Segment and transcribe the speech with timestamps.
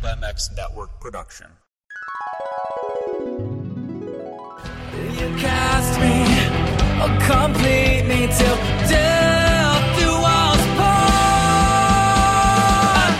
[0.00, 1.46] Pulp MX Network production.
[4.94, 6.24] You cast me,
[7.00, 8.56] or complete me till
[8.88, 11.14] death do us part.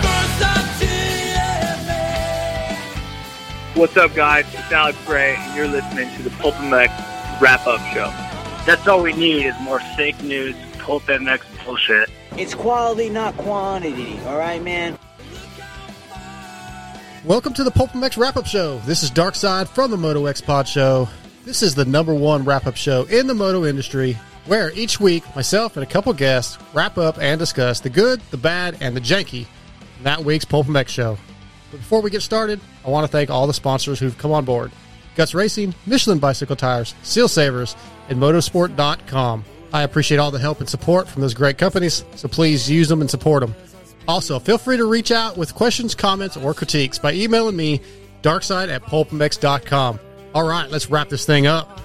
[0.02, 0.48] First I
[0.78, 1.34] see
[3.74, 3.80] me.
[3.80, 4.46] What's up, guys?
[4.54, 6.90] It's Alex Gray, and you're listening to the Pulp MX
[7.40, 8.10] Wrap Up Show.
[8.64, 12.08] That's all we need is more fake news, Pulp MX bullshit.
[12.36, 14.18] It's quality, not quantity.
[14.26, 14.98] All right, man.
[17.24, 18.80] Welcome to the Pulp MX Wrap Up Show.
[18.80, 21.08] This is Dark Side from the Moto X Pod Show.
[21.46, 25.24] This is the number one wrap up show in the moto industry, where each week
[25.34, 29.00] myself and a couple guests wrap up and discuss the good, the bad, and the
[29.00, 29.46] janky
[29.96, 31.18] in that week's Pulp MX show.
[31.70, 34.44] But before we get started, I want to thank all the sponsors who've come on
[34.44, 34.70] board
[35.16, 37.74] Guts Racing, Michelin Bicycle Tires, Seal Savers,
[38.10, 39.46] and Motorsport.com.
[39.72, 43.00] I appreciate all the help and support from those great companies, so please use them
[43.00, 43.54] and support them.
[44.06, 47.80] Also, feel free to reach out with questions, comments, or critiques by emailing me,
[48.22, 49.98] darkside at pulpmx.com.
[50.34, 51.80] All right, let's wrap this thing up.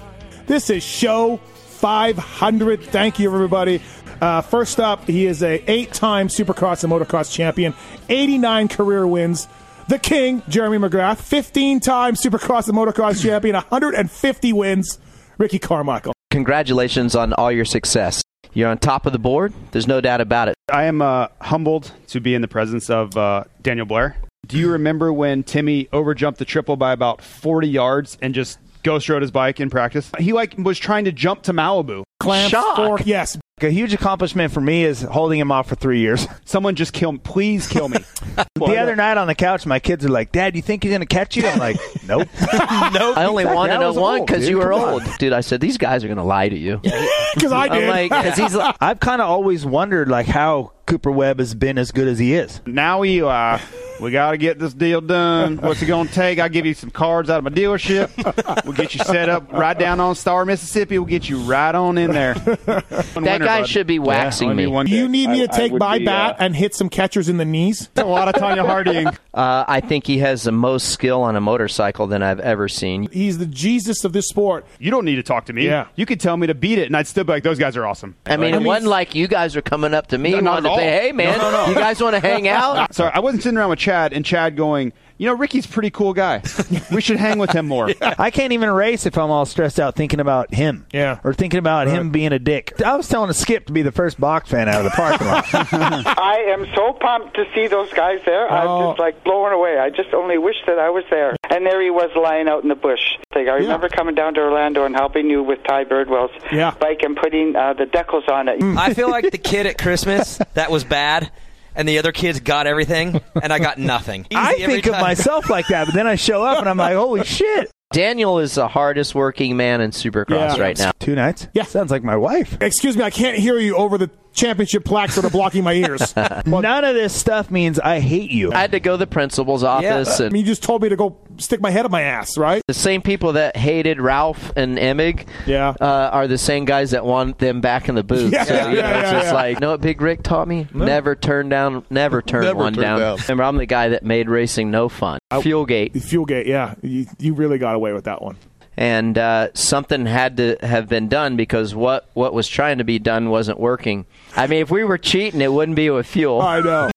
[0.46, 2.82] This is show 500.
[2.84, 3.80] Thank you, everybody.
[4.20, 7.72] Uh, first up, he is a eight-time Supercross and Motocross champion,
[8.08, 9.48] 89 career wins.
[9.88, 14.98] The King, Jeremy McGrath, 15-time Supercross and Motocross champion, 150 wins.
[15.38, 16.12] Ricky Carmichael.
[16.30, 18.22] Congratulations on all your success.
[18.52, 19.52] You're on top of the board.
[19.70, 20.54] There's no doubt about it.
[20.72, 24.16] I am uh, humbled to be in the presence of uh, Daniel Blair.
[24.46, 29.08] Do you remember when Timmy overjumped the triple by about 40 yards and just ghost
[29.08, 30.10] rode his bike in practice?
[30.18, 32.02] He like was trying to jump to Malibu.
[32.20, 32.76] Clamp Shock.
[32.76, 33.36] fork, yes.
[33.62, 36.26] A huge accomplishment for me is holding him off for three years.
[36.46, 37.18] Someone just kill me.
[37.18, 37.98] Please kill me.
[38.54, 41.00] the other night on the couch, my kids are like, "Dad, you think he's going
[41.02, 43.18] to catch you?" I'm like, "Nope." nope.
[43.18, 44.88] I only wanted to was one because you were Come on.
[44.94, 45.34] old, dude.
[45.34, 46.78] I said these guys are going to lie to you.
[46.78, 47.84] Because I did.
[47.84, 51.54] I'm like, because he's like, I've kind of always wondered like how Cooper Webb has
[51.54, 52.62] been as good as he is.
[52.64, 53.58] now we uh,
[54.00, 55.58] we got to get this deal done.
[55.58, 56.38] What's it going to take?
[56.38, 58.64] I'll give you some cards out of my dealership.
[58.64, 60.98] We'll get you set up right down on Star, Mississippi.
[60.98, 62.34] We'll get you right on in there.
[62.34, 64.64] that guy should be waxing me.
[64.64, 67.28] You need me to I- I take my be, bat uh, and hit some catchers
[67.28, 67.88] in the knees?
[67.96, 69.06] a lot of Tonya Harding.
[69.08, 73.08] Uh, I think he has the most skill on a motorcycle than I've ever seen.
[73.12, 74.66] He's the Jesus of this sport.
[74.78, 75.66] You don't need to talk to me.
[75.66, 75.86] Yeah.
[75.96, 77.86] You could tell me to beat it, and I'd still be like, those guys are
[77.86, 78.16] awesome.
[78.26, 80.62] I mean, I it wasn't like you guys are coming up to me No, not
[80.64, 83.42] wanting at to say, "Hey, man, you guys want to hang out?" Sorry, I wasn't
[83.42, 86.42] sitting around with Chad and Chad going, you know, Ricky's a pretty cool guy.
[86.90, 87.90] We should hang with him more.
[88.00, 90.86] I can't even race if I'm all stressed out thinking about him.
[90.94, 91.20] Yeah.
[91.22, 92.72] Or thinking about him being a dick.
[92.82, 95.26] I was telling a Skip to be the first box fan out of the parking
[95.26, 95.44] lot.
[95.52, 98.50] I am so pumped to see those guys there.
[98.50, 98.54] Oh.
[98.54, 99.78] I'm just like blown away.
[99.78, 101.36] I just only wish that I was there.
[101.50, 103.18] And there he was lying out in the bush.
[103.34, 106.70] Like, I remember coming down to Orlando and helping you with Ty Birdwell's Yeah.
[106.80, 108.62] bike and putting uh, the decals on it.
[108.62, 111.30] I feel like the kid at Christmas that was bad,
[111.74, 114.26] and the other kids got everything, and I got nothing.
[114.34, 116.76] I Easy every think of myself like that, but then I show up and I'm
[116.76, 117.70] like, holy shit.
[117.92, 120.62] Daniel is the hardest working man in Supercross Yeah.
[120.62, 120.92] right now.
[121.00, 121.48] Two nights?
[121.54, 121.64] Yeah.
[121.64, 122.56] Sounds like my wife.
[122.60, 124.08] Excuse me, I can't hear you over the
[124.40, 126.12] championship plaques that are blocking my ears.
[126.16, 128.52] I None of this stuff means I hate you.
[128.52, 130.96] I had to go to the principal's office, and mean, you just told me to
[130.96, 132.62] go stick my head up my ass, right?
[132.66, 135.74] the same people that hated Ralph and Emig Yeah.
[135.80, 138.30] uh, are the same guys that want them back in the booth.
[138.40, 139.32] Yeah, so, yeah, you know, yeah, it's just yeah.
[139.32, 140.66] like, you know what Big Rick taught me?
[140.72, 143.00] Never turn down, never turn Never one turn down.
[143.00, 143.18] down.
[143.18, 145.18] Remember, I'm the guy that made racing no fun.
[145.32, 145.92] Fuelgate.
[145.92, 146.74] Fuelgate, yeah.
[146.82, 148.36] You, you really got away with that one.
[148.76, 152.98] And uh, something had to have been done because what what was trying to be
[152.98, 154.06] done wasn't working.
[154.36, 156.40] I mean, if we were cheating, it wouldn't be with fuel.
[156.40, 156.90] I know.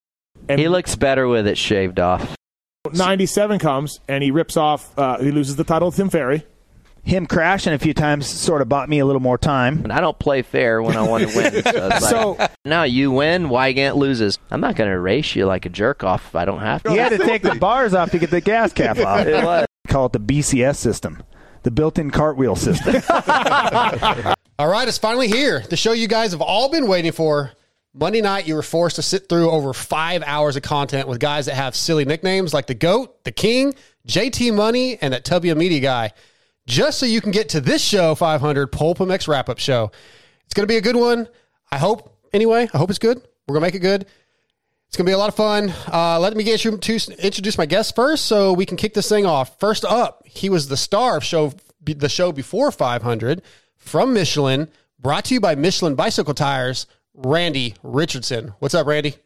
[0.48, 2.36] And he looks better with it shaved off.
[2.92, 6.44] 97 comes and he rips off, uh, he loses the title to Tim Ferry.
[7.02, 9.80] Him crashing a few times sort of bought me a little more time.
[9.84, 11.62] And I don't play fair when I want to win.
[11.62, 14.38] So, like, So- now you win, Wygant loses.
[14.50, 16.90] I'm not going to race you like a jerk off if I don't have to.
[16.90, 19.26] He had to take the bars off to get the gas cap off.
[19.26, 19.66] It was.
[19.88, 21.22] Call it the BCS system,
[21.64, 22.94] the built-in cartwheel system.
[24.58, 25.60] All right, it's finally here.
[25.68, 27.50] The show you guys have all been waiting for.
[27.92, 31.46] Monday night, you were forced to sit through over five hours of content with guys
[31.46, 33.74] that have silly nicknames like the GOAT, the King,
[34.06, 36.12] JT Money, and that Tubby Media guy,
[36.66, 39.90] just so you can get to this show, 500 Pulp MX wrap up show.
[40.44, 41.28] It's going to be a good one.
[41.72, 43.18] I hope, anyway, I hope it's good.
[43.46, 44.06] We're going to make it good.
[44.94, 45.74] It's going to be a lot of fun.
[45.92, 49.08] Uh, let me get you to introduce my guest first so we can kick this
[49.08, 49.58] thing off.
[49.58, 51.52] First up, he was the star of show,
[51.82, 53.42] the show before 500
[53.76, 54.68] from Michelin,
[55.00, 58.54] brought to you by Michelin Bicycle Tires, Randy Richardson.
[58.60, 59.16] What's up, Randy?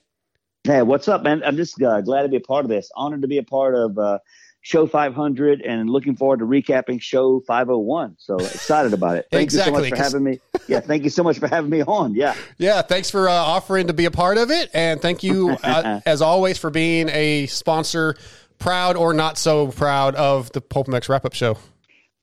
[0.64, 1.42] Hey, what's up, man?
[1.44, 2.90] I'm just uh, glad to be a part of this.
[2.96, 4.20] Honored to be a part of uh,
[4.68, 8.16] show 500 and looking forward to recapping show 501.
[8.18, 9.26] So excited about it.
[9.32, 10.40] Thank Exactly, you so much for having me.
[10.66, 12.14] Yeah, thank you so much for having me on.
[12.14, 12.34] Yeah.
[12.58, 14.68] Yeah, thanks for uh, offering to be a part of it.
[14.74, 18.16] And thank you, uh, as always, for being a sponsor
[18.58, 21.56] proud or not so proud of the Pulp MX wrap up show?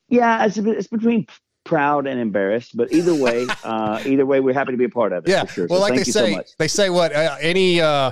[0.10, 1.26] Yeah, it's, it's between
[1.64, 5.14] proud and embarrassed, but either way, uh, either way, we're happy to be a part
[5.14, 5.32] of it.
[5.32, 5.46] Yeah.
[5.46, 5.68] sure.
[5.68, 7.82] Well, so like thank they you say, so they say what uh, any.
[7.82, 8.12] Uh,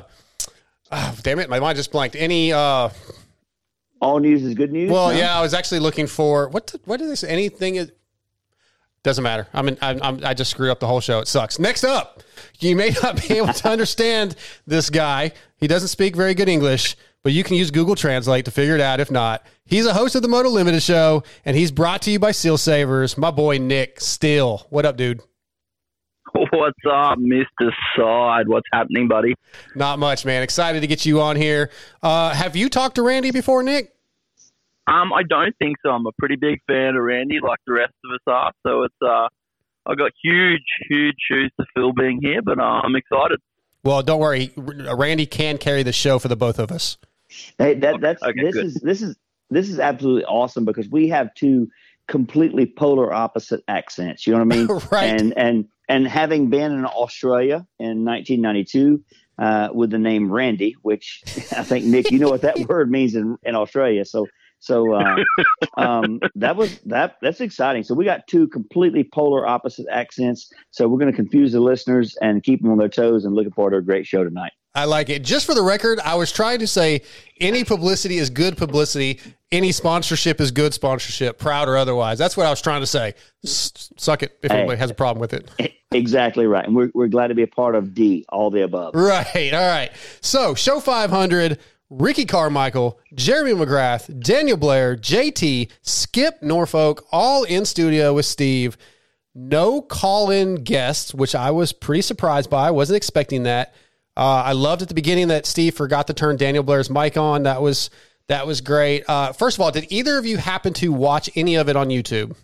[0.91, 2.15] oh, damn it, my mind just blanked.
[2.15, 2.51] Any.
[2.53, 2.89] Uh,
[4.03, 4.91] All news is good news.
[4.91, 5.17] well, No?
[5.17, 6.67] yeah, I was actually looking for what.
[6.67, 7.29] Did, what did they say?
[7.29, 7.75] Anything.
[7.75, 7.91] Is,
[9.03, 9.47] doesn't matter.
[9.53, 11.19] I mean, I'm, I'm I just screwed up the whole show.
[11.19, 11.57] It sucks.
[11.59, 12.21] Next up,
[12.59, 14.35] you may not be able to understand
[14.67, 15.31] this guy.
[15.57, 18.81] He doesn't speak very good English, but you can use Google Translate to figure it
[18.81, 18.99] out.
[18.99, 22.19] If not, he's a host of the Moto Limited Show, and he's brought to you
[22.19, 23.17] by Seal Savers.
[23.17, 24.65] My boy Nic Still.
[24.69, 25.21] What up, dude?
[26.33, 27.71] What's up, Mr.
[27.95, 28.47] Side?
[28.47, 29.35] What's happening, buddy?
[29.75, 30.41] Not much, man.
[30.41, 31.69] Excited to get you on here.
[32.01, 33.92] Uh, have you talked to Randy before, Nick?
[34.87, 35.91] Um, I don't think so.
[35.91, 38.51] I'm a pretty big fan of Randy, like the rest of us are.
[38.65, 39.27] So it's uh,
[39.85, 43.39] I got huge, huge shoes to fill being here, but uh, I'm excited.
[43.83, 44.51] Well, don't worry.
[44.57, 46.97] Randy can carry the show for the both of us.
[47.57, 48.65] Hey, that that's Okay, this good.
[48.65, 49.15] is this is
[49.49, 51.67] this is absolutely awesome because we have two
[52.07, 54.25] completely polar opposite accents.
[54.27, 54.67] You know what I mean?
[54.91, 55.21] Right.
[55.21, 59.03] And and and having been in Australia in 1992
[59.37, 61.23] uh, with the name Randy, which
[61.57, 64.05] I think Nick, you know what that word means in, in Australia.
[64.05, 64.27] So
[64.63, 65.17] so uh,
[65.77, 67.83] um, that was that that's exciting.
[67.83, 70.51] So we got two completely polar opposite accents.
[70.71, 73.25] So we're going to confuse the listeners and keep them on their toes.
[73.25, 74.53] And looking forward to a great show tonight.
[74.73, 75.23] I like it.
[75.23, 77.01] Just for the record, I was trying to say
[77.41, 79.19] any publicity is good publicity.
[79.51, 82.17] Any sponsorship is good sponsorship, proud or otherwise.
[82.17, 83.13] That's what I was trying to say.
[83.43, 84.59] S- suck it if Hey.
[84.59, 85.75] anybody has a problem with it.
[85.91, 86.65] Exactly right.
[86.65, 88.95] And we're, we're glad to be a part of D, all the above.
[88.95, 89.53] Right.
[89.53, 89.91] All right.
[90.21, 91.59] So, show 500,
[91.99, 98.77] Ricky Carmichael, Jeremy McGrath, Daniel Blair, JT, Skip Norfolk, all in studio with Steve.
[99.35, 102.67] No call in guests, which I was pretty surprised by.
[102.67, 103.75] I wasn't expecting that.
[104.17, 107.43] Uh, I loved at the beginning that Steve forgot to turn Daniel Blair's mic on.
[107.43, 107.89] That was
[108.27, 109.03] that was great.
[109.07, 111.89] Uh, first of all, did either of you happen to watch any of it on
[111.89, 112.35] YouTube?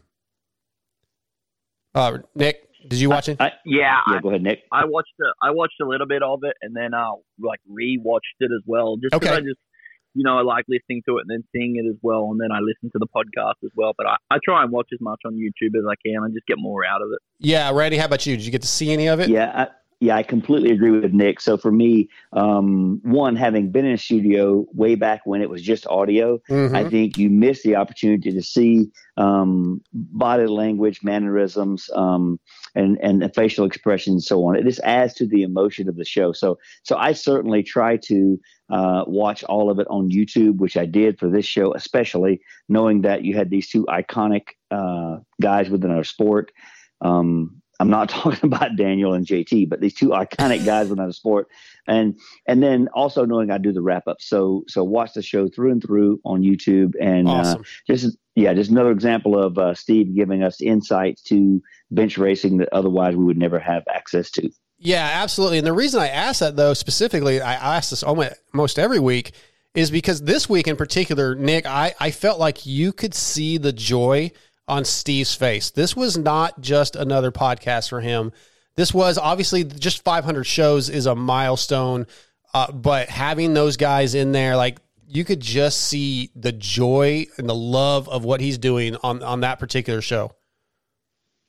[1.95, 3.37] Uh, Nick, did you watch it?
[3.39, 4.63] yeah, Yeah, I, go ahead, Nick.
[4.71, 8.35] I watched a, I watched a little bit of it, and then I like re-watched
[8.39, 9.35] it as well, just 'cause Okay.
[9.35, 9.59] I just,
[10.15, 12.51] you know, I like listening to it and then seeing it as well, and then
[12.51, 13.93] I listen to the podcast as well.
[13.97, 16.47] But I, I try and watch as much on YouTube as I can and just
[16.47, 17.19] get more out of it.
[17.39, 18.35] Yeah, Randy, how about you?
[18.35, 19.29] Did you get to see any of it?
[19.29, 19.67] Yeah, I,
[20.01, 21.41] yeah, I completely agree with Nick.
[21.41, 25.61] So for me, um, one having been in a studio way back when it was
[25.61, 26.73] just audio, Mhm.
[26.73, 32.39] I think you miss the opportunity to see um, body language, mannerisms, um,
[32.75, 34.55] and and facial expressions, and so on.
[34.55, 36.31] It just adds to the emotion of the show.
[36.33, 38.39] So so I certainly try to
[38.69, 43.01] uh, watch all of it on YouTube, which I did for this show, especially knowing
[43.01, 46.51] that you had these two iconic uh, guys within our sport.
[47.01, 51.11] Um, I'm not talking about Daniel and JT, but these two iconic guys within our
[51.11, 51.47] sport,
[51.87, 54.21] and and then also knowing I do the wrap up.
[54.21, 57.61] So so watch the show through and through on YouTube, and Awesome.
[57.61, 61.61] uh, just yeah, just another example of uh, Steve giving us insights to
[61.91, 64.49] bench racing that otherwise we would never have access to.
[64.77, 65.57] Yeah, absolutely.
[65.57, 69.33] And the reason I asked that though specifically, I ask this almost most every week,
[69.75, 73.73] is because this week in particular, Nick, I, I felt like you could see the
[73.73, 74.31] joy
[74.69, 75.71] on Steve's face.
[75.71, 78.31] This was not just another podcast for him.
[78.75, 82.07] This was obviously just 500 shows is a milestone,
[82.53, 84.77] uh, but having those guys in there, like
[85.07, 89.41] you could just see the joy and the love of what he's doing on on
[89.41, 90.31] that particular show.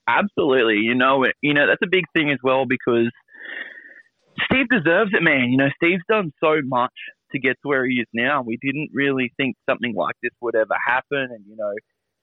[0.09, 0.79] Absolutely.
[0.79, 3.11] You know, you know that's a big thing as well because
[4.45, 5.51] Steve deserves it, man.
[5.51, 6.95] You know, Steve's done so much
[7.33, 8.43] to get to where he is now.
[8.43, 11.73] We didn't really think something like this would ever happen, and you know,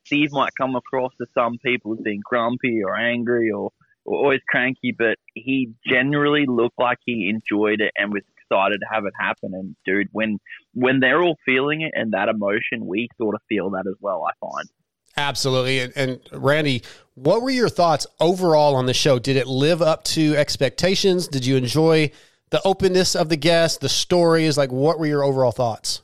[0.08, 3.72] Steve might come across to some people as being grumpy or angry or,
[4.06, 8.88] or always cranky, but he generally looked like he enjoyed it and was excited to
[8.92, 9.54] have it happen.
[9.54, 10.40] And dude, when
[10.74, 14.26] when they're all feeling it and that emotion, we sort of feel that as well.
[14.28, 14.70] I find.
[15.18, 15.80] Absolutely.
[15.80, 16.84] And, and Randy,
[17.16, 19.20] what were your thoughts overall on the show?
[19.20, 21.28] Did it live up to expectations?
[21.28, 22.12] Did you enjoy
[22.52, 24.58] the openness of the guests, the stories?
[24.58, 26.04] Like, what were your overall thoughts?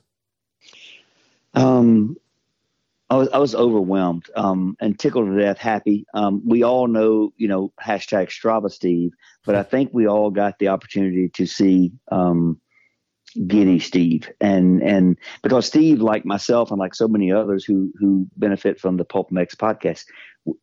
[1.54, 2.18] Um,
[3.14, 6.08] I was I was overwhelmed um, and tickled to death, happy.
[6.16, 9.12] Um, we all know, you know, hashtag Strava Steve,
[9.46, 12.60] but I think we all got the opportunity to see um,
[13.46, 18.28] Giddy Steve, and and because Steve, like myself, and like so many others who who
[18.36, 20.06] benefit from the Pulp MX podcast,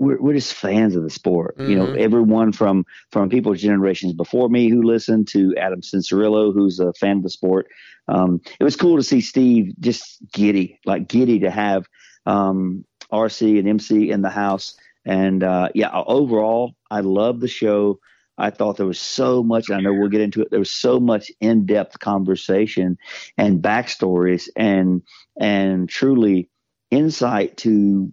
[0.00, 1.54] we're we're just fans of the sport.
[1.68, 1.98] You know, Mhm.
[1.98, 7.18] everyone from from people's generations before me who listened to Adam Cianciarulo, who's a fan
[7.18, 7.68] of the sport.
[8.08, 11.86] Um, it was cool to see Steve just giddy, like giddy to have
[12.26, 14.74] um, RC and MC in the house.
[15.04, 18.00] And uh, yeah, overall, I love the show.
[18.36, 19.70] I thought there was so much.
[19.70, 20.50] I know we'll get into it.
[20.50, 22.96] There was so much in depth conversation
[23.36, 25.02] and backstories and
[25.38, 26.48] and truly
[26.90, 28.12] insight to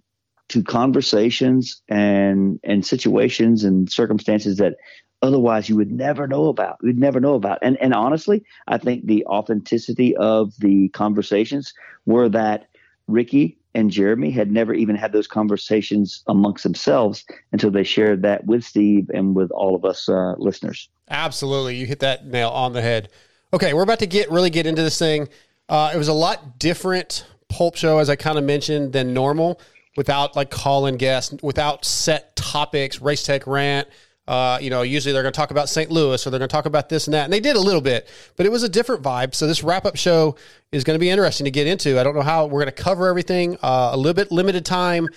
[0.49, 4.75] to conversations and and situations and circumstances that
[5.21, 6.77] otherwise you would never know about.
[6.83, 7.59] You'd never know about.
[7.61, 11.73] And and honestly, I think the authenticity of the conversations
[12.05, 12.67] were that
[13.07, 18.43] Ricky and Jeremy had never even had those conversations amongst themselves until they shared that
[18.45, 20.89] with Steve and with all of us uh, listeners.
[21.11, 23.09] Absolutely, you hit that nail on the head.
[23.53, 25.29] Okay, we're about to get really get into this thing.
[25.69, 29.61] Uh, it was a lot different pulp show, as I kind of mentioned, than normal.
[29.95, 33.87] Without like calling guests, without set topics, race tech rant,
[34.27, 35.89] uh, you know, usually they're going to talk about St.
[35.89, 37.23] Louis or they're going to talk about this and that.
[37.23, 39.33] And they did a little bit, but it was a different vibe.
[39.33, 40.35] So this wrap up show
[40.71, 41.99] is going to be interesting to get into.
[41.99, 43.57] I don't know how we're going to cover everything.
[43.63, 45.07] Uh, a little bit limited time,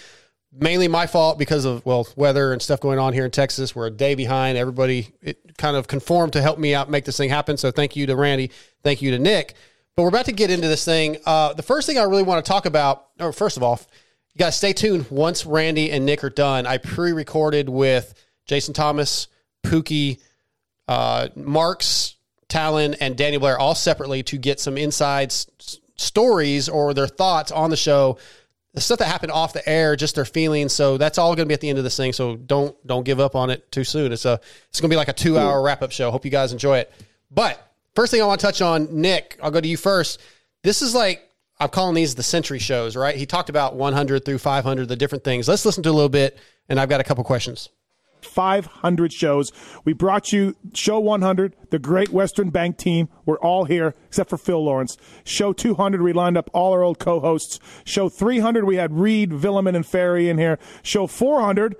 [0.53, 3.75] mainly my fault because of, well, weather and stuff going on here in Texas.
[3.75, 4.57] We're a day behind.
[4.57, 7.57] Everybody it kind of conformed to help me out make this thing happen.
[7.57, 8.53] So thank you to Randy.
[8.85, 9.55] Thank you to Nick.
[9.97, 11.17] But we're about to get into this thing.
[11.27, 13.81] Uh, the first thing I really want to talk about, or first of all,
[14.35, 15.11] you guys stay tuned.
[15.11, 18.15] Once Randy and Nick are done, I pre recorded with
[18.51, 19.29] Jason Thomas,
[19.63, 20.19] Pookie,
[20.89, 22.17] uh, Marx,
[22.49, 27.53] Tallon, and Daniel Blair all separately to get some inside s- stories or their thoughts
[27.53, 28.19] on the show.
[28.75, 30.73] The stuff that happened off the air, just their feelings.
[30.73, 32.13] So that's all going to be at the end of this thing.
[32.13, 34.13] So don't don't give up on it too soon.
[34.13, 36.11] It's a it's going to be like a two hour wrap up show.
[36.11, 36.93] Hope you guys enjoy it.
[37.31, 37.65] But
[37.95, 40.21] first thing I want to touch on, Nick, I'll go to you first.
[40.65, 41.31] This is like
[41.61, 43.15] I'm calling these the century shows, right?
[43.15, 45.47] He talked about 100 through 500, the different things.
[45.47, 46.37] Let's listen to a little bit,
[46.69, 47.69] and I've got a couple questions.
[48.25, 49.53] 500 shows.
[49.85, 53.09] We brought you show 100, the Great Western Bank team.
[53.27, 54.97] We're all here except for Phil Lawrence.
[55.25, 57.59] Show 200, we lined up all our old co-hosts.
[57.85, 60.59] Show 300, we had Reed, Vuillemin, and Ferry in here.
[60.83, 61.77] Show 400,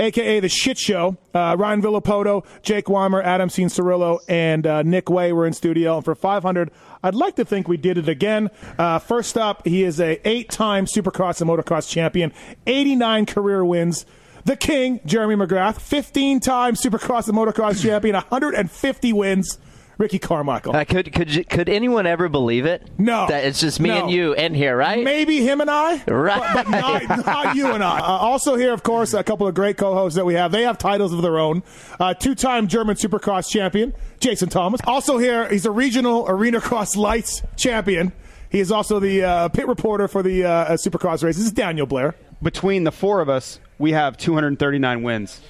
[0.00, 1.16] aka the shit show.
[1.34, 5.96] Uh, Ryan Villopoto, Jake Weimer, Adam Cianciarulo, and uh, Nick Wey were in studio.
[5.96, 6.70] And for 500,
[7.02, 8.50] I'd like to think we did it again.
[8.78, 12.32] Uh, first up, he is a eight-time Supercross and Motocross champion,
[12.66, 14.06] 89 career wins.
[14.46, 19.58] The King, Jeremy McGrath, 15-time Supercross and Motocross champion, 150 wins.
[19.98, 20.76] Ricky Carmichael.
[20.76, 22.86] Uh, could could you- could anyone ever believe it?
[22.98, 24.02] No, that it's just me No.
[24.02, 25.02] and you in here, right?
[25.02, 26.38] Maybe him and I, Right.
[26.54, 26.70] But, but
[27.08, 27.98] not, not you and I.
[28.00, 30.52] Uh, also here, of course, a couple of great co-hosts that we have.
[30.52, 31.62] They have titles of their own.
[31.98, 34.80] Uh, two-time German Supercross champion, Jason Thomas.
[34.86, 38.12] Also here, he's a regional arena cross lights champion.
[38.50, 41.36] He is also the uh, pit reporter for the uh, Supercross race.
[41.36, 42.14] This is Daniel Blair.
[42.42, 45.40] Between the four of us, we have 239 wins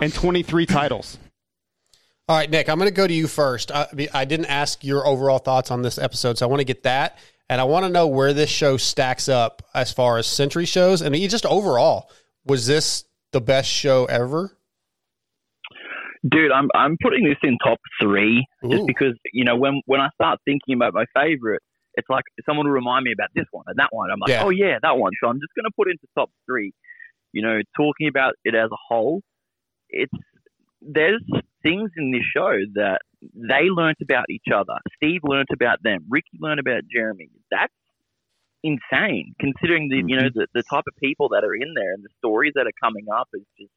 [0.00, 1.18] and 23 titles.
[2.28, 3.70] All right, Nick, I'm going to go to you first.
[3.72, 6.84] I, I didn't ask your overall thoughts on this episode, so I want to get
[6.84, 7.18] that.
[7.48, 11.02] And I want to know where this show stacks up as far as century shows.
[11.02, 12.10] and just overall,
[12.46, 14.56] was this the best show ever?
[16.30, 20.08] Dude, I'm I'm putting this in top three just because you know when when I
[20.14, 21.60] start thinking about my favorite,
[21.94, 24.10] it's like someone will remind me about this one and that one.
[24.10, 24.44] I'm like, Yeah.
[24.44, 25.12] oh yeah, that one.
[25.22, 26.72] So I'm just going to put into top three.
[27.32, 29.22] You know, talking about it as a whole,
[29.88, 30.12] it's
[30.80, 31.22] there's
[31.62, 33.00] things in this show that
[33.34, 34.74] they learnt about each other.
[34.96, 36.04] Steve learnt about them.
[36.10, 37.30] Ricky learned about Jeremy.
[37.50, 37.72] That's
[38.62, 40.38] insane, considering the you know mm-hmm.
[40.38, 43.06] the, the type of people that are in there and the stories that are coming
[43.14, 43.72] up is just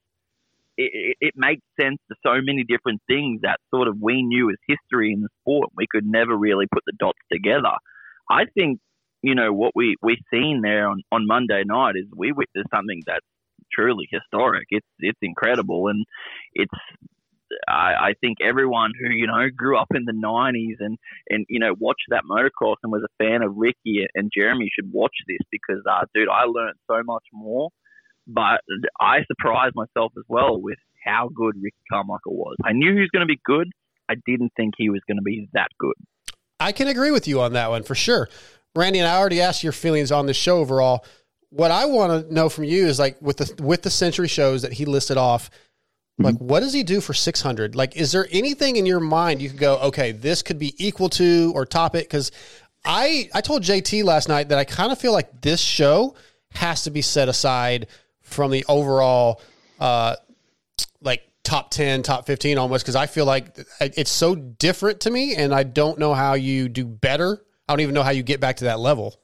[0.77, 4.50] it, it, it makes sense to so many different things that sort of we knew
[4.50, 5.69] as history in the sport.
[5.75, 7.75] We could never really put the dots together.
[8.29, 8.79] I think,
[9.22, 13.01] you know, what we, we've seen there on, on Monday night is we witnessed something
[13.05, 13.25] that's
[13.74, 14.65] truly historic.
[14.70, 15.88] It's, it's incredible.
[15.88, 16.05] And
[16.53, 16.72] it's,
[17.67, 20.98] I, I think everyone who, you know, grew up in the 90s and,
[21.29, 24.91] and, you know, watched that motocross and was a fan of Ricky and Jeremy should
[24.91, 27.70] watch this because, uh, dude, I learned so much more
[28.27, 28.62] but
[29.00, 32.55] I surprised myself as well with how good Ricky Carmichael was.
[32.63, 33.70] I knew he was going to be good.
[34.10, 35.96] I didn't think he was going to be that good.
[36.59, 38.29] I can agree with you on that one for sure.
[38.75, 41.05] Randy and I already asked your feelings on the show overall.
[41.50, 44.62] What I want to know from you is like with the with the century shows
[44.63, 45.50] that he listed off,
[46.17, 47.75] like what does he do for 600?
[47.75, 51.09] Like is there anything in your mind you could go, okay, this could be equal
[51.09, 52.31] to or top it cuz
[52.83, 56.15] I I told JT last night that I kind of feel like this show
[56.51, 57.88] has to be set aside
[58.21, 59.41] from the overall
[59.79, 60.15] uh
[61.01, 65.35] like top 10 top 15 almost because i feel like it's so different to me
[65.35, 68.39] and i don't know how you do better i don't even know how you get
[68.39, 69.19] back to that level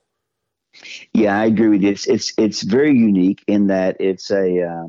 [1.13, 1.89] Yeah, I agree with you.
[1.89, 4.87] It's it's it's very unique in that it's a uh,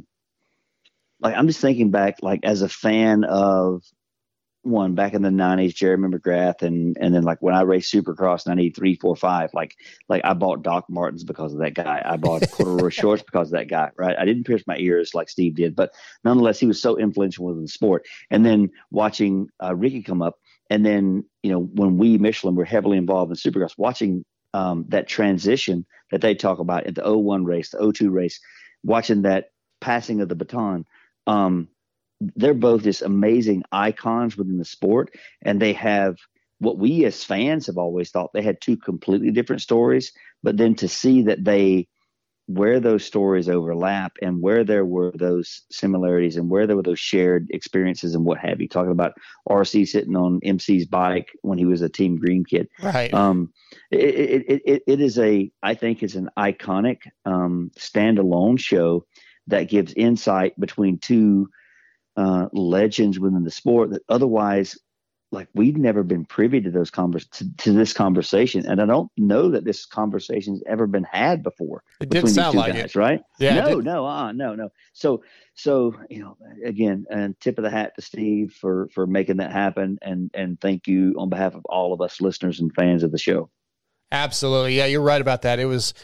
[1.21, 3.83] like I'm just thinking back like as a fan of
[4.63, 8.47] one back in the nineties, Jeremy McGrath, and and then like when I raced Supercross
[8.47, 9.77] ninety three, four, five, like
[10.09, 12.03] like I bought Doc Martens because of that guy.
[12.05, 13.91] I bought corduroy shorts because of that guy.
[13.97, 14.17] Right?
[14.19, 15.93] I didn't pierce my ears like Steve did, but
[16.25, 18.07] nonetheless, he was so influential within the sport.
[18.31, 20.39] And then watching uh, Ricky come up,
[20.71, 25.09] and then you know when we Michelin were heavily involved in Supercross, watching um, that
[25.09, 28.41] transition that they talk about at the 01 race, the 02 race,
[28.85, 29.51] watching that
[29.81, 30.87] passing of the baton.
[31.27, 31.69] Um,
[32.37, 36.17] they're both just amazing icons within the sport, and they have
[36.59, 40.13] what we as fans have always thought they had two completely different stories.
[40.43, 41.89] But then to see that they
[42.47, 46.99] where those stories overlap and where there were those similarities and where there were those
[46.99, 48.69] shared experiences and what have you.
[48.69, 49.15] Talking about
[49.49, 53.13] RC sitting on MC's bike when he was a Team Green kid, Right.
[53.15, 53.53] Um,
[53.91, 59.07] it, it, it, it is a, I think, it's an iconic um, standalone show
[59.47, 61.49] that gives insight between two
[62.17, 64.79] uh, legends within the sport that otherwise
[65.31, 69.11] like we've never been privy to those convers to, to this conversation and i don't
[69.17, 72.73] know that this conversation's ever been had before It between didn't these sound two like
[72.75, 72.95] guys, it.
[72.97, 75.23] right Yeah, no no uh, no no so
[75.55, 79.53] so you know again and tip of the hat to steve for for making that
[79.53, 83.11] happen and and thank you on behalf of all of us listeners and fans of
[83.11, 83.49] the show
[84.11, 84.77] Absolutely.
[84.77, 85.59] Yeah, you're right about that.
[85.59, 85.95] It was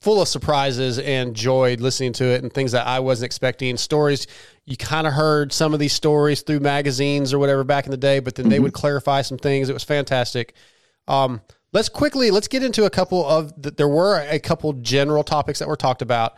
[0.00, 3.76] full of surprises and joy listening to it and things that I wasn't expecting.
[3.76, 4.26] Stories
[4.68, 7.96] you kind of heard some of these stories through magazines or whatever back in the
[7.96, 9.70] day, but then they would clarify some things.
[9.70, 10.54] It was fantastic.
[11.06, 11.40] Um,
[11.72, 15.58] let's quickly let's get into a couple of the, there were a couple general topics
[15.60, 16.34] that were talked about.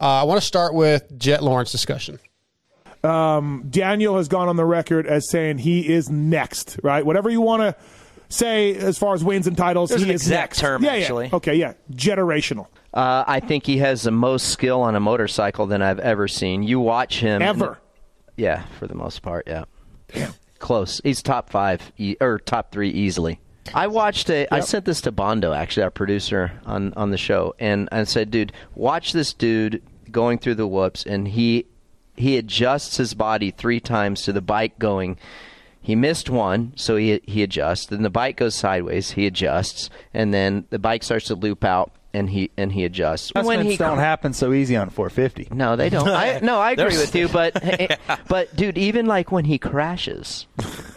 [0.00, 2.18] Uh, I want to start with Jet Lawrence discussion.
[3.02, 7.04] Um, Daniel has gone on the record as saying he is next, right?
[7.04, 7.76] Whatever you want to
[8.34, 10.60] say as far as wins and titles, There's he an is exact next.
[10.60, 11.26] term, yeah, actually.
[11.28, 11.36] Yeah.
[11.36, 11.74] Okay, yeah.
[11.92, 12.66] Generational.
[12.92, 16.62] Uh, I think he has the most skill on a motorcycle than I've ever seen.
[16.62, 17.78] You watch him Ever.
[18.36, 19.64] yeah, for the most part, yeah.
[20.58, 21.00] Close.
[21.02, 23.40] He's top five e- or top three easily.
[23.74, 24.46] I watched a.
[24.54, 28.30] I sent this to Bondo, actually, our producer on on the show, and I said,
[28.30, 31.66] "Dude, watch this dude going through the whoops, and he
[32.16, 35.16] he adjusts his body three times to the bike going."
[35.84, 37.84] He missed one, so he he adjusts.
[37.86, 41.92] Then the bike goes sideways, he adjusts, and then the bike starts to loop out,
[42.14, 43.32] and he and he adjusts.
[43.36, 45.54] Adjustments don't happen so easy on 450.
[45.54, 46.08] No, they don't.
[46.08, 49.58] I, no, I agree with you, but eh, eh, but dude, even like when he
[49.58, 50.46] crashes,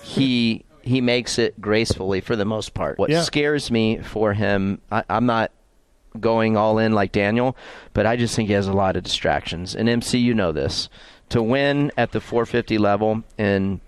[0.03, 2.97] he he makes it gracefully for the most part.
[2.97, 3.23] What Yeah.
[3.23, 5.51] scares me for him, I, I'm not
[6.17, 7.57] going all in like Daniel,
[7.93, 9.75] but I just think he has a lot of distractions.
[9.75, 10.87] And MC, you know this.
[11.31, 13.81] To win at the 450 level and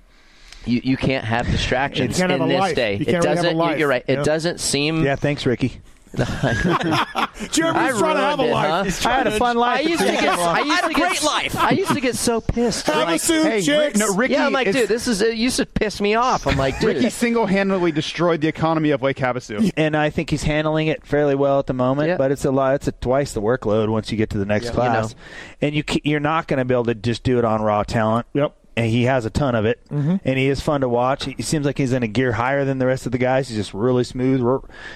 [0.65, 2.76] you, you can't have distractions can't in have this life.
[2.76, 2.95] day.
[2.95, 3.80] You it can't really have a life.
[3.80, 4.04] You're right.
[4.08, 4.24] It Yeah.
[4.24, 5.04] doesn't seem.
[5.04, 5.82] Yeah, thanks, Ricky.
[6.15, 9.00] Jeremy's trying to have a it, life.
[9.04, 9.10] huh?
[9.10, 9.86] I had a fun life.
[9.86, 10.24] I used to get.
[10.24, 11.56] I used I had to a get, great life.
[11.56, 12.88] I used to get so pissed.
[12.88, 13.69] Have a suit, hey, chicks.
[13.69, 16.48] Rick- no, Ricky, yeah, I'm like, dude, this is it used to piss me off.
[16.48, 19.72] I'm like, dude, Ricky single-handedly destroyed the economy of Lake Havasu.
[19.78, 22.08] and I think he's handling it fairly well at the moment.
[22.10, 22.17] Yeah.
[22.17, 22.74] But it's a lot.
[22.76, 24.72] It's a twice the workload once you get to the next Yeah.
[24.72, 27.62] class, You and you you're not going to be able to just do it on
[27.62, 28.26] raw talent.
[28.34, 28.56] Yep.
[28.80, 30.15] And he has a ton of it, Mm-hmm.
[30.24, 31.26] and he is fun to watch.
[31.26, 33.50] He, seems like he's in a gear higher than the rest of the guys.
[33.50, 34.42] He's just really smooth.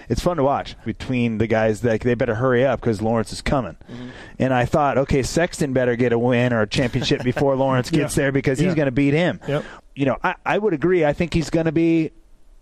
[0.09, 1.81] It's fun to watch between the guys.
[1.81, 3.75] That they better hurry up because Lawrence is coming.
[3.91, 4.09] Mm-hmm.
[4.39, 8.15] And I thought, okay, Sexton better get a win or a championship before Lawrence gets
[8.17, 8.23] Yeah.
[8.23, 8.67] there because Yeah.
[8.67, 9.39] he's going to beat him.
[9.47, 9.65] Yep.
[9.95, 11.05] You know, I, I would agree.
[11.05, 12.11] I think he's going to be.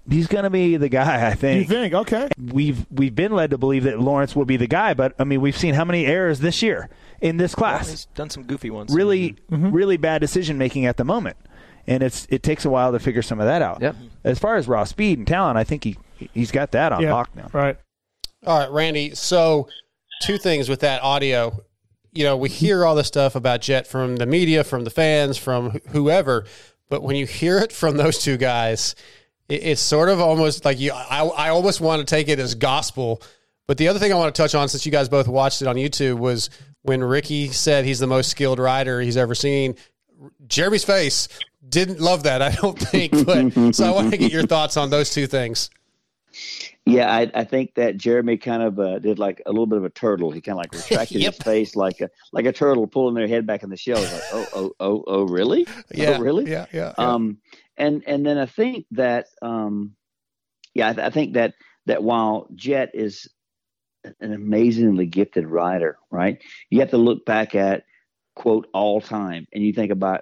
[0.10, 1.28] He's going to be the guy.
[1.28, 1.70] I think.
[1.70, 1.94] You think?
[1.94, 2.28] Okay.
[2.52, 5.42] we've we've been led to believe that Lawrence will be the guy, but I mean
[5.42, 6.90] we've seen how many errors this year
[7.22, 7.90] in this Well, class.
[7.90, 8.94] he's done some goofy ones.
[8.94, 9.72] really, Mm-hmm.
[9.72, 11.38] really bad decision making at the moment,
[11.88, 13.82] and it's it takes a while to figure some of that out.
[13.82, 13.96] Yep.
[14.24, 15.98] As far as raw speed and talent, I think he
[16.34, 17.14] he's got that on Yeah.
[17.14, 17.48] lock now.
[17.54, 17.78] Right.
[18.46, 19.14] All right, Randy.
[19.16, 19.68] So,
[20.24, 21.62] two things with that audio.
[22.14, 25.38] You know, we hear all this stuff about Jet from the media, from the fans,
[25.38, 26.46] from whoever,
[26.90, 28.96] but when you hear it from those two guys,
[29.48, 30.92] it, it's sort of almost like you.
[30.92, 33.22] I, I almost want to take it as gospel.
[33.68, 35.68] But the other thing I want to touch on, since you guys both watched it
[35.70, 36.50] on YouTube, was
[36.84, 39.76] when Ricky said he's the most skilled rider he's ever seen.
[40.48, 41.28] Jeremy's face
[41.68, 43.26] didn't love that, I don't think.
[43.26, 45.70] But so I want to get your thoughts on those two things.
[46.86, 49.84] Yeah, I, I think that Jeremy kind of uh, did like a little bit of
[49.86, 50.32] a turtle.
[50.32, 51.34] He kind of like retracted Yep.
[51.36, 54.02] his face like a like a turtle pulling their head back in the shell.
[54.02, 55.68] Like, oh, oh, oh, oh, really?
[55.94, 56.50] Yeah, oh, really?
[56.50, 56.94] Yeah, yeah.
[56.98, 57.06] yeah.
[57.06, 57.38] Um,
[57.78, 59.96] and and then I think that um,
[60.74, 61.54] yeah, I, th- I think that
[61.86, 63.28] that while Jet is
[64.04, 66.42] an amazingly gifted rider, right?
[66.70, 67.84] You have to look back at
[68.36, 70.22] quote all time, and you think about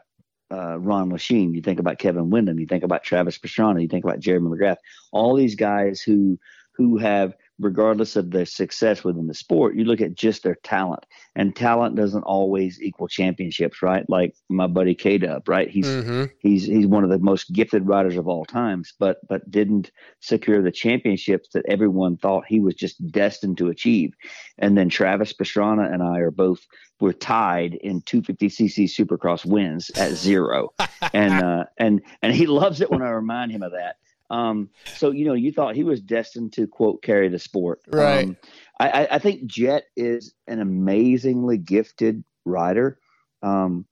[0.52, 4.04] uh, Ron Lechien, you think about Kevin Windham, you think about Travis Pastrana, you think
[4.04, 4.78] about Jeremy McGrath,
[5.12, 6.39] all these guys who
[6.74, 11.06] who have regardless of their success within the sport, you look at just their talent,
[11.36, 14.10] and talent doesn't always equal championships, right?
[14.10, 15.69] Like my buddy K Dub, right?
[15.69, 16.32] He's Mhm.
[16.39, 19.91] he's he's one of the most gifted riders of all times, but but didn't
[20.22, 24.13] secure the championships that everyone thought he was just destined to achieve.
[24.58, 26.65] And then Travis Pastrana and I are both
[27.00, 30.74] we're tied in 250cc Supercross wins at zero,
[31.13, 33.98] and uh, and and he loves it when I remind him of that.
[34.30, 38.26] Um, so you know, you thought he was destined to quote carry the sport, Right.
[38.26, 38.38] Um,
[38.80, 42.98] I, I, think Jet is an amazingly gifted rider.
[43.44, 43.86] Um,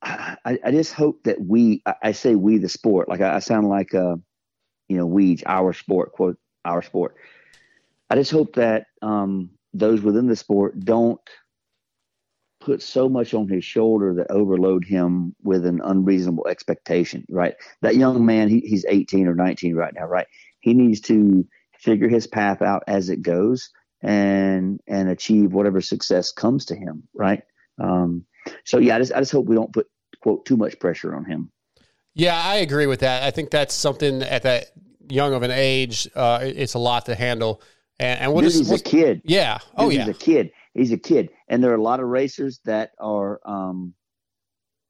[0.00, 3.38] I, I just hope that we, I, I say we, the sport, like I, I
[3.40, 4.16] sound like, uh,
[4.88, 7.16] you know, we, our sport, quote, our sport.
[8.08, 11.20] I just hope that um, those within the sport don't
[12.68, 17.54] put so much on his shoulder that overload him with an unreasonable expectation, right?
[17.80, 20.26] That young man, he, he's 18 or 19 right now, right?
[20.60, 21.46] He needs to
[21.78, 23.70] figure his path out as it goes
[24.02, 27.42] and and achieve whatever success comes to him, right?
[27.82, 28.26] Um,
[28.64, 29.86] so yeah, I just I just hope we don't put
[30.20, 31.50] quote too much pressure on him.
[32.14, 33.22] Yeah, I agree with that.
[33.22, 34.72] I think that's something at that
[35.08, 37.62] young of an age, uh, it's a lot to handle.
[38.00, 39.22] And, and we'll Dude, just, he's we'll- a kid.
[39.24, 39.58] Yeah.
[39.76, 40.04] Oh, Dude, yeah.
[40.06, 40.50] He's a kid.
[40.74, 43.40] He's a kid, and there are a lot of racers that are.
[43.44, 43.94] Um,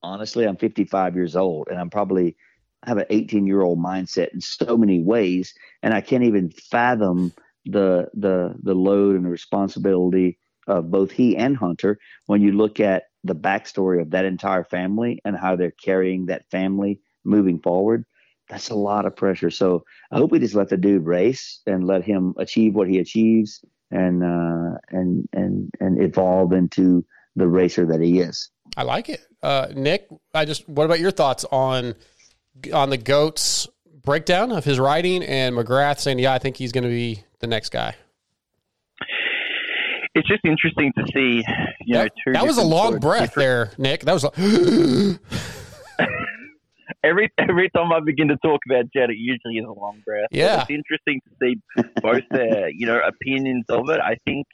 [0.03, 2.37] honestly, I'm 55 years old, and I'm probably
[2.83, 6.51] I have an 18 year old mindset in so many ways, and I can't even
[6.51, 7.33] fathom
[7.64, 12.79] the the the load and the responsibility of both he and Hunter when you look
[12.79, 18.05] at the backstory of that entire family and how they're carrying that family moving forward.
[18.49, 19.51] That's a lot of pressure.
[19.51, 22.99] So I hope we just let the dude race and let him achieve what he
[22.99, 27.05] achieves and uh, and and and evolve into
[27.37, 28.51] the racer that he is.
[28.77, 29.20] I like it.
[29.42, 31.94] Uh, Nick, I just, what about your thoughts on,
[32.72, 33.68] on the GOAT's
[34.05, 37.46] breakdown of his riding and McGrath saying, yeah, I think he's going to be the
[37.46, 37.94] next guy?
[40.14, 41.44] It's just interesting to see,
[41.85, 42.33] you know, two.
[42.33, 44.01] That was a long breath different- there, Nick.
[44.03, 44.31] That was a,
[47.03, 50.29] every every time I begin to talk about Jet, it usually is a long breath.
[50.31, 50.62] But Yeah.
[50.62, 54.01] it's interesting to see both their you know opinions of it.
[54.01, 54.46] I think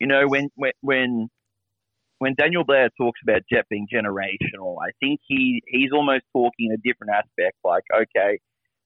[0.00, 1.28] you know when when when
[2.18, 6.76] when Daniel Blair talks about Jet being generational, I think he he's almost talking a
[6.76, 7.56] different aspect.
[7.64, 8.38] Like, okay,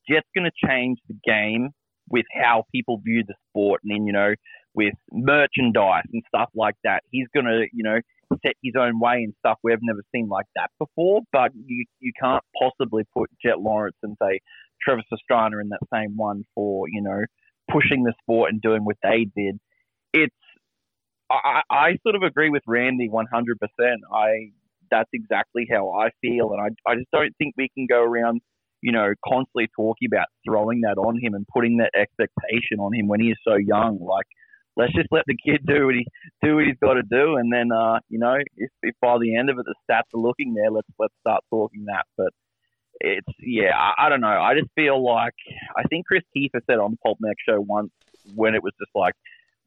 [0.09, 1.71] Jet's going to change the game
[2.09, 4.35] with how people view the sport, and then you know
[4.75, 7.03] with merchandise and stuff like that.
[7.11, 7.99] He's going to you know
[8.45, 11.23] set his own way and stuff we've never seen like that before.
[11.33, 14.41] But you you can't possibly put Jet Lawrence and say
[14.83, 17.23] Travis Pastrana in that same one for you know
[17.71, 19.59] pushing the sport and doing what they did.
[20.13, 20.35] It's
[21.31, 23.25] I, I I sort of agree with Randy 100%.
[24.13, 24.29] I
[24.91, 28.41] that's exactly how I feel, and I I just don't think we can go around
[28.83, 33.09] you know constantly talking about throwing that on him and putting that expectation on him
[33.09, 33.99] when he is so young.
[34.01, 34.27] Like
[34.77, 36.07] let's just let the kid do what he
[36.43, 39.37] do what he's got to do, and then uh, you know if, if by the
[39.37, 42.05] end of it the stats are looking there, let's let's start talking that.
[42.17, 42.29] But
[43.01, 44.29] it's yeah, I, I don't know.
[44.29, 45.35] I just feel like
[45.77, 47.91] I think Kris Keefer said on the Pulp MX show once
[48.35, 49.15] when it was just like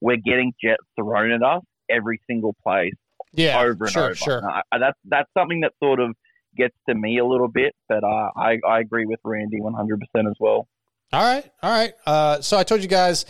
[0.02, 2.94] we're getting jet thrown at us every single place,
[3.34, 4.16] Yeah, over and sure, over.
[4.16, 4.50] sure.
[4.50, 6.12] I- that's that's something that sort of
[6.58, 10.28] gets to me a little bit, but uh, I I agree with Randy 100 percent
[10.28, 10.68] as well.
[11.12, 11.94] All right, all right.
[12.06, 13.26] Uh, so I told you guys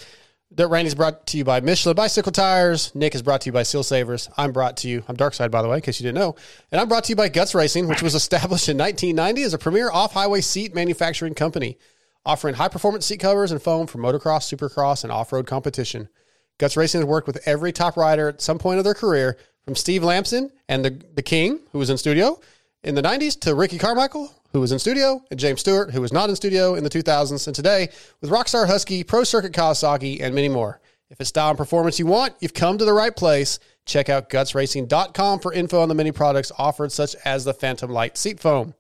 [0.52, 2.94] that Randy's brought to you by Michelin Bicycle Tires.
[2.96, 4.30] Nick is brought to you by Seal Savers.
[4.38, 5.04] I'm brought to you.
[5.08, 6.36] I'm Darkside, by the way, in case you didn't know.
[6.72, 9.60] And I'm brought to you by Guts Racing, which was established in 1990 as a
[9.60, 11.78] premier off-highway seat manufacturing company,
[12.26, 16.10] offering high-performance seat covers and foam for motocross, supercross, and off-road competition.
[16.58, 19.38] Guts Racing has worked with every top rider at some point of their career,
[19.70, 22.40] from Steve Lamson and the, the King, who was in studio
[22.84, 26.12] in the 90s, to Ricky Carmichael, who was in studio, and James Stewart, who was
[26.12, 27.90] not in studio in the 2000s, and today
[28.22, 30.80] with Rockstar Husky, Pro Circuit Kawasaki, and many more.
[31.10, 33.60] If it's style and performance you want, you've come to the right place.
[33.86, 38.18] Check out gutsracing.com for info on the many products offered, such as the Phantom Light
[38.18, 38.76] seat foam.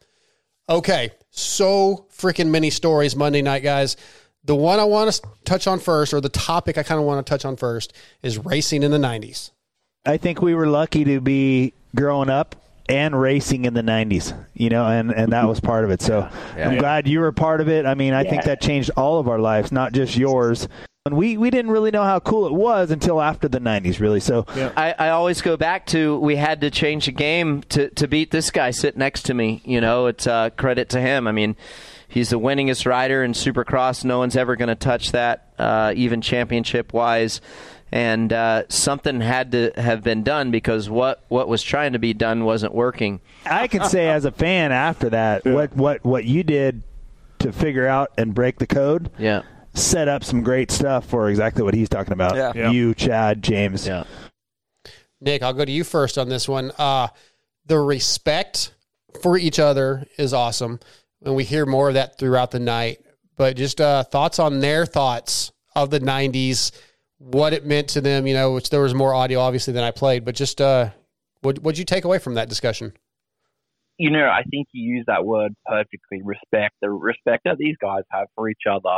[0.69, 3.97] Okay, so freaking many stories Monday night, guys.
[4.45, 7.25] The one I want to touch on first, or the topic I kind of want
[7.25, 9.49] to touch on first, is racing in the 90s.
[10.05, 12.55] I think we were lucky to be growing up
[12.89, 16.01] and racing in the 90s, you know, and, and that was part of it.
[16.01, 17.85] So I'm glad you were a part of it.
[17.85, 20.67] I mean, I think that changed all of our lives, not just yours.
[21.05, 24.19] And we, we didn't really know how cool it was until after the 90s, really.
[24.19, 28.07] So I, I always go back to we had to change the game to, to
[28.07, 29.61] beat this guy sitting next to me.
[29.63, 31.27] You know, it's uh, credit to him.
[31.27, 31.55] I mean,
[32.07, 34.03] he's the winningest rider in Supercross.
[34.03, 37.39] No one's ever going to touch that, uh, even championship wise.
[37.91, 42.13] And uh, something had to have been done because what, what was trying to be
[42.13, 43.19] done wasn't working.
[43.45, 46.83] I can say as a fan after that, what, what, what you did
[47.39, 49.41] to figure out and break the code Yeah.
[49.73, 52.35] set up some great stuff for exactly what he's talking about.
[52.35, 52.51] Yeah.
[52.53, 52.71] Yeah.
[52.71, 53.87] You, Chad, James.
[53.87, 54.03] Yeah.
[55.21, 56.71] Nick, I'll go to you first on this one.
[56.77, 57.07] Uh,
[57.65, 58.73] the respect
[59.21, 60.79] for each other is awesome,
[61.23, 62.99] and we hear more of that throughout the night.
[63.35, 66.71] But just uh, thoughts on their thoughts of the '90s,
[67.19, 68.25] what it meant to them.
[68.25, 70.89] You know, which there was more audio obviously than I played, but just uh,
[71.41, 72.93] what what'd you take away from that discussion?
[73.99, 76.21] you know, I think you use that word perfectly.
[76.23, 76.73] Respect.
[76.81, 78.97] The respect that these guys have for each other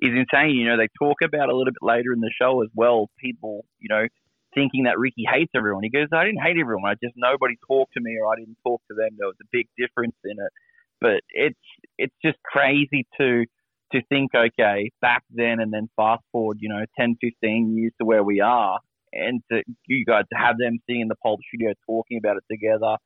[0.00, 0.56] is insane.
[0.56, 3.10] You know, they talk about a little bit later in the show as well.
[3.20, 4.06] People, you know,
[4.54, 5.82] thinking that Ricky hates everyone.
[5.82, 6.90] He goes, I didn't hate everyone.
[6.90, 9.10] I just nobody talked to me or I didn't talk to them.
[9.18, 10.52] There was a big difference in it.
[10.98, 11.60] But it's
[11.98, 13.44] it's just crazy to
[13.92, 18.04] to think, okay, back then and then fast forward, you know, 10, 15 years to
[18.06, 18.80] where we are,
[19.12, 22.44] and to you guys to have them sitting in the pulp studio talking about it
[22.50, 22.96] together,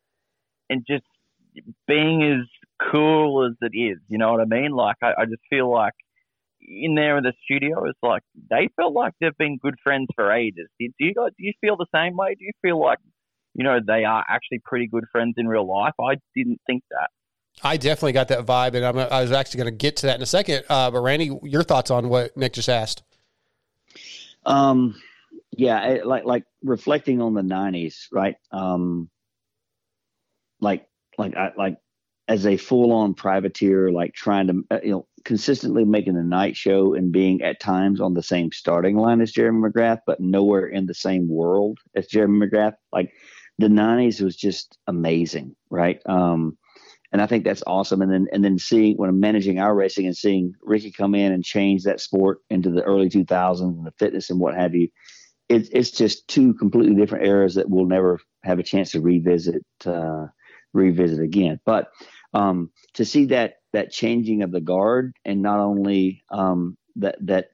[0.70, 1.04] and just
[1.86, 2.46] being as
[2.90, 3.98] cool as it is.
[4.08, 4.72] You know what I mean?
[4.72, 5.94] Like I, I just feel like
[6.60, 10.32] in there in the studio, it's like they felt like they've been good friends for
[10.32, 10.68] ages.
[10.78, 12.34] Do, do you guys do you feel the same way?
[12.34, 12.98] Do you feel like
[13.54, 15.94] you know they are actually pretty good friends in real life?
[16.00, 17.10] I didn't think that.
[17.62, 20.16] I definitely got that vibe, and I'm, I was actually going to get to that
[20.16, 20.64] in a second.
[20.68, 23.02] Uh, but Randy, your thoughts on what Nick just asked?
[24.44, 24.94] Um,
[25.52, 28.36] yeah, like like reflecting on the '90s, right?
[28.52, 29.08] Um,
[30.60, 30.86] like
[31.18, 31.78] like I like
[32.28, 36.56] as a full on privateer, like trying to uh, you know consistently making the night
[36.56, 40.66] show and being at times on the same starting line as Jeremy McGrath, but nowhere
[40.66, 42.74] in the same world as Jeremy McGrath.
[42.92, 43.12] Like
[43.58, 46.00] the '90s was just amazing, right?
[46.06, 46.58] Um,
[47.12, 48.02] and I think that's awesome.
[48.02, 51.32] And then and then seeing when I'm managing our racing and seeing Ricky come in
[51.32, 54.88] and change that sport into the early 2000s and the fitness and what have you,
[55.48, 59.64] it's it's just two completely different eras that we'll never have a chance to revisit
[59.84, 60.26] uh,
[60.72, 61.60] revisit again.
[61.64, 61.88] But
[62.34, 67.50] um, to see that that changing of the guard and not only um, that that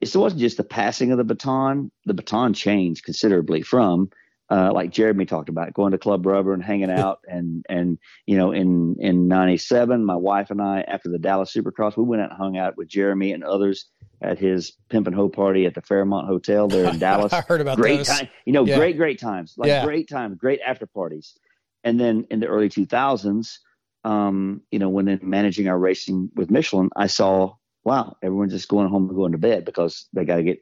[0.00, 4.10] it wasn't just the passing of the baton, the baton changed considerably from
[4.54, 8.36] uh, like Jeremy talked about, going to Club Rubber and hanging out, and and you
[8.36, 12.30] know, in in '97, my wife and I, after the Dallas Supercross, we went out
[12.30, 13.90] and hung out with Jeremy and others
[14.22, 17.32] at his Pimp and Ho party at the Fairmont Hotel there in Dallas.
[17.32, 18.06] I heard about great those.
[18.06, 18.76] time, you know, Yeah.
[18.76, 19.84] great great times, like Yeah.
[19.84, 21.34] great times, great after parties.
[21.82, 23.58] And then in the early 2000s,
[24.04, 28.68] um, you know, when in managing our racing with Michelin, I saw, wow, everyone's just
[28.68, 30.58] going home and going to bed because they got to get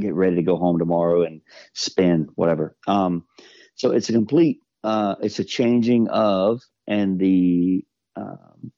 [0.00, 1.40] get ready to go home tomorrow and
[1.74, 2.76] spin whatever.
[2.86, 3.24] Um,
[3.74, 7.84] so it's a complete, uh, it's a changing of and the
[8.16, 8.72] um,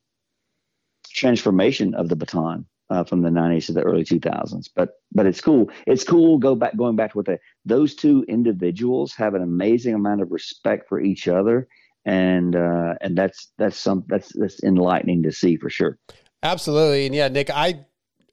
[1.09, 4.68] transformation of the baton uh, from the 90s to the early 2000s.
[4.74, 5.70] But but it's cool.
[5.87, 6.38] It's cool.
[6.38, 10.31] Go back going back to what the those two individuals have an amazing amount of
[10.31, 11.68] respect for each other,
[12.05, 15.98] and uh, and that's that's some that's that's enlightening to see for sure.
[16.42, 17.87] Absolutely, and yeah, Nick, I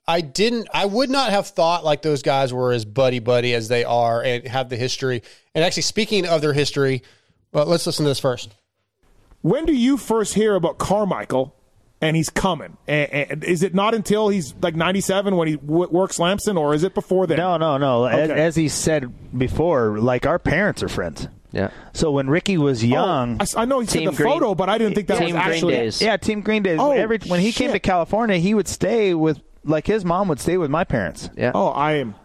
[0.07, 3.67] I didn't I would not have thought like those guys were as buddy buddy as
[3.67, 5.21] they are and have the history.
[5.55, 7.03] And actually, speaking of their history,
[7.53, 8.53] well, let's listen to this first.
[9.41, 11.55] When do you first hear about Carmichael
[12.01, 12.77] and he's coming?
[12.87, 16.73] And, and is it not until he's like 97 when he w- works Lamson, or
[16.73, 17.37] is it before then?
[17.37, 18.05] No, no, no.
[18.05, 18.39] As, Okay.
[18.41, 21.27] as he said before, like our parents are friends.
[21.51, 21.69] Yeah.
[21.93, 24.17] So when Ricky was oh, young, Oh, I s- I, know he Team said the
[24.23, 25.73] Green- photo, but I didn't think that Team was Green actually.
[25.73, 26.01] Days.
[26.01, 26.79] Yeah, Team Green Days.
[26.79, 27.79] Oh, Every, when he came to.
[27.79, 31.29] California, he would stay with like his mom would stay with my parents.
[31.37, 31.51] Yeah.
[31.53, 32.15] Oh, I am.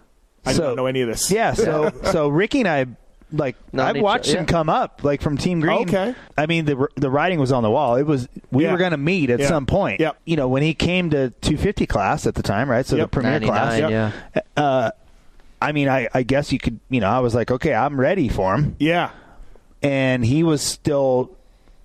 [0.45, 1.31] I So- don't know any of this.
[1.31, 1.53] Yeah.
[1.55, 2.87] So so Ricky and I.
[3.33, 4.39] Like Not I've each- watched yeah.
[4.39, 5.81] him come up, like from Team Green.
[5.89, 6.15] Okay.
[6.39, 7.97] I mean, the the writing was on the wall.
[7.97, 8.71] It was we Yeah.
[8.71, 9.49] were going to meet at Yeah.
[9.49, 9.99] some point.
[9.99, 10.17] Yep.
[10.27, 12.87] You know, when he came to 250 class at the time, right?
[12.87, 13.07] So Yep.
[13.07, 13.91] the premier 99, class.
[13.91, 14.43] yeah.
[14.57, 14.91] Uh,
[15.61, 16.79] I mean, I, I guess you could.
[16.89, 19.11] You know, I was like, okay, I'm ready for him, Yeah.
[19.83, 21.33] and he was still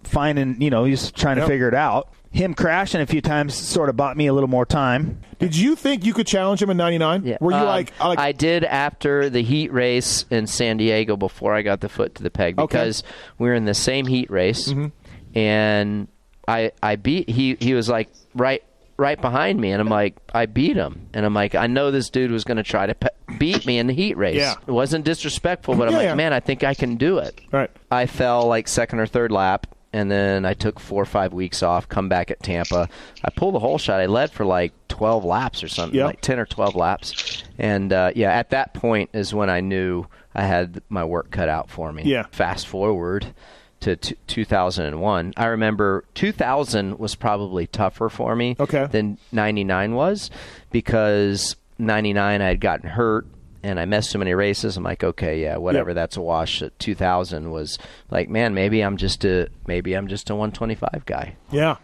[0.04, 0.62] finding.
[0.62, 2.08] You know, he's trying to figure it out.
[2.34, 5.20] Him crashing a few times sort of bought me a little more time.
[5.38, 7.24] Did you think you could challenge him in '99?
[7.26, 7.38] Yeah.
[7.42, 11.54] Were you Um, like, like I did after the heat race in San Diego before
[11.54, 12.66] I got the foot to the peg Okay.
[12.78, 13.04] because
[13.38, 14.92] we were in the same heat race Mhm.
[15.36, 16.08] and
[16.48, 18.64] I I beat he he was like right
[18.98, 22.10] right behind me and I'm like I beat him and I'm like I know this
[22.10, 24.36] dude was going to try to pe- beat me in the heat race.
[24.38, 24.54] Yeah.
[24.68, 26.16] It wasn't disrespectful but I'm Yeah, like yeah.
[26.16, 27.42] man I think I can do it.
[27.52, 27.70] right?
[27.90, 31.62] I fell like second or third lap, and then I took four or five weeks
[31.64, 31.90] off.
[31.90, 32.88] Come back at Tampa.
[33.24, 34.00] I pulled the whole shot.
[34.00, 36.06] I led for like twelve laps or something, Yep.
[36.06, 37.44] like ten or twelve laps.
[37.60, 41.50] And uh, yeah, at that point is when I knew I had my work cut
[41.50, 42.04] out for me.
[42.04, 42.26] Yeah.
[42.32, 43.34] Fast forward
[43.82, 45.34] to t- 2001.
[45.36, 48.86] I remember 2000 was probably tougher for me Okay.
[48.86, 50.30] than 99 was
[50.72, 53.26] because 99 I had gotten hurt
[53.64, 54.78] and I missed so many races.
[54.78, 55.92] I'm like, okay, yeah, whatever.
[55.92, 55.96] Yep.
[55.96, 56.64] That's a wash.
[56.80, 57.78] 2000 was
[58.10, 61.36] like, man, maybe I'm just a maybe I'm just a 125 guy.
[61.52, 61.78] Yeah.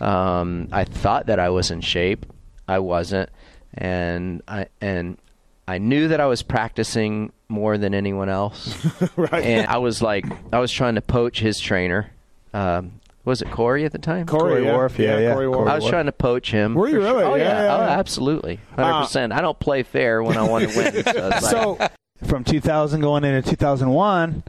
[0.00, 2.26] Um, I thought that I was in shape.
[2.68, 3.30] I wasn't.
[3.74, 5.18] and I and
[5.66, 8.76] I knew that I was practicing more than anyone else.
[9.16, 9.44] right.
[9.44, 12.10] And I was like, I was trying to poach his trainer.
[12.52, 14.26] Um, was it Corey at the time?
[14.26, 14.76] Corey, Corey yeah.
[14.76, 15.32] Worf, yeah, yeah.
[15.34, 15.68] Corey Worf.
[15.68, 16.74] I was trying to poach him.
[16.74, 17.12] Were you for sure.
[17.18, 17.24] really?
[17.24, 19.32] Oh Yeah, yeah, Oh, absolutely, hundred percent.
[19.32, 20.92] Uh, I don't play fair when I want to win.
[21.04, 21.88] So, it's like- so
[22.26, 24.44] from 2000 going into 2001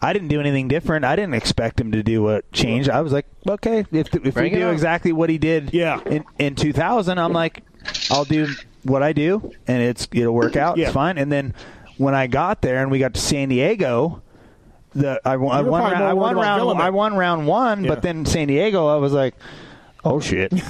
[0.00, 3.12] i didn't do anything different i didn't expect him to do what changed i was
[3.12, 4.72] like okay if, if we do on.
[4.72, 6.00] exactly what he did yeah.
[6.06, 7.62] in, in 2000 i'm like
[8.10, 8.46] i'll do
[8.84, 10.86] what i do and it's it'll work out Yeah.
[10.86, 11.54] it's fine and then
[11.98, 14.22] when i got there and we got to san diego
[14.94, 16.80] the i, won- I won probably round, I won round Villamit.
[16.80, 17.88] I won round one, Yeah.
[17.90, 19.34] but then San Diego, I was like,
[20.04, 20.52] "Oh shit!"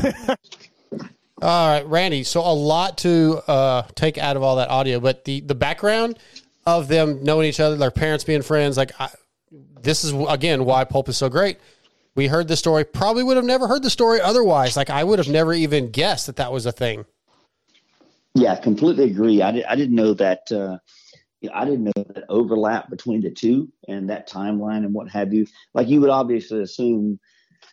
[1.40, 2.24] All right, Randy.
[2.24, 6.18] So a lot to uh, take out of all that audio, but the the background
[6.66, 9.08] of them knowing each other, their parents being friends, like I,
[9.80, 11.58] this is again why Pulp is so great.
[12.16, 12.84] We heard the story.
[12.84, 14.76] Probably would have never heard the story otherwise.
[14.76, 17.04] Like I would have never even guessed that that was a thing.
[18.34, 19.40] Yeah, completely agree.
[19.40, 20.40] I, did, I didn't know that.
[20.50, 20.78] Uh, you know,
[21.52, 25.46] I didn't know that overlap between the two and that timeline and what have you.
[25.74, 27.20] Like you would obviously assume,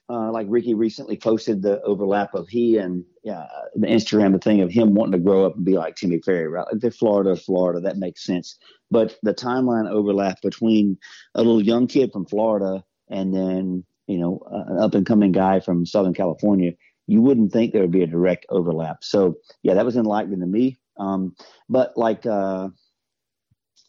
[0.09, 4.61] uh, like Ricky recently posted the overlap of he and yeah, the Instagram the thing
[4.61, 6.67] of him wanting to grow up and be like Timmy Ferry, right?
[6.71, 8.57] Like they're Florida, Florida, that makes sense.
[8.91, 10.97] But the timeline overlap between
[11.33, 15.31] a little young kid from Florida and then you know uh, an up and coming
[15.31, 16.73] guy from Southern California,
[17.07, 19.03] you wouldn't think there would be a direct overlap.
[19.03, 20.77] So yeah, that was enlightening to me.
[20.97, 21.35] Um,
[21.67, 22.69] but like uh,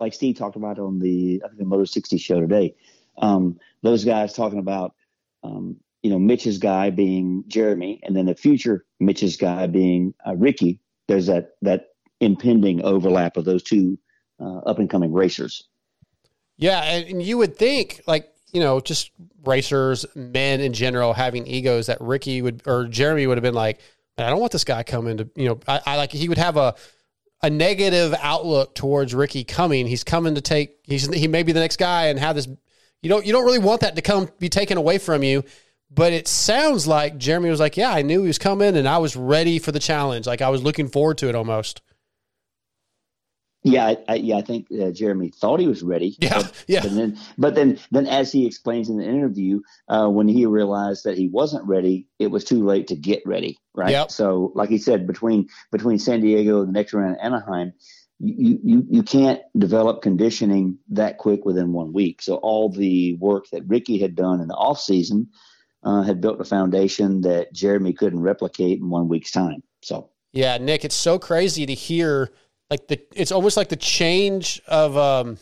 [0.01, 2.75] like Steve talked about on the I think the Moto 60 show today,
[3.19, 4.95] um, those guys talking about
[5.43, 10.37] um, you know Mitch's guy being Jeremy, and then the future Mitch's guy being uh,
[10.37, 10.81] Ricky.
[11.09, 11.89] There's that that
[12.21, 13.99] impending overlap of those two
[14.41, 15.65] uh, up and coming racers.
[16.59, 19.11] Yeah, and, you would think like you know just
[19.45, 23.81] racers, men in general having egos that Ricky would or Jeremy would have been like,
[24.19, 26.57] I don't want this guy coming to you know I, I like he would have
[26.57, 26.75] a
[27.43, 29.87] a negative outlook towards Ricky coming.
[29.87, 32.49] He's coming to take he's he may be the next guy and have this
[33.03, 35.45] you don't you don't really want that to come be taken away from you.
[35.91, 38.99] But it sounds like Jeremy was like, Yeah, I knew he was coming and I
[38.99, 40.27] was ready for the challenge.
[40.27, 41.83] Like I was looking forward to it almost.
[43.67, 46.17] Yeah, I, I, yeah, I think uh, Jeremy thought he was ready.
[46.21, 46.83] Yeah, but, yeah.
[46.83, 51.05] But then, but then, then, as he explains in the interview, uh, when he realized
[51.05, 53.59] that he wasn't ready, it was too late to get ready.
[53.75, 53.91] Right.
[53.91, 54.11] Yep.
[54.11, 57.73] So, like he said, between between San Diego and the next round in Anaheim,
[58.19, 62.23] you you you can't develop conditioning that quick within one week.
[62.23, 65.29] So, all the work that Ricky had done in the off season
[65.83, 69.63] uh, had built a foundation that Jeremy couldn't replicate in one week's time.
[69.83, 70.11] So.
[70.33, 72.31] Yeah, Nick, it's so crazy to hear
[72.71, 75.39] like the it's almost like the change of um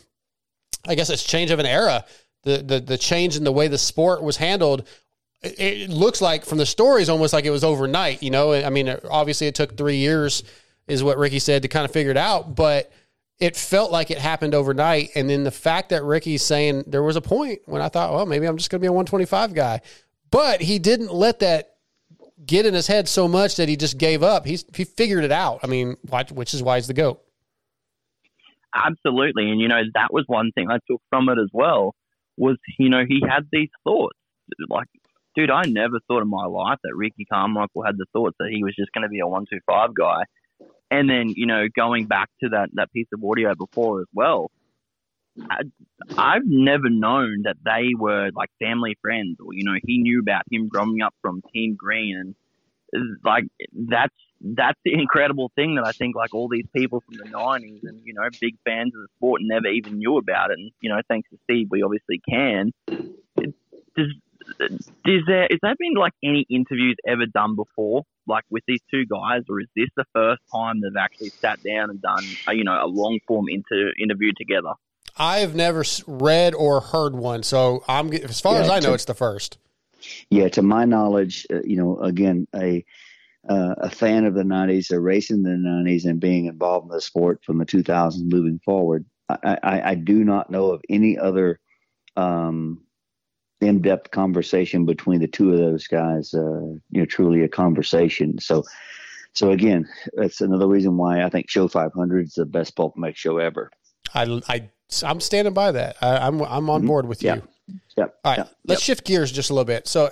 [0.87, 2.05] I guess it's change of an era.
[2.43, 4.87] The the the change in the way the sport was handled.
[5.41, 8.53] It, looks like from the stories almost like it was overnight, you know.
[8.53, 10.43] I mean, obviously it took 3 years
[10.87, 12.91] is what Ricky said to kind of figure it out, but
[13.37, 17.15] it felt like it happened overnight and then the fact that Ricky's saying there was
[17.15, 19.81] a point when I thought, well, maybe I'm just going to be a 125 guy.
[20.31, 21.74] But he didn't let that
[22.43, 24.45] get in his head so much that he just gave up.
[24.45, 25.59] He's he figured it out.
[25.63, 25.97] I mean,
[26.31, 27.21] which is why he's the goat.
[28.73, 31.95] Absolutely, and you know that was one thing I took from it as well.
[32.37, 34.17] Was you know he had these thoughts
[34.69, 34.87] like,
[35.35, 38.63] dude, I never thought in my life that Ricky Carmichael had the thoughts that he
[38.63, 40.23] was just going to be a one two five guy.
[40.91, 44.51] And then you know going back to that that piece of audio before as well,
[45.49, 45.63] I,
[46.17, 50.43] I've never known that they were like family friends, or you know he knew about
[50.51, 52.17] him growing up from Team Green,
[52.93, 57.17] and like that's that's the incredible thing that I think like all these people from
[57.17, 60.59] the nineties and you know big fans of the sport never even knew about it,
[60.59, 62.71] and you know thanks to Steve we obviously can.
[63.95, 64.13] Does
[65.05, 69.05] is there is there been like any interviews ever done before like with these two
[69.05, 72.79] guys, or is this the first time they've actually sat down and done you know
[72.81, 74.73] a long form inter- interview together?
[75.17, 78.93] I've never read or heard one, so I'm as far as Yeah, I know, to-
[78.93, 79.57] it's the first.
[80.29, 82.85] Yeah, to my knowledge, uh, you know, again, a
[83.47, 86.91] uh, a fan of the '90s, a racing in the '90s, and being involved in
[86.91, 91.17] the sport from the 2000s moving forward, I, I, I do not know of any
[91.17, 91.59] other
[92.17, 92.81] um,
[93.61, 96.33] in-depth conversation between the two of those guys.
[96.33, 98.39] Uh, you know, truly a conversation.
[98.39, 98.63] So,
[99.33, 103.15] so again, that's another reason why I think Show 500 is the best Pulp MX
[103.15, 103.71] show ever.
[104.13, 104.69] I, I
[105.03, 105.97] I'm standing by that.
[106.01, 107.41] I, I'm I'm on board with you.
[107.97, 108.19] Yep.
[108.23, 109.87] All right, let's shift gears just a little bit.
[109.87, 110.11] So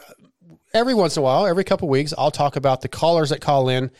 [0.73, 3.69] every once in a while, every couple weeks, I'll talk about the callers that call
[3.69, 3.91] in.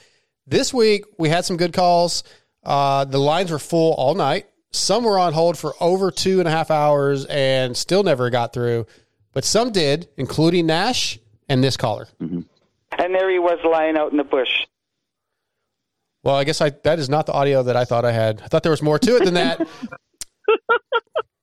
[0.48, 2.24] This week we had some good calls.
[2.64, 4.48] Uh, the lines were full all night.
[4.72, 8.54] Some were on hold for over two and a half hours and still never got
[8.54, 8.88] through,
[9.32, 12.08] but some did, including Nash and this caller.
[12.20, 12.46] And
[13.14, 14.50] there he was lying out in the bush.
[16.24, 18.42] Well, I guess I that is not the audio that I thought I had.
[18.42, 19.68] I thought there was more to it than that.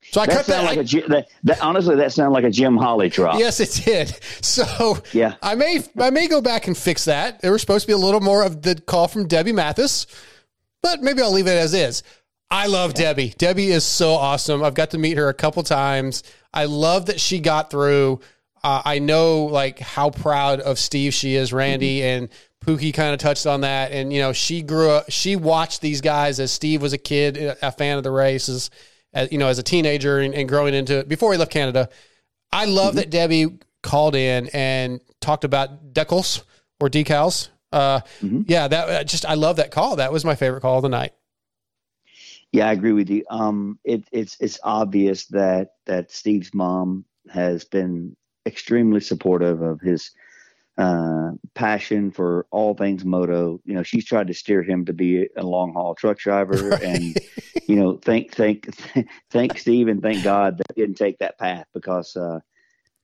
[0.02, 0.64] so I that cut that.
[0.64, 1.61] like I- a that, that.
[1.62, 3.38] Honestly, that sounded like a Jim Holly drop.
[3.38, 4.16] Yes, it did.
[4.42, 5.34] So Yeah.
[5.42, 7.40] I may I may go back and fix that.
[7.42, 10.06] There was supposed to be a little more of the call from Debbie Mathis,
[10.82, 12.02] but maybe I'll leave it as is.
[12.50, 13.32] I love Debbie.
[13.38, 14.64] Debbie is so awesome.
[14.64, 16.24] I've got to meet her a couple times.
[16.52, 18.20] I love that she got through.
[18.64, 22.28] Uh, I know like how proud of Steve she is, Randy, and
[22.66, 23.92] Pookie kind of touched on that.
[23.92, 25.06] And you know, she grew up.
[25.11, 28.70] She watched these guys as Steve was a kid, a fan of the races,
[29.12, 31.88] as, you know, as a teenager and, and growing into it before he left Canada.
[32.52, 36.42] I love that Debbie called in and talked about decals
[36.80, 37.48] or decals.
[37.72, 39.96] Uh, Yeah, that uh, just I love that call.
[39.96, 41.12] That was my favorite call of the night.
[42.52, 43.24] Yeah, I agree with you.
[43.30, 50.11] Um, it, it's it's obvious that that Steve's mom has been extremely supportive of his
[50.81, 53.61] uh, passion for all things moto.
[53.64, 57.16] You know, she's tried to steer him to be a long haul truck driver, and
[57.66, 58.68] you know, thank thank
[59.31, 62.16] thank Steve and thank God that he didn't take that path because.
[62.16, 62.41] Uh,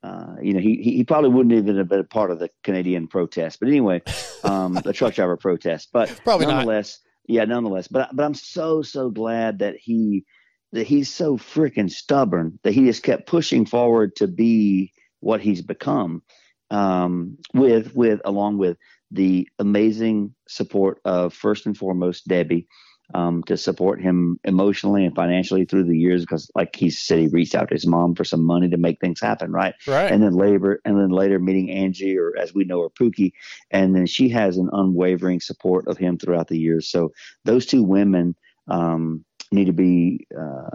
[0.03, 3.09] uh, you know, he, he probably wouldn't even have been a part of the Canadian
[3.09, 3.59] protest.
[3.59, 4.03] But anyway,
[4.45, 5.89] um, the truck driver protest.
[5.93, 6.57] But Probably not.
[6.57, 7.89] nonetheless, yeah, nonetheless.
[7.89, 10.25] But but I'm so so glad that he
[10.73, 15.63] that he's so freaking stubborn that he just kept pushing forward to be what he's
[15.63, 16.23] become.
[16.71, 18.77] Um, with with along with
[19.11, 22.67] the amazing support of first and foremost Debbie.
[23.15, 27.29] Um, to support him emotionally and financially through the years, because like he said, he
[27.29, 29.75] reached out to his mom for some money to make things happen, right?
[29.87, 30.11] Right.
[30.11, 33.31] And then later, and then later meeting Angie, or as we know her, Pookie,
[33.71, 36.91] and then she has an unwavering support of him throughout the years.
[36.91, 37.13] So
[37.45, 38.35] those two women
[38.67, 40.71] um, need to be uh,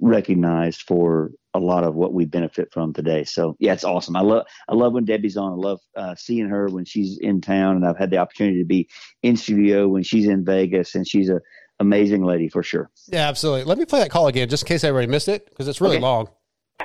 [0.00, 3.24] recognized for a lot of what we benefit from today.
[3.24, 4.16] So yeah, it's awesome.
[4.16, 5.52] I love I love when Debbie's on.
[5.52, 8.66] I love uh, seeing her when she's in town, and I've had the opportunity to
[8.66, 8.88] be
[9.22, 11.40] in studio when she's in Vegas, and she's a
[11.78, 12.90] amazing lady for sure.
[13.08, 13.64] Yeah, absolutely.
[13.64, 15.96] Let me play that call again, just in case everybody missed it, because it's really
[15.96, 16.02] Okay.
[16.02, 16.28] long.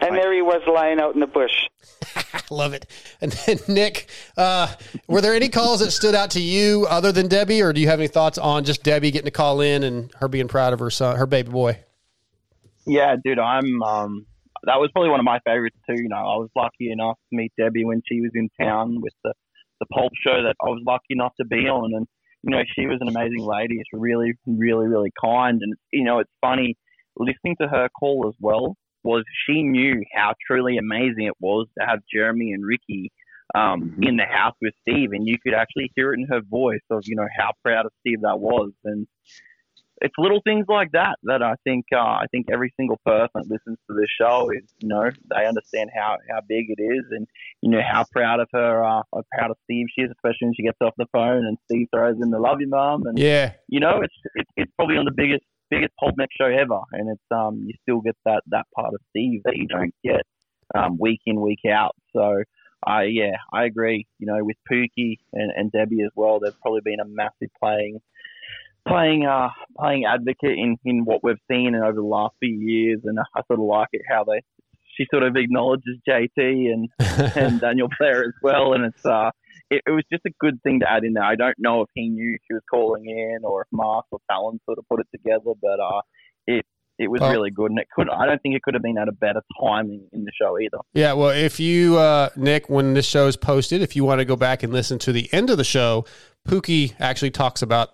[0.01, 1.51] And there he was lying out in the bush.
[2.49, 2.87] Love it.
[3.19, 4.73] And then Nick, uh,
[5.07, 7.87] were there any calls that stood out to you other than Debbie, or do you
[7.87, 10.79] have any thoughts on just Debbie getting to call in and her being proud of
[10.79, 11.77] her son, her baby boy?
[12.85, 13.83] Yeah, dude, I'm.
[13.83, 14.25] Um,
[14.63, 15.95] that was probably one of my favorites too.
[15.95, 19.13] You know, I was lucky enough to meet Debbie when she was in town with
[19.23, 19.33] the
[19.79, 22.07] the pulp show that I was lucky enough to be on, and
[22.43, 23.75] you know, she was an amazing lady.
[23.75, 26.75] It's really, really, really kind, and you know, it's funny
[27.17, 28.75] listening to her call as well.
[29.03, 33.11] Was she knew how truly amazing it was to have Jeremy and Ricky
[33.55, 36.85] um, in the house with Steve, and you could actually hear it in her voice
[36.89, 39.07] of you know how proud of Steve that was, and
[40.01, 43.47] it's little things like that that I think uh, I think every single person that
[43.49, 47.27] listens to this show is you know they understand how, how big it is and
[47.61, 50.53] you know how proud of her uh, how proud of Steve she is especially when
[50.55, 53.53] she gets off the phone and Steve throws in the love you mum and Yeah.
[53.67, 57.09] you know it's it's, it's probably on the biggest biggest Pulp MX show ever and
[57.09, 60.21] it's um you still get that that part of Steve that you don't get
[60.75, 62.43] um, week in week out so.
[62.83, 64.07] I yeah, I agree.
[64.17, 67.99] You know, with Pookie and, and Debbie as well, they've probably been a massive playing
[68.87, 73.19] playing uh playing advocate in in what we've seen over the last few years, and
[73.19, 74.41] I sort of like it how they
[74.97, 76.89] she sort of acknowledges JT and
[77.35, 79.31] and Daniel Blair as well, and it's uh
[79.69, 81.23] it, it was just a good thing to add in there.
[81.23, 84.59] I don't know if he knew she was calling in or if Marx or Tallon
[84.65, 86.01] sort of put it together, but uh
[86.47, 86.65] it
[86.99, 88.97] it was Well- really good, and it could I don't think it could have been
[88.97, 90.77] at a better timing in the show either.
[90.93, 94.25] Yeah, well, if you, uh, Nick, when this show is posted, if you want to
[94.25, 96.05] go back and listen to the end of the show,
[96.47, 97.89] Pookie actually talks about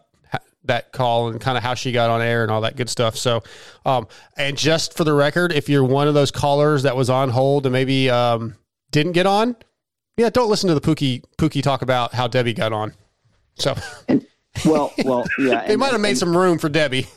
[0.68, 3.15] that call and kind of how she got on air and all that good stuff.
[3.18, 3.43] So,
[3.86, 4.07] um,
[4.38, 7.65] and just for the record, if you're one of those callers that was on hold
[7.65, 8.55] and maybe um,
[8.91, 9.55] didn't get on,
[10.18, 12.93] yeah, don't listen to the Pookie Pookie talk about how Debbie got on.
[13.55, 13.76] So,
[14.65, 15.65] Well, well, yeah.
[15.65, 17.07] they and- might have made and- some room for Debbie.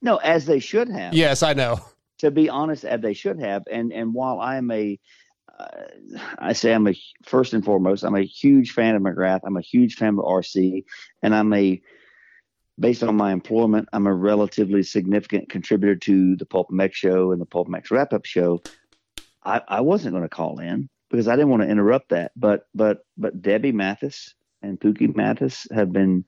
[0.00, 1.14] No, as they should have.
[1.14, 1.80] Yes, I know.
[2.18, 3.62] To be honest, as they should have.
[3.70, 4.98] And and while I am a,
[5.58, 5.66] uh,
[6.38, 9.40] I say I'm a first and foremost, I'm a huge fan of McGrath.
[9.44, 10.84] I'm a huge fan of RC,
[11.22, 11.80] and I'm a
[12.78, 17.40] based on my employment, I'm a relatively significant contributor to the Pulp MX show and
[17.40, 18.62] the Pulp MX wrap up show.
[19.44, 22.32] I, I wasn't going to call in because I didn't want to interrupt that.
[22.36, 26.24] But but but Debbie Mathis and Pookie Mathis have been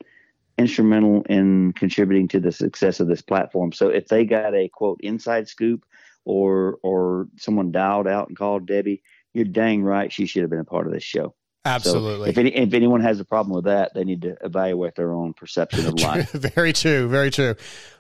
[0.59, 3.73] instrumental in contributing to the success of this platform.
[3.73, 5.85] So if they got a quote inside scoop
[6.25, 10.61] or or someone dialed out and called Debbie, you're dang right she should have been
[10.61, 11.35] a part of this show.
[11.65, 12.27] Absolutely.
[12.27, 15.13] So if any, if anyone has a problem with that, they need to evaluate their
[15.13, 16.31] own perception of life.
[16.33, 17.09] very true.
[17.09, 17.55] Very true.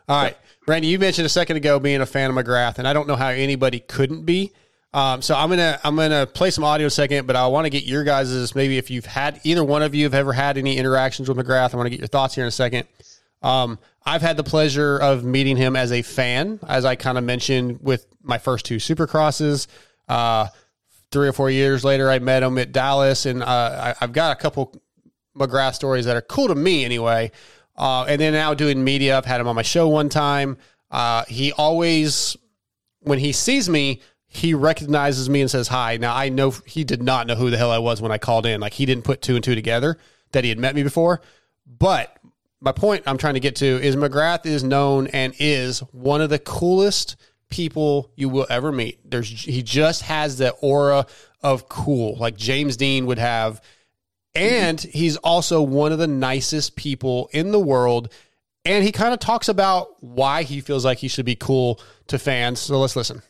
[0.08, 0.36] All right,
[0.66, 3.16] Randy, you mentioned a second ago being a fan of McGrath, and I don't know
[3.16, 4.52] how anybody couldn't be.
[4.92, 7.84] Um, so I'm gonna I'm gonna play some audio second, but I want to get
[7.84, 11.28] your guys' maybe if you've had either one of you have ever had any interactions
[11.28, 11.74] with McGrath.
[11.74, 12.86] I want to get your thoughts here in a second.
[13.42, 17.24] Um, I've had the pleasure of meeting him as a fan, as I kind of
[17.24, 19.66] mentioned with my first two Supercrosses.
[20.08, 20.48] Uh,
[21.14, 24.36] three or four years later, I met him at Dallas, and uh, I, I've got
[24.36, 24.74] a couple
[25.34, 27.30] McGrath stories that are cool to me anyway.
[27.76, 30.58] Uh, and then now doing media, I've had him on my show one time.
[30.90, 32.36] Uh, he always,
[33.00, 35.96] when he sees me, he recognizes me and says hi.
[35.96, 38.46] Now I know he did not know who the hell I was when I called
[38.46, 38.60] in.
[38.60, 39.96] Like he didn't put two and two together
[40.32, 41.20] that he had met me before.
[41.66, 42.16] But
[42.60, 46.30] my point I'm trying to get to is McGrath is known and is one of
[46.30, 47.14] the coolest
[47.48, 48.98] people you will ever meet.
[49.08, 51.06] There's he just has the aura
[51.42, 53.60] of cool, like James Dean would have.
[54.34, 58.12] And he's also one of the nicest people in the world.
[58.64, 62.18] And he kind of talks about why he feels like he should be cool to
[62.18, 62.58] fans.
[62.60, 63.22] So let's listen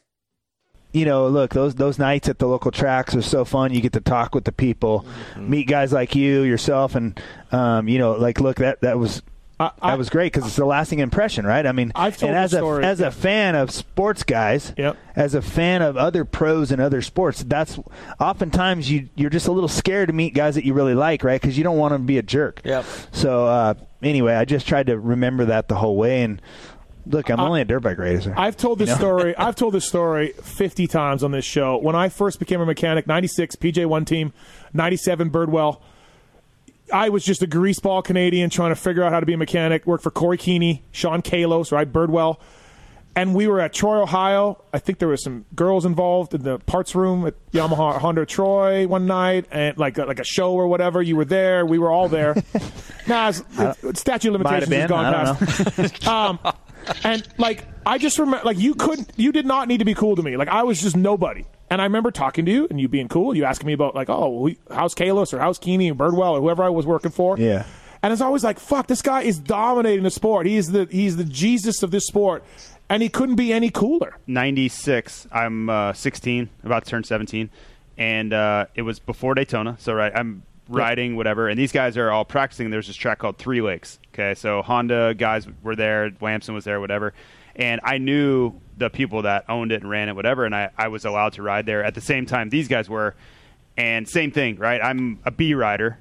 [0.95, 3.75] you know, look, those those nights at the local tracks are so fun.
[3.75, 5.51] You get to talk with the people, Mm-hmm.
[5.51, 9.21] meet guys like you, yourself, and um, you know, like, look, that that was
[9.59, 11.67] that was great because it's a lasting impression, right?
[11.67, 14.73] I mean, I've told and as the a story, as a fan of sports guys,
[14.77, 14.97] Yep.
[15.17, 17.79] as a fan of other pros and other sports, that's
[18.21, 21.41] oftentimes you you're just a little scared to meet guys that you really like, right?
[21.41, 22.61] Because you don't want them to be a jerk.
[22.65, 22.85] Yep.
[23.13, 26.41] So uh, anyway, I just tried to remember that the whole way and.
[27.07, 28.33] Look, I'm I- only a dirt bike racer.
[28.35, 28.99] I've told this You know?
[28.99, 29.37] story.
[29.39, 31.77] I've told this story 50 times on this show.
[31.77, 34.33] When I first became a mechanic, 96 PJ1 team,
[34.73, 35.81] 97 Birdwell.
[36.93, 39.87] I was just a greaseball Canadian trying to figure out how to be a mechanic.
[39.87, 41.91] Worked for Corey Keeney, Sean Kalos, right?
[41.91, 42.39] Birdwell.
[43.17, 44.65] And we were at Troy, Ohio.
[44.73, 48.89] I think there was some girls involved in the parts room at Yamaha Honda Troy
[48.89, 51.01] one night, and like like a show or whatever.
[51.01, 51.65] You were there.
[51.65, 52.35] We were all there.
[53.07, 53.43] nah, it's,
[53.85, 56.09] it's, statute of limitations has gone past.
[56.09, 56.41] um,
[57.05, 60.17] and like I just remember, like you couldn't, you did not need to be cool
[60.17, 60.37] to me.
[60.37, 61.45] Like I was just nobody.
[61.71, 63.37] And I remember talking to you and you being cool.
[63.37, 66.63] You asking me about like, oh, how's Kalos or how's Keeney or Birdwell or whoever
[66.63, 67.39] I was working for.
[67.39, 67.65] Yeah.
[68.03, 70.47] And it's always like, fuck, this guy is dominating the sport.
[70.47, 72.45] He is the he's the Jesus of this sport,
[72.91, 74.19] and he couldn't be any cooler.
[74.27, 75.27] 96.
[75.33, 77.49] I'm uh, 16, about to turn 17,
[77.97, 79.77] and uh, it was before Daytona.
[79.79, 82.69] So right, I'm riding whatever, and these guys are all practicing.
[82.69, 83.99] There's this track called Three Lakes.
[84.13, 87.15] Okay, so Honda guys were there, Lamson was there, whatever,
[87.57, 90.89] and I knew the people that owned it and ran it, whatever, and I, I
[90.89, 93.15] was allowed to ride there at the same time these guys were,
[93.77, 94.81] and same thing, right?
[94.83, 95.99] I'm a B rider,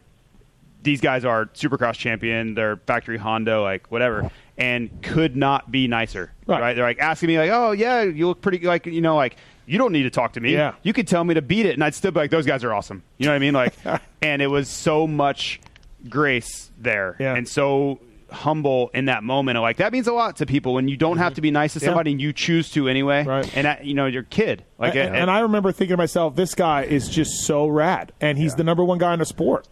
[0.81, 6.31] these guys are supercross champion, they're factory Honda, like whatever, and could not be nicer.
[6.45, 6.73] Right.
[6.75, 9.77] They're like asking me like, "Oh yeah, you look pretty like you know like you
[9.77, 10.51] don't need to talk to me.
[10.53, 10.73] Yeah.
[10.83, 12.73] You could tell me to beat it and I'd still be like those guys are
[12.73, 13.53] awesome." You know what I mean?
[13.53, 13.73] Like
[14.21, 15.61] and it was so much
[16.09, 17.33] grace there Yeah.
[17.35, 17.99] and so
[18.33, 19.59] humble in that moment.
[19.59, 21.79] Like that means a lot to people when you don't have to be nice to
[21.79, 21.87] Yeah.
[21.87, 23.23] somebody and you choose to anyway.
[23.23, 23.49] Right.
[23.57, 24.63] And that, you know, your kid.
[24.77, 28.11] Like and, it- and I remember thinking to myself, this guy is just so rad,
[28.19, 29.67] and he's the number one guy in the sport.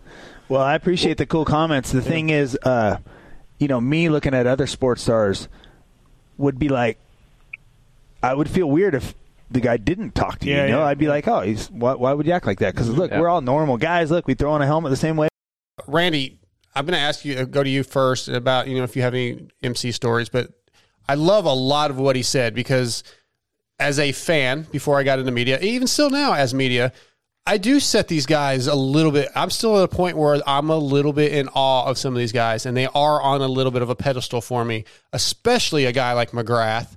[0.49, 1.91] Well, I appreciate the cool comments.
[1.91, 2.97] The thing is, uh,
[3.57, 5.47] you know, me looking at other sports stars
[6.38, 6.97] would be like,
[8.24, 9.16] I would feel weird if
[9.49, 10.55] the guy didn't talk to you.
[10.55, 10.86] Yeah, you know, yeah.
[10.86, 12.74] I'd be like, oh, he's why, why would you act like that?
[12.74, 13.20] Because look, Yeah.
[13.20, 14.12] we're all normal guys.
[14.12, 15.28] Look, we throw on a helmet the same way.
[15.88, 16.38] Randy,
[16.74, 19.14] I'm going to ask you, go to you first about, you know, if you have
[19.14, 20.50] any MC stories, but
[21.08, 23.04] I love a lot of what he said because
[23.80, 26.94] as a fan, before I got into media, even still now as media,
[27.46, 29.30] I do set these guys a little bit.
[29.36, 32.20] I'm still at a point where I'm a little bit in awe of some of
[32.20, 35.86] these guys, and they are on a little bit of a pedestal for me, especially
[35.86, 36.96] a guy like McGrath.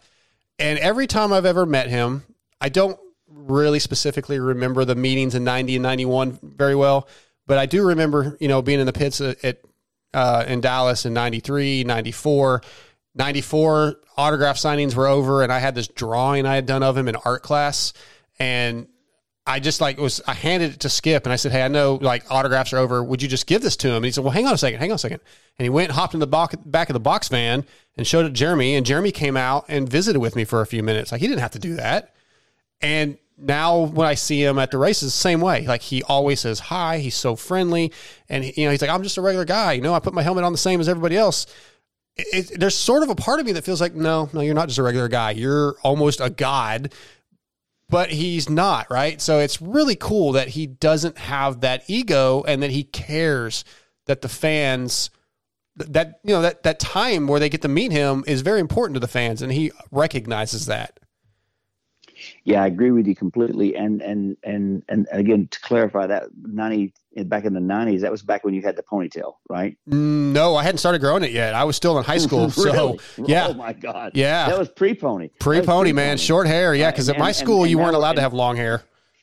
[0.58, 2.24] And every time I've ever met him,
[2.60, 7.08] I don't really specifically remember the meetings in 90 and 91 very well,
[7.46, 9.60] but I do remember, you know, being in the pits at,
[10.12, 12.62] uh, in Dallas in 93, 94.
[13.16, 17.08] 94 autograph signings were over, and I had this drawing I had done of him
[17.08, 17.92] in art class.
[18.38, 18.88] And
[19.46, 21.98] I just like was I handed it to Skip and I said, Hey, I know
[22.00, 23.04] like autographs are over.
[23.04, 23.96] Would you just give this to him?
[23.96, 25.20] And he said, Well, hang on a second, hang on a second.
[25.58, 27.64] And he went and hopped in the back of the box van
[27.96, 28.74] and showed it to Jeremy.
[28.74, 31.12] And Jeremy came out and visited with me for a few minutes.
[31.12, 32.14] Like he didn't have to do that.
[32.80, 35.66] And now when I see him at the races, same way.
[35.66, 36.98] Like he always says hi.
[36.98, 37.92] He's so friendly,
[38.28, 39.72] and you know he's like, I'm just a regular guy.
[39.72, 41.46] You know, I put my helmet on the same as everybody else.
[42.16, 44.54] It, it- there's sort of a part of me that feels like, no, no, you're
[44.54, 45.32] not just a regular guy.
[45.32, 46.92] You're almost a god,
[47.88, 49.20] but he's not right.
[49.20, 53.64] So it's really cool that he doesn't have that ego and that he cares
[54.06, 55.10] that the fans
[55.76, 58.94] that you know that that time where they get to meet him is very important
[58.94, 61.00] to the fans, and he recognizes that.
[62.44, 63.74] Yeah, I agree with you completely.
[63.76, 66.92] And and and and again, to clarify that ninety
[67.26, 69.76] back in the nineties, that was back when you had the ponytail, right?
[69.88, 71.54] Mm, No, I hadn't started growing it yet.
[71.54, 72.50] I was still in high school.
[72.50, 73.48] So yeah.
[73.50, 74.12] Oh my god.
[74.14, 74.48] Yeah.
[74.48, 75.30] That was pre-pony.
[75.40, 76.18] Pre pony, man.
[76.18, 76.74] Short hair.
[76.74, 76.90] Yeah.
[76.92, 78.82] Cause at And- my and- school, and you weren't allowed to have long hair.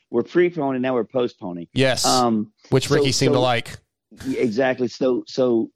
[0.09, 0.93] We're pre-pony now.
[0.93, 1.67] We're post-pony.
[1.73, 2.05] Yes.
[2.05, 3.77] Um, which so- Ricky seemed to like.
[4.27, 4.87] Exactly.
[4.89, 5.69] So so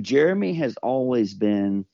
[0.00, 1.84] Jeremy has always been,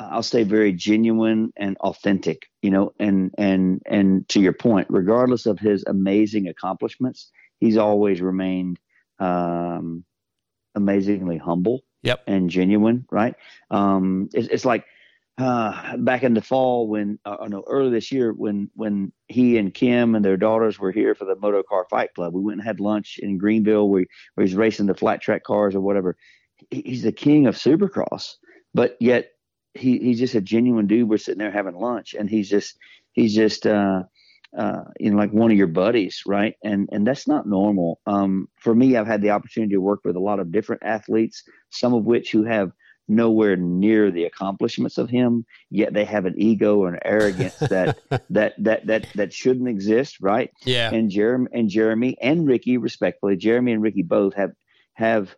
[0.00, 2.46] I'll say, very genuine and authentic.
[2.62, 8.20] You know, and and and to your point, regardless of his amazing accomplishments, he's always
[8.20, 8.78] remained
[9.18, 10.04] um,
[10.74, 11.82] amazingly humble.
[12.02, 12.22] Yep.
[12.26, 13.34] And genuine, right?
[13.70, 14.86] Um, it's, it's like
[15.36, 19.74] uh, back in the fall when, uh, no, early this year when when he and
[19.74, 22.32] Kim and their daughters were here for the Moto Car Fight Club.
[22.32, 25.74] We went and had lunch in Greenville where, where he's racing the flat track cars
[25.74, 26.16] or whatever.
[26.70, 28.36] He's the king of Supercross,
[28.72, 29.32] but yet
[29.74, 31.08] he, he's just a genuine dude.
[31.08, 32.76] We're sitting there having lunch, and he's just
[33.12, 34.02] he's just uh,
[34.56, 36.54] uh, you know like one of your buddies, right?
[36.64, 38.00] And and that's not normal.
[38.06, 41.42] Um, for me, I've had the opportunity to work with a lot of different athletes,
[41.70, 42.72] some of which who have
[43.08, 47.98] nowhere near the accomplishments of him yet they have an ego and arrogance that
[48.30, 50.94] that that that that shouldn't exist right Yeah.
[50.94, 54.52] and jeremy and jeremy and ricky respectfully jeremy and ricky both have
[54.94, 55.34] have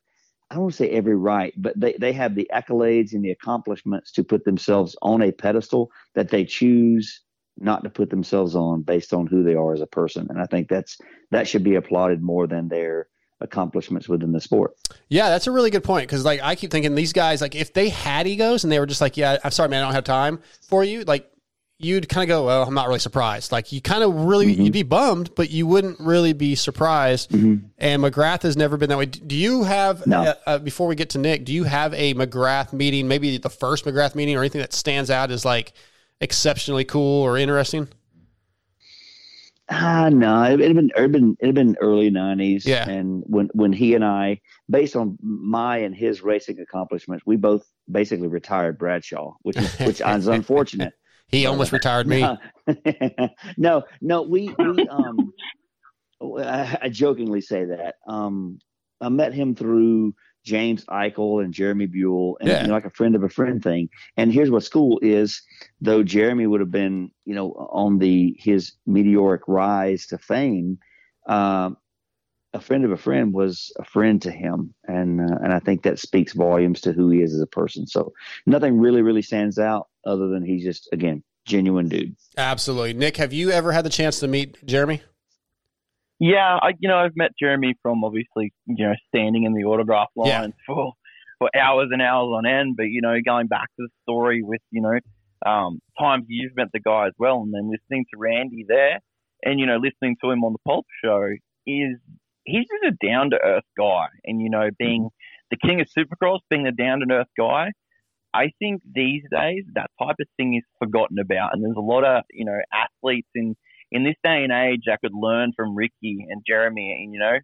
[0.53, 4.23] i don't say every right but they they have the accolades and the accomplishments to
[4.23, 7.23] put themselves on a pedestal that they choose
[7.59, 10.47] not to put themselves on based on who they are as a person and i
[10.47, 10.99] think that's
[11.31, 13.09] that should be applauded more than their
[13.41, 14.77] accomplishments within the sport
[15.09, 17.75] Yeah, that's a really good point because like I keep thinking these guys like if
[17.75, 20.05] they had egos and they were just like, yeah, I'm sorry, man, I don't have
[20.05, 21.03] time for you.
[21.03, 21.29] Like
[21.85, 23.51] you'd kind of go, well, I'm not really surprised.
[23.53, 24.63] Like you kind of really Mm-hmm.
[24.63, 27.33] you'd be bummed, but you wouldn't really be surprised.
[27.35, 29.07] And McGrath has never been that way.
[29.07, 30.23] Do you have No.
[30.23, 31.45] uh, uh, before we get to Nick?
[31.45, 33.09] Do you have a McGrath meeting?
[33.09, 35.73] Maybe the first McGrath meeting or anything that stands out as like
[36.21, 37.89] exceptionally cool or interesting?
[39.69, 42.67] Ah, no, it had been it had been it had been early nineties.
[42.67, 42.87] Yeah.
[42.89, 47.65] and when when he and I, based on my and his racing accomplishments, we both
[47.91, 50.93] basically retired Bradshaw, which is which is unfortunate.
[51.33, 52.23] He almost retired me.
[53.57, 55.33] no, no, we we um,
[56.23, 57.97] I, I jokingly say that.
[58.07, 58.59] Um,
[59.01, 60.15] I met him through
[60.45, 62.63] James Eichel and Jeremy Buell, and Yeah.
[62.63, 63.89] you know, like a friend of a friend thing.
[64.17, 65.43] And here's what's cool is
[65.81, 70.79] though Jeremy would have been, you know, on the his meteoric rise to fame,
[71.29, 71.77] um,
[72.55, 75.83] a friend of a friend was a friend to him, and uh, and I think
[75.85, 77.87] that speaks volumes to who he is as a person.
[77.87, 78.13] So
[78.47, 82.15] nothing really really stands out other than he's just again genuine dude.
[82.37, 82.93] Absolutely.
[82.95, 85.03] Nick, have you ever had the chance to meet Jeremy?
[86.19, 90.09] Yeah, I you know I've met Jeremy from obviously you know standing in the autograph
[90.17, 90.43] Yeah.
[90.43, 90.93] lines for
[91.39, 94.61] for hours and hours on end, but you know going back to the story with
[94.71, 94.99] you know
[95.45, 99.01] um, times you've met the guy as well, and then listening to Randy there,
[99.43, 101.25] and you know listening to him on the Pulp Show
[101.67, 101.99] is
[102.45, 105.09] he's just a down to earth guy, and you know being
[105.51, 107.73] the king of Supercross, being a down to earth guy.
[108.35, 112.05] I think these days that type of thing is forgotten about, and there's a lot
[112.05, 113.55] of you know athletes in
[113.91, 117.39] in this day and age that could learn from Ricky and Jeremy, and you know,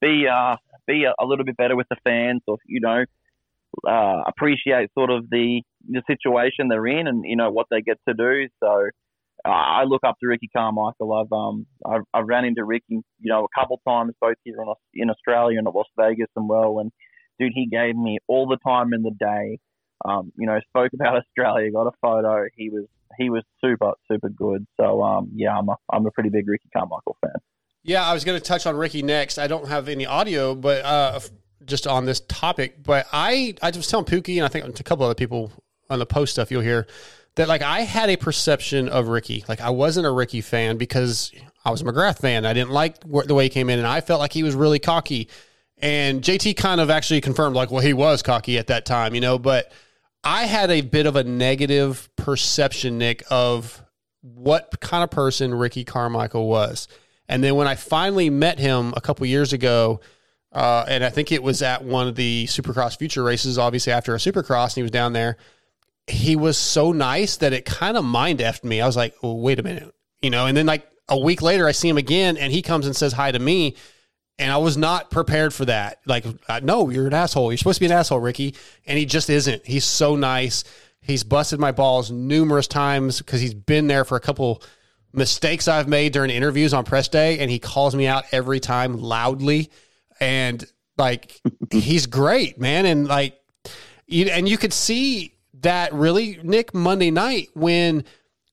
[0.00, 0.56] be uh
[0.86, 3.04] be a, a little bit better with the fans, or you know,
[3.88, 7.98] uh, appreciate sort of the the situation they're in, and you know what they get
[8.08, 8.48] to do.
[8.62, 8.88] So.
[9.44, 11.12] Uh, I look up to Ricky Carmichael.
[11.12, 15.02] I've um I've, I've ran into Ricky you know a couple times both here in,
[15.02, 16.90] in Australia and at Las Vegas as well and
[17.38, 19.58] dude he gave me all the time in the day
[20.04, 22.46] um, you know, spoke about Australia, got a photo.
[22.56, 22.84] He was
[23.18, 24.66] he was super super good.
[24.78, 27.34] So um, yeah, I'm a I'm a pretty big Ricky Carmichael fan.
[27.82, 29.38] Yeah, I was going to touch on Ricky next.
[29.38, 31.20] I don't have any audio, but uh,
[31.64, 32.82] just on this topic.
[32.82, 35.52] But I, I was telling Pookie, and I think a couple other people
[35.88, 36.88] on the post stuff you'll hear
[37.36, 39.44] that like I had a perception of Ricky.
[39.48, 41.32] Like I wasn't a Ricky fan because
[41.64, 42.44] I was a McGrath fan.
[42.44, 44.78] I didn't like the way he came in, and I felt like he was really
[44.78, 45.28] cocky.
[45.78, 49.20] And JT kind of actually confirmed, like, well, he was cocky at that time, you
[49.20, 49.38] know.
[49.38, 49.70] But
[50.24, 53.82] I had a bit of a negative perception, Nick, of
[54.22, 56.88] what kind of person Ricky Carmichael was.
[57.28, 60.00] And then when I finally met him a couple years ago,
[60.52, 64.14] uh, and I think it was at one of the Supercross Future races, obviously after
[64.14, 65.36] a Supercross, and he was down there.
[66.06, 68.80] He was so nice that it kind of mind effed me.
[68.80, 69.92] I was like, well, wait a minute,
[70.22, 70.46] you know.
[70.46, 73.12] And then like a week later, I see him again, and he comes and says
[73.12, 73.76] hi to me,
[74.38, 76.00] and I was not prepared for that.
[76.06, 77.50] Like, uh, no, you're an asshole.
[77.50, 78.54] You're supposed to be an asshole, Ricky,
[78.86, 79.66] and he just isn't.
[79.66, 80.64] He's so nice.
[81.00, 84.62] He's busted my balls numerous times because he's been there for a couple
[85.12, 89.00] mistakes I've made during interviews on press day, and he calls me out every time
[89.00, 89.70] loudly.
[90.20, 90.64] And
[90.98, 92.84] like, he's great, man.
[92.84, 93.40] And like,
[94.06, 98.04] you, and you could see that really, Nick, Monday night when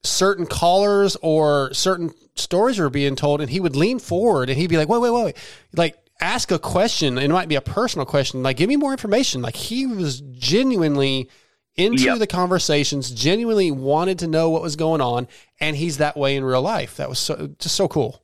[0.03, 4.69] certain callers or certain stories were being told, and he would lean forward and he'd
[4.69, 5.37] be like, wait, wait, wait, wait.
[5.75, 7.17] like, ask a question.
[7.17, 9.41] And it might be a personal question, like, give me more information.
[9.41, 11.29] Like, he was genuinely
[11.75, 12.19] into Yep.
[12.19, 15.27] the conversations, genuinely wanted to know what was going on,
[15.59, 16.97] and he's that way in real life.
[16.97, 18.21] That was so just so cool.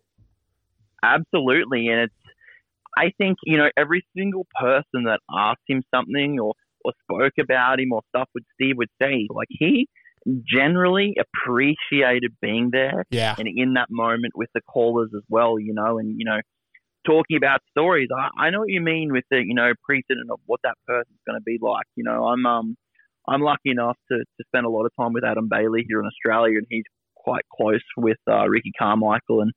[1.01, 2.13] Absolutely, and it's
[2.97, 6.53] I think you know every single person that asked him something or
[6.85, 9.87] or spoke about him or stuff with Steve would say like he
[10.47, 13.35] generally appreciated being there Yeah.
[13.37, 16.39] and in that moment with the callers as well, you know, and you know,
[17.05, 18.09] talking about stories.
[18.15, 21.19] I, I know what you mean with the you know precedent of what that person's
[21.27, 21.85] going to be like.
[21.95, 22.75] You know, I'm um
[23.27, 26.05] I'm lucky enough to to spend a lot of time with Adam Bailey here in
[26.05, 26.83] Australia, and he's
[27.15, 29.51] quite close with uh, Ricky Carmichael, and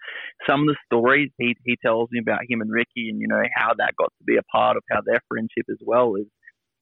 [0.49, 3.43] some of the stories he he tells me about him and Ricky, and you know
[3.55, 6.27] how that got to be a part of how their friendship as well is.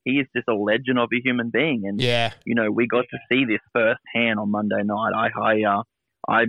[0.04, 2.32] He is just a legend of a human being, and Yeah.
[2.44, 5.12] you know, we got to see this firsthand on Monday night.
[5.14, 5.82] I, I, uh,
[6.28, 6.44] I,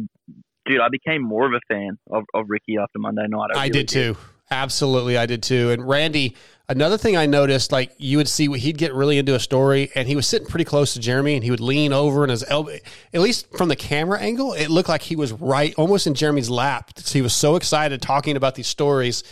[0.65, 3.49] dude, I became more of a fan of, of Ricky after Monday night.
[3.53, 4.17] I really did too.
[4.49, 5.71] Absolutely, I did too.
[5.71, 6.35] And Randy,
[6.67, 10.09] another thing I noticed, like you would see, he'd get really into a story, and
[10.09, 12.75] he was sitting pretty close to Jeremy, and he would lean over, and his elbow,
[13.13, 16.49] at least from the camera angle, it looked like he was right, almost in Jeremy's
[16.49, 16.91] lap.
[16.97, 19.23] So he was so excited talking about these stories.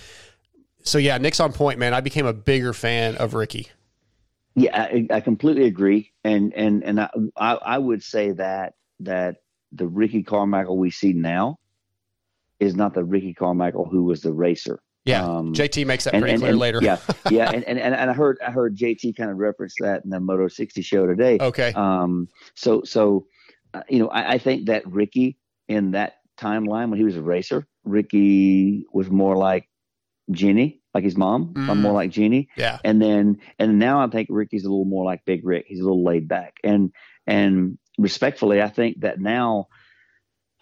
[0.84, 1.93] So yeah, Nick's on point, man.
[1.93, 3.67] I became a bigger fan of Ricky.
[4.60, 9.38] Yeah, I, I completely agree, and and and I, I I would say that that
[9.72, 11.57] the Ricky Carmichael we see now
[12.60, 14.80] is not the Ricky Carmichael who was the racer.
[15.05, 16.80] Yeah, Um, JT makes that and- pretty and- clear and- later.
[16.82, 16.97] Yeah,
[17.32, 20.20] yeah, and, and and I heard I heard JT kind of reference that in the
[20.20, 21.38] Moto 60 show today.
[21.39, 21.72] Okay.
[21.74, 22.28] Um.
[22.55, 23.26] So so,
[23.74, 25.38] uh, you know, I, I think that Ricky
[25.68, 29.70] in that timeline when he was a racer, Ricky was more like
[30.32, 32.50] Jenny, like his mom, I'm more like Jeannie.
[32.58, 32.80] Yeah.
[32.84, 35.66] And then and now I think Ricky's a little more like Big Rick.
[35.68, 36.58] He's a little laid back.
[36.64, 36.92] And
[37.28, 39.68] and respectfully, I think that now,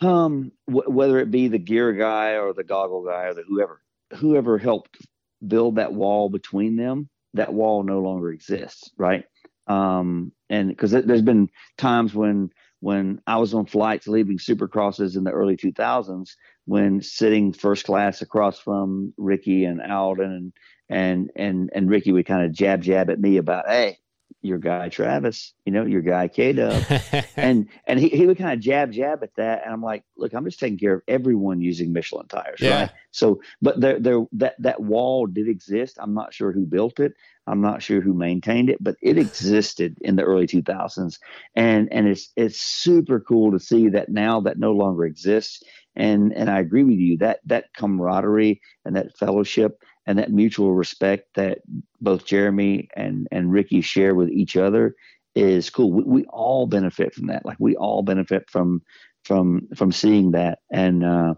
[0.02, 3.82] um, w- whether it be the gear guy or the goggle guy or the whoever,
[4.16, 4.98] whoever helped
[5.46, 9.26] build that wall between them, that wall no longer exists, right?
[9.68, 12.50] Um, and because there's been times when
[12.80, 16.36] when I was on flights leaving Supercrosses in the early 2000s,
[16.68, 20.54] when sitting first class across from Ricky and Alden and
[20.90, 23.98] and and and Ricky would kind of jab jab at me about, hey,
[24.42, 26.84] your guy Travis, you know, your guy K Dub,
[27.38, 30.34] and and he, he would kind of jab jab at that, and I'm like, look,
[30.34, 32.82] I'm just taking care of everyone using Michelin tires, Yeah.
[32.82, 32.92] right?
[33.12, 35.98] So, but there there that that wall did exist.
[36.00, 37.14] I'm not sure who built it.
[37.48, 41.18] I'm not sure who maintained it, but it existed in the early 2000s,
[41.56, 45.64] and and it's it's super cool to see that now that no longer exists.
[45.98, 50.74] And and I agree with you that that camaraderie and that fellowship and that mutual
[50.74, 51.60] respect that
[52.00, 54.96] both Jeremy and and Ricky share with each other
[55.36, 55.92] is cool.
[55.92, 57.46] We, we all benefit from that.
[57.46, 58.84] Like we all benefit from
[59.24, 60.60] from from seeing that.
[60.72, 61.34] And uh,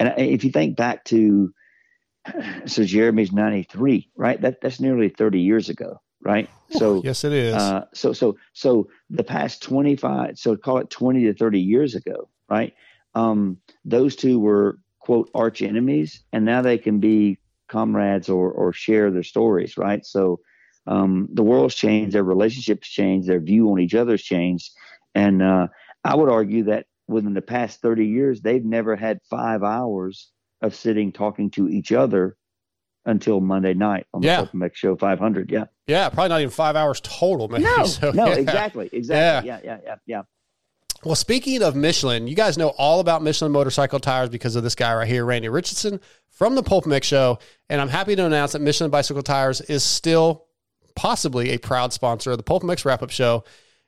[0.00, 1.52] and if you think back to
[2.66, 4.40] so Jeremy's 93, right?
[4.40, 6.48] That that's nearly 30 years ago, right?
[6.72, 7.54] So yes, it is.
[7.54, 12.28] Uh, so so so the past 25, so call it 20 to 30 years ago,
[12.50, 12.74] right?
[13.18, 17.38] Um, those two were quote arch enemies, and now they can be
[17.68, 20.04] comrades or or share their stories, right?
[20.06, 20.40] So
[20.86, 24.70] um, the world's changed, their relationships changed, their view on each other's changed,
[25.14, 25.66] and uh,
[26.04, 30.30] I would argue that within the past 30 years, they've never had five hours
[30.62, 32.36] of sitting talking to each other
[33.06, 34.70] until Monday night on the Yeah.
[34.74, 35.50] Show 500.
[35.50, 35.64] Yeah.
[35.86, 37.64] Yeah, probably not even five hours total, maybe.
[37.64, 38.34] No, So, no, yeah.
[38.34, 39.48] exactly, exactly.
[39.48, 40.22] Yeah, yeah, yeah, yeah.
[41.04, 44.74] Well, speaking of Michelin, you guys know all about Michelin motorcycle tires because of this
[44.74, 47.38] guy right here, Randy Richardson from the Pulp MX Show.
[47.68, 50.46] And I'm happy to announce that Michelin Bicycle Tires is still
[50.96, 53.44] possibly a proud sponsor of the Pulp MX Wrap Up Show.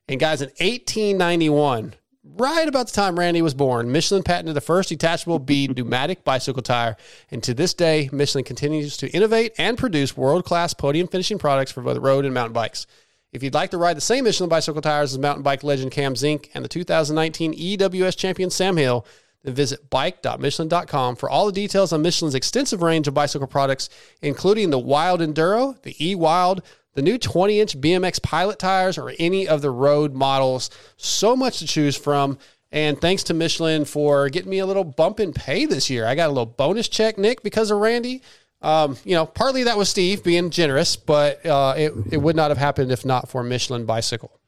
[0.07, 1.95] And guys, in 1891,
[2.25, 6.63] right about the time Randy was born, Michelin patented the first detachable bead pneumatic bicycle
[6.63, 6.97] tire.
[7.33, 11.73] And to this day, Michelin continues to innovate and produce world class podium finishing products
[11.73, 12.87] for both road and mountain bikes.
[13.33, 16.17] If you'd like to ride the same Michelin bicycle tires as mountain bike legend Cam
[16.17, 19.07] Zink and the 2019 EWS champion Sam Hill,
[19.45, 23.89] then visit bike.michelin.com for all the details on Michelin's extensive range of bicycle products,
[24.21, 26.63] including the Wild Enduro, the E Wild,
[26.95, 30.69] the new 20 inch BMX Pilot tires, or any of the road models.
[30.97, 32.39] So much to choose from.
[32.73, 36.07] And thanks to Michelin for getting me a little bump in pay this year.
[36.07, 38.23] I got a little bonus check, Nick, because of Randy.
[38.63, 42.51] Um, you know, partly that was Steve being generous, but uh, it, it would not
[42.51, 44.39] have happened if not for Michelin Bicycle.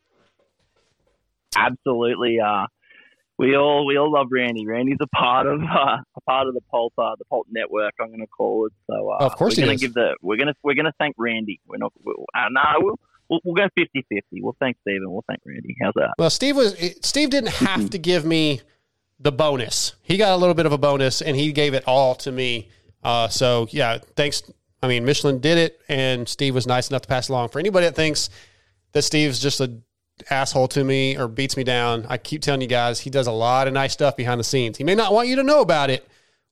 [1.56, 2.38] Absolutely.
[2.40, 2.66] Uh,
[3.38, 4.66] we all we all love Randy.
[4.66, 7.94] Randy's a part of uh, a part of the Pulp uh, the Pulp network.
[8.00, 8.72] I'm going to call it.
[8.86, 10.92] So uh, Of course we're going to give the we're going to we're going to
[10.98, 11.60] thank Randy.
[11.66, 11.92] We're not.
[12.04, 14.20] We'll, uh, no, we'll, we'll we'll go 50-50.
[14.40, 15.10] We'll thank Stephen.
[15.10, 15.74] We'll thank Randy.
[15.80, 16.14] How's that?
[16.18, 18.60] Well, Steve was Steve didn't have to give me
[19.18, 19.94] the bonus.
[20.02, 22.68] He got a little bit of a bonus, and he gave it all to me.
[23.02, 24.42] Uh, so yeah, thanks.
[24.82, 27.48] I mean, Michelin did it, and Steve was nice enough to pass along.
[27.50, 28.30] For anybody that thinks
[28.92, 29.78] that Steve's just a
[30.30, 33.32] asshole to me or beats me down, I keep telling you guys he does a
[33.32, 34.76] lot of nice stuff behind the scenes.
[34.78, 36.06] He may not want you to know about it,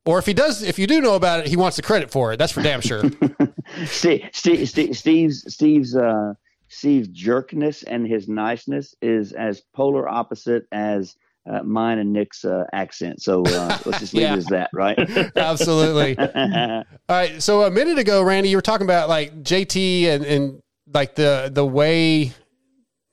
[0.07, 2.33] Or if he does, if you do know about it, he wants the credit for
[2.33, 2.39] it.
[2.39, 3.03] That's for damn sure.
[3.85, 6.35] Steve, Steve, Steve, Steve's Steve's uh,
[6.69, 11.17] Steve's jerkness and his niceness is as polar opposite as
[11.51, 13.23] uh, mine and Nick's uh, accent.
[13.23, 14.35] So uh, let's just leave Yeah.
[14.35, 14.99] it as that, right?
[15.37, 16.19] Absolutely.
[16.35, 17.43] All right.
[17.43, 20.63] So a minute ago, Randy, you were talking about like JT and, and
[20.93, 22.33] like the the way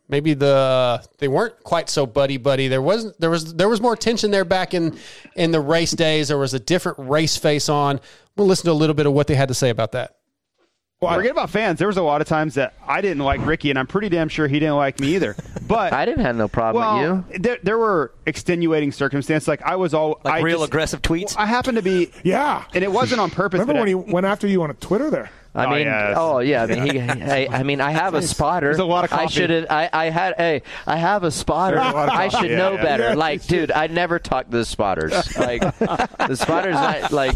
[0.09, 2.67] maybe the they weren't quite so buddy buddy.
[2.67, 4.97] There wasn't there was there was more tension there back in
[5.35, 6.27] in the race days.
[6.29, 7.99] There was a different race face on.
[8.35, 10.15] We'll listen to a little bit of what they had to say about that.
[10.99, 11.77] Well, forget about fans.
[11.77, 14.29] There was a lot of times that I didn't like Ricky, and I'm pretty damn
[14.29, 15.35] sure he didn't like me either.
[15.67, 17.39] But I didn't have no problem well, with you.
[17.39, 19.49] There, there were extenuating circumstances.
[19.49, 21.35] Like I was all Like I real just- aggressive tweets.
[21.37, 23.59] I happened to be, yeah, and it wasn't on purpose.
[23.59, 25.29] Remember when I- he went after you on Twitter there?
[25.53, 26.13] I Oh, mean, yeah.
[26.15, 26.63] oh yeah.
[26.63, 28.67] I mean, he, I, I mean, I have a spotter.
[28.67, 29.23] There's a lot of coffee.
[29.23, 29.67] I should.
[29.69, 30.35] I, I had.
[30.37, 31.75] Hey, I have a spotter.
[31.75, 32.83] There's a lot of I should yeah, know yeah.
[32.83, 33.03] better.
[33.09, 35.11] Yeah, like, dude, I never talk to the spotters.
[35.37, 37.35] Like, the spotters, not like.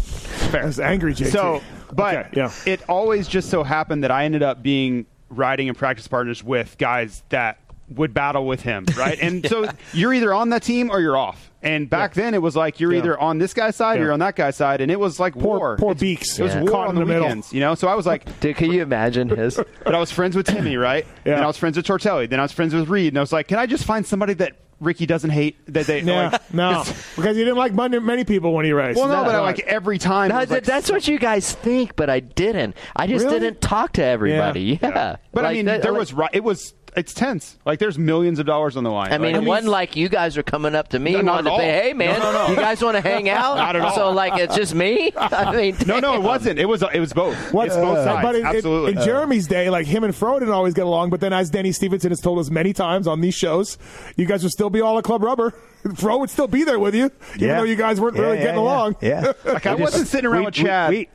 [0.54, 1.32] I was angry, JT.
[1.32, 1.60] So,
[1.92, 2.50] but Okay, yeah.
[2.66, 6.76] it always just so happened that I ended up being riding and practice partners with
[6.78, 9.18] guys that would battle with him, right?
[9.20, 11.50] And so you're either on that team or you're off.
[11.64, 12.98] And back then it was like you're Yeah.
[12.98, 14.00] either on this guy's side Yeah.
[14.00, 15.76] or you're on that guy's side, and it was like Poor- war.
[15.78, 16.38] poor It's- Beaks.
[16.38, 16.62] It was Yeah.
[16.62, 17.22] war Caught on in the, the middle.
[17.24, 17.74] weekends, you know.
[17.74, 19.60] So I was like, Dude, can you imagine his?
[19.84, 21.06] but I was friends with Timmy, right?
[21.24, 21.34] Yeah.
[21.36, 22.28] Then I was friends with Tortelli.
[22.28, 24.34] Then I was friends with Reed, and I was like, can I just find somebody
[24.34, 25.56] that Ricky doesn't hate?
[25.72, 28.72] That they Yeah, like, no, 'cause- because you didn't like many, many people when he
[28.72, 28.98] raced.
[28.98, 30.28] Well, no, That's but I, like every time.
[30.30, 32.76] No, was like that's what you guys think, but I didn't.
[32.96, 33.40] I just Really?
[33.40, 34.78] didn't talk to everybody.
[34.82, 35.16] Yeah.
[35.32, 37.56] But I mean, that- there like- was ri- it was it's tense.
[37.64, 39.12] Like there's millions of dollars on the line.
[39.12, 41.52] I mean, Like, it wasn't like you guys are coming up to me No, wanting
[41.52, 42.50] to say, "Hey, man, No, no, no.
[42.50, 43.94] you guys want to hang out?" Not at all.
[43.94, 45.10] So, like, it's just me.
[45.16, 46.58] I mean, no, no, it wasn't.
[46.58, 47.34] It was it was both.
[47.52, 48.22] What, it's both uh, sides.
[48.22, 48.92] But in, in- Absolutely.
[49.00, 51.10] in, Jeremy's day, like him and Fro didn't always get along.
[51.10, 53.78] But then, as Denny Stevenson has told us many times on these shows,
[54.16, 55.50] you guys would still be all a Club Rubber.
[55.96, 57.56] Fro would still be there with you, even Yeah.
[57.56, 58.66] though you guys weren't Yeah, really yeah, getting yeah.
[58.66, 58.96] along.
[59.00, 59.32] Yeah.
[59.44, 60.90] like I just- wasn't sitting around we- with Chad.
[60.90, 61.08] we-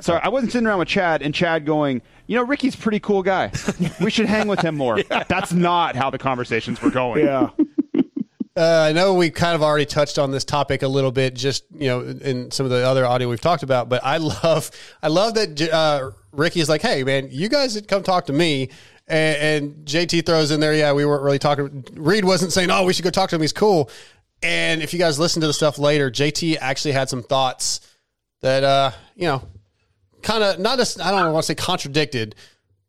[0.00, 2.00] Sorry, I wasn't sitting around with Chad and Chad going,
[2.30, 3.50] you know, Ricky's a pretty cool guy.
[4.00, 5.02] We should hang with him more.
[5.28, 7.26] That's not how the conversations were going.
[7.26, 7.50] yeah.
[8.56, 11.64] Uh, I know we kind of already touched on this topic a little bit, just
[11.72, 13.88] you know, in some of the other audio we've talked about.
[13.88, 14.72] But I love,
[15.02, 18.32] I love that J- uh, Ricky's like, "Hey, man, you guys did come talk to
[18.32, 18.70] me,"
[19.06, 22.84] and, and JT throws in there, "Yeah, we weren't really talking." Reed wasn't saying, "Oh,
[22.84, 23.40] we should go talk to him.
[23.40, 23.88] He's cool."
[24.42, 27.80] And if you guys listen to the stuff later, JT actually had some thoughts
[28.42, 29.42] that, uh, you know,
[30.22, 32.34] kind of not just I don't want to say contradicted.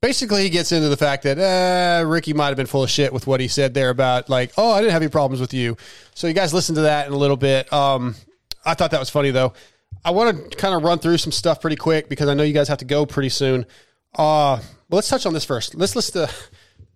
[0.01, 3.13] Basically, he gets into the fact that uh, Ricky might have been full of shit
[3.13, 5.77] with what he said there about like, oh, I didn't have any problems with you.
[6.15, 7.71] So you guys listen to that in a little bit.
[7.71, 8.15] Um,
[8.65, 9.53] I thought that was funny though.
[10.03, 12.53] I want to kind of run through some stuff pretty quick because I know you
[12.53, 13.65] guys have to go pretty soon.
[14.15, 15.75] Uh, well, let's touch on this first.
[15.75, 16.33] Let's listen to.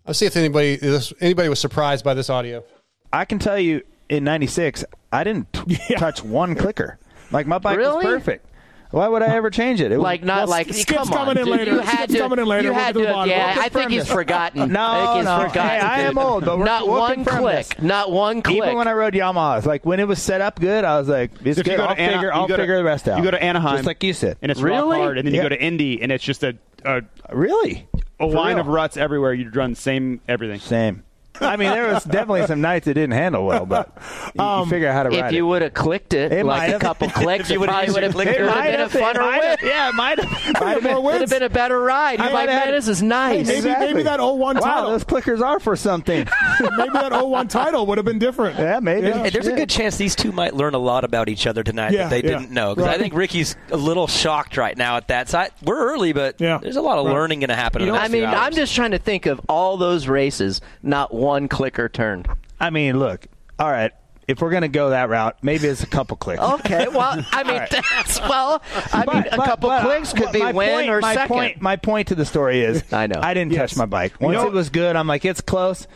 [0.06, 2.64] Let's see if anybody if anybody was surprised by this audio.
[3.12, 6.98] I can tell you in '96, I didn't t- touch one clicker.
[7.30, 8.46] Like my bike was perfect.
[8.90, 9.90] Why would I ever change it?
[9.92, 11.72] it was, Like not Well, like Skip's come on, coming in later.
[11.72, 12.18] You had Skip's to.
[12.20, 12.62] coming in later.
[12.68, 13.28] You We'll had get to the to.
[13.28, 14.12] Yeah, We'll I think he's this.
[14.12, 14.72] forgotten.
[14.72, 15.48] No, I think he's no.
[15.48, 15.70] forgotten.
[15.70, 17.68] Hey, I am old, but we're- not we'll one confirm click.
[17.68, 17.82] this.
[17.82, 18.56] Not one click.
[18.58, 21.32] Even when I rode Yamahas, like when it was set up good, I was like,
[21.44, 21.76] "It's If you good.
[21.78, 23.76] go to I'll Ana- figure, I'll to- figure the rest out." You go to Anaheim,
[23.76, 24.36] just like you said.
[24.42, 24.98] and it's Really?
[24.98, 25.42] hard, and then Yeah.
[25.42, 27.88] you go to Indy, and it's just a a, really
[28.20, 28.60] a line real?
[28.60, 29.32] of ruts everywhere.
[29.34, 30.60] You run the same everything.
[30.60, 31.02] same.
[31.40, 34.68] I mean, there was definitely some nights it didn't handle well, but you, you um,
[34.70, 37.08] figure out how to ride if you would have clicked it, It like a couple
[37.10, 38.92] clicks, you it would've probably used would have it would might have been a have
[38.92, 39.70] been- funner might have- whip.
[39.70, 40.54] Yeah, it might have.
[40.60, 41.02] Might have been.
[41.02, 42.20] Would have been a better ride.
[42.20, 43.46] I You're like, man, this is nice.
[43.46, 44.90] Maybe, maybe that 01 Wow, title.
[44.90, 46.26] those clickers are for something.
[46.76, 48.58] maybe that 01 title would have been different.
[48.58, 49.08] yeah, maybe.
[49.08, 49.22] Yeah.
[49.24, 51.92] Hey, there's a good chance these two might learn a lot about each other tonight
[51.92, 52.74] Yeah, that they didn't know.
[52.74, 55.28] Because I think Ricky's a little shocked right now at that.
[55.28, 57.12] So I, we're early, but there's a lot of Right.
[57.12, 57.82] learning going to happen.
[57.82, 61.88] in I mean, I'm just trying to think of all those races, not one clicker
[61.88, 62.24] turn.
[62.60, 63.26] I mean, look.
[63.58, 63.92] All right,
[64.28, 66.42] if we're gonna go that route, maybe it's a couple clicks.
[66.42, 67.70] Okay, well, I mean, right.
[67.70, 68.62] that's, well,
[68.92, 71.28] I mean, a but- couple but, clicks could be my win point- or my second.
[71.34, 73.20] Point, my point to the story is, I know.
[73.22, 73.70] I didn't Yes.
[73.70, 74.20] touch my bike.
[74.20, 75.86] Once know- it was good, I'm like, it's close.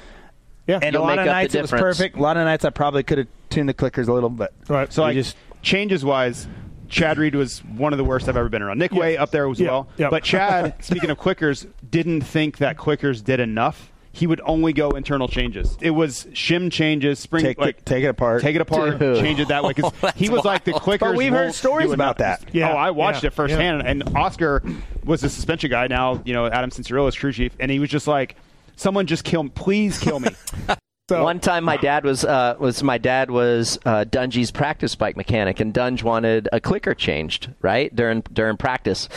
[0.66, 0.78] Yeah.
[0.83, 2.16] And You'll a lot of nights it was perfect.
[2.16, 4.51] A lot of nights I probably could have tuned the clickers a little bit.
[4.68, 4.93] Right.
[4.93, 6.47] So I just- changes wise,
[6.89, 8.78] Chad Reed was one of the worst I've ever been around.
[8.78, 9.68] Nick Wey up there as Yeah.
[9.70, 9.89] well.
[9.97, 10.11] Yeah.
[10.11, 13.89] But Chad, speaking of clickers, didn't think that clickers did enough.
[14.13, 15.79] He would only go internal changes.
[15.81, 18.43] It was shim changes, spring Take like it, take it apart.
[18.43, 19.19] take it apart, Dude.
[19.21, 19.73] change it that way.
[19.73, 20.99] Because he was like the clickers.
[21.01, 22.45] But we've heard stories about that.
[22.53, 22.73] Yeah.
[22.73, 23.29] Oh, I watched Yeah.
[23.29, 23.87] it firsthand.
[23.87, 24.63] And Oscar
[25.05, 25.87] was a suspension guy.
[25.87, 28.35] Now you know Adam Cianciarulo is crew chief, and he was just like,
[28.77, 30.31] "Someone just kill me, please kill me."
[31.09, 35.17] So, One time, my dad was uh, was my dad was uh, Dungey's practice bike
[35.17, 39.09] mechanic, and Dunge wanted a clicker changed right during during practice,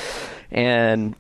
[0.50, 1.16] and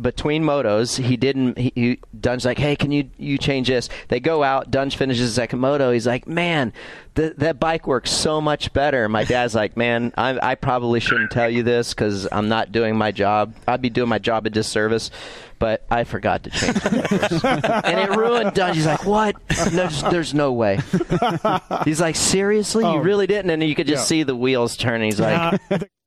[0.00, 1.58] between motos, he didn't.
[1.58, 4.70] He, he Dunge's like, "Hey, can you you change this?" They go out.
[4.70, 5.92] Dunge finishes the second moto.
[5.92, 6.72] He's like, "Man,
[7.14, 11.30] th- that bike works so much better." My dad's like, "Man, I, I probably shouldn't
[11.30, 13.54] tell you this because I'm not doing my job.
[13.66, 15.10] I'd be doing my job a disservice."
[15.58, 18.76] But I forgot to change the and it ruined Dunge.
[18.76, 19.36] He's like, "What?
[19.50, 20.78] No, there's, there's no way."
[21.84, 22.96] He's like, "Seriously, you oh.
[22.96, 24.06] really didn't?" And you could just Yeah.
[24.06, 25.10] see the wheels turning.
[25.10, 25.60] He's like,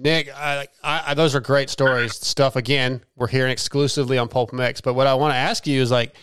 [0.00, 2.14] Nick, I, I, I, those are great stories.
[2.26, 4.82] Stuff again, we're hearing exclusively on Pulp MX.
[4.82, 6.14] But what I want to ask you is like,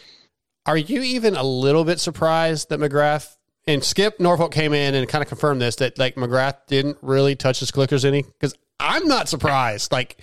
[0.66, 3.36] are you even a little bit surprised that McGrath
[3.68, 7.36] and Skip Norfolk came in and kind of confirmed this that like McGrath didn't really
[7.36, 8.24] touch his clickers any?
[8.24, 9.92] Because I'm not surprised.
[9.92, 10.18] Like,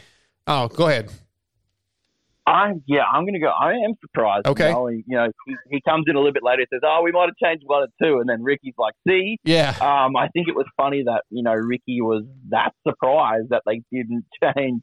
[0.46, 1.11] oh, go ahead.
[2.47, 3.49] I yeah, I'm gonna go.
[3.49, 4.47] I am surprised.
[4.47, 4.68] Okay.
[4.68, 6.62] You know, he, you know, he, he comes in a little bit later.
[6.62, 8.18] He Says, "Oh, we might have changed one or two.
[8.18, 9.70] and then Ricky's like, "See, Yeah.
[9.80, 13.82] Um, I think it was funny that you know Ricky was that surprised that they
[13.90, 14.24] didn't
[14.57, 14.82] change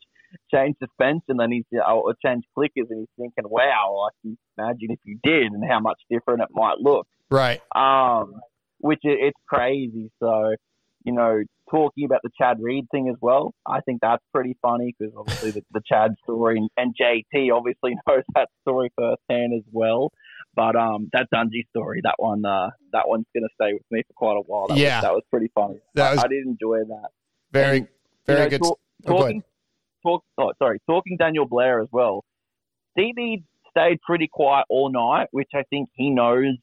[0.54, 1.38] change suspension.
[1.38, 5.20] Then he's uh, or change clickers, and he's thinking, "Wow, I can imagine if you
[5.24, 7.62] did, and how much different it might look." Right.
[7.76, 8.42] Um,
[8.80, 10.12] which it, it's crazy.
[10.20, 10.56] So,
[11.04, 11.42] you know,
[11.72, 15.52] talking about the Chad Reed thing as well, I think that's pretty funny because obviously
[15.52, 20.12] the, the Chad story and, and JT obviously knows that story firsthand as well.
[20.54, 24.14] But um, that Dungey story, that one, uh, that one's gonna stay with me for
[24.16, 24.68] quite a while.
[24.68, 24.98] That Yeah.
[24.98, 25.80] was, that was pretty funny.
[25.96, 27.10] That I, was- I did enjoy that.
[27.54, 27.88] Very, And,
[28.28, 28.62] very you know, good.
[28.62, 29.44] talk- oh, talking,
[30.04, 32.24] talk, oh, sorry, talking Daniel Blair as well.
[32.98, 36.58] DB stayed pretty quiet all night, which I think he knows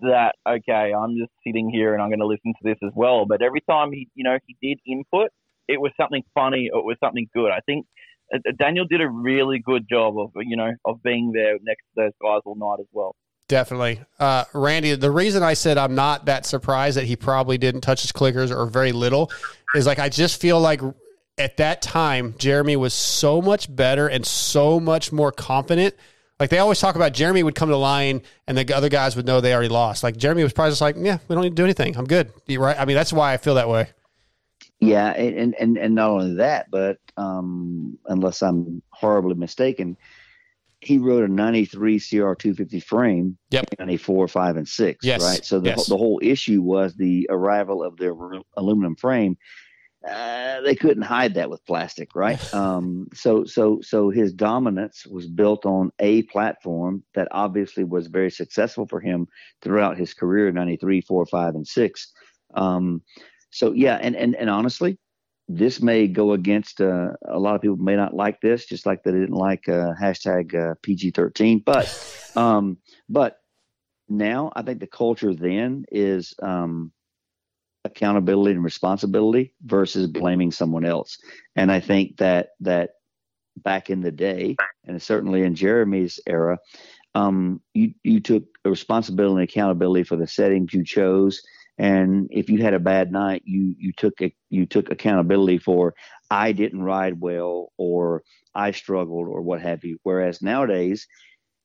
[0.00, 3.26] that okay, I'm just sitting here and I'm going to listen to this as well.
[3.26, 5.30] But every time he, you know, he did input,
[5.68, 7.50] it was something funny or it was something good.
[7.50, 7.86] I think
[8.34, 12.04] uh, Daniel did a really good job of, you know, of being there next to
[12.04, 13.14] those guys all night as well.
[13.48, 14.00] Definitely.
[14.18, 18.02] Uh, Randy, the reason I said I'm not that surprised that he probably didn't touch
[18.02, 19.30] his clickers or very little
[19.74, 20.82] is like I just feel like
[21.38, 25.94] at that time Jeremy was so much better and so much more confident.
[26.40, 29.16] Like they always talk about Jeremy would come to the line and the other guys
[29.16, 30.02] would know they already lost.
[30.02, 31.96] Like Jeremy was probably just like, yeah, we don't need to do anything.
[31.96, 32.32] I'm good.
[32.46, 32.78] You right?
[32.78, 33.88] I mean, that's why I feel that way.
[34.80, 39.96] Yeah, and and and not only that, but um, unless I'm horribly mistaken,
[40.80, 43.36] he wrote a '93 CR 250 frame.
[43.50, 43.74] Yep.
[43.80, 45.04] '94, five, and six.
[45.04, 45.44] Yes, Right.
[45.44, 45.88] So the yes.
[45.88, 49.36] the whole issue was the arrival of the aluminum frame.
[50.06, 52.54] Uh, they couldn't hide that with plastic, right?
[52.54, 58.30] um, so so so his dominance was built on a platform that obviously was very
[58.30, 59.26] successful for him
[59.60, 62.12] throughout his career 93 4 5 and 6
[62.54, 63.02] um,
[63.50, 64.98] so yeah and, and and honestly
[65.48, 69.02] this may go against uh, a lot of people may not like this just like
[69.02, 72.76] they didn't like uh, hashtag uh, pg-13 but um,
[73.08, 73.38] but
[74.08, 76.92] now i think the culture then is um,
[77.90, 81.18] accountability and responsibility versus blaming someone else.
[81.56, 82.90] And i think that that
[83.58, 86.58] back in the day and certainly in jeremy's era
[87.14, 91.42] um, you you took responsibility and accountability for the settings you chose.
[91.78, 95.94] And if you had a bad night you you took a, you took accountability for
[96.30, 98.24] i didn't ride well or
[98.54, 99.98] i struggled or what have you.
[100.04, 101.08] Whereas nowadays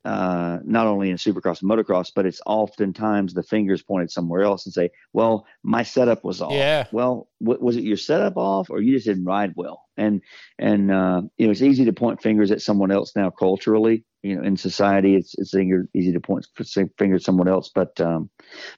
[0.06, 4.66] uh, not only in supercross and motocross but it's oftentimes the fingers pointed somewhere else
[4.66, 6.86] and say well my setup was off Yeah.
[6.92, 10.22] well w- was it your setup off or you just didn't ride well and
[10.60, 14.36] and uh, you know it's easy to point fingers at someone else now culturally you
[14.36, 16.46] know in society it's it's easy to point
[16.98, 18.30] fingers at someone else but um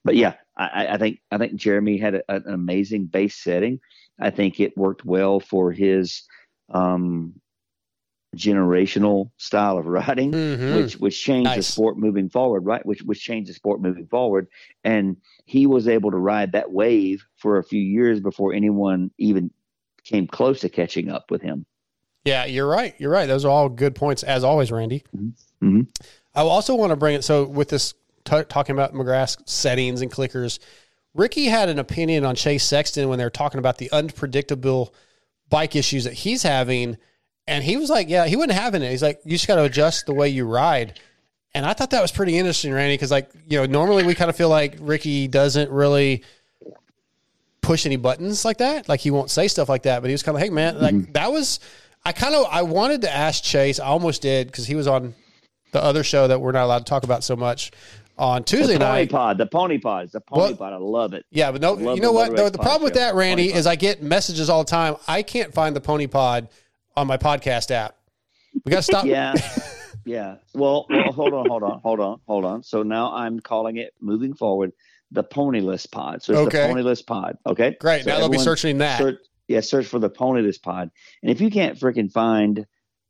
[0.03, 3.79] but yeah I, I think I think Jeremy had a, an amazing base setting.
[4.21, 6.23] I think it worked well for his
[6.73, 7.33] um,
[8.35, 10.75] generational style of riding, Mhm.
[10.75, 12.85] which which changed the sport moving forward, right?
[12.85, 14.47] Which which changed the sport moving forward,
[14.83, 19.51] and he was able to ride that wave for a few years before anyone even
[20.03, 21.65] came close to catching up with him.
[22.25, 22.93] Yeah, you're right.
[22.97, 23.27] You're right.
[23.27, 25.03] Those are all good points as always, Randy.
[25.15, 25.81] Mm-hmm.
[26.33, 27.23] I also want to bring it.
[27.23, 30.59] So with this t- talking about McGrath's settings and clickers,
[31.13, 34.93] Ricky had an opinion on Chase Sexton when they were talking about the unpredictable
[35.49, 36.97] bike issues that he's having,
[37.47, 39.63] and he was like, "Yeah, he wouldn't having it." He's like, "You just got to
[39.63, 40.99] adjust the way you ride."
[41.53, 44.29] And I thought that was pretty interesting, Randy, because like you know, normally we kind
[44.29, 46.23] of feel like Ricky doesn't really
[47.61, 48.89] push any buttons like that.
[48.89, 50.95] Like he won't say stuff like that, but he was kind of, hey man, like
[50.95, 51.11] mm-hmm.
[51.13, 51.59] that was.
[52.07, 53.79] I kind of I wanted to ask Chase.
[53.79, 55.15] I almost did because he was on
[55.71, 57.71] the other show that we're not allowed to talk about so much
[58.17, 59.11] on Tuesday the pony night.
[59.11, 60.73] pod, the pony pod, the pony Well- pod.
[60.73, 61.25] I love it.
[61.31, 62.35] Yeah, but no, you know what?
[62.35, 64.97] The, the problem with that, Randy, is I get messages all the time.
[65.07, 66.47] I can't find the Pony Pod
[66.97, 67.95] on my podcast app.
[68.63, 69.05] We got to stop.
[69.05, 69.33] yeah.
[70.07, 70.35] Yeah.
[70.53, 72.61] Well, well, hold on, hold on, hold on, hold on.
[72.61, 74.71] So now I'm calling it moving forward
[75.09, 76.21] the Ponyless Pod.
[76.21, 76.67] So it's Okay.
[76.67, 77.39] the Ponyless Pod.
[77.47, 77.75] Okay.
[77.79, 78.03] Great.
[78.03, 78.99] So now they'll be searching that.
[78.99, 79.17] Search,
[79.47, 80.91] yeah, search for the Pony Ponyless Pod.
[81.23, 82.67] And if you can't freaking find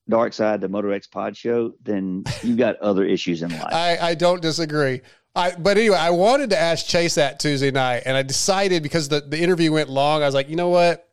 [0.07, 3.73] Dark Side, the Motor X Pod Show, then you got other issues in life.
[3.73, 5.01] I, I don't disagree.
[5.36, 9.09] I, but anyway, I wanted to ask Chase that Tuesday night, and I decided because
[9.09, 11.09] the, the interview went long, I was like, you know what?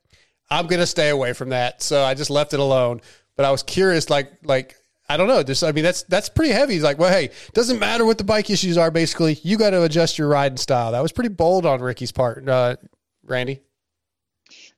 [0.52, 1.82] I'm gonna stay away from that.
[1.82, 3.00] So I just left it alone.
[3.36, 4.76] But I was curious, like, like
[5.08, 5.42] I don't know.
[5.42, 6.74] Just I mean, that's that's pretty heavy.
[6.74, 8.90] He's like, well, hey, doesn't matter what the bike issues are.
[8.90, 10.92] Basically, you got to adjust your riding style.
[10.92, 12.76] That was pretty bold on Ricky's part, uh,
[13.24, 13.60] Randy.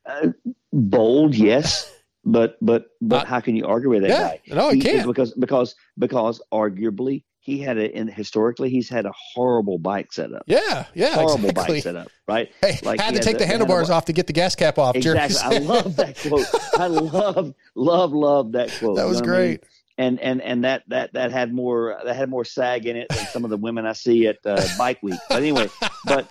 [0.06, 0.28] Uh,
[0.72, 1.90] bold, yes,
[2.24, 4.54] but but but how can you argue with that yeah, guy?
[4.54, 5.06] no, I can't.
[5.06, 10.42] because because because arguably he had a in historically he's had a horrible bike setup.
[10.46, 11.76] Yeah, yeah, horrible exactly.
[11.76, 12.50] bike setup, right?
[12.60, 14.96] Hey, Like, had to take the, handlebars handlebar- off to get the gas cap off.
[14.96, 15.36] Exactly.
[15.42, 16.46] I love that quote.
[16.80, 18.96] I love, love, love that quote.
[18.96, 19.48] That You was know what I mean?
[19.58, 19.64] great.
[19.98, 23.26] And and and that that that had more that had more sag in it than
[23.26, 25.20] some of the women I see at uh, Bike Week.
[25.28, 25.68] But anyway,
[26.06, 26.26] but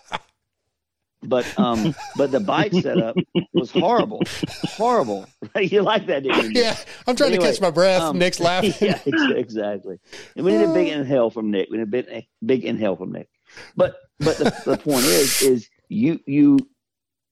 [1.26, 3.16] but um but the bike setup
[3.54, 4.22] was horrible,
[4.64, 5.26] horrible.
[5.56, 6.62] You like that, didn't you?
[6.62, 6.76] Yeah,
[7.08, 8.14] I'm trying to catch my breath.
[8.16, 8.74] Nick's laughing.
[8.82, 9.00] Yeah,
[9.36, 9.98] exactly.
[10.36, 11.70] And we need a big inhale from Nick.
[11.70, 13.30] We need a big big inhale from Nick.
[13.76, 16.58] But but the, the point is is you you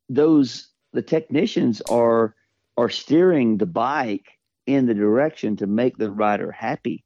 [0.09, 2.35] those the technicians are
[2.77, 4.27] are steering the bike
[4.67, 7.03] in the direction to make the rider happy.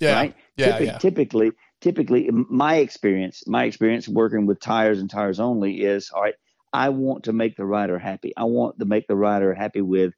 [0.00, 0.34] Yeah, Right?
[0.56, 0.98] yeah, Typi- yeah.
[0.98, 6.34] Typically, typically, my experience, my experience working with tires and tires only is all right.
[6.72, 8.32] I want to make the rider happy.
[8.36, 10.14] I want to make the rider happy with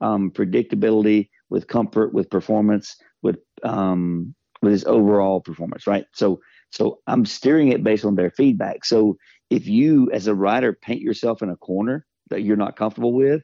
[0.00, 5.86] um, predictability, with comfort, with performance, with um, with his overall performance.
[5.86, 6.06] Right.
[6.14, 6.40] So
[6.70, 8.84] so I'm steering it based on their feedback.
[8.84, 9.16] So
[9.50, 13.42] if you, as a rider, paint yourself in a corner that you're not comfortable with,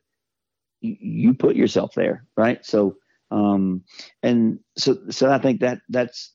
[0.81, 2.25] you, you put yourself there.
[2.37, 2.65] Right.
[2.65, 2.97] So
[3.31, 3.83] um,
[4.23, 6.33] and so so I think that that's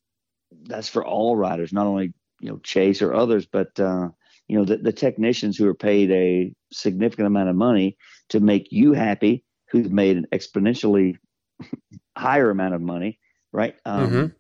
[0.64, 4.10] that's for all riders, not only you know Chase or others, but uh,
[4.48, 7.98] you know the, the technicians who are paid a significant amount of money
[8.30, 11.16] to make you happy, who've made an exponentially
[12.18, 13.20] higher amount of money,
[13.52, 13.76] right?
[13.86, 14.36] Um, Mhm.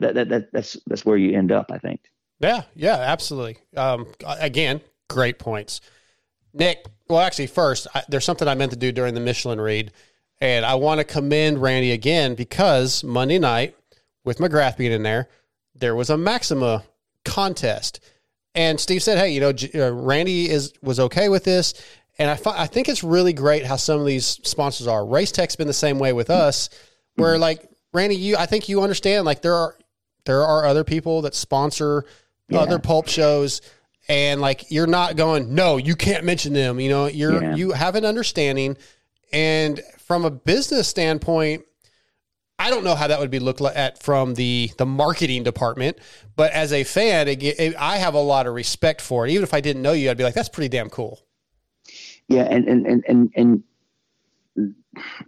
[0.00, 2.00] that, that that that's that's where you end up, I think.
[2.40, 3.58] Yeah, yeah, absolutely.
[3.76, 5.80] Um, again, great points.
[6.54, 9.92] Nick, well, actually, first, I, there's something I meant to do during the Michelin read,
[10.40, 13.74] and I want to commend Randy again because Monday night,
[14.28, 15.28] with McGrath being in there,
[15.74, 16.84] there was a Maxima
[17.24, 18.00] contest,
[18.54, 21.74] and Steve said, "Hey, you know, J- uh, Randy is was okay with this."
[22.20, 25.06] And I, fi- I think it's really great how some of these sponsors are.
[25.06, 26.68] Race Tech's been the same way with us,
[27.14, 29.76] where like Randy, you I think you understand like there are
[30.24, 32.04] there are other people that sponsor
[32.52, 33.60] other pulp shows
[34.08, 37.54] and like you're not going no you can't mention them you know you're Yeah.
[37.56, 38.76] you have an understanding
[39.32, 41.64] and from a business standpoint
[42.58, 45.98] I don't know how that would be looked at from the the marketing department,
[46.34, 49.30] but as a fan, it, it, I have a lot of respect for it.
[49.30, 51.20] Even if I didn't know you, I'd be like, "That's pretty damn cool."
[52.28, 54.74] Yeah, and and and and, and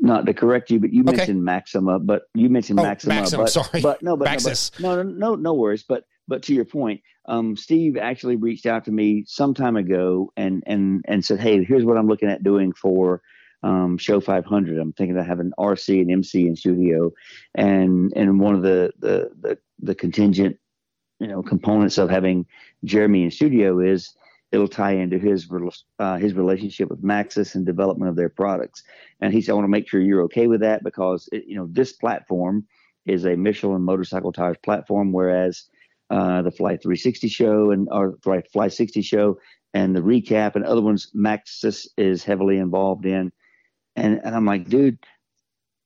[0.01, 1.19] not to correct you, but you Okay.
[1.19, 3.15] mentioned Maxima, but you mentioned Oh, Maxima.
[3.15, 3.81] Maxim, but, sorry.
[3.81, 5.85] but no, but no, but, no, no, no, no worries.
[5.85, 10.33] But but to your point, um, Steve actually reached out to me some time ago
[10.37, 13.23] and and and said, "Hey, here's what I'm looking at doing for."
[13.63, 14.79] Um, show 500.
[14.79, 17.13] I'm thinking of having RC and MC in studio,
[17.55, 20.57] and and one of the the the, the contingent,
[21.19, 22.47] you know, components of having
[22.85, 24.15] Jeremy in studio is
[24.51, 25.49] it'll tie into his
[25.99, 28.83] uh, his relationship with Maxxis and development of their products.
[29.21, 31.57] And he said, I want to make sure you're okay with that because it, you
[31.57, 32.67] know this platform
[33.07, 35.65] is a Michelin motorcycle tires platform, whereas
[36.11, 37.89] uh, the Fly 360 show and
[38.23, 39.39] Fly, Fly 60 show
[39.75, 43.33] and the recap and other ones Maxxis is heavily involved in.
[43.97, 44.99] And and I'm like, dude,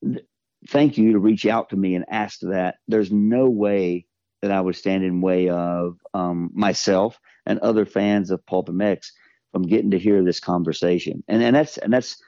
[0.05, 0.27] th-
[0.69, 2.77] thank you to reach out to me and ask that.
[2.89, 4.07] There's no way
[4.43, 9.07] that I would stand in way of um, myself and other fans of Pulp MX
[9.53, 11.25] from getting to hear this conversation.
[11.29, 12.21] And and that's and that's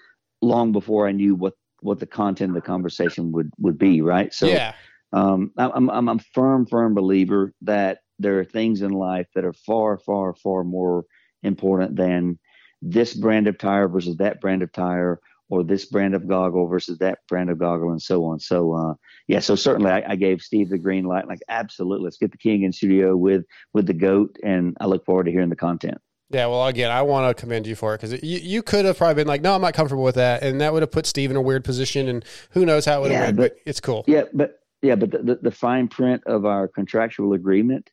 [0.43, 4.01] long before I knew what what the content of the conversation would would be.
[4.01, 4.33] Right.
[4.33, 4.73] So yeah,
[5.13, 9.45] um, I'm I'm I'm a firm firm believer that there are things in life that
[9.45, 11.05] are far far far more
[11.43, 12.39] important than
[12.83, 16.99] this brand of tire versus that brand of tire or this brand of goggle versus
[16.99, 18.41] that brand of goggle and so on.
[18.41, 18.95] So uh,
[19.29, 21.29] yeah, so certainly I, I gave Steve the green light.
[21.29, 25.05] Like absolutely, let's get the king in studio with with the goat, and I look
[25.05, 25.99] forward to hearing the content.
[26.31, 26.47] yeah.
[26.47, 29.15] Well, again, I want to commend you for it because you, you could have probably
[29.15, 31.37] been like, "No, I'm not comfortable with that," and that would have put Steve in
[31.37, 33.37] a weird position, and who knows how it would have Yeah, went.
[33.37, 34.05] but- But it's cool.
[34.09, 37.89] Yeah, but yeah, but the, the, the fine print of our contractual agreement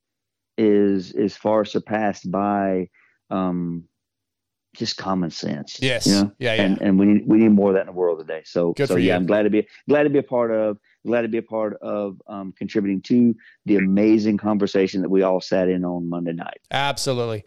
[0.57, 2.89] is is far surpassed by
[3.29, 3.85] um,
[4.73, 5.79] just common sense.
[5.81, 6.07] Yes.
[6.07, 6.31] you know?
[6.39, 6.63] Yeah, yeah.
[6.63, 8.41] And and we need we need more of that in the world today.
[8.45, 9.15] So Good so yeah, you.
[9.15, 11.77] I'm glad to be glad to be a part of glad to be a part
[11.81, 13.35] of um, contributing to
[13.65, 16.59] the amazing conversation that we all sat in on Monday night.
[16.71, 17.43] Absolutely.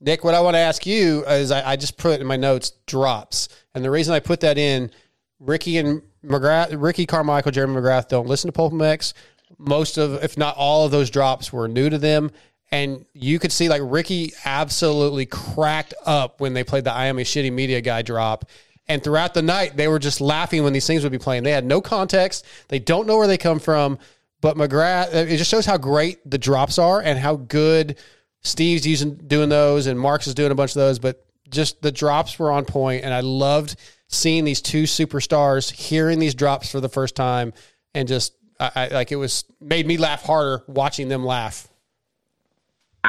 [0.00, 2.72] Nick, what I want to ask you is I, I just put in my notes
[2.86, 3.48] drops.
[3.74, 4.92] And the reason I put that in,
[5.40, 9.12] Ricky and McGrath, Ricky Carmichael, Jeremy McGrath don't listen to Pulp MX.
[9.58, 12.30] Most of, if not all of those drops were new to them.
[12.70, 17.18] And you could see like Ricky absolutely cracked up when they played the I am
[17.18, 18.44] a shitty media guy drop.
[18.86, 21.42] And throughout the night, they were just laughing when these things would be playing.
[21.42, 22.46] They had no context.
[22.68, 23.98] They don't know where they come from.
[24.40, 27.98] But McGrath, uh, it just shows how great the drops are and how good
[28.42, 30.98] Steve's using doing those and Marx is doing a bunch of those.
[30.98, 33.76] But just the drops were on point, and I loved
[34.08, 37.52] seeing these two superstars hearing these drops for the first time,
[37.94, 41.67] and just I, I like it was made me laugh harder watching them laugh.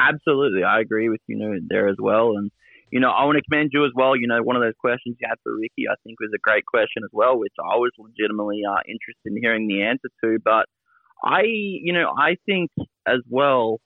[0.08, 2.50] Absolutely, I agree with you know there as well, and
[2.90, 4.16] you know I want to commend you as well.
[4.16, 6.64] You know, one of those questions you had for Ricky, I think was a great
[6.64, 10.38] question as well, which I was legitimately uh, interested in hearing the answer to.
[10.44, 10.66] But
[11.22, 12.70] I, you know, I think
[13.06, 13.80] as well.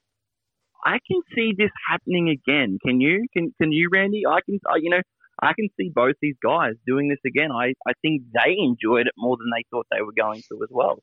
[0.86, 2.76] I can see this happening again.
[2.84, 3.24] Can you?
[3.34, 4.22] Can Can you, Randy?
[4.28, 4.60] I can.
[4.70, 5.00] Uh, you know,
[5.42, 7.50] I can see both these guys doing this again.
[7.50, 10.68] I I think they enjoyed it more than they thought they were going to as
[10.70, 10.98] well.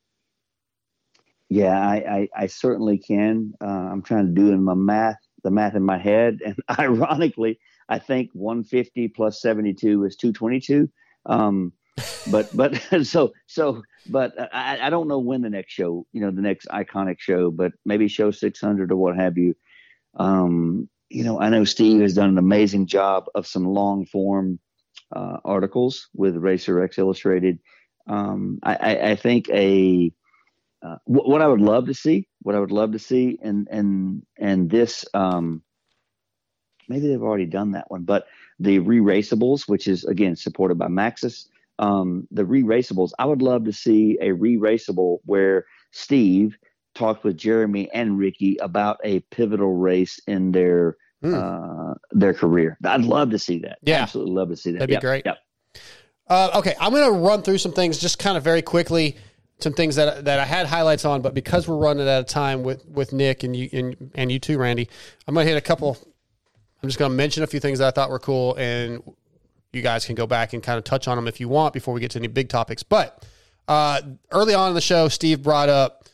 [1.52, 3.52] Yeah, I, I, I certainly can.
[3.60, 7.60] Uh, I'm trying to do in my math, the math in my head, and ironically,
[7.90, 10.88] I think 150 plus 72 is 222.
[11.26, 11.74] Um,
[12.30, 16.30] but but so so but I, I don't know when the next show, you know,
[16.30, 19.54] the next iconic show, but maybe show 600 or what have you.
[20.16, 24.58] Um, you know, I know Steve has done an amazing job of some long form
[25.14, 27.58] uh, articles with Racer X Illustrated.
[28.06, 30.10] Um, I, I, I, think a
[30.82, 33.68] uh, what, what, I would love to see, what I would love to see, and
[33.70, 35.62] and and this um,
[36.88, 38.26] maybe they've already done that one, but
[38.58, 41.46] the re-raceables, which is again supported by Maxxis,
[41.78, 43.12] um, the re-raceables.
[43.18, 46.56] I would love to see a re-raceable where Steve
[46.94, 51.34] talked with Jeremy and Ricky about a pivotal race in their mm.
[51.34, 52.78] uh, their career.
[52.84, 53.78] I'd love to see that.
[53.82, 54.80] Yeah, absolutely love to see that.
[54.80, 55.22] That'd be yep, great.
[55.24, 55.38] Yep.
[56.28, 59.16] Uh, okay, I'm going to run through some things just kind of very quickly.
[59.62, 62.62] Some things that that I had highlights on, but because we're running out of time
[62.62, 64.88] with with Nick and you and, and you too, Randy,
[65.26, 65.96] I'm to hit a couple.
[66.82, 69.02] I'm just going to mention a few things that I thought were cool, and
[69.72, 71.94] you guys can go back and kind of touch on them if you want before
[71.94, 72.82] we get to any big topics.
[72.82, 73.24] But
[73.68, 76.06] uh, early on in the show, Steve brought up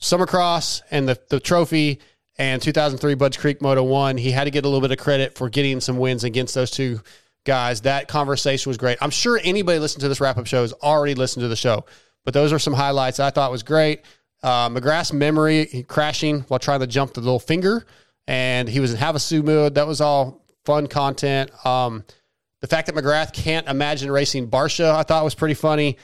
[0.00, 2.00] Summercross and the, the trophy
[2.38, 4.16] and 2003 Budds Creek Moto 1.
[4.16, 6.70] He had to get a little bit of credit for getting some wins against those
[6.70, 7.00] two
[7.44, 7.82] guys.
[7.82, 8.98] That conversation was great.
[9.00, 11.84] I'm sure anybody listening to this wrap up show has already listened to the show,
[12.24, 14.02] but those are some highlights I thought was great.
[14.42, 17.86] Uh, McGrath's memory crashing while trying to jump the little finger,
[18.26, 19.74] and he was in Havasu mode.
[19.74, 21.50] That was all fun content.
[21.66, 22.04] Um,
[22.60, 25.98] the fact that McGrath can't imagine racing Barcia, I thought was pretty funny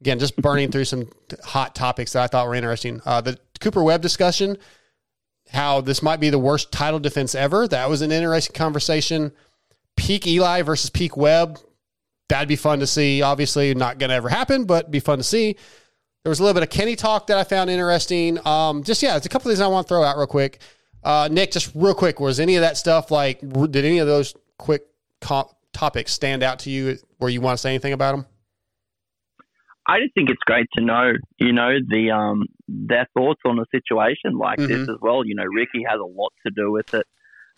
[0.00, 1.08] again, just burning through some
[1.44, 3.00] hot topics that I thought were interesting.
[3.04, 4.56] Uh, the Cooper Webb discussion,
[5.50, 7.68] how this might be the worst title defense ever.
[7.68, 9.32] That was an interesting conversation.
[9.96, 11.58] Peak Eli versus peak Webb.
[12.30, 13.22] That'd be fun to see.
[13.22, 15.56] Obviously, not going to ever happen, but be fun to see.
[16.22, 18.38] There was a little bit of Kenny talk that I found interesting.
[18.46, 20.60] Um, just yeah, it's a couple of things I want to throw out real quick.
[21.02, 23.40] Uh, Nick, just real quick, was any of that stuff like?
[23.40, 24.86] Did any of those quick
[25.20, 28.26] comp- topics stand out to you where you want to say anything about them?
[29.88, 33.64] I just think it's great to know, you know, the um their thoughts on a
[33.72, 34.72] situation like mm-hmm.
[34.72, 35.26] this as well.
[35.26, 37.06] You know, Ricky has a lot to do with it.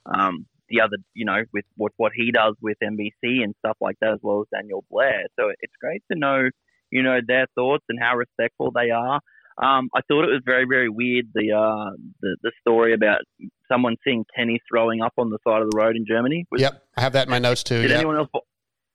[0.06, 3.96] Um, the other, you know, with what what he does with NBC and stuff like
[4.00, 5.26] that, as well as Daniel Blair.
[5.38, 6.48] So it's great to know,
[6.90, 9.20] you know, their thoughts and how respectful they are.
[9.62, 13.20] Um, I thought it was very, very weird the uh, the, the story about
[13.70, 16.46] someone seeing Kenny throwing up on the side of the road in Germany.
[16.50, 17.82] Was, yep, I have that in my notes too.
[17.82, 17.98] Did yep.
[17.98, 18.28] anyone else?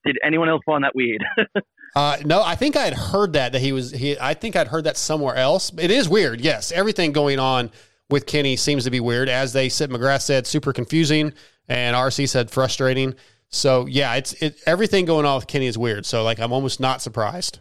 [0.04, 1.24] Did anyone else find that weird?
[1.96, 3.90] Uh, no, I think I had heard that that he was.
[3.90, 5.72] He, I think I'd heard that somewhere else.
[5.78, 6.40] It is weird.
[6.40, 7.70] Yes, everything going on
[8.10, 9.28] with Kenny seems to be weird.
[9.28, 11.32] As they said, McGrath said super confusing,
[11.68, 13.14] and RC said frustrating.
[13.50, 14.58] So yeah, it's it.
[14.66, 16.06] Everything going on with Kenny is weird.
[16.06, 17.60] So like, I'm almost not surprised.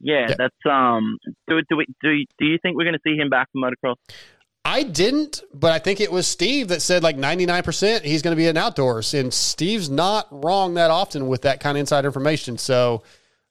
[0.00, 0.34] Yeah, yeah.
[0.38, 1.18] that's um.
[1.48, 3.96] Do do we, do do you think we're going to see him back in motocross?
[4.64, 8.36] I didn't, but I think it was Steve that said like 99% he's going to
[8.36, 9.12] be in outdoors.
[9.12, 12.56] And Steve's not wrong that often with that kind of inside information.
[12.56, 13.02] So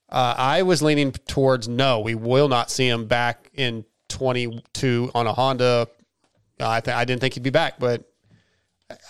[0.10, 5.28] uh, I was leaning towards no, we will not see him back in 22 on
[5.28, 5.88] a Honda.
[6.60, 8.12] Uh, I, th- I didn't think he'd be back, but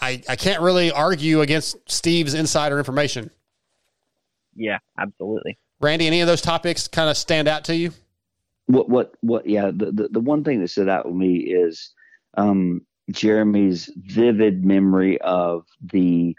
[0.01, 3.31] I, I can't really argue against Steve's insider information.
[4.55, 5.57] Yeah, absolutely.
[5.81, 7.91] Randy, any of those topics kind of stand out to you?
[8.67, 11.91] what what what yeah the, the, the one thing that stood out with me is
[12.35, 12.81] um,
[13.11, 16.35] jeremy's vivid memory of the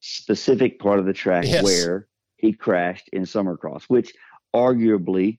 [0.00, 1.62] specific part of the track yes.
[1.62, 4.12] where he crashed in summercross which
[4.54, 5.38] arguably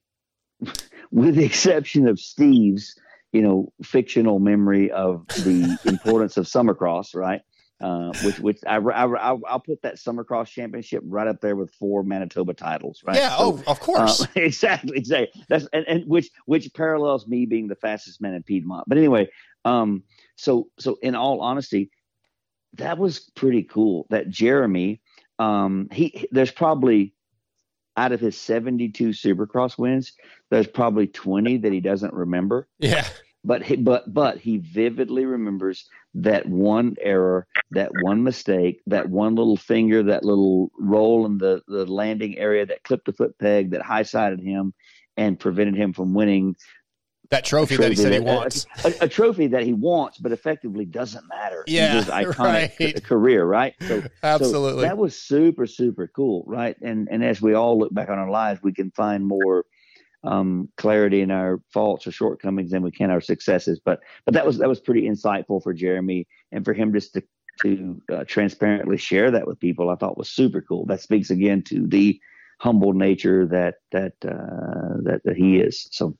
[1.10, 2.94] with the exception of steve's
[3.32, 7.42] you know fictional memory of the importance of summercross right
[7.80, 11.56] Uh, which, which I, I, I'll, I'll put that Summer Cross Championship right up there
[11.56, 13.16] with four Manitoba titles, right?
[13.16, 14.22] Yeah, oh, of course.
[14.22, 15.42] Uh, exactly, exactly.
[15.48, 18.84] That's and, and which which parallels me being the fastest man in Piedmont.
[18.86, 19.28] But anyway,
[19.64, 20.04] um,
[20.36, 21.90] so so in all honesty,
[22.74, 24.06] that was pretty cool.
[24.10, 25.00] That Jeremy,
[25.40, 27.14] um, he there's probably
[27.96, 30.12] out of his 72 Supercross wins,
[30.50, 32.68] there's probably 20 that he doesn't remember.
[32.78, 33.06] Yeah.
[33.44, 39.34] But he, but but he vividly remembers that one error, that one mistake, that one
[39.34, 43.72] little finger, that little roll in the, the landing area that clipped the foot peg
[43.72, 44.72] that high sided him
[45.16, 46.54] and prevented him from winning
[47.32, 48.66] that trophy, that he said he wants.
[48.84, 51.64] A, a, a, trophy that he wants, but effectively doesn't matter.
[51.66, 53.04] Yeah, his iconic right.
[53.04, 53.74] career, right?
[53.80, 56.76] So, Absolutely, so that was super, super cool, right?
[56.80, 59.64] And and as we all look back on our lives, we can find more
[60.24, 63.80] um, clarity in our faults or shortcomings than we can our successes.
[63.84, 67.22] But but that was that was pretty insightful for Jeremy and for him just to
[67.62, 69.90] to uh, transparently share that with people.
[69.90, 70.86] I thought was super cool.
[70.86, 72.20] That speaks again to the
[72.58, 75.88] humble nature that that uh, that that he is.
[75.90, 76.16] So.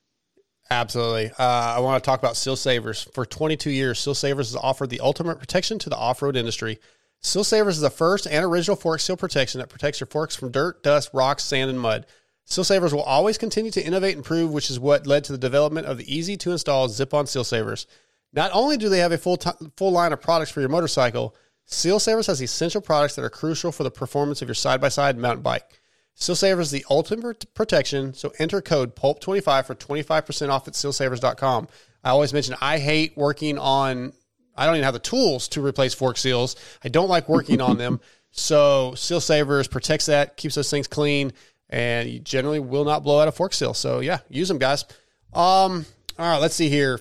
[0.69, 1.31] Absolutely.
[1.37, 3.03] Uh, I want to talk about Seal Savers.
[3.13, 6.79] For 22 years, Seal Savers has offered the ultimate protection to the off road industry.
[7.21, 10.51] Seal Savers is the first and original fork seal protection that protects your forks from
[10.51, 12.05] dirt, dust, rocks, sand, and mud.
[12.45, 15.37] Seal Savers will always continue to innovate and improve, which is what led to the
[15.37, 17.87] development of the easy to install zip on Seal Savers.
[18.33, 21.35] Not only do they have a full, t- full line of products for your motorcycle,
[21.65, 24.89] Seal Savers has essential products that are crucial for the performance of your side by
[24.89, 25.81] side mountain bike.
[26.15, 31.67] Seal Savers is the ultimate protection, so enter code PULP25 for 25% off at sealsavers.com.
[32.03, 34.13] I always mention I hate working on,
[34.55, 36.55] I don't even have the tools to replace fork seals.
[36.83, 37.99] I don't like working on them.
[38.35, 41.33] So Seal Savers protects that, keeps those things clean,
[41.69, 43.75] and you generally will not blow out a fork seal.
[43.75, 44.85] So yeah, use them, guys.
[45.33, 45.85] Um,
[46.17, 46.99] all right, let's see here.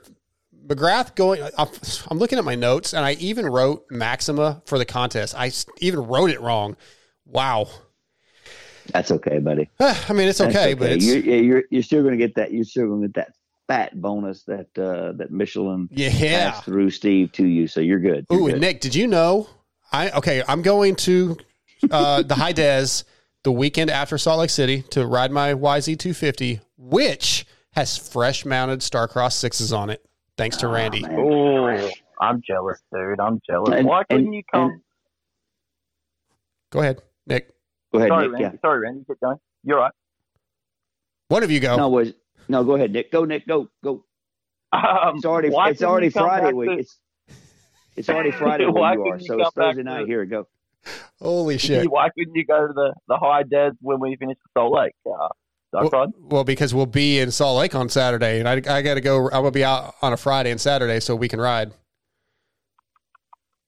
[0.67, 1.43] McGrath going.
[1.57, 5.35] I'm looking at my notes, and I even wrote Maxima for the contest.
[5.37, 6.77] I even wrote it wrong.
[7.25, 7.69] Wow.
[8.87, 9.69] That's okay, buddy.
[9.81, 10.75] I mean, it's okay, okay.
[10.75, 11.05] but it's...
[11.05, 12.53] You're, you're you're still going to get that.
[12.53, 13.35] You're still going to get that
[13.69, 16.11] fat bonus that uh, that Michelin yeah.
[16.51, 17.67] passed through Steve to you.
[17.67, 18.27] So you're good.
[18.31, 18.53] You're Ooh, good.
[18.55, 19.49] and Nick, did you know?
[19.93, 20.43] I okay.
[20.47, 21.37] I'm going to
[21.91, 23.05] uh, the High Des
[23.43, 29.33] the weekend after Salt Lake City to ride my YZ250, which has fresh mounted Starcross
[29.33, 30.05] sixes on it.
[30.37, 31.05] Thanks to Randy.
[31.09, 31.91] Oh,
[32.21, 33.21] I'm jealous, dude.
[33.21, 33.75] I'm jealous.
[33.75, 34.71] And- Why couldn't and- you come?
[34.71, 34.81] and-
[36.71, 37.51] Go ahead, Nick.
[37.93, 38.33] Go ahead, sorry, Nick.
[38.41, 38.57] Randy.
[38.57, 38.61] Yeah.
[38.61, 39.05] Sorry, Randy.
[39.07, 39.37] Get going.
[39.65, 39.93] You're right.
[41.29, 41.77] One of you go.
[41.77, 42.13] No, was
[42.49, 42.65] no.
[42.65, 43.11] Go ahead, Nick.
[43.13, 43.47] Go, Nick.
[43.47, 44.05] Go, go.
[44.73, 46.71] Um, It's already it's already Friday week.
[46.71, 46.99] to- It's
[47.97, 49.19] it's already Friday Why where you are.
[49.19, 50.01] you So it's Thursday night.
[50.01, 50.47] to- Here we go.
[51.21, 51.91] Holy shit.
[51.91, 54.95] Why couldn't you go to the the high des when we finish the Salt Lake?
[55.07, 55.29] Uh,
[55.73, 59.01] Well, well, because we'll be in Salt Lake on Saturday, and I, I got to
[59.01, 59.31] go.
[59.31, 61.73] I will be out on a Friday and Saturday, so we can ride.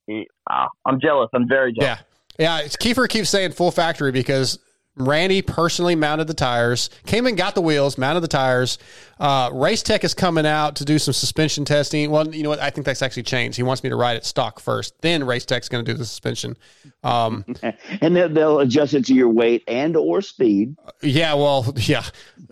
[0.07, 1.31] Yeah, ah, I'm jealous.
[1.35, 1.99] I'm very jealous.
[2.01, 2.05] Yeah,
[2.39, 2.61] yeah.
[2.61, 4.59] It's, Keefer keeps saying full factory because
[4.97, 8.79] Randy personally mounted the tires, came and got the wheels, mounted the tires.
[9.19, 12.11] Uh, Race Tech is coming out to do some suspension testing.
[12.11, 12.61] Well, you know what?
[12.61, 13.57] I think that's actually changed.
[13.57, 16.05] He wants me to ride it stock first, then Race Tech's going to do the
[16.05, 16.57] suspension.
[17.03, 17.45] Um,
[18.01, 20.77] and they'll, they'll adjust it to your weight and or speed.
[21.03, 22.05] Yeah, well, yeah.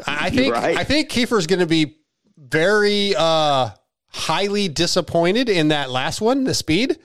[0.06, 0.76] I I think Right.
[0.76, 1.98] I think Keefer's going to be
[2.36, 3.70] very uh,
[4.09, 6.98] highly disappointed in that last one, the speed.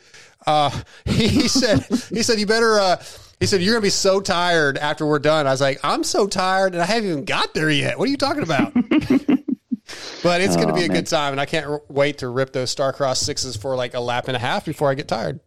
[0.48, 0.72] Uh,
[1.06, 2.80] he said he said you better.
[2.80, 3.04] Uh,
[3.40, 5.46] he said you're going to be so tired after we're done.
[5.46, 8.00] I was like, I'm so tired, and I haven't even got there yet.
[8.00, 8.74] What are you talking about?
[10.24, 10.98] but it's going to Oh, be a man.
[10.98, 14.00] good time, and I can't r- wait to rip those Starcross sixes for like a
[14.00, 15.40] lap and a half before I get tired.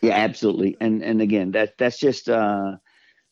[0.00, 0.76] Yeah, absolutely.
[0.80, 2.76] And and again, that that's just uh,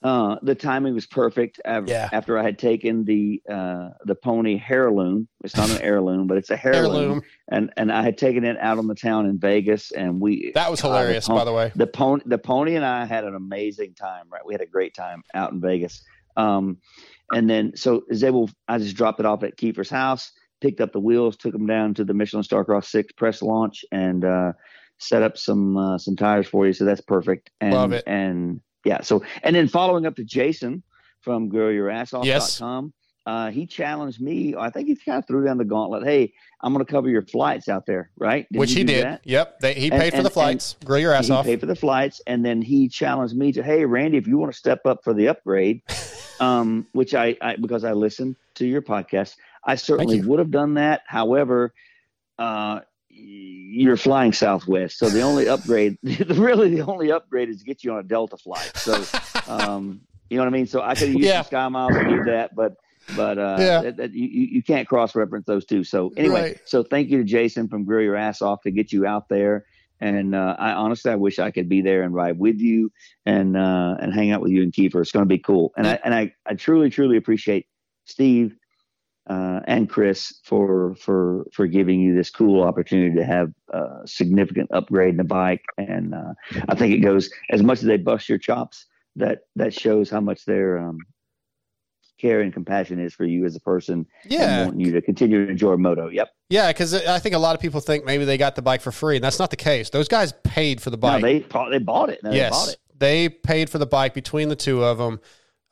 [0.02, 1.60] uh, the timing was perfect.
[1.64, 2.08] Yeah.
[2.12, 6.50] After I had taken the uh, the pony heirloom, it's not an heirloom, but it's
[6.50, 7.22] a heirloom, Heirloom.
[7.50, 10.70] and and I had taken it out on the town in Vegas, and we That
[10.70, 11.72] was uh, the hilarious, pon- by the way.
[11.74, 14.26] The pony, the pony, and I had an amazing time.
[14.30, 16.02] Right, we had a great time out in Vegas.
[16.36, 16.78] Um,
[17.32, 20.92] and then so is able, I just dropped it off at Keefer's house, picked up
[20.92, 24.52] the wheels, took them down to the Michelin Starcross Six press launch, and uh,
[24.98, 26.72] set up some uh, some tires for you.
[26.72, 27.50] So that's perfect.
[27.60, 28.04] And, Love it.
[28.06, 30.82] And yeah, so and then following up to Jason
[31.20, 32.24] from GrillYourAssOff.com.
[32.24, 32.62] Yes.
[33.26, 34.54] Uh, he challenged me.
[34.56, 36.04] I think he kind of threw down the gauntlet.
[36.04, 38.46] Hey, I'm going to cover your flights out there, right?
[38.52, 39.04] Didn't Which he did.
[39.04, 39.22] that?
[39.24, 40.76] Yep, they, he And- paid for and- the flights.
[40.84, 41.44] Grill your ass he off.
[41.44, 44.52] paid for the flights, and then he challenged me to, "Hey, Randy, if you want
[44.52, 45.82] to step up for the upgrade,
[46.40, 49.34] um, which I, I because I listened to your podcast,
[49.64, 51.02] I certainly would have done that.
[51.08, 51.74] However,
[52.38, 52.80] uh,
[53.18, 57.92] you're flying Southwest, so the only upgrade, really, the only upgrade is to get you
[57.92, 58.72] on a Delta flight.
[58.76, 59.10] So,
[59.46, 60.66] um, you know what I mean?
[60.66, 61.42] So I could use Yeah.
[61.42, 62.74] Sky Miles to do that, but
[63.08, 63.80] but uh, Yeah.
[63.82, 65.84] that, that, you, you you can't cross reference those two.
[65.84, 66.56] So anyway, Right.
[66.66, 69.64] so thank you to Jason from Grill Your Ass Off to get you out there
[70.00, 72.90] And uh, I honestly, I wish I could be there and ride with you
[73.24, 75.00] and uh, and hang out with you and Keefer.
[75.00, 75.72] It's going to be cool.
[75.76, 77.66] And I and I, I truly, truly appreciate
[78.04, 78.56] Steve
[79.28, 84.70] uh, and Kris for for for giving you this cool opportunity to have a significant
[84.72, 85.62] upgrade in the bike.
[85.78, 86.34] And uh,
[86.68, 88.86] I think it goes as much as they bust your chops.
[89.16, 90.98] That that shows how much their um,
[92.18, 94.06] care and compassion is for you as a person.
[94.24, 94.60] Yeah.
[94.60, 96.08] and want you to continue to enjoy moto.
[96.08, 96.28] Yep.
[96.48, 98.92] Yeah, because I think a lot of people think maybe they got the bike for
[98.92, 99.90] free, and that's not the case.
[99.90, 101.22] Those guys paid for the No, bike.
[101.22, 101.38] they
[101.70, 102.22] they bought it.
[102.22, 102.76] No, yes, they bought it.
[102.98, 105.20] they paid for the bike between the two of them.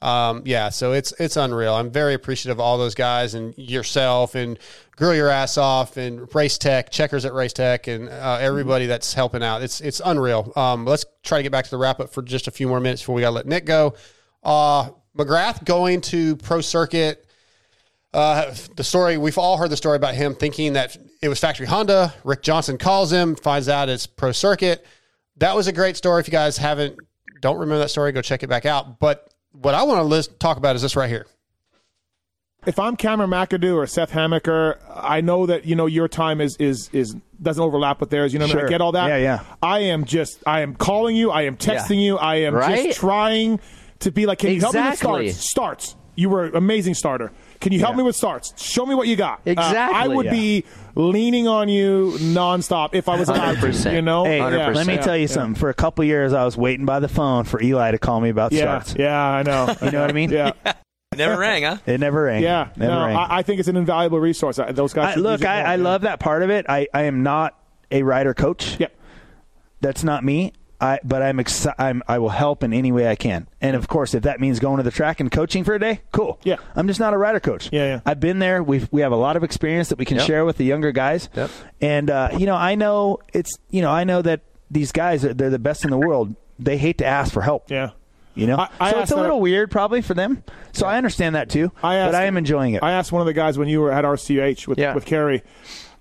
[0.04, 1.72] Um, yeah, so it's it's unreal.
[1.72, 4.58] I'm very appreciative of all those guys and yourself and
[4.96, 9.14] Grill Your Ass Off and Race Tech, Checkers at Race Tech, and uh, everybody that's
[9.14, 9.62] helping out.
[9.62, 10.52] It's it's unreal.
[10.56, 12.80] Um, let's try to get back to the wrap up for just a few more
[12.80, 13.94] minutes before we got to let Nick go.
[14.42, 17.26] Uh, McGrath going to pro circuit.
[18.12, 21.66] Uh, the story we've all heard the story about him thinking that it was factory
[21.66, 22.12] Honda.
[22.24, 24.84] Rick Johnson calls him, finds out it's pro circuit.
[25.38, 26.20] That was a great story.
[26.20, 26.98] If you guys haven't,
[27.40, 29.00] don't remember that story, go check it back out.
[29.00, 31.26] But what I want to list, talk about is this right here.
[32.66, 36.56] if I'm Cameron McAdoo or Seth Hammaker, I know that you know your time is
[36.58, 38.32] is is doesn't overlap with theirs.
[38.32, 38.66] You know, what I mean?
[38.66, 39.08] I get all that.
[39.08, 39.42] Yeah, yeah.
[39.62, 41.30] I am just, I am calling you.
[41.30, 42.16] I am texting you.
[42.16, 42.86] I am Right?
[42.86, 43.60] just trying
[44.00, 45.36] to be like, can you help me with starts?
[45.36, 45.96] Starts.
[46.14, 47.32] You were an amazing starter.
[47.64, 48.52] Can you help me with starts?
[48.62, 49.40] Show me what you got.
[49.46, 50.32] Uh, I would Yeah.
[50.32, 50.64] be
[50.94, 53.68] leaning on you nonstop if I was allowed to.
[53.68, 53.94] 100%.
[53.94, 54.24] You know.
[54.24, 55.26] Hey, Yeah, let me tell you yeah.
[55.28, 55.58] something.
[55.58, 58.28] For a couple years, I was waiting by the phone for Eli to call me
[58.28, 58.96] about Yeah, starts.
[58.98, 59.74] yeah, I know.
[59.82, 60.28] You know what I mean?
[60.30, 60.52] Yeah.
[61.16, 61.78] Never rang, huh?
[61.86, 62.42] It never rang.
[62.42, 63.16] Yeah, never no, rang.
[63.16, 64.60] I, I think it's an invaluable resource.
[64.70, 65.16] Those guys.
[65.16, 65.82] I, look, I, more, I yeah.
[65.82, 66.66] love that part of it.
[66.68, 67.58] I, I am not
[67.90, 68.78] a writer coach.
[68.78, 68.94] Yep.
[69.80, 70.52] That's not me.
[70.84, 73.48] I, but I'm, exci- I'm I will help in any way I can.
[73.60, 76.00] And of course, if that means going to the track and coaching for a day,
[76.12, 76.38] cool.
[76.44, 76.56] Yeah.
[76.76, 77.70] I'm just not a rider coach.
[77.72, 78.00] Yeah, yeah.
[78.04, 78.62] I've been there.
[78.62, 80.26] We we have a lot of experience that we can Yep.
[80.26, 81.28] share with the younger guys.
[81.34, 81.50] Yep.
[81.80, 85.50] And uh, you know, I know it's you know I know that these guys they're
[85.50, 86.34] the best in the world.
[86.58, 87.70] They hate to ask for help.
[87.70, 87.90] Yeah.
[88.34, 90.42] You know, I- I so it's a that- little weird probably for them.
[90.72, 91.70] So I understand that too.
[91.82, 92.82] I asked- but I am enjoying it.
[92.82, 94.92] I asked one of the guys when you were at RCH with Yeah.
[94.94, 95.42] with Carey.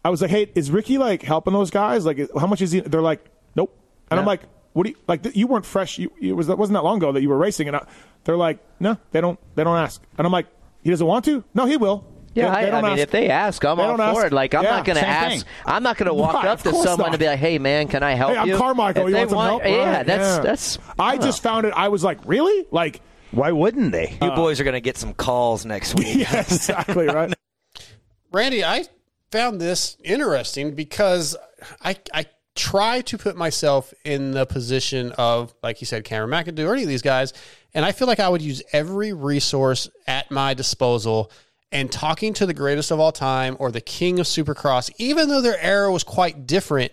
[0.03, 2.05] I was like, "Hey, is Ricky like helping those guys?
[2.05, 3.23] Like, how much is he?" They're like,
[3.55, 3.73] "Nope."
[4.11, 4.41] And I'm like,
[4.73, 5.25] "What do you like?
[5.35, 5.97] You weren't fresh.
[5.97, 7.85] You it was that wasn't that long ago that you were racing." And I,
[8.25, 9.39] they're like, "No, they don't.
[9.55, 10.47] They don't ask." And I'm like,
[10.83, 11.43] "He doesn't want to?
[11.53, 12.05] No, he will."
[12.35, 13.01] Yeah, They- they I, I don't mean, ask.
[13.01, 14.25] if they ask, I'm They all for ask.
[14.25, 14.33] it.
[14.33, 15.45] Like, I'm Yeah, not going to ask.
[15.45, 15.53] thing.
[15.67, 17.09] I'm not going to walk Right, up to someone not.
[17.09, 19.03] and be like, "Hey, man, can I help Hey, I'm you?" Carmichael.
[19.03, 19.63] If You they want some help?
[19.65, 20.41] Yeah, Right, that's yeah.
[20.41, 20.79] that's.
[20.97, 21.73] I just found it.
[21.75, 22.65] I was like, "Really?
[22.71, 23.01] Like,
[23.31, 24.17] Why wouldn't they?
[24.21, 26.15] You uh, boys are going to get some calls next week.
[26.17, 27.31] yeah, exactly right."
[28.31, 28.85] Randy, I
[29.31, 31.35] found this interesting because
[31.83, 36.67] I I try to put myself in the position of, like you said, Cameron McAdoo
[36.67, 37.33] or any of these guys,
[37.73, 41.31] and I feel like I would use every resource at my disposal.
[41.71, 45.41] And talking to the greatest of all time or the king of Supercross, even though
[45.41, 46.91] their era was quite different,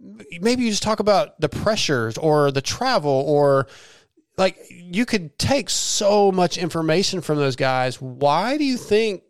[0.00, 3.66] maybe you just talk about the pressures or the travel or
[4.38, 8.00] like you could take so much information from those guys.
[8.00, 9.22] Why do you think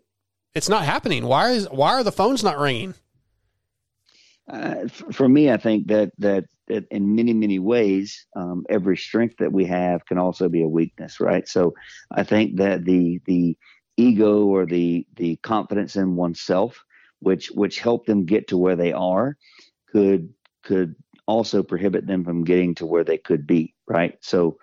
[0.55, 1.27] it's not happening?
[1.27, 2.95] Why is why are the phones not ringing?
[4.51, 9.37] Uh, for me, I think that that, that in many many ways, um, every strength
[9.39, 11.47] that we have can also be a weakness, right?
[11.49, 11.75] So
[12.13, 13.57] I think that the the
[13.97, 16.85] ego or the the confidence in oneself,
[17.21, 19.37] which which helped them get to where they are,
[19.93, 20.33] could
[20.63, 20.95] could
[21.27, 24.17] also prohibit them from getting to where they could be, right?
[24.21, 24.59] So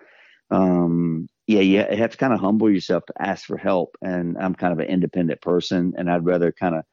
[0.50, 4.54] um yeah you have to kind of humble yourself to ask for help and i'm
[4.54, 6.84] kind of an independent person and i'd rather kind of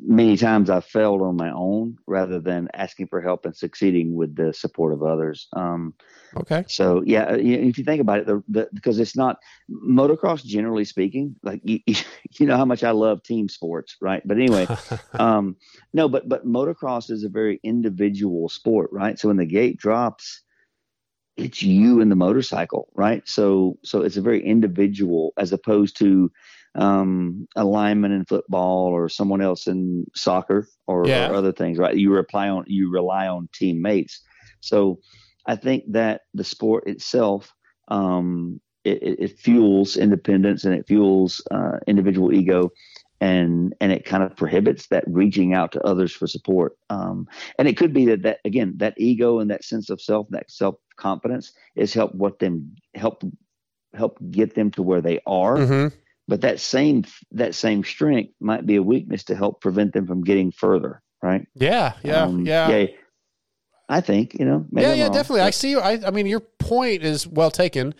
[0.00, 4.36] many times I've failed on my own rather than asking for help and succeeding with
[4.36, 5.48] the support of others.
[5.54, 5.94] Um,
[6.36, 6.64] Okay.
[6.66, 9.38] so yeah, if you think about it, the, the, because it's not
[9.70, 14.22] motocross, generally speaking, like you, you know how much I love team sports, right?
[14.26, 14.68] But anyway,
[15.18, 15.56] um,
[15.92, 19.18] no, but but motocross is a very individual sport, right?
[19.18, 20.42] So when the gate drops,
[21.36, 23.22] it's you and the motorcycle, right?
[23.28, 26.30] So so it's a very individual as opposed to
[26.74, 31.30] um, a lineman in football or someone else in soccer or, Yeah.
[31.30, 31.96] or other things, right?
[31.96, 34.20] You rely on you rely on teammates.
[34.60, 34.98] So
[35.46, 37.52] I think that the sport itself
[37.88, 42.70] um, it, it, fuels independence and it fuels uh, individual ego.
[43.20, 46.76] And, and it kind of prohibits that reaching out to others for support.
[46.90, 47.26] Um,
[47.58, 50.50] and it could be that, that again, that ego and that sense of self, that
[50.50, 53.22] self confidence is help what them help
[53.94, 55.56] help get them to where they are.
[55.56, 55.96] Mm-hmm.
[56.26, 60.24] But that same that same strength might be a weakness to help prevent them from
[60.24, 61.02] getting further.
[61.22, 61.46] Right?
[61.54, 62.68] Yeah, yeah, Um, yeah.
[62.68, 62.86] yeah.
[63.88, 64.64] I think you know.
[64.70, 65.40] maybe yeah, I'm yeah, wrong, definitely.
[65.42, 65.76] I see.
[65.76, 67.94] I, I mean, your point is well taken.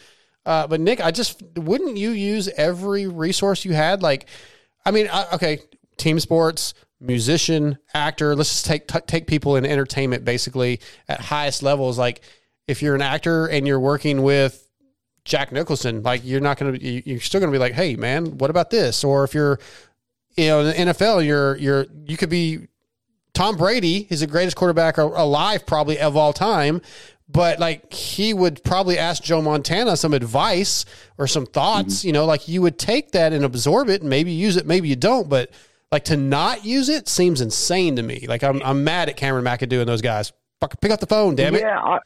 [0.47, 4.03] Uh, but Nick, I just wouldn't you use every resource you had?
[4.03, 4.27] Like,
[4.85, 5.61] I mean, I, okay,
[5.97, 8.35] team sports, musician, actor.
[8.35, 11.99] Let's just take t- take people in entertainment basically at highest levels.
[11.99, 12.21] Like
[12.67, 14.64] if you're an actor and you're working with
[15.25, 18.39] Jack Nicholson, like you're not going to, you're still going to be like, hey man,
[18.39, 19.05] what about this?
[19.05, 19.59] Or if you're,
[20.37, 22.69] you know, in the NFL, you're you're you could be
[23.33, 26.81] Tom Brady is the greatest quarterback alive probably of all time.
[27.27, 30.85] But like he would probably ask Joe Montana some advice
[31.17, 32.07] or some thoughts, Mm-hmm.
[32.07, 34.89] you know, like you would take that and absorb it and maybe use it, maybe
[34.89, 35.29] you don't.
[35.29, 35.51] But
[35.91, 38.27] like to not use it seems insane to me.
[38.29, 40.33] Like I'm I'm mad at Cameron McAdoo and those guys.
[40.61, 41.63] Fuck, pick up the phone, damn it.
[41.63, 41.99] Yeah, I,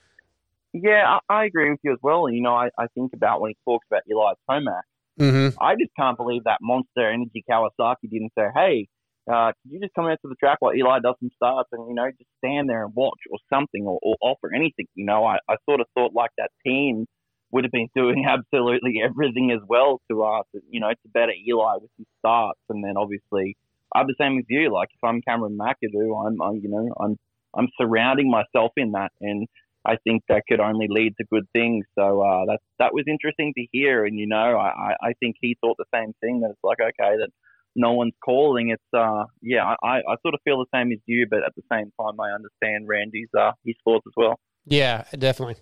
[0.72, 2.28] yeah, I, I agree with you as well.
[2.28, 4.82] You know, I, I think about when he talks about Eli Tomac.
[5.18, 5.60] Mm-hmm.
[5.60, 8.88] I just can't believe that Monster Energy Kawasaki didn't say, "Hey,
[9.30, 11.88] uh, could you just come out to the track while Eli does some starts and
[11.88, 15.24] you know just stand there and watch or something or, or offer anything?" You know,
[15.24, 17.06] I, I sort of thought like that team
[17.50, 21.74] would have been doing absolutely everything as well to us, you know, to better Eli
[21.80, 23.56] with his starts, and then obviously
[23.94, 24.72] I'm the same as you.
[24.72, 27.16] Like if I'm Cameron McAdoo, I'm, I, you know, I'm
[27.56, 29.48] I'm surrounding myself in that, and
[29.88, 31.86] I think that could only lead to good things.
[31.98, 35.56] So uh, that that was interesting to hear, and you know, I, I think he
[35.60, 36.40] thought the same thing.
[36.40, 37.30] That it's like okay, that
[37.74, 38.70] no one's calling.
[38.70, 41.62] It's uh, yeah, I, I sort of feel the same as you, but at the
[41.72, 44.38] same time, I understand Randy's uh his thoughts as well.
[44.66, 45.56] Yeah, definitely.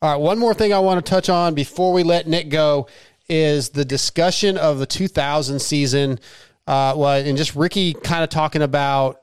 [0.00, 2.88] All right, one more thing I want to touch on before we let Nick go
[3.28, 6.18] is the discussion of the 2000 season.
[6.66, 9.22] Uh, well, and just Ricky kind of talking about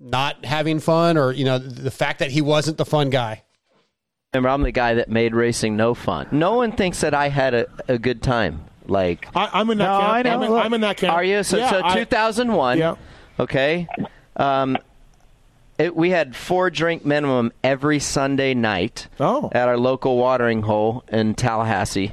[0.00, 3.42] not having fun, or you know, the fact that he wasn't the fun guy.
[4.34, 6.28] Remember, I'm the guy that made racing no fun.
[6.32, 8.62] No one thinks that I had a, a good time.
[8.86, 10.12] Like I, I'm in that No, camp.
[10.12, 10.30] I know.
[10.34, 11.14] I'm, in, I'm in that camp.
[11.14, 11.42] Are you?
[11.42, 12.76] So, Yeah, so I- 2001.
[12.76, 12.96] Yeah.
[13.40, 13.88] Okay.
[14.36, 14.76] Um,
[15.78, 19.48] it, we had four drink minimum every Sunday night oh.
[19.52, 22.12] at our local watering hole in Tallahassee.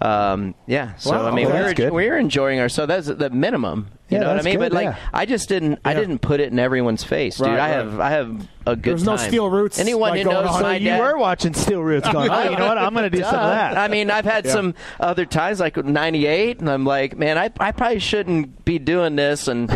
[0.00, 0.96] Um, yeah.
[0.96, 1.92] So Wow, I mean, we that's were good.
[1.92, 2.74] we were enjoying ourselves.
[2.74, 3.86] So that's the minimum.
[4.12, 4.54] You Yeah, know what I mean?
[4.54, 4.96] good, but like, yeah.
[5.12, 5.78] I just didn't.
[5.84, 7.46] I didn't put it in everyone's face, dude.
[7.46, 7.68] Right, I right.
[7.70, 8.00] have.
[8.00, 10.62] I have a good There's no steel roots, Anyone like, who going knows on.
[10.62, 12.78] my So you dad- were watching Steel Roots going, oh, you know what?
[12.78, 13.76] I'm going to do some of that.
[13.76, 14.52] I mean, I've had Yeah.
[14.52, 19.16] some other times, like '98, and I'm like, man, I, I probably shouldn't be doing
[19.16, 19.68] this, and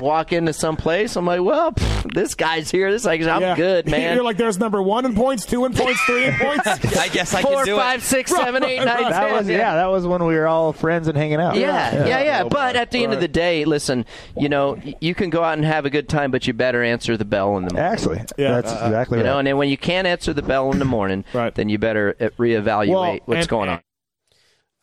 [0.00, 1.16] walk into some place.
[1.16, 2.90] I'm like, well, pff, this guy's here.
[2.90, 3.56] This like, I'm Yeah.
[3.56, 4.14] good, man.
[4.14, 6.66] You're like, there's number one in points, two in points, three in points.
[6.96, 8.04] I guess I Four, can do five, it.
[8.04, 9.32] six, seven, eight, nine, that ten.
[9.32, 9.74] was yeah.
[9.76, 11.56] that was when we were all friends and hanging out.
[11.56, 12.44] Yeah, yeah, yeah.
[12.44, 14.04] But at the end of the day, listen,
[14.36, 17.16] you know, you can go out and have a good time, but you better answer
[17.16, 17.92] the bell in the morning.
[17.92, 20.78] Actually, yeah, that's exactly You know, and then when you can't answer the bell in
[20.78, 21.54] the morning, right.
[21.54, 23.80] then you better uh, reevaluate Well, what's and- going on.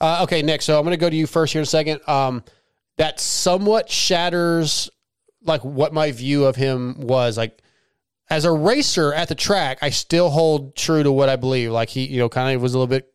[0.02, 0.62] Uh, okay, Nick.
[0.62, 2.02] So I'm going to go to you first here in a second.
[2.10, 2.44] Um,
[2.98, 4.90] that somewhat shatters
[5.44, 7.38] like what my view of him was.
[7.38, 7.62] Like
[8.30, 11.72] as a racer at the track, I still hold true to what I believe.
[11.72, 13.14] Like he, you know, kind of was a little bit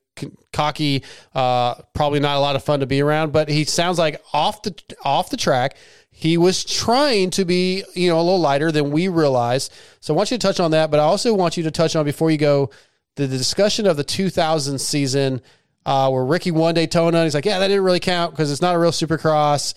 [0.53, 3.33] cocky, uh, probably not a lot of fun to be around.
[3.33, 4.75] But he sounds like off the
[5.05, 5.77] off the track,
[6.11, 9.73] he was trying to be, you know, a little lighter than we realized.
[10.01, 11.97] So I want you to touch on that, but I also want you to touch
[11.97, 12.71] on before you go
[13.17, 15.41] the, the discussion of the 2000 season
[15.87, 17.19] uh, where Ricky won Daytona.
[17.19, 19.75] And he's like, yeah, that didn't really count because it's not a real Supercross.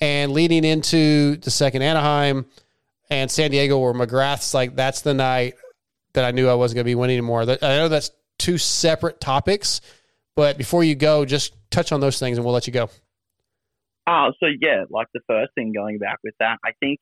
[0.00, 2.46] And leading into the second Anaheim
[3.10, 5.54] and San Diego, where McGrath's like, that's the night
[6.14, 7.42] that I knew I wasn't going to be winning anymore.
[7.42, 9.80] I know that's two separate topics,
[10.34, 12.88] but before you go, just touch on those things and we'll let you go.
[14.06, 16.98] Oh, so yeah, like the first thing going back with that, I think,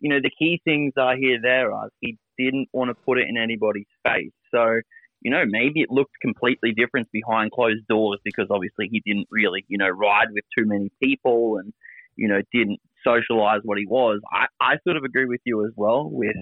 [0.00, 3.26] you know, the key things are here there are he didn't want to put it
[3.28, 4.32] in anybody's face.
[4.52, 4.80] So,
[5.24, 9.64] you know, maybe it looked completely different behind closed doors because obviously he didn't really,
[9.68, 11.72] you know, ride with too many people and,
[12.14, 14.20] you know, didn't socialize what he was.
[14.30, 16.36] I, I sort of agree with you as well with,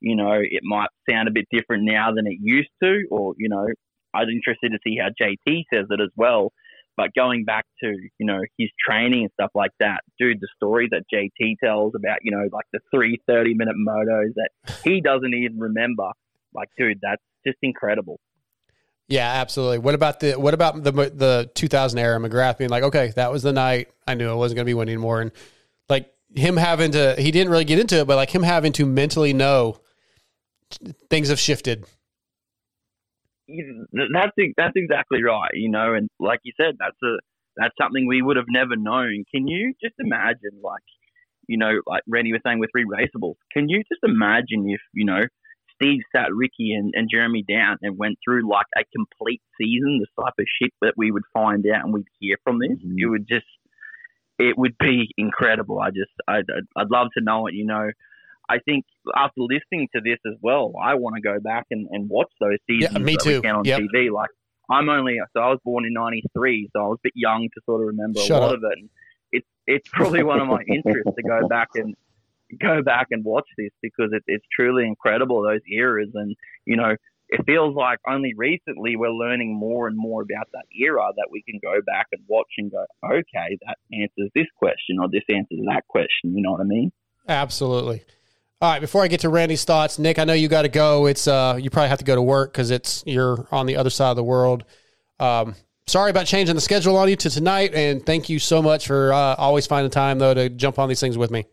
[0.00, 3.50] you know, it might sound a bit different now than it used to, or, you
[3.50, 3.66] know,
[4.14, 6.52] I'm interested to see how JT says it as well.
[6.96, 7.88] But going back to,
[8.18, 12.18] you know, his training and stuff like that, dude, the story that JT tells about,
[12.22, 14.50] you know, like the three 30 minute motos that
[14.84, 16.10] he doesn't even remember,
[16.54, 18.20] like, dude, that's just incredible.
[19.08, 19.78] Yeah, absolutely.
[19.78, 23.42] What about the what about the the 2000 era McGrath being like, okay, that was
[23.42, 25.32] the night I knew I wasn't going to be winning more, and
[25.88, 28.86] like him having to, he didn't really get into it, but like him having to
[28.86, 29.80] mentally know
[31.10, 31.84] things have shifted.
[33.92, 37.18] That's that's exactly right, you know, and like you said, that's a
[37.56, 39.24] that's something we would have never known.
[39.34, 40.82] Can you just imagine, like,
[41.48, 45.20] you know, like Randy was saying with re-raceables, can you just imagine if you know
[45.74, 50.22] Steve sat Ricky and, and Jeremy down and went through like a complete season, the
[50.22, 52.94] type of shit that we would find out and we'd hear from this, mm-hmm.
[52.98, 53.46] it would just
[54.38, 55.78] it would be incredible.
[55.80, 57.90] I just I'd, I'd, I'd love to know it, you know.
[58.48, 58.84] I think
[59.16, 62.58] after listening to this as well, I want to go back and, and watch those
[62.68, 63.42] seasons Yeah, me that we too.
[63.42, 63.80] can on Yep.
[63.80, 64.10] TV.
[64.10, 64.30] Like
[64.70, 67.60] I'm only so I was born in '93, so I was a bit young to
[67.64, 68.56] sort of remember Shut a lot up.
[68.58, 68.78] of it.
[68.78, 68.88] And
[69.30, 71.94] it's it's probably one of my interests to go back and
[72.60, 76.96] go back and watch this because it, it's truly incredible those eras, and you know,
[77.28, 81.42] it feels like only recently we're learning more and more about that era that we
[81.42, 85.60] can go back and watch and go, okay, that answers this question or this answers
[85.66, 86.36] that question.
[86.36, 86.92] You know what I mean?
[87.28, 88.02] Absolutely.
[88.60, 91.06] All right, before I get to Randy's thoughts, Nick, I know you got to go.
[91.06, 93.90] It's uh, you probably have to go to work because it's you're on the other
[93.90, 94.64] side of the world.
[95.18, 95.56] Um,
[95.86, 99.12] sorry about changing the schedule on you to tonight, and thank you so much for
[99.12, 101.46] uh, always finding time though to jump on these things with me.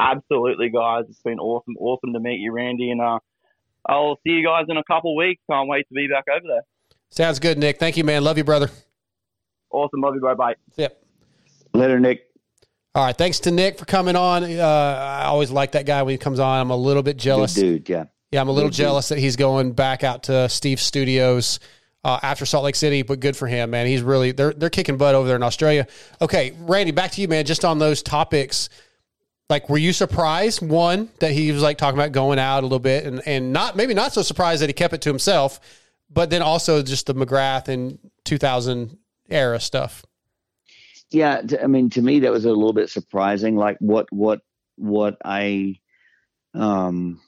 [0.00, 1.04] Absolutely, guys.
[1.08, 3.18] It's been awesome, awesome to meet you, Randy, and uh,
[3.86, 5.42] I'll see you guys in a couple weeks.
[5.50, 6.62] Can't wait to be back over there.
[7.10, 7.78] Sounds good, Nick.
[7.78, 8.24] Thank you, man.
[8.24, 8.70] Love you, brother.
[9.70, 10.00] Awesome.
[10.00, 10.20] Love you.
[10.20, 10.54] Bye bye.
[10.76, 11.02] Yep.
[11.74, 12.22] Later, Nick.
[12.94, 14.42] All right, thanks to Nick for coming on.
[14.42, 16.60] Uh, I always like that guy when he comes on.
[16.60, 17.54] I'm a little bit jealous.
[17.54, 18.04] Good dude, yeah.
[18.32, 18.84] Yeah, I'm a little Good dude.
[18.86, 21.60] jealous that he's going back out to Steve's studios
[22.04, 23.86] uh, after Salt Lake City, but good for him, man.
[23.86, 25.86] He's really they're they're kicking butt over there in Australia.
[26.20, 27.44] Okay, Randy, back to you, man.
[27.44, 28.68] Just on those topics,
[29.50, 32.78] like, were you surprised one that he was like talking about going out a little
[32.78, 35.60] bit, and and not maybe not so surprised that he kept it to himself,
[36.10, 38.96] but then also just the McGrath and 2000
[39.28, 40.04] era stuff.
[41.10, 43.56] Yeah, I mean, to me, that was a little bit surprising.
[43.56, 44.40] Like what, what,
[44.76, 45.80] what I,
[46.54, 47.20] um,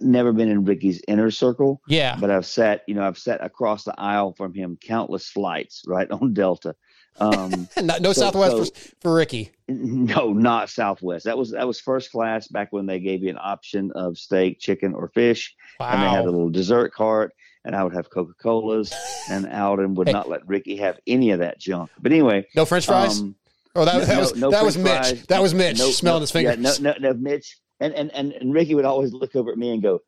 [0.00, 1.80] never been in Ricky's inner circle.
[1.88, 2.16] Yeah.
[2.20, 6.10] but I've sat, you know, I've sat across the aisle from him countless flights, right
[6.10, 6.74] on Delta.
[7.20, 9.50] Um, no, no so- Southwest so- for, for Ricky.
[9.68, 11.24] no, not Southwest.
[11.24, 14.58] That was that was first class back when they gave you an option of steak,
[14.60, 15.88] chicken, or fish, wow.
[15.92, 17.32] and they had a little dessert cart.
[17.64, 18.92] And I would have Coca Colas,
[19.30, 20.12] and Alden would Hey.
[20.12, 21.90] not let Ricky have any of that junk.
[22.00, 23.20] But anyway, No French fries?
[23.20, 23.36] um,
[23.76, 24.92] Oh, that, that was that was Mitch.
[24.92, 25.26] fries.
[25.26, 26.56] That was Mitch No- smelling no- his fingers.
[26.80, 27.56] Yeah, no, no, no, Mitch.
[27.78, 30.00] And, and and and Ricky would always look over at me and go,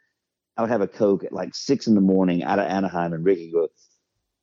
[0.57, 3.25] I would have a Coke at like six in the morning out of Anaheim, and
[3.25, 3.69] Ricky would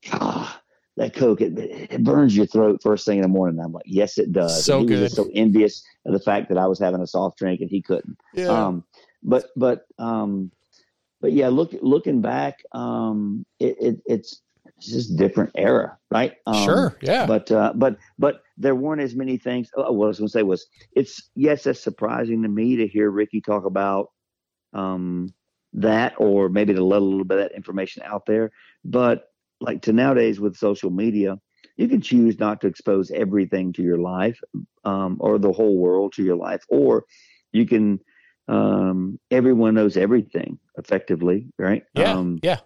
[0.09, 0.61] go, ah,
[0.97, 3.59] that Coke, it, it burns your throat first thing in the morning.
[3.59, 4.65] I'm like, yes, it does.
[4.65, 5.03] So and he good.
[5.03, 7.81] was so envious of the fact that I was having a soft drink and he
[7.81, 8.18] couldn't.
[8.34, 8.47] Yeah.
[8.47, 8.84] Um,
[9.23, 10.51] but but um,
[11.22, 14.41] but yeah, look looking back, um, it, it it's
[14.77, 16.34] it's just a different era, right?
[16.45, 17.26] Um, Sure, yeah.
[17.26, 19.69] But uh, but but there weren't as many things.
[19.76, 22.88] Oh, what I was going to say was, it's yes, that's surprising to me to
[22.88, 24.11] hear Ricky talk about
[24.73, 25.34] um,
[25.73, 28.51] that, or maybe to let a little bit of that information out there.
[28.84, 29.30] But
[29.61, 31.38] like to nowadays with social media,
[31.77, 34.39] you can choose not to expose everything to your life
[34.85, 37.05] um, or the whole world to your life, or
[37.51, 37.99] you can.
[38.47, 41.83] Um, everyone knows everything effectively, right?
[41.93, 42.59] Yeah, Um, yeah.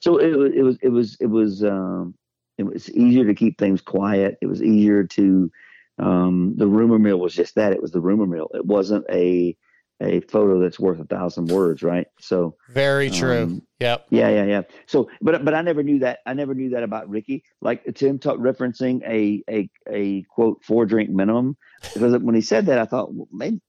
[0.00, 2.14] so it, it was it was it was um,
[2.58, 4.36] it was easier to keep things quiet.
[4.42, 5.50] It was easier to
[5.98, 7.72] um, the rumor mill was just that.
[7.72, 8.50] It was the rumor mill.
[8.54, 9.56] It wasn't a
[10.00, 12.06] a photo that's worth a thousand words, right?
[12.20, 13.42] So Very true.
[13.42, 14.06] um, yep.
[14.10, 14.62] yeah, yeah, yeah.
[14.86, 16.20] So, but but I never knew that.
[16.26, 17.44] I never knew that about Ricky.
[17.60, 21.56] Like Tim talk, referencing a a a quote four drink minimum
[21.94, 23.60] because when he said that, I thought well, maybe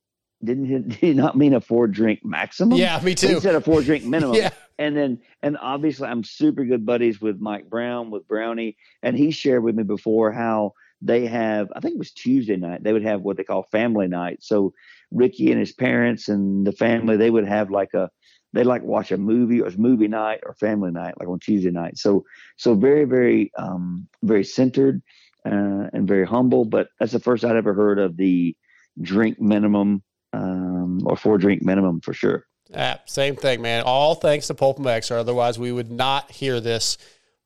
[0.44, 2.78] didn't he, did he not mean a four drink maximum?
[2.78, 3.36] Yeah, me too.
[3.36, 4.36] He said a four drink minimum.
[4.41, 4.49] Yeah.
[4.80, 9.30] And then and obviously I'm super good buddies with Mike Brown with Brownie, and he
[9.30, 13.03] shared with me before how they have I think it was Tuesday night they would
[13.03, 14.40] have what they call family night.
[14.41, 14.73] So
[15.11, 18.10] Ricky and his parents and the family they would have like a
[18.53, 21.72] they like watch a movie or it's movie night or family night like on Tuesday
[21.72, 21.98] night.
[21.98, 22.23] So
[22.57, 25.02] so very very um very centered
[25.45, 26.65] uh, and very humble.
[26.65, 28.56] But that's the first I'd ever heard of the
[29.02, 30.03] drink minimum
[30.34, 32.45] um, or four drink minimum for sure.
[32.69, 33.84] Yeah, same thing, man.
[33.86, 36.98] All thanks to Pulp or otherwise we would not hear this.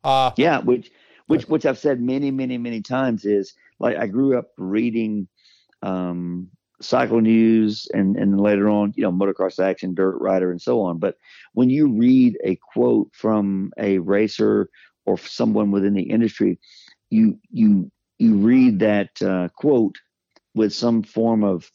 [0.03, 0.91] Uh, Yeah, which
[1.27, 5.27] which which I've said many many many times is like I grew up reading
[5.81, 6.49] um,
[6.81, 10.99] cycle news and and later on you know motocross action, dirt rider, and so on.
[10.99, 11.17] But
[11.53, 14.69] when you read a quote from a racer
[15.05, 16.59] or someone within the industry,
[17.09, 19.97] you you you read that uh, quote
[20.53, 21.69] with some form of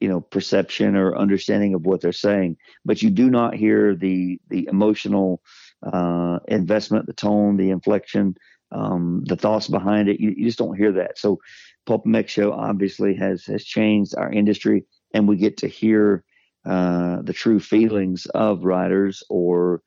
[0.00, 4.38] you know perception or understanding of what they're saying, but you do not hear the
[4.48, 5.40] the emotional
[5.82, 8.36] uh, investment, the tone, the inflection,
[8.72, 10.20] um, the thoughts behind it.
[10.20, 11.18] You, you just don't hear that.
[11.18, 11.40] So,
[11.86, 14.84] Pulp MX Show obviously has has changed our industry,
[15.14, 16.24] and we get to hear
[16.64, 19.82] uh, the true feelings of riders or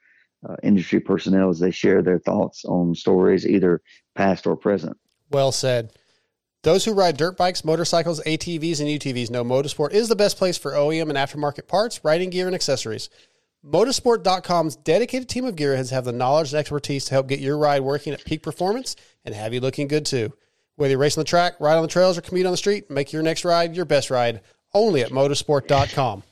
[0.47, 3.81] uh, industry personnel as they share their thoughts on stories, either
[4.15, 4.97] past or present.
[5.29, 5.91] Well said.
[6.63, 10.57] Those who ride dirt bikes, motorcycles, ATVs, and UTVs know MotoSport is the best place
[10.57, 13.09] for OEM and aftermarket parts, riding gear, and accessories.
[13.65, 17.81] MotoSport.com's dedicated team of gearheads have the knowledge and expertise to help get your ride
[17.81, 18.95] working at peak performance
[19.25, 20.33] and have you looking good too.
[20.75, 22.89] Whether you race on the track, ride on the trails, or commute on the street,
[22.89, 24.41] make your next ride your best ride
[24.73, 26.23] only at motosport.com.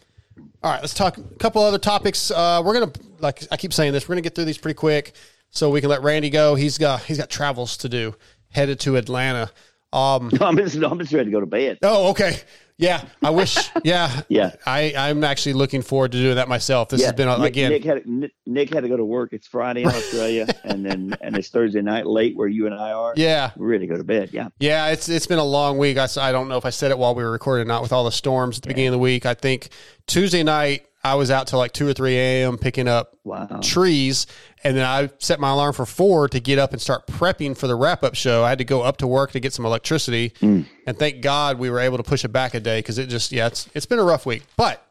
[0.63, 2.31] All right, let's talk a couple other topics.
[2.31, 5.13] Uh, we're gonna, like I keep saying this, we're gonna get through these pretty quick
[5.49, 6.55] so we can let Randy go.
[6.55, 8.15] He's got he's got travels to do,
[8.49, 9.51] headed to Atlanta.
[9.91, 11.79] Um, I'm just, I'm just ready to go to bed.
[11.81, 12.37] Oh, okay.
[12.79, 13.57] Yeah, I wish.
[13.83, 14.51] Yeah, Yeah.
[14.65, 16.89] I I'm actually looking forward to doing that myself.
[16.89, 17.71] This yeah, has been Nic, again.
[17.71, 19.33] Nic had Nic, Nic had to go to work.
[19.33, 22.91] It's Friday in Australia, and then and it's Thursday night late where you and I
[22.91, 23.13] are.
[23.15, 23.51] Yeah.
[23.55, 24.29] we're ready to go to bed.
[24.31, 25.97] Yeah, Yeah, it's it's been a long week.
[25.97, 27.93] I I don't know if I said it while we were recording or not with
[27.93, 29.25] all the storms at the beginning of the week.
[29.25, 29.69] I think
[30.05, 32.57] Tuesday night I was out till like two or three a.m.
[32.57, 33.47] picking up wow.
[33.61, 34.27] trees,
[34.63, 37.67] and then I set my alarm for four to get up and start prepping for
[37.67, 38.43] the wrap up show.
[38.43, 40.65] I had to go up to work to get some electricity, Mm.
[40.85, 43.31] and thank God we were able to push it back a day because it just
[43.31, 44.43] yeah it's it's been a rough week.
[44.57, 44.83] But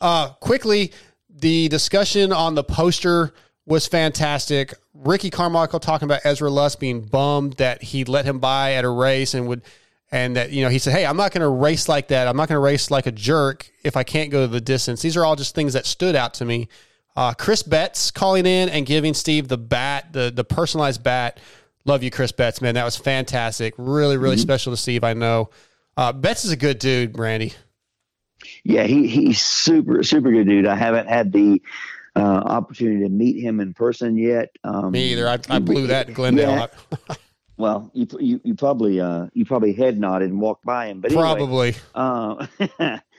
[0.00, 0.92] uh, quickly,
[1.30, 3.32] the discussion on the poster
[3.64, 4.74] was fantastic.
[4.92, 8.90] Ricky Carmichael talking about Ezra Lusk being bummed that he let him by at a
[8.90, 9.62] race and would,
[10.14, 12.28] and that you know he said, "Hey, I'm not going to race like that.
[12.28, 15.16] I'm not going to race like a jerk if I can't go the distance." These
[15.16, 16.68] are all just things that stood out to me.
[17.16, 21.40] Uh, Chris Betts calling in and giving Steve the bat, the the personalized bat.
[21.84, 22.74] Love you, Chris Betts, man.
[22.76, 23.74] That was fantastic.
[23.76, 24.40] Really, really Mhm.
[24.40, 25.02] special to Steve.
[25.04, 25.50] I know.
[25.96, 27.52] Uh, Betts is a good dude, Randy.
[28.64, 28.84] yeah.
[28.84, 30.66] He he's super super good dude.
[30.66, 31.60] I haven't had the
[32.16, 34.50] uh, opportunity to meet him in person yet.
[34.62, 35.28] Um, Me either.
[35.28, 36.68] I, I blew that in Glendale.
[37.08, 37.14] Yeah.
[37.56, 41.12] Well, you you, you probably uh, you probably head nodded and walked by him, but
[41.12, 41.74] anyway, Probably.
[41.94, 42.46] Uh,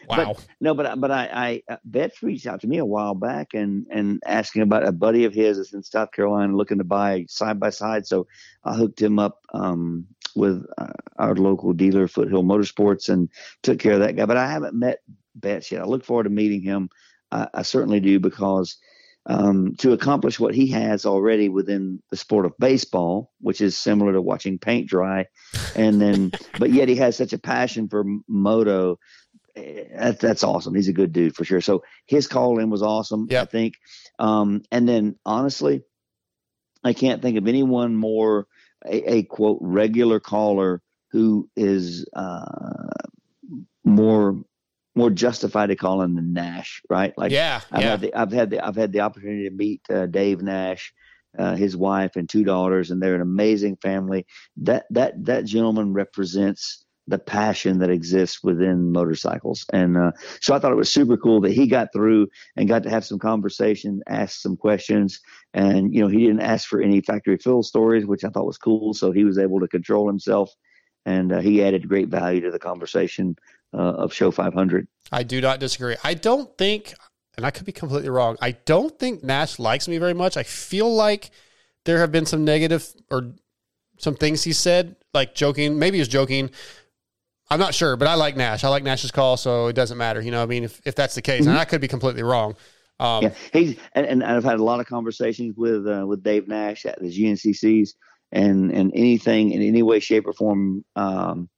[0.07, 0.34] Wow.
[0.34, 1.30] But, no, but but I,
[1.68, 4.91] I uh, Betts reached out to me a while back and and asking about a
[4.91, 8.06] buddy of his that's in South Carolina looking to buy side by side.
[8.06, 8.28] So
[8.64, 10.06] I hooked him up um,
[10.36, 13.30] with uh, our local dealer, Foothill Motorsports, and
[13.64, 14.26] took care of that guy.
[14.26, 14.99] But I haven't met
[15.36, 15.82] Betts yet.
[15.82, 16.90] I look forward to meeting him.
[17.32, 18.78] I, I certainly do because
[19.27, 24.14] um, to accomplish what he has already within the sport of baseball, which is similar
[24.14, 25.26] to watching paint dry,
[25.76, 28.99] and then but yet he has such a passion for moto.
[29.56, 30.76] eh, That, that's awesome.
[30.76, 31.61] He's a good dude for sure.
[31.61, 33.27] So his call in was awesome.
[33.41, 33.76] I think.
[34.19, 35.81] Um, and then honestly,
[36.84, 38.47] I can't think of anyone more
[38.85, 40.81] a, a quote regular caller
[41.11, 42.91] who is uh,
[43.84, 44.39] more
[44.95, 47.13] more justified to call him than Nash, right?
[47.17, 47.91] Like Yeah, I've yeah.
[47.91, 50.93] had the I've had the I've had the opportunity to meet uh, Dave Nash,
[51.38, 54.26] uh, his wife and two daughters, and they're an amazing family.
[54.57, 60.11] That that that gentleman represents the passion that exists within motorcycles, and uh,
[60.41, 63.05] so I thought it was super cool that he got through and got to have
[63.05, 65.19] some conversation, ask some questions,
[65.53, 68.57] and you know he didn't ask for any factory fill stories, which I thought was
[68.57, 68.93] cool.
[68.93, 70.51] So he was able to control himself,
[71.05, 73.35] and uh, he added great value to the conversation
[73.73, 74.87] uh, of Show 500.
[75.11, 75.95] I do not disagree.
[76.03, 76.93] I don't think,
[77.37, 78.37] and I could be completely wrong.
[78.41, 80.37] I don't think Nash likes me very much.
[80.37, 81.29] I feel like
[81.85, 83.33] there have been some negative or
[83.97, 85.79] some things he said, like joking.
[85.79, 86.49] Maybe he was joking.
[87.49, 88.63] I'm not sure, but I like Nash.
[88.63, 90.19] I like Nash's call, so it doesn't matter.
[90.19, 91.59] You know, I mean, if, if that's the case, and Mhm.
[91.59, 92.55] I could be completely wrong.
[92.99, 96.47] Um, yeah, he's and, and I've had a lot of conversations with uh, with Dave
[96.47, 97.89] Nash at the GNCCs,
[98.31, 101.49] and and anything in any way, shape, or form, um,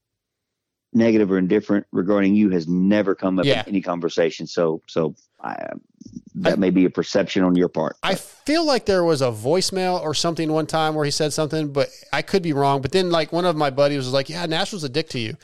[0.93, 3.61] negative or indifferent regarding you has never come up Yeah.
[3.61, 4.47] in any conversation.
[4.47, 5.69] So so I,
[6.35, 7.95] that may be a perception on your part.
[8.03, 11.72] I feel like there was a voicemail or something one time where he said something,
[11.73, 12.81] but I could be wrong.
[12.81, 15.19] But then, like one of my buddies was like, "Yeah, Nash was a dick to
[15.19, 15.35] you,"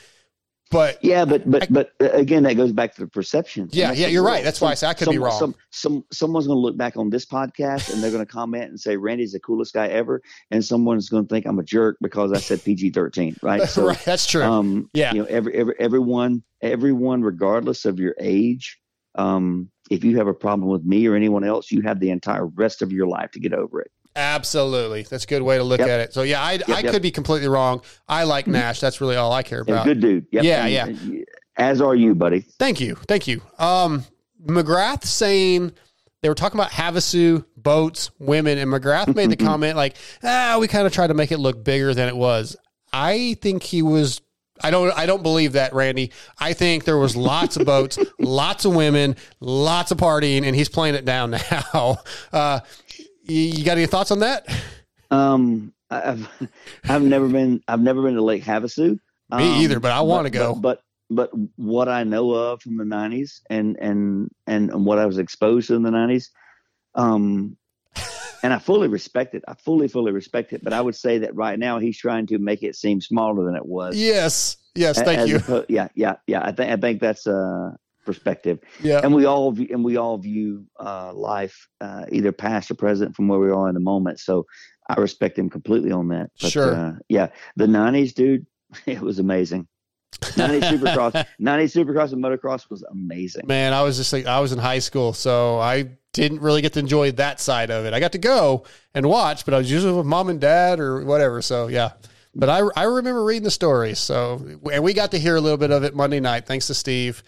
[0.70, 3.68] but yeah, but but but uh, again, that goes back to the perception.
[3.72, 4.42] Yeah, yeah, you're right.
[4.42, 5.38] That's why I say I could be wrong.
[5.38, 8.64] Some, some someone's going to look back on this podcast and they're going to comment
[8.64, 11.96] and say Randy's the coolest guy ever, and someone's going to think I'm a jerk
[12.00, 13.42] because I said PG-13.
[13.42, 13.62] Right?
[13.74, 14.42] So Right, that's true.
[14.42, 15.12] Um, Yeah.
[15.12, 18.78] You know, every, every everyone everyone regardless of your age.
[19.16, 22.46] Um, if you have a problem with me or anyone else, you have the entire
[22.46, 23.90] rest of your life to get over it.
[24.16, 25.02] Absolutely.
[25.02, 25.88] That's a good way to look Yep.
[25.88, 26.14] at it.
[26.14, 26.66] So yeah, I, I yep.
[26.66, 26.88] Mm-hmm.
[26.90, 27.82] could be completely wrong.
[28.08, 28.80] I like Nash.
[28.80, 29.84] That's really all I care about.
[29.84, 30.26] good dude.
[30.30, 30.44] Yep.
[30.44, 31.20] Yeah, And- yeah.
[31.56, 32.40] As are you, buddy.
[32.58, 32.96] Thank you.
[33.06, 33.40] Thank you.
[33.60, 34.04] Um,
[34.44, 35.72] McGrath saying
[36.20, 40.66] they were talking about Havasu, boats, women, and McGrath made the comment like, ah, we
[40.66, 42.56] kind of tried to make it look bigger than it was.
[42.92, 44.20] I think he was.
[44.62, 44.96] I don't.
[44.96, 46.12] I don't believe that, Randy.
[46.38, 50.68] I think there was lots of boats, lots of women, lots of partying, and he's
[50.68, 51.98] playing it down now.
[52.32, 52.60] Uh,
[53.24, 54.46] you, you got any thoughts on that?
[55.10, 56.28] Um, I've
[56.88, 58.98] I've never been I've never been to Lake Havasu.
[59.30, 60.54] Um, Me either, but I wanna go.
[60.54, 65.06] But, but but what I know of from the '90s and and and what I
[65.06, 66.28] was exposed to in the '90s,
[66.94, 67.56] um,
[68.42, 69.44] and I fully respect it.
[69.46, 70.64] I fully fully respect it.
[70.64, 73.56] But I would say that right now he's trying to make it seem smaller than
[73.56, 73.96] it was.
[73.96, 74.56] Yes.
[74.74, 75.00] Yes.
[75.00, 75.38] Thank as you.
[75.38, 76.42] oppo- yeah, yeah, yeah.
[76.42, 78.58] I think I think that's a perspective.
[78.82, 79.00] Yeah.
[79.02, 83.14] and we all view, and we all view uh, life uh, either past or present
[83.16, 84.20] from where we are in the moment.
[84.20, 84.46] So
[84.88, 86.30] I respect him completely on that.
[86.40, 86.74] But, Sure.
[86.74, 88.46] Uh, yeah, the '90s, dude,
[88.86, 89.66] it was amazing.
[90.20, 93.46] '90s Supercross, '90s Supercross and motocross was amazing.
[93.46, 96.72] Man, I was just like I was in high school, so I didn't really get
[96.74, 97.92] to enjoy that side of it.
[97.92, 98.64] I got to go
[98.94, 101.42] and watch, but I was usually with mom and dad or whatever.
[101.42, 101.90] So yeah,
[102.36, 103.94] But I, I remember reading the story.
[103.94, 104.40] So,
[104.72, 107.24] and we got to hear a little bit of it Monday night, thanks to Steve.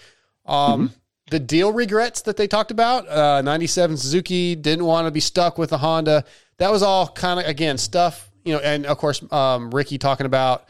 [0.47, 0.93] Um,
[1.29, 5.59] The deal regrets that they talked about, uh, 97 Suzuki didn't want to be stuck
[5.59, 6.25] with the Honda.
[6.59, 10.27] That was all kind of, again, stuff, you know, and of course, um, Ricky talking
[10.27, 10.69] about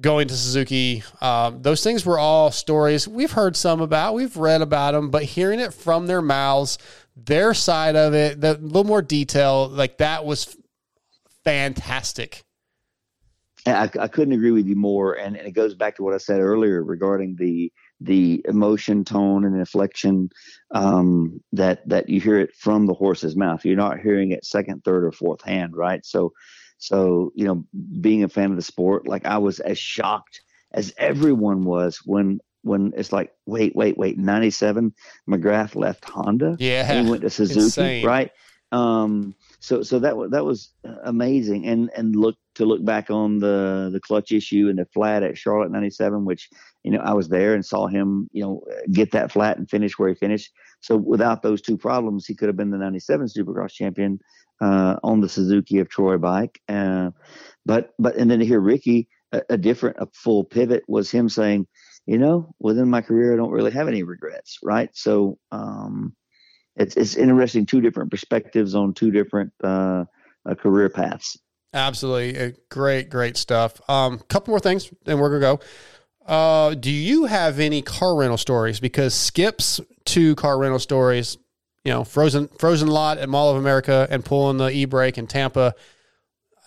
[0.00, 1.02] going to Suzuki.
[1.20, 5.22] Um, those things were all stories we've heard some about, we've read about them, but
[5.22, 6.78] hearing it from their mouths,
[7.14, 10.56] their side of it, the little more detail, like that was
[11.44, 12.42] fantastic.
[13.66, 15.12] I, I couldn't agree with you more.
[15.12, 19.44] And, and it goes back to what I said earlier regarding the the emotion, tone,
[19.44, 20.30] and inflection
[20.74, 23.64] um, that that you hear it from the horse's mouth.
[23.64, 26.04] You're not hearing it second, third, or fourth hand, right?
[26.04, 26.32] So,
[26.78, 27.64] so you know,
[28.00, 30.40] being a fan of the sport, like I was as shocked
[30.72, 34.92] as everyone was when when it's like, wait, wait, wait, '97,
[35.28, 37.02] McGrath left Honda, Yeah.
[37.02, 38.06] he went to Suzuki, Insane.
[38.06, 38.30] right?
[38.72, 39.34] Um,
[39.64, 40.72] so so that that was
[41.04, 45.22] amazing, and and look to look back on the the clutch issue and the flat
[45.22, 46.50] at Charlotte '97, which
[46.82, 48.62] you know I was there and saw him you know
[48.92, 50.52] get that flat and finish where he finished.
[50.80, 54.18] So without those two problems, he could have been the '97 Supercross champion
[54.60, 56.60] uh, on the Suzuki of Troy bike.
[56.68, 57.12] Uh,
[57.64, 61.30] but but and then to hear Ricky a, a different a full pivot was him
[61.30, 61.66] saying,
[62.04, 64.90] you know, within my career I don't really have any regrets, right?
[64.92, 66.14] So um,
[66.76, 70.04] it's it's interesting two different perspectives on two different uh,
[70.48, 71.38] uh, career paths.
[71.72, 72.38] Absolutely.
[72.38, 73.80] Uh, Great, great stuff.
[73.88, 75.60] Um, a couple more things and we're to go.
[76.26, 78.80] Uh, do you have any car rental stories?
[78.80, 81.36] Because Skip's two car rental stories,
[81.84, 85.74] you know, frozen, frozen lot at Mall of America and pulling the e-brake in Tampa.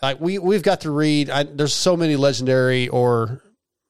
[0.01, 3.41] Like we, we've got to read, I, there's so many legendary or,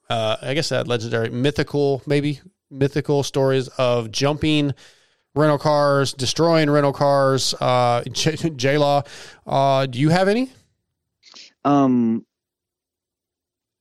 [0.10, 2.40] uh, I guess that legendary mythical, maybe
[2.70, 4.74] mythical stories of jumping
[5.38, 9.04] rental cars, destroying rental cars, uh, J, J Law.
[9.46, 10.52] Uh, do you have any?
[11.64, 12.26] Um,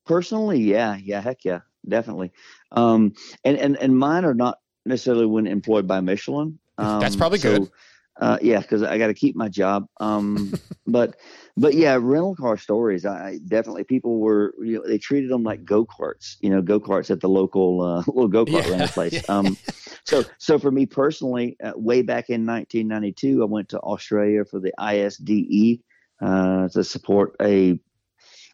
[0.04, 2.32] personally, yeah, yeah, heck yeah, definitely.
[2.72, 3.14] Um,
[3.44, 6.58] and and and mine are not necessarily when employed by Michelin.
[6.78, 7.70] Um, That's probably so, good.
[8.20, 9.86] Uh, yeah, because I got to keep my job.
[9.98, 10.52] Um,
[10.86, 11.16] but
[11.56, 13.06] but yeah, rental car stories.
[13.06, 16.36] I, definitely people were you know they treated them like go karts.
[16.40, 19.18] You know, go karts at the local uh, little go kart Yeah, rental place.
[19.28, 19.56] Um,
[20.04, 24.60] so so for me personally, uh, way back in 1992, I went to Australia for
[24.60, 25.80] the ISDE
[26.20, 27.78] uh, to support a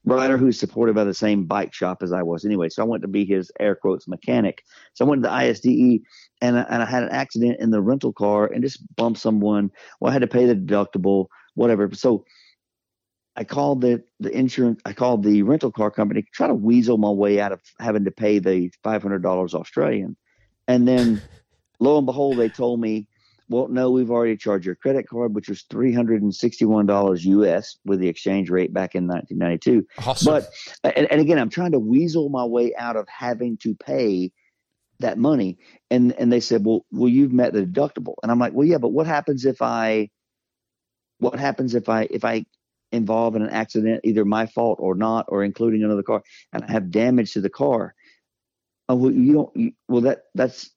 [0.05, 2.69] rider who's supported by the same bike shop as I was anyway.
[2.69, 4.63] So I went to be his air quotes mechanic.
[4.95, 6.03] So I went to the ISDE
[6.41, 9.71] and I, and I had an accident in the rental car and just bumped someone.
[10.01, 11.89] Well, I had to pay the deductible, whatever.
[11.93, 12.25] So
[13.37, 14.81] I called the the insurance.
[14.85, 18.11] I called the rental car company, try to weasel my way out of having to
[18.11, 20.17] pay the five hundred dollars Australian,
[20.69, 21.23] and then
[21.81, 23.09] lo and behold, they told me,
[23.49, 27.25] "Well, no, we've already charged your credit card, which was three hundred and sixty-one dollars
[27.25, 29.87] US with the exchange rate back in nineteen ninety-two.
[30.05, 30.33] Awesome.
[30.33, 34.31] But and, and again, I'm trying to weasel my way out of having to pay
[34.99, 35.57] that money,
[35.91, 38.79] and and they said, "Well, well, you've met the deductible," and I'm like, "Well, yeah,
[38.79, 40.11] but what happens if I?"
[41.19, 42.45] What happens if I if I
[42.93, 46.73] involve in an accident, either my fault or not, or including another car, and I
[46.73, 47.95] have damage to the car.
[48.89, 49.57] Oh, well, you don't.
[49.57, 50.71] You, well, that that's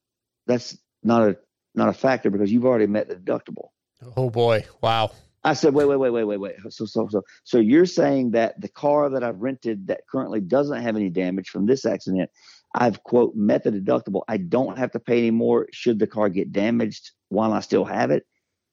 [0.47, 1.37] that's not a
[1.75, 3.69] not a factor because you've already met the deductible.
[4.15, 4.65] Oh boy!
[4.81, 5.11] Wow.
[5.45, 6.55] I said, wait, wait, wait, wait, wait, wait.
[6.69, 10.81] So, so, so, so you're saying that the car that I've rented that currently doesn't
[10.81, 12.31] have any damage from this accident,
[12.73, 14.23] I've quote met the deductible.
[14.27, 17.85] I don't have to pay any more should the car get damaged while I still
[17.85, 18.25] have it.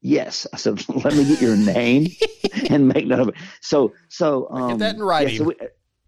[0.02, 2.08] Yes, I said, let me get your name
[2.70, 3.34] and make note of it.
[3.60, 5.38] So, so um, that in yeah, writing.
[5.38, 5.54] so we,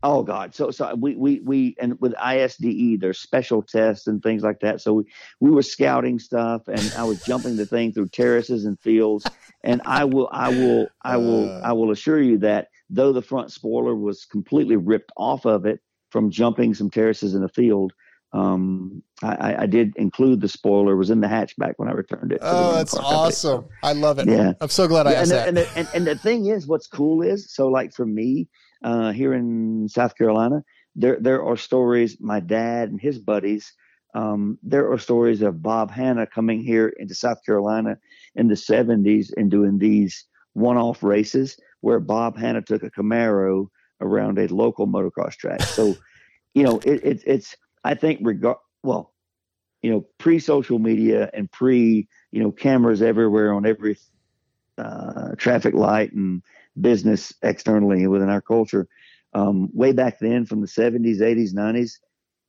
[0.03, 4.43] oh God, so so we we we and with ISDE, there's special tests and things
[4.43, 4.81] like that.
[4.81, 5.05] So we
[5.41, 9.25] we were scouting stuff, and I was jumping the thing through terraces and fields.
[9.63, 13.51] And I will I will I will I will assure you that though the front
[13.51, 15.81] spoiler was completely ripped off of it
[16.11, 17.93] from jumping some terraces in the field.
[18.35, 22.33] Um, I, I- I did include the spoiler was in the hatchback when I returned
[22.33, 22.41] it.
[22.43, 23.65] Oh, that's awesome.
[23.83, 24.29] I love it.
[24.29, 24.53] Yeah.
[24.61, 25.55] I'm so glad I Yeah, asked and, that.
[25.55, 28.49] the, and, the, and, and the thing is, what's cool is, so like for me,
[28.83, 30.63] uh, here in South Carolina,
[30.97, 32.19] there there are stories.
[32.21, 33.73] My dad and his buddies.
[34.15, 37.97] Um, there are stories of Bob Hannah coming here into South Carolina
[38.37, 43.67] in the 70s and doing these one-off races where Bob Hannah took a Camaro
[44.01, 45.63] around a local motocross track.
[45.63, 45.97] So,
[46.55, 49.13] you know, it, it, it's I think regard well,
[49.83, 53.99] you know, pre-social media and pre, you know, cameras everywhere on every
[54.79, 56.43] uh, traffic light and
[56.81, 58.89] business externally within our culture.
[59.33, 61.99] Um, way back then, from the 70s, 80s, 90s,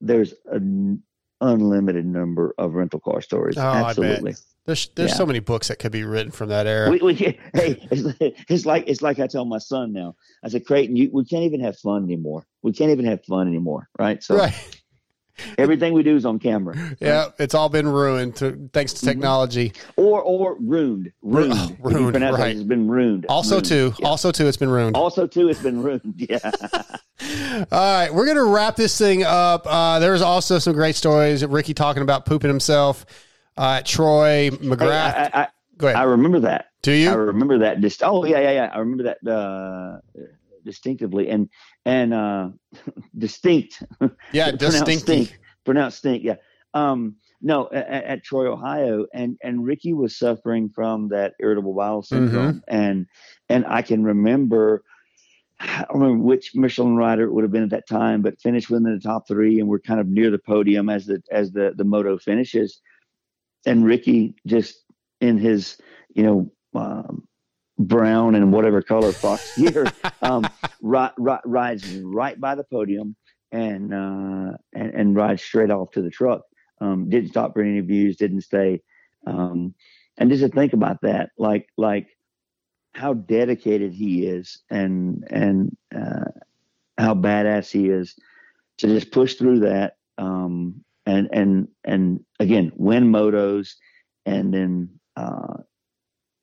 [0.01, 1.01] there's an
[1.41, 3.57] unlimited number of rental car stories.
[3.57, 3.61] Oh.
[3.61, 4.35] Absolutely.
[4.65, 5.17] There's there's Yeah.
[5.17, 6.89] so many books that could be written from that era.
[6.89, 7.37] We, we, hey,
[7.91, 10.15] it's, it's like it's like I tell my son now.
[10.43, 12.47] I said, Creighton, you, we can't even have fun anymore.
[12.63, 14.23] We can't even have fun anymore, right?
[14.23, 14.53] So Right.
[15.57, 18.99] everything we do is on camera, yeah, it's all been ruined to, thanks Mm-hmm.
[19.07, 19.73] to technology.
[19.97, 21.53] or or ruined, ruined.
[21.69, 22.55] You ruined, pronounce it, right.
[22.55, 23.25] It's been ruined.
[23.27, 23.65] Also, Ruined.
[23.67, 24.95] too, also too, it's been ruined.
[24.95, 26.13] Also, too, it's been ruined.
[26.29, 26.39] Yeah.
[27.71, 29.65] All right, we're gonna wrap this thing up.
[29.65, 31.45] Uh, there's also some great stories.
[31.45, 33.05] Ricky talking about pooping himself.
[33.57, 35.13] Uh, Troy McGrath.
[35.13, 35.47] Hey, I, I,
[35.77, 35.97] Go ahead.
[35.99, 36.67] I remember that.
[36.83, 37.09] Do you?
[37.09, 37.79] I remember that.
[37.79, 38.69] Just oh yeah yeah yeah.
[38.73, 39.99] I remember that uh,
[40.63, 41.49] distinctively and
[41.85, 42.49] and uh,
[43.17, 43.83] distinct.
[44.31, 45.39] Yeah, Pronounced stink.
[45.63, 46.23] Pronounced stink.
[46.23, 46.35] Yeah.
[46.73, 52.01] Um, no, at, at Troy, Ohio, and and Ricky was suffering from that irritable bowel
[52.01, 52.25] Mm-hmm.
[52.25, 53.05] syndrome, and
[53.49, 54.83] and I can remember.
[55.57, 58.69] I don't remember which Michelin rider it would have been at that time, but finished
[58.69, 61.73] within the top three, and we're kind of near the podium as the as the
[61.77, 62.81] the moto finishes,
[63.65, 64.83] and Ricky just
[65.21, 65.77] in his
[66.13, 67.25] you know um,
[67.77, 69.85] brown and whatever color Fox gear
[70.21, 70.43] um,
[70.81, 73.15] ri- ri- rides right by the podium
[73.51, 76.41] and uh, and and rides straight off to the truck.
[76.81, 78.81] Um, didn't stop for any interviews, didn't stay,
[79.25, 79.73] um,
[80.17, 82.07] and just to think about that, like like
[82.93, 86.31] how dedicated he is and and uh,
[86.97, 88.15] how badass he is
[88.77, 93.73] to just push through that um, and and and again win motos
[94.25, 95.57] and then uh,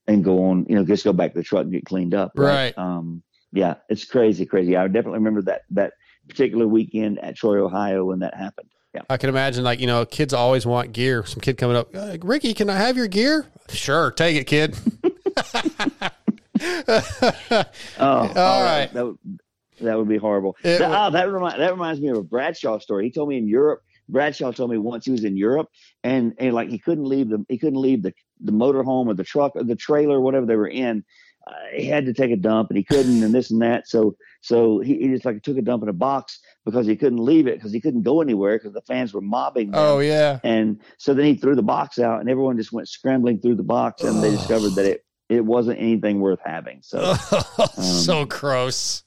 [0.07, 2.33] and go on you know just go back to the truck and get cleaned up
[2.37, 2.77] Right.
[2.77, 3.23] um,
[3.53, 5.93] yeah it's crazy crazy I definitely remember that that
[6.29, 10.05] particular weekend at Troy Ohio when that happened yeah I can imagine, like you know,
[10.05, 11.25] kids always want gear.
[11.25, 13.47] Some kid coming up, uh, Ricky, can I have your gear?
[13.71, 14.77] Sure, take it, kid.
[17.99, 18.91] Oh, All right.
[18.93, 19.19] That would,
[19.81, 20.57] that would be horrible.
[20.63, 23.05] It that, oh, that, remind, that reminds me of a Bradshaw story.
[23.05, 23.83] He told me in Europe.
[24.09, 25.69] Bradshaw told me once he was in Europe,
[26.03, 29.25] and, and like he couldn't leave the he couldn't leave the the motorhome or the
[29.25, 31.05] truck or the trailer, whatever they were in.
[31.45, 33.89] Uh, he had to take a dump, and he couldn't, and this and that.
[33.89, 37.19] So so he, he just like took a dump in a box because he couldn't
[37.19, 39.69] leave it because he couldn't go anywhere because the fans were mobbing.
[39.69, 39.75] Him.
[39.75, 40.39] Oh yeah.
[40.45, 43.65] And so then he threw the box out, and everyone just went scrambling through the
[43.65, 46.81] box, and they discovered that it it wasn't anything worth having.
[46.83, 47.15] So
[47.83, 49.03] so gross.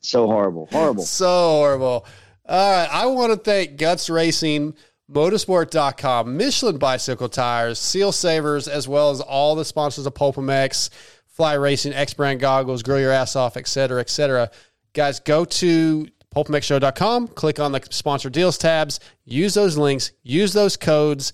[0.00, 1.04] so horrible, horrible.
[1.04, 2.06] So horrible.
[2.46, 2.88] All right.
[2.90, 4.74] I want to thank Guts Racing,
[5.10, 10.90] MotoSport.com, Michelin Bicycle Tires, Seal Savers, as well as all the sponsors of Pulp MX,
[11.26, 14.50] Fly Racing, X Brand Goggles, Grill Your Ass Off, et cetera, et cetera.
[14.92, 20.76] Guys, go to pulpmxshow.com, click on the sponsor deals tabs, use those links, use those
[20.76, 21.32] codes.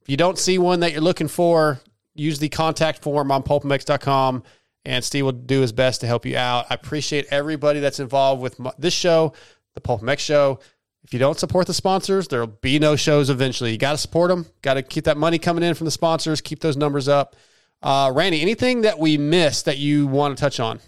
[0.00, 1.80] If you don't see one that you're looking for,
[2.14, 4.42] use the contact form on pulpmx.com
[4.84, 6.66] and Steve will do his best to help you out.
[6.70, 9.34] I appreciate everybody that's involved with my, this show,
[9.74, 10.60] the Pulp MX show.
[11.02, 13.72] If you don't support the sponsors, there'll be no shows eventually.
[13.72, 14.46] You got to support them.
[14.62, 16.40] Got to keep that money coming in from the sponsors.
[16.40, 17.36] Keep those numbers up.
[17.82, 20.78] Uh, Randy, anything that we missed that you want to touch on?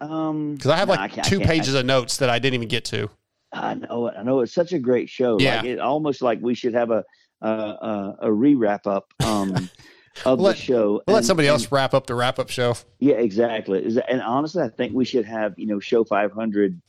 [0.00, 2.68] Um, Because I have no, like I two pages of notes that I didn't even
[2.68, 3.08] get to.
[3.52, 4.14] I know it.
[4.18, 5.38] I know it's such a great show.
[5.40, 5.56] Yeah.
[5.56, 7.04] Like it almost like we should have a
[7.40, 9.68] a, a, a re wrap up um,
[10.24, 11.02] of Let- the show.
[11.06, 12.74] We'll let somebody and- else wrap up the wrap up show.
[12.98, 13.84] Yeah, exactly.
[14.08, 16.80] And honestly, I think we should have you know show five hundred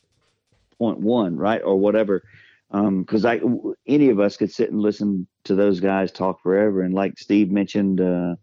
[0.78, 2.22] point one right or whatever,
[2.70, 3.40] because I
[3.86, 6.82] any of us could sit and listen to those guys talk forever.
[6.82, 8.36] And like Steve mentioned uh,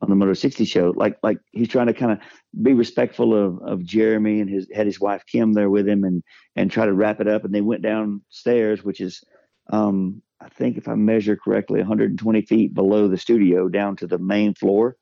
[0.00, 2.18] on the Moto sixty show, like like he's trying to kind of
[2.62, 6.22] be respectful of of Jeremy and his had his wife Kim there with him and
[6.56, 7.44] and try to wrap it up.
[7.44, 9.22] And they went downstairs, which is
[9.72, 14.18] um, I think if I measure correctly, 120 feet below the studio down to the
[14.18, 14.96] main floor.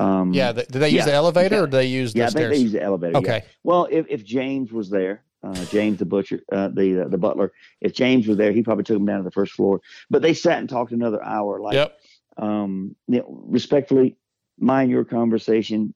[0.00, 1.66] Um, yeah, did they use yeah, the elevator or yeah.
[1.66, 2.56] did they use the yeah, stairs?
[2.56, 3.12] they use the elevator.
[3.12, 3.18] yeah.
[3.18, 3.44] Okay.
[3.62, 7.94] Well, if, if James was there, uh, James the butcher, uh, the the butler, if
[7.94, 9.80] James was there, he probably took him down to the first floor.
[10.10, 11.60] But they sat and talked another hour.
[11.60, 11.98] Like, Yep.
[12.36, 14.16] um, you know, respectfully,
[14.58, 15.94] mind your conversation.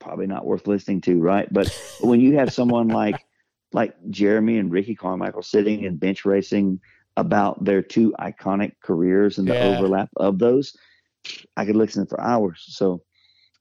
[0.00, 1.52] Probably not worth listening to, right?
[1.52, 3.24] But when you have someone like
[3.72, 6.80] like Jeremy and Ricky Carmichael sitting and bench racing
[7.16, 9.60] about their two iconic careers and the Yeah.
[9.60, 10.76] overlap of those,
[11.56, 12.64] I could listen for hours.
[12.68, 13.02] So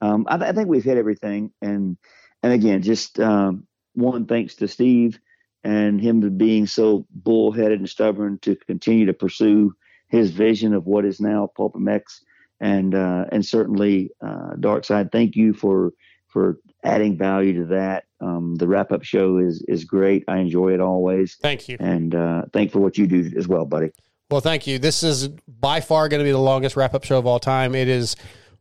[0.01, 1.51] um, I, I think we've hit everything.
[1.61, 1.97] And
[2.43, 3.67] and again, just um,
[3.99, 5.19] one thanks to Steve
[5.63, 9.73] and him being so bullheaded and stubborn to continue to pursue
[10.07, 12.21] his vision of what is now Pulp MX.
[12.61, 15.93] And uh, and certainly uh, Dark Side, thank you for
[16.27, 18.05] for adding value to that.
[18.21, 20.25] Um, the wrap up show is is great.
[20.27, 21.37] I enjoy it always.
[21.41, 21.77] Thank you.
[21.79, 23.91] And uh, thank for what you do as well, buddy.
[24.29, 24.77] Well, thank you.
[24.77, 27.75] This is by far going to be the longest wrap up show of all time.
[27.75, 28.15] It is.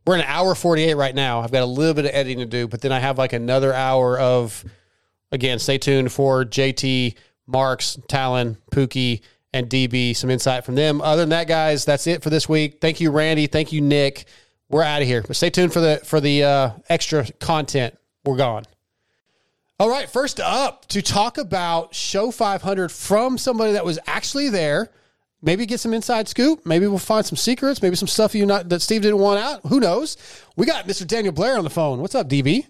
[0.07, 1.41] We're in an hour forty eight right now.
[1.41, 3.73] I've got a little bit of editing to do, but then I have like another
[3.73, 4.63] hour of.
[5.31, 7.15] Again, stay tuned for JT,
[7.47, 9.21] Marx, Tallon, Pookie,
[9.53, 11.01] and DB some insight from them.
[11.01, 12.79] Other than that, guys, that's it for this week.
[12.81, 13.47] Thank you, Randy.
[13.47, 14.25] Thank you, Nic.
[14.69, 15.23] We're out of here.
[15.23, 17.97] But stay tuned for the for the uh, extra content.
[18.23, 18.65] We're gone.
[19.79, 24.91] All right, first up to talk about Show 500 from somebody that was actually there.
[25.41, 26.65] Maybe get some inside scoop.
[26.65, 27.81] Maybe we'll find some secrets.
[27.81, 29.61] Maybe some stuff you not that Steve didn't want out.
[29.67, 30.17] Who knows?
[30.57, 31.07] We got Mr.
[31.07, 32.01] Daniel Blair on the phone.
[32.01, 32.67] What's up, DB?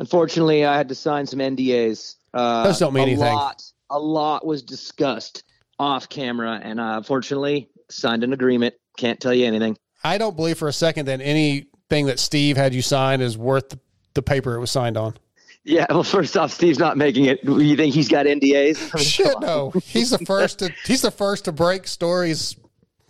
[0.00, 2.16] Unfortunately, I had to sign some NDAs.
[2.32, 3.34] Uh, Those don't mean a anything.
[3.34, 5.44] Lot, a lot was discussed
[5.78, 8.74] off camera, and uh, unfortunately, signed an agreement.
[8.96, 9.76] Can't tell you anything.
[10.02, 13.68] I don't believe for a second that anything that Steve had you sign is worth
[13.68, 13.78] the,
[14.14, 15.18] the paper it was signed on.
[15.64, 17.44] Yeah, well, first off, Steve's not making it.
[17.44, 18.94] You think he's got NDAs?
[18.94, 19.70] I mean, Shit, no.
[19.84, 22.56] He's the first to he's the first to break stories.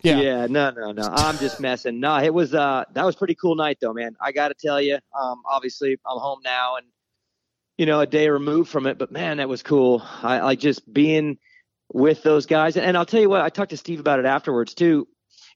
[0.03, 0.21] Yeah.
[0.21, 1.03] Yeah, no, no, no.
[1.03, 2.01] I'm just messing.
[2.01, 4.17] No, it was uh that was a pretty cool night though, man.
[4.21, 4.99] I got to tell you.
[5.21, 6.87] Um, obviously I'm home now and
[7.77, 10.03] you know a day removed from it, but man, that was cool.
[10.23, 11.39] I like just being
[11.93, 13.41] with those guys, and I'll tell you what.
[13.41, 15.09] I talked to Steve about it afterwards too.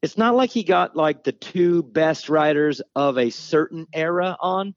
[0.03, 4.75] It's not like he got like the two best riders of a certain era on.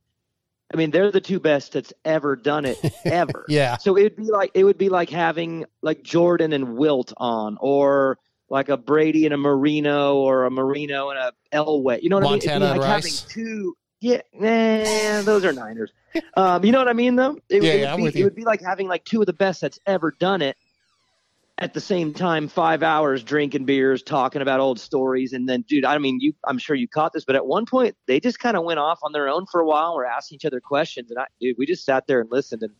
[0.73, 3.45] I mean, they're the two best that's ever done it ever.
[3.47, 3.77] Yeah.
[3.77, 7.57] So it would be like it would be like having like Jordan and Wilt on,
[7.61, 8.19] or
[8.49, 12.01] like a Brady and a Marino, or a Marino and a Elway.
[12.01, 12.69] You know what Montana I mean?
[12.69, 13.21] It'd be like Rice.
[13.21, 13.77] having two.
[13.99, 15.91] Yeah, nah, those are Niners.
[16.35, 17.37] Um, you know what I mean, though.
[17.47, 19.19] It, Yeah, it would yeah, I'm be, with It would be like having like two
[19.19, 20.57] of the best that's ever done it.
[21.59, 25.85] At the same time, five hours drinking beers, talking about old stories, and then, dude,
[25.85, 28.57] I mean, you, I'm sure you caught this, but at one point they just kind
[28.57, 29.95] of went off on their own for a while.
[29.95, 32.73] We're asking each other questions, and I, dude, we just sat there and listened, and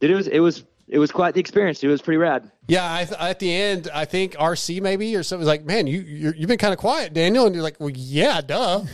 [0.00, 1.82] dude, it was, it was, it was quite the experience.
[1.82, 2.50] It was pretty rad.
[2.68, 5.86] Yeah, I th- at the end, I think RC maybe or something was like, "Man,
[5.86, 8.84] you you're, you've been kind of quiet, Daniel," and you're like, "Well, yeah, duh."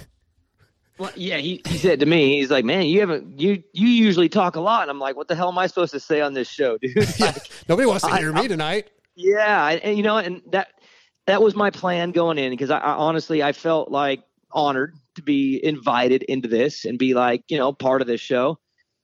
[0.99, 4.29] Well, yeah, he, he said to me, he's like, man, you haven't, you, you usually
[4.29, 4.83] talk a lot.
[4.83, 6.95] And I'm like, what the hell am I supposed to say on this show, dude?
[7.19, 8.91] Like, Nobody wants to I- hear me tonight.
[9.17, 9.65] yeah.
[9.65, 10.69] I- And you know, and that,
[11.27, 15.23] that was my plan going in because I, I honestly, I felt like honored to
[15.23, 18.59] be invited into this and be like, you know, part of this show.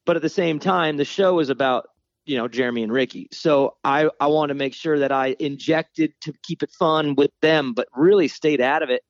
[0.05, 1.87] But at the same time, the show is about,
[2.29, 3.29] you know, Jeremy and Ricky.
[3.33, 7.31] So I, I want to make sure that I injected to keep it fun with
[7.41, 9.03] them, but really stayed out of it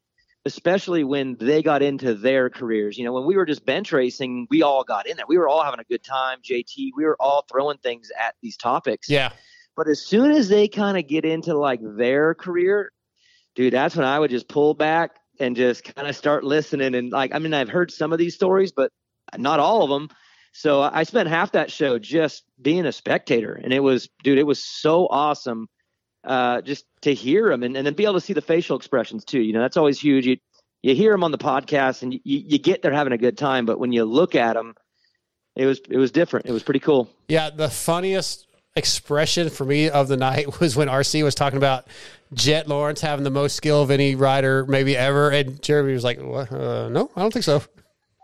[0.44, 2.96] especially when they got into their careers.
[2.96, 5.26] You know, when we were just bench racing, we all got in there.
[5.28, 6.38] We were all having a good time.
[6.42, 9.10] JT, we were all throwing things at these topics.
[9.10, 9.30] Yeah.
[9.76, 12.92] But as soon as they kind of get into like their career,
[13.54, 16.94] dude, that's when I would just pull back and just kind of start listening.
[16.94, 18.90] And like, I mean, I've heard some of these stories, but
[19.36, 20.08] not all of them.
[20.58, 24.42] So I spent half that show just being a spectator, and it was, dude, it
[24.42, 25.68] was so awesome
[26.24, 29.24] uh, just to hear them and, and then be able to see the facial expressions
[29.24, 29.40] too.
[29.40, 30.26] You know, that's always huge.
[30.26, 30.36] You
[30.82, 33.66] you hear them on the podcast and you, you get they're having a good time,
[33.66, 34.74] but when you look at them,
[35.54, 36.46] it was it was different.
[36.46, 37.08] It was pretty cool.
[37.28, 41.86] Yeah, the funniest expression for me of the night was when RC was talking about
[42.34, 46.18] Jet Lawrence having the most skill of any rider maybe ever, and Jeremy was like?
[46.18, 47.62] Uh, "No, I don't think so."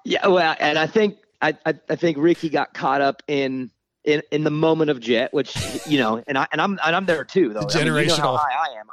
[0.05, 3.71] Yeah, well, and I think I, I I think Ricky got caught up in
[4.05, 5.55] in in the moment of Jet, which
[5.87, 7.61] you know, and I and I'm and I'm there too though.
[7.61, 8.39] I mean, you know Generational.
[8.39, 8.87] I am.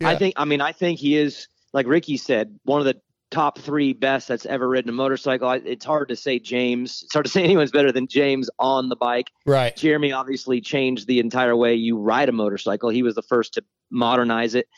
[0.00, 0.08] Yeah.
[0.10, 3.00] I think I mean I think he is like Ricky said one of the
[3.32, 5.48] top three best that's ever ridden a motorcycle.
[5.48, 7.02] I, it's hard to say James.
[7.04, 9.30] It's hard to say anyone's better than James on the bike.
[9.44, 9.74] Right.
[9.74, 12.88] Jeremy obviously changed the entire way you ride a motorcycle.
[12.88, 14.68] He was the first to modernize it.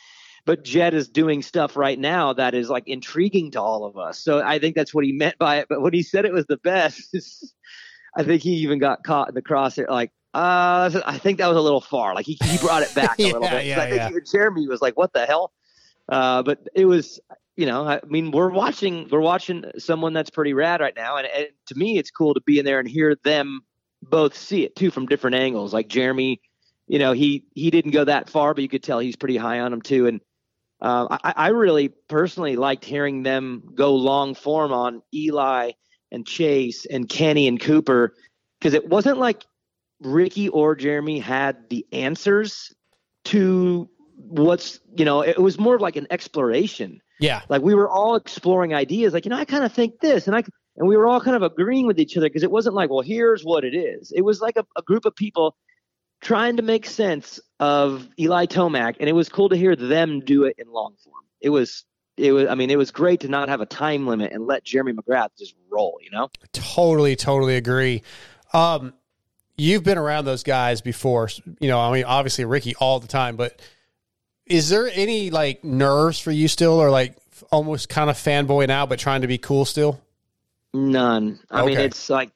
[0.48, 4.18] But Jet is doing stuff right now that is like intriguing to all of us.
[4.18, 5.66] So I think that's what he meant by it.
[5.68, 7.14] But when he said it was the best,
[8.16, 9.90] I think he even got caught in the crosshair.
[9.90, 12.14] Like, uh, I think that was a little far.
[12.14, 13.58] Like he, he brought it back a little Yeah, bit.
[13.58, 14.08] 'Cause yeah, I think yeah.
[14.08, 15.52] even Jeremy was like, "What the hell?"
[16.08, 17.20] Uh, but it was,
[17.58, 21.26] you know, I mean, we're watching, we're watching someone that's pretty rad right now, and,
[21.26, 23.60] and to me, it's cool to be in there and hear them
[24.00, 25.74] both see it too from different angles.
[25.74, 26.40] Like Jeremy,
[26.86, 29.60] you know, he he didn't go that far, but you could tell he's pretty high
[29.60, 30.06] on him too.
[30.06, 30.22] And
[30.80, 35.72] uh, I, I really personally liked hearing them go long form on Eli
[36.12, 38.14] and Chase and Kenny and Cooper
[38.58, 39.44] because it wasn't like
[40.00, 42.74] Ricky or Jeremy had the answers
[43.24, 47.42] to what's you know it was more of like an exploration Yeah.
[47.48, 50.34] like we were all exploring ideas like you know i kind of think this and
[50.34, 50.42] i
[50.76, 53.00] and we were all kind of agreeing with each other because it wasn't like well
[53.00, 55.56] here's what it is it was like a, a group of people
[56.20, 60.44] trying to make sense of eli tomac and it was cool to hear them do
[60.44, 61.84] it in long form it was
[62.16, 64.64] it was i mean it was great to not have a time limit and let
[64.64, 68.02] jeremy mcgrath just roll you know Totally, totally agree.
[68.52, 68.94] Um,
[69.56, 71.28] you've been around those guys before,
[71.60, 71.78] you know.
[71.80, 73.60] I mean, obviously Ricky all the time, but
[74.46, 77.16] is there any like nerves for you still, or like
[77.50, 80.00] almost kind of fanboying out, but trying to be cool still?
[80.72, 81.40] None.
[81.50, 82.30] I mean, it's like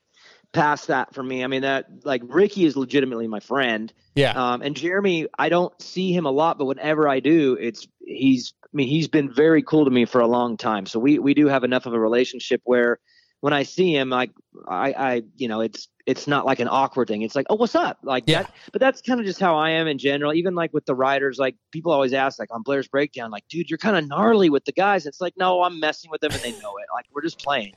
[0.53, 1.43] past that for me.
[1.43, 3.93] I mean, that like Ricky is legitimately my friend.
[4.15, 4.33] Yeah.
[4.33, 8.55] Um, and Jeremy, I don't see him a lot, but whenever I do, it's he's.
[8.65, 10.87] I mean, he's been very cool to me for a long time.
[10.87, 13.01] So we we do have enough of a relationship where
[13.41, 14.31] when I see him, like
[14.67, 17.21] I I you know it's it's not like an awkward thing.
[17.23, 18.43] It's like oh what's up like Yeah.
[18.45, 18.55] that.
[18.73, 20.33] But that's kind of just how I am in general.
[20.33, 23.69] Even like with the riders, like people always ask like on Blair's breakdown, like dude,
[23.69, 25.05] you're kind of gnarly with the guys.
[25.07, 26.87] It's like no, I'm messing with them and they know it.
[26.95, 27.75] Like we're just playing.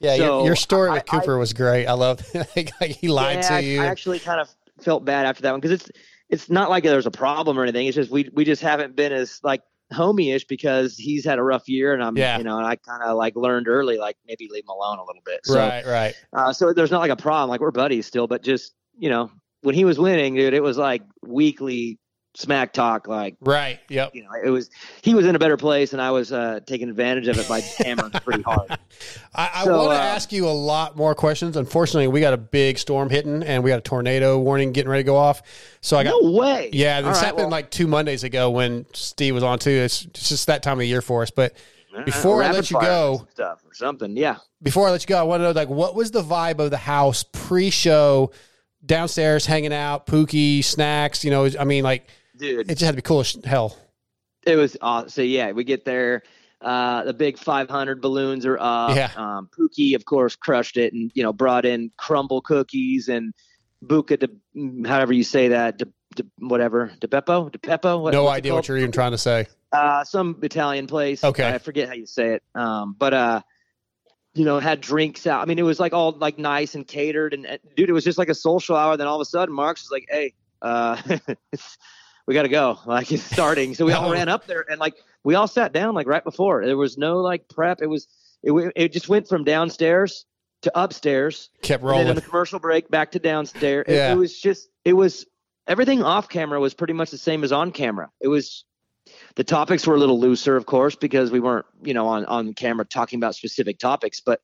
[0.00, 1.86] Yeah, your, So, your story with I- I- Cooper was great.
[1.86, 2.20] I love
[2.56, 3.80] like, he lied yeah, to I- you.
[3.82, 4.48] I, actually kind of
[4.80, 5.90] felt bad after that one because it's
[6.28, 7.86] it's not like there's a problem or anything.
[7.86, 9.62] It's just we we just haven't been as like
[9.92, 12.36] homie-ish because he's had a rough year and I'm Yeah.
[12.38, 15.04] you know and I kind of like learned early like maybe leave him alone a
[15.04, 15.40] little bit.
[15.44, 16.14] So, right, right.
[16.32, 17.48] Uh, so there's not like a problem.
[17.50, 19.30] Like we're buddies still, but just you know
[19.62, 21.98] when he was winning, dude, it was like weekly
[22.34, 23.08] smack talk.
[23.08, 23.80] Like Right.
[23.88, 24.14] Yep.
[24.14, 24.70] you know, it was
[25.02, 27.60] he was in a better place and I was uh, taking advantage of it by
[27.78, 28.70] hammering pretty hard.
[29.34, 31.56] I, I So, want to uh, ask you a lot more questions.
[31.56, 35.02] Unfortunately, we got a big storm hitting, and we got a tornado warning getting ready
[35.02, 35.42] to go off.
[35.80, 36.70] So I got no way.
[36.72, 39.70] Yeah, this right, happened well- like two Mondays ago when Steve was on too.
[39.70, 41.30] It's, it's just that time of year for us.
[41.30, 41.54] But
[42.04, 44.16] before I let you go, stuff or something.
[44.16, 44.36] Yeah.
[44.62, 46.70] before I let you go, I want to know like what was the vibe of
[46.70, 48.30] the house pre-show,
[48.84, 51.24] downstairs hanging out, Pookie snacks.
[51.24, 52.06] You know, I mean, like
[52.38, 52.70] Dude.
[52.70, 53.76] it just had to be cool as hell.
[54.46, 55.08] It was awesome.
[55.10, 56.22] So yeah, we get there.
[56.60, 58.96] Uh, the big 500 balloons are up.
[58.96, 59.10] Yeah.
[59.16, 63.32] Um, Pookie, of course, crushed it and you know brought in Crumbl cookies and
[63.84, 65.86] buca de, however you say that, de,
[66.16, 67.98] de, whatever, de Beppo, de Peppo.
[67.98, 69.46] What, no idea what you're even trying to say.
[69.72, 71.22] uh, some Italian place.
[71.22, 71.46] Okay.
[71.46, 72.42] I forget how you say it.
[72.54, 73.42] Um, but uh,
[74.34, 75.42] you know, had drinks out.
[75.42, 77.34] I mean, it was like all like nice and catered.
[77.34, 78.96] And, and dude, it was just like a social hour.
[78.96, 81.00] Then all of a sudden, Marx was like, "Hey, uh,
[81.52, 81.78] it's,
[82.28, 82.78] we got to go.
[82.86, 84.94] Like it's starting." So we all ran up there and like
[85.24, 86.64] we all sat down like right before.
[86.64, 87.82] There was no like prep.
[87.82, 88.06] It was
[88.42, 90.24] it it just went from downstairs
[90.62, 91.50] to upstairs.
[91.62, 92.08] Kept And then rolling.
[92.08, 93.84] in the commercial break, back to downstairs.
[93.88, 94.12] It, Yeah.
[94.12, 95.24] it was just, it was
[95.68, 98.10] everything off camera was pretty much the same as on camera.
[98.20, 98.64] It was,
[99.36, 102.54] the topics were a little looser, of course, because we weren't, you know, on on
[102.54, 104.40] camera talking about specific topics, but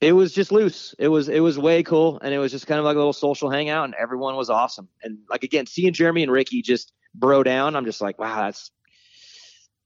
[0.00, 0.94] it was just loose.
[0.98, 3.12] It was it was way cool, and it was just kind of like a little
[3.12, 4.88] social hangout, and everyone was awesome.
[5.04, 8.70] And like again, seeing Jeremy and Ricky just bro down, I'm just like, wow, that's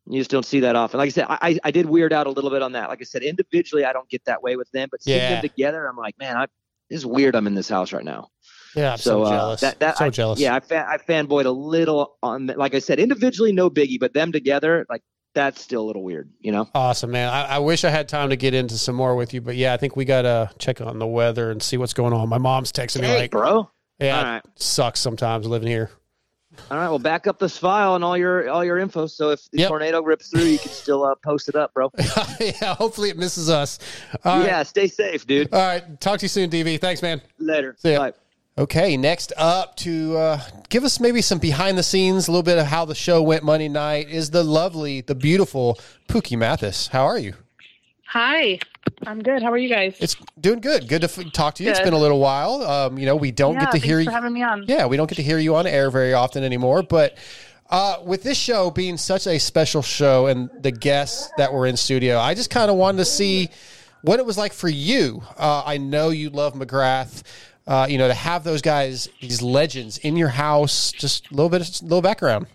[0.09, 0.99] you just don't see that often.
[0.99, 2.89] Like I said, I I- did weird out a little bit on that.
[2.89, 5.41] Like I said, individually, I don't get that way with them, but seeing Yeah.
[5.41, 6.47] them together, I'm like, man, I
[6.89, 7.35] this is weird.
[7.35, 8.29] I'm in this house right now.
[8.77, 9.61] Yeah, I'm so, uh, jealous.
[9.63, 10.39] That, that, so I, jealous.
[10.39, 12.47] Yeah, I, fan, I fanboyed a little on.
[12.47, 15.03] Like I said, individually, no biggie, but them together, like
[15.35, 16.31] that's still a little weird.
[16.41, 16.69] You know.
[16.77, 17.29] Awesome, man.
[17.29, 19.75] I, I wish I had time to get into some more with you, but yeah,
[19.75, 22.29] I think we got to check on the weather and see what's going on.
[22.29, 23.69] My mom's texting me like, bro.
[23.99, 24.43] yeah, All right.
[24.45, 25.91] it sucks sometimes living here.
[26.71, 29.07] All right, well, back up this file and all your all your info.
[29.07, 31.91] So if the tornado rips through, you can still uh, post it up, bro.
[32.41, 33.79] yeah, hopefully it misses us.
[34.25, 34.47] All right.
[34.47, 35.53] yeah, stay safe, dude.
[35.53, 36.01] All right.
[36.01, 36.81] Talk to you soon, DB.
[36.81, 37.21] Thanks, man.
[37.39, 37.77] Later.
[37.79, 37.99] See ya.
[37.99, 38.13] Bye.
[38.59, 42.57] Okay, next up to uh, give us maybe some behind the scenes, a little bit
[42.57, 45.79] of how the show went Monday night is the lovely, the beautiful
[46.09, 46.87] Pookie Mathis.
[46.87, 47.35] How are you?
[48.09, 48.59] Hi,
[49.07, 49.43] I'm good.
[49.43, 49.97] How are you guys?
[50.01, 50.89] It's doing good.
[50.89, 51.71] Good to f- talk to you.
[51.71, 52.63] It's been a little while.
[52.63, 54.11] Um, you know, we don't yeah, get to hear you.
[54.11, 54.65] having me on.
[54.67, 56.83] Yeah, we don't get to hear you on air very often anymore.
[56.83, 57.19] But
[57.69, 61.77] uh, with this show being such a special show and the guests that were in
[61.77, 63.51] studio, I just kind of wanted to see
[64.03, 65.23] what it was like for you.
[65.37, 67.23] Uh, I know you love McGrath.
[67.67, 71.51] Uh, you know, to have those guys, these legends in your house, just a little
[71.51, 72.47] bit, a little background.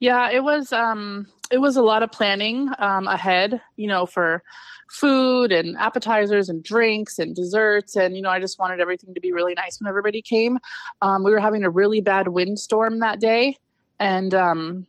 [0.00, 4.42] Yeah, it was um it was a lot of planning um ahead, you know, for
[4.90, 9.20] food and appetizers and drinks and desserts and you know, I just wanted everything to
[9.20, 10.58] be really nice when everybody came.
[11.02, 13.58] Um we were having a really bad windstorm that day
[14.00, 14.86] and um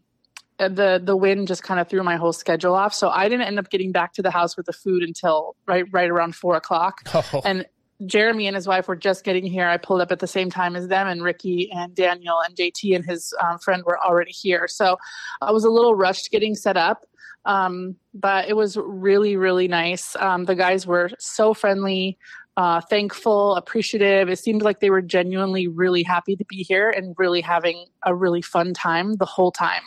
[0.59, 2.93] uh, the the wind just kind of threw my whole schedule off.
[2.93, 5.85] So I didn't end up getting back to the house with the food until right
[5.91, 7.01] right around four o'clock.
[7.15, 7.41] Oh.
[7.45, 7.65] And
[8.05, 9.67] Jeremy and his wife were just getting here.
[9.67, 12.95] I pulled up at the same time as them, and Ricky and Daniel and JT
[12.95, 14.67] and his um, friend were already here.
[14.67, 14.97] So
[15.41, 17.05] I was a little rushed getting set up,
[17.45, 20.15] um, but it was really, really nice.
[20.17, 22.17] Um, the guys were so friendly,
[22.57, 24.29] uh, thankful, appreciative.
[24.29, 28.13] It seemed like they were genuinely really happy to be here and really having a
[28.13, 29.83] really fun time the whole time.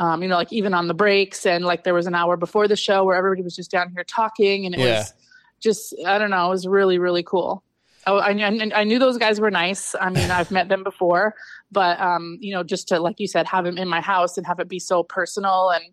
[0.00, 2.68] Um, you know, like even on the breaks, and like there was an hour before
[2.68, 4.98] the show where everybody was just down here talking, and it Yeah.
[5.00, 5.14] was
[5.60, 7.62] just I don't know, it was really really cool.
[8.06, 9.94] Oh, I, I, I knew those guys were nice.
[10.00, 11.34] I mean, I've met them before,
[11.70, 14.46] but um, you know, just to like you said, have them in my house and
[14.46, 15.84] have it be so personal and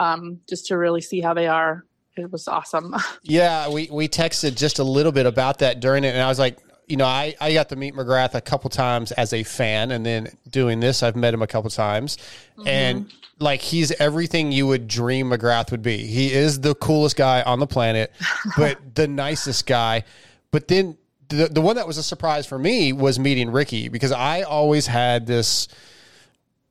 [0.00, 1.84] um, just to really see how they are,
[2.16, 2.94] it was awesome.
[3.22, 6.38] Yeah, we, we texted just a little bit about that during it, and I was
[6.38, 6.58] like,
[6.90, 10.04] you know, I, I got to meet McGrath a couple times as a fan, and
[10.04, 12.18] then doing this, I've met him a couple times,
[12.66, 15.98] and like he's everything you would dream McGrath would be.
[15.98, 18.12] He is the coolest guy on the planet,
[18.56, 20.04] but the nicest guy.
[20.50, 20.98] But then
[21.28, 24.86] the the one that was a surprise for me was meeting Ricky because I always
[24.86, 25.68] had this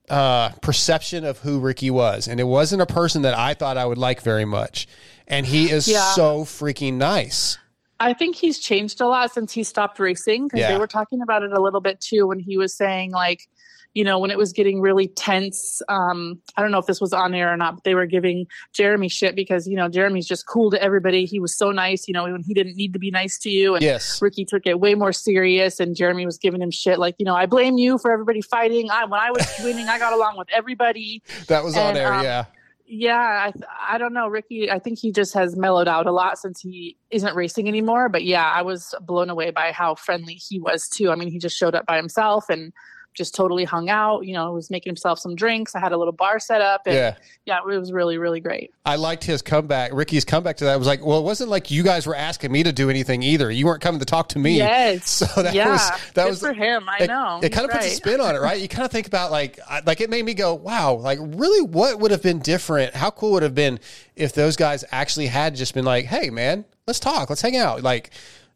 [0.10, 3.86] uh, perception of who Ricky was, and it wasn't a person that I thought I
[3.86, 4.88] would like very much.
[5.28, 6.12] And he is Yeah.
[6.14, 7.58] so freaking nice.
[8.00, 10.72] I think he's changed a lot since he stopped racing because Yeah.
[10.74, 13.48] they were talking about it a little bit too when he was saying like,
[13.96, 15.82] you know, when it was getting really tense.
[15.90, 18.46] Um, I don't know if this was on air or not, but they were giving
[18.72, 21.26] Jeremy shit because you know Jeremy's just cool to everybody.
[21.26, 23.74] He was so nice, you know, when he didn't need to be nice to you.
[23.74, 24.22] And Yes.
[24.22, 27.36] Ricky took it way more serious, and Jeremy was giving him shit like, you know,
[27.36, 28.92] I blame you for everybody fighting.
[28.92, 31.24] I when I was winning, I got along with everybody.
[31.48, 32.46] That was on And, air, um, yeah.
[32.92, 33.54] Yeah, I
[33.88, 34.72] I don't know, Ricky.
[34.72, 38.10] I think he just has mellowed out a lot since he isn't racing anymore.
[38.10, 41.12] But yeah, I was blown away by how friendly he was too.
[41.12, 42.74] I mean, he just showed up by himself and
[43.14, 44.26] just totally hung out.
[44.26, 45.76] You know, was making himself some drinks.
[45.76, 46.84] I had a little bar set up.
[46.86, 47.16] And Yeah.
[47.46, 48.72] yeah, it was really really great.
[48.86, 49.94] I liked his comeback.
[49.94, 52.64] Ricky's comeback to that was like, well, it wasn't like you guys were asking me
[52.64, 53.52] to do anything either.
[53.52, 54.58] You weren't coming to talk to me.
[54.58, 55.24] Yes.
[55.30, 55.70] So that yeah.
[55.72, 56.88] was that Good was for him.
[56.88, 57.40] I it, know.
[57.44, 58.60] It kind of He's puts a spin on it, right?
[58.60, 62.00] You kind of think about like, like it made me go, wow, like really, what
[62.00, 62.96] would have been different?
[62.96, 63.80] How cool would have been
[64.16, 67.84] if those guys actually had just been like, hey, man, let's talk, let's hang out,
[67.84, 68.12] like.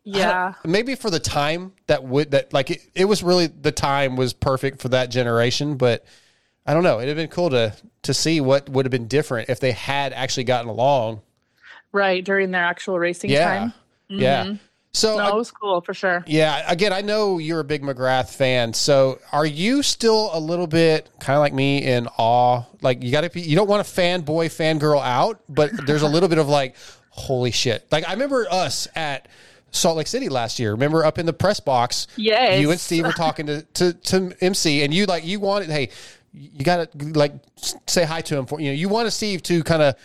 [0.05, 0.53] Yeah.
[0.65, 4.33] maybe for the time that would that like it, it was really the time was
[4.33, 6.05] perfect for that generation, but
[6.65, 6.97] I don't know.
[6.99, 7.73] It'd have been cool to
[8.03, 11.21] to see what would have been different if they had actually gotten along.
[11.93, 13.45] Right during their actual racing Yeah.
[13.59, 13.73] time.
[14.09, 14.43] Yeah.
[14.45, 14.59] Mhm.
[14.95, 16.23] So no, it was cool for sure.
[16.27, 18.73] Yeah, again, I know you're a big McGrath fan.
[18.73, 22.61] So, are you still a little bit kind of like me in awe?
[22.83, 26.07] Like, you got to be, you don't want to fanboy, fangirl out, but there's a
[26.07, 26.75] little bit of like,
[27.09, 27.87] holy shit.
[27.91, 29.27] Like, I remember us at
[29.73, 30.71] Salt Lake City last year.
[30.71, 32.07] Remember up in the press box?
[32.15, 32.61] Yes.
[32.61, 35.89] You and Steve were talking to, to, to MC, and you like, you wanted, hey,
[36.31, 37.33] you got to like
[37.87, 39.95] say hi to him for, you know, you wanted Steve to kind of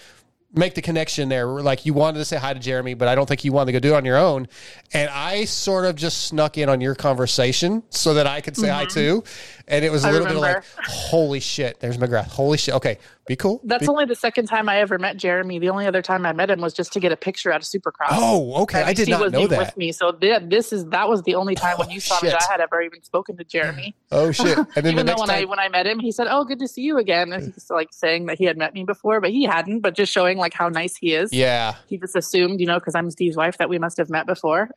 [0.54, 1.46] make the connection there.
[1.46, 3.72] Like you wanted to say hi to Jeremy, but I don't think you wanted to
[3.72, 4.48] go do it on your own.
[4.94, 8.68] And I sort of just snuck in on your conversation so that I could say
[8.68, 8.92] hi Mhm.
[8.92, 9.24] too.
[9.68, 12.28] And it was a I little bit of like, holy shit, there's McGrath.
[12.28, 12.74] Holy shit.
[12.74, 13.60] Okay, be cool.
[13.62, 15.58] That's Be- only the second time I ever met Jeremy.
[15.58, 17.64] The only other time I met him was just to get a picture at a
[17.64, 18.08] Supercross.
[18.10, 18.82] Oh, okay.
[18.82, 19.58] I did not know that.
[19.58, 22.18] With me, so th- this is that was the only time when oh, you saw
[22.22, 22.42] me that.
[22.42, 23.94] I had ever even spoken to Jeremy.
[24.10, 24.56] Oh shit.
[24.56, 26.42] And then the even though next when I when I met him, he said, "Oh,
[26.44, 29.20] good to see you again." And he's like saying that he had met me before,
[29.20, 29.80] but he hadn't.
[29.80, 31.30] But just showing like how nice he is.
[31.30, 34.26] yeah, He just assumed, you know, because I'm Steve's wife, that we must have met
[34.26, 34.70] before.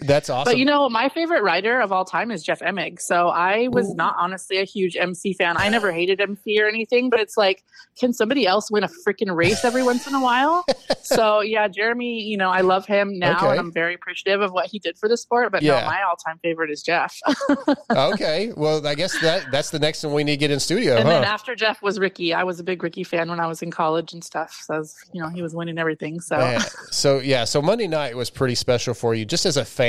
[0.00, 0.52] That's awesome.
[0.52, 3.00] But you know, my favorite writer of all time is Jeff Emig.
[3.00, 5.56] So I was not honestly a huge MC fan.
[5.58, 7.62] I never hated MC or anything, but it's like,
[7.98, 10.64] can somebody else win a freaking race every once in a while?
[11.02, 13.50] so yeah, Jeremy, you know, I love him now Okay.
[13.50, 15.52] and I'm very appreciative of what he did for the sport.
[15.52, 15.80] But Yeah.
[15.80, 17.18] no, my all time favorite is Jeff.
[17.90, 18.52] okay.
[18.56, 21.06] Well, I guess that that's the next one we need to get in studio, and
[21.06, 21.14] huh?
[21.14, 22.32] then after Jeff was Ricky.
[22.34, 24.62] I was a big Ricky fan when I was in college and stuff.
[24.64, 26.20] So was, you know, he was winning everything.
[26.20, 26.60] So Man,
[26.90, 29.87] so yeah, so Monday night was pretty special for you, just as a fan.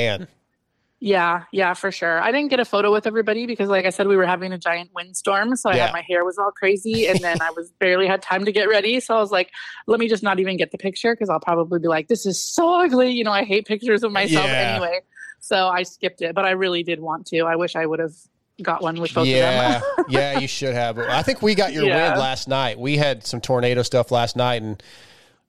[1.02, 2.20] Yeah, yeah, for sure.
[2.22, 4.58] I didn't get a photo with everybody because, like I said, we were having a
[4.58, 5.56] giant windstorm.
[5.56, 5.86] So I Yeah.
[5.86, 8.68] had my hair was all crazy, and then I was barely had time to get
[8.68, 9.00] ready.
[9.00, 9.50] So I was like,
[9.88, 12.42] let me just not even get the picture because I'll probably be like, this is
[12.42, 13.12] so ugly.
[13.12, 14.72] You know, I hate pictures of myself Yeah.
[14.74, 15.00] anyway.
[15.40, 17.42] So I skipped it, but I really did want to.
[17.44, 18.16] I wish I would have
[18.62, 20.06] got one with both yeah, of them.
[20.10, 21.00] yeah, you should have.
[21.00, 22.10] I think we got your Yeah.
[22.10, 22.78] win last night.
[22.78, 24.84] We had some tornado stuff last night, and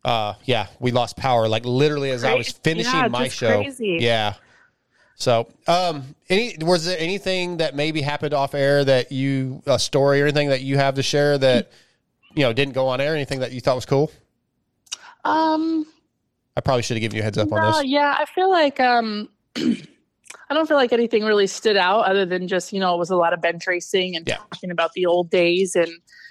[0.05, 3.63] uh, yeah, we lost power like literally as I was finishing yeah, my show.
[3.63, 3.99] crazy.
[4.01, 4.35] Yeah.
[5.17, 10.23] So, um, any was there anything that maybe happened off air that you a story
[10.23, 11.71] or anything that you have to share that
[12.35, 13.15] you know didn't go on air?
[13.15, 14.11] Anything that you thought was cool?
[15.25, 15.87] um,
[16.57, 17.85] I probably should have given you a heads up on this.
[17.85, 19.29] yeah, I feel like um
[20.51, 23.11] I don't feel like anything really stood out other than just, you know, it was
[23.11, 24.37] a lot of bench racing and yeah.
[24.37, 25.89] talking about the old days and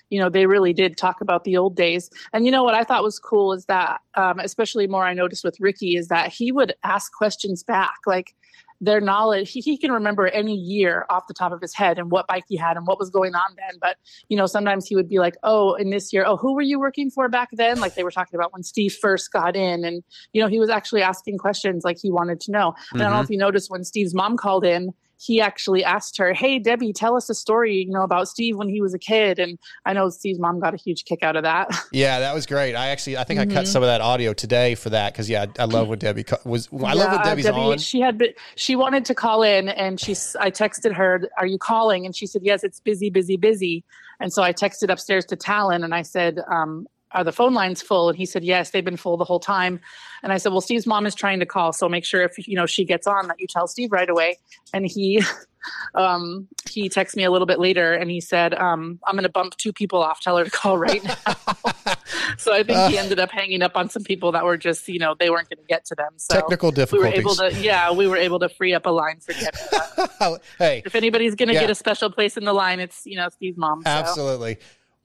[0.09, 2.09] you know, they really did talk about the old days.
[2.33, 5.43] And you know what I thought was cool is that um especially more I noticed
[5.43, 8.35] with Ricky is that he would ask questions back like
[8.81, 12.11] their knowledge he, he can remember any year off the top of his head and
[12.11, 13.97] what bike he had and what was going on then but
[14.29, 16.79] you know sometimes he would be like oh in this year oh who were you
[16.79, 20.01] working for back then like they were talking about when steve first got in and
[20.31, 23.11] you know he was actually asking questions like he wanted to know and i don't
[23.11, 23.19] know Mm-hmm.
[23.19, 23.23] Mhm.
[23.25, 27.15] if you noticed when steve's mom called in he actually asked her hey debbie tell
[27.15, 30.09] us a story you know about steve when he was a kid and i know
[30.09, 32.75] steve's mom got a huge kick out of that Yeah, that was great.
[32.75, 33.53] I actually, I think I Mhm.
[33.53, 36.23] cut some of that audio today for that because yeah, I, I love what Debbie
[36.45, 36.69] was.
[36.71, 37.77] I love what Debbie's Debbie, on.
[37.79, 40.35] She had been, she wanted to call in, and she's.
[40.39, 43.83] I texted her, "Are you calling?" And she said, "Yes, it's busy, busy, busy."
[44.19, 47.81] And so I texted upstairs to Tallon, and I said, um, are the phone lines
[47.81, 48.09] full?
[48.09, 49.79] And he said, yes, they've been full the whole time.
[50.23, 52.55] And I said, well, Steve's mom is trying to call, so make sure if you
[52.55, 54.37] know she gets on that you tell Steve right away.
[54.73, 55.23] And he
[55.95, 59.29] um, he texted me a little bit later and he said, um, I'm going to
[59.29, 60.21] bump two people off.
[60.21, 61.15] Tell her to call right now.
[62.37, 63.01] so I think he Uh.
[63.03, 65.57] ended up hanging up on some people that were just, you know, they weren't going
[65.57, 66.11] to get to them.
[66.17, 67.57] So Technical We were able difficulties.
[67.59, 70.37] to, yeah, we were able to free up a line for Debbie.
[70.59, 71.61] hey, if anybody's going to Yeah.
[71.61, 73.83] get a special place in the line, it's, you know, Steve's mom.
[73.83, 73.89] So.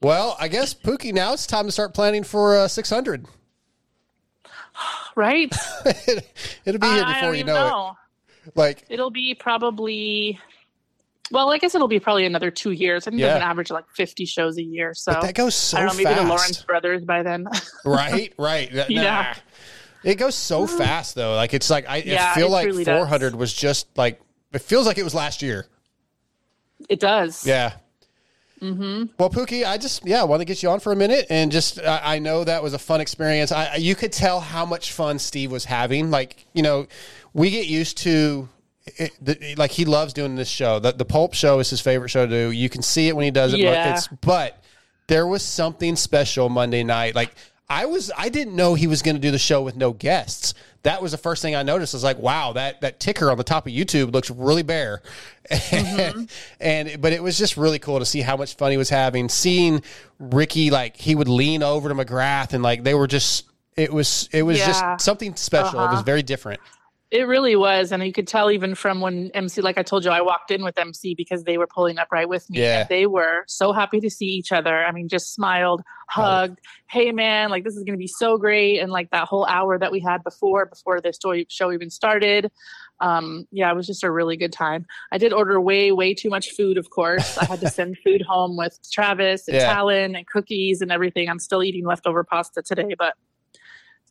[0.01, 3.25] Well, I guess Pookie, now it's time to start planning for uh, 600.
[5.15, 5.53] Right?
[6.65, 7.95] It'll be here before you even know,
[8.45, 8.55] it.
[8.57, 10.39] Like, It'll be probably,
[11.31, 13.07] well, I guess it'll be probably another two years.
[13.07, 13.27] I think Yeah.
[13.29, 14.93] there's an average of like 50 shows a year.
[14.93, 16.27] So But that goes so I don't know, maybe the fast.
[16.29, 17.47] Lawrence brothers by then.
[17.85, 18.71] right, right.
[18.73, 19.33] That- Yeah.
[19.33, 19.33] nah.
[20.11, 21.33] It goes so fast though.
[21.35, 22.95] Like it's like I, Yeah, feel it like truly does.
[22.99, 24.21] 400 was just like
[24.53, 25.65] it feels like it was last year.
[26.89, 27.47] It does.
[27.47, 27.73] Yeah.
[28.61, 29.13] Mm-hmm.
[29.19, 31.79] Well, Pookie, I just yeah want to get you on for a minute and just
[31.79, 33.51] I I know that was a fun experience.
[33.51, 36.09] I you could tell how much fun Steve was having.
[36.11, 36.87] Like you know,
[37.33, 38.49] we get used to.
[38.97, 40.77] It, the, like he loves doing this show.
[40.77, 42.51] The, the Pulp Show is his favorite show to do.
[42.51, 43.59] You can see it when he does it.
[43.59, 43.99] Yeah.
[44.21, 44.63] But
[45.07, 47.15] there was something special Monday night.
[47.15, 47.33] Like
[47.69, 50.53] I was, I didn't know he was going to do the show with no guests.
[50.85, 51.93] That was the first thing I noticed.
[51.93, 55.01] I was like, wow, that that ticker on the top of YouTube looks really bare.
[56.59, 59.29] and but it was just really cool to see how much fun he was having.
[59.29, 59.81] Seeing
[60.19, 63.45] Ricky like he would lean over to McGrath and like they were just.
[63.75, 64.67] It was it was Yeah.
[64.67, 65.79] just something special.
[65.81, 66.03] It was Uh-huh.
[66.03, 66.61] very different.
[67.11, 70.11] It really was, and you could tell even from when MC, like I told you,
[70.11, 72.59] I walked in with MC because they were pulling up right with me.
[72.59, 72.85] Yeah.
[72.85, 74.83] They were so happy to see each other.
[74.83, 76.59] I mean, just smiled, hugged.
[76.89, 78.79] Hey, man, like this is going to be so great.
[78.79, 82.51] And like that whole hour that we had before, before the story show even started,
[82.99, 84.85] um, yeah, it was just a really good time.
[85.11, 86.77] I did order way, way too much food.
[86.77, 89.71] Of course, I had to send food home with Travis and Yeah.
[89.71, 91.29] Tallon and cookies and everything.
[91.29, 93.13] I'm still eating leftover pasta today, but.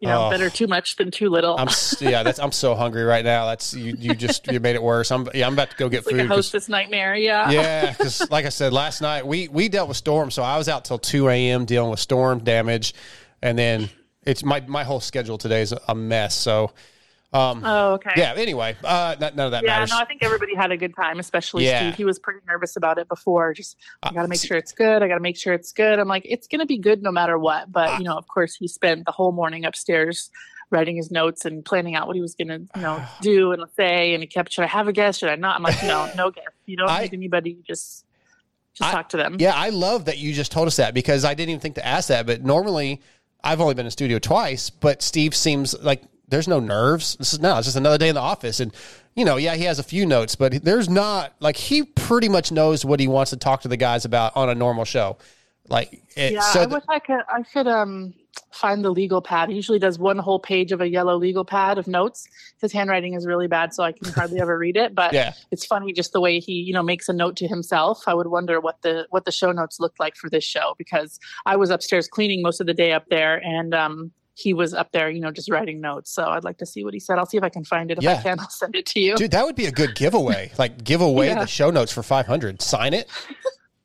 [0.00, 0.30] You know, Oh.
[0.30, 1.56] better too much than too little.
[1.58, 1.68] I'm
[2.00, 3.46] yeah, that's I'm so hungry right now.
[3.46, 5.10] That's you you just you made it worse.
[5.10, 6.24] I'm yeah, I'm about to go get It's like food.
[6.24, 7.14] a 'cause- hostess nightmare.
[7.14, 7.50] Yeah.
[7.50, 10.68] yeah, because like I said last night, we we dealt with storm, so I was
[10.68, 11.64] out till two a.m.
[11.64, 12.92] dealing with storm damage,
[13.40, 13.88] and then
[14.26, 16.34] it's my my whole schedule today is a mess.
[16.34, 16.72] So,
[17.34, 18.12] um, Oh, okay.
[18.16, 18.32] yeah.
[18.36, 19.90] Anyway, uh, none of that yeah, matters.
[19.90, 21.80] no, I think everybody had a good time, especially Yeah.
[21.80, 21.96] Steve.
[21.96, 23.52] He was pretty nervous about it before.
[23.52, 25.02] Just, I got to make sure it's good.
[25.02, 25.98] I got to make sure it's good.
[25.98, 27.70] I'm like, it's going to be good no matter what.
[27.72, 30.30] But, you know, of course, he spent the whole morning upstairs
[30.70, 33.62] writing his notes and planning out what he was going to, you know, do and
[33.76, 34.14] say.
[34.14, 35.20] And he kept, should I have a guest?
[35.20, 35.56] Should I not?
[35.56, 36.48] I'm like, no, no guest.
[36.66, 37.58] You don't need anybody.
[37.66, 38.04] Just,
[38.74, 39.36] just talk to them.
[39.38, 41.86] Yeah, I love that you just told us that because I didn't even think to
[41.86, 42.26] ask that.
[42.26, 43.02] But normally,
[43.42, 46.02] I've only been in studio twice, but Steve seems like
[46.34, 47.14] there's no nerves.
[47.16, 48.74] This is no, it's just another day in the office, and
[49.14, 52.50] you know, yeah, he has a few notes, but there's not like he pretty much
[52.50, 55.16] knows what he wants to talk to the guys about on a normal show.
[55.68, 57.20] Like, it, yeah, so I th- wish I could.
[57.28, 58.12] I should um
[58.50, 59.48] find the legal pad.
[59.48, 62.26] He usually does one whole page of a yellow legal pad of notes.
[62.60, 64.94] His handwriting is really bad, so I can hardly ever read it.
[64.94, 65.32] But Yeah.
[65.52, 68.02] it's funny just the way he you know makes a note to himself.
[68.08, 71.18] I would wonder what the what the show notes looked like for this show because
[71.46, 74.90] I was upstairs cleaning most of the day up there, and um he was up
[74.92, 76.10] there, you know, just writing notes.
[76.10, 77.18] So I'd like to see what he said.
[77.18, 77.98] I'll see if I can find it.
[77.98, 78.18] If Yeah.
[78.18, 79.16] I can, I'll send it to you.
[79.16, 80.50] dude, that would be a good giveaway.
[80.58, 81.40] like, give away Yeah.
[81.40, 82.60] the show notes for 500.
[82.60, 83.08] Sign it.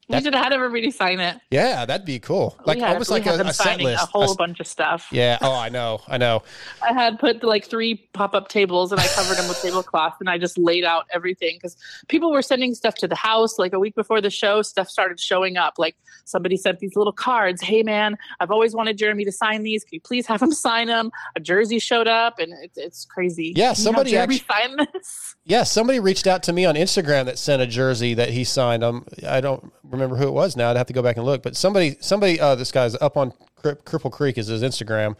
[0.09, 1.37] we should have had everybody sign it.
[1.51, 2.57] Yeah, that'd be cool.
[2.65, 4.03] Like, had, almost like a, a set list.
[4.03, 5.07] a whole A- bunch of stuff.
[5.11, 5.37] yeah.
[5.41, 6.01] Oh, I know.
[6.07, 6.43] I know.
[6.81, 10.29] I had put like three pop up tables and I covered them with tablecloth and
[10.29, 11.77] I just laid out everything because
[12.07, 14.61] people were sending stuff to the house like a week before the show.
[14.61, 15.75] Stuff started showing up.
[15.77, 15.95] Like
[16.25, 17.61] somebody sent these little cards.
[17.61, 19.83] Hey man, I've always wanted Jeremy to sign these.
[19.83, 21.11] Can you please have him sign them?
[21.35, 23.53] A jersey showed up and it's, it's crazy.
[23.55, 24.45] Yeah, you somebody Jeremy actu-
[24.77, 25.35] sign this.
[25.45, 28.83] Yeah, somebody reached out to me on Instagram that sent a jersey that he signed.
[28.83, 30.69] Um, I don't remember who it was now.
[30.69, 31.43] I'd have to go back and look.
[31.43, 35.15] But somebody, somebody, uh, this guy's up on Cri- Cripple Creek is his Instagram.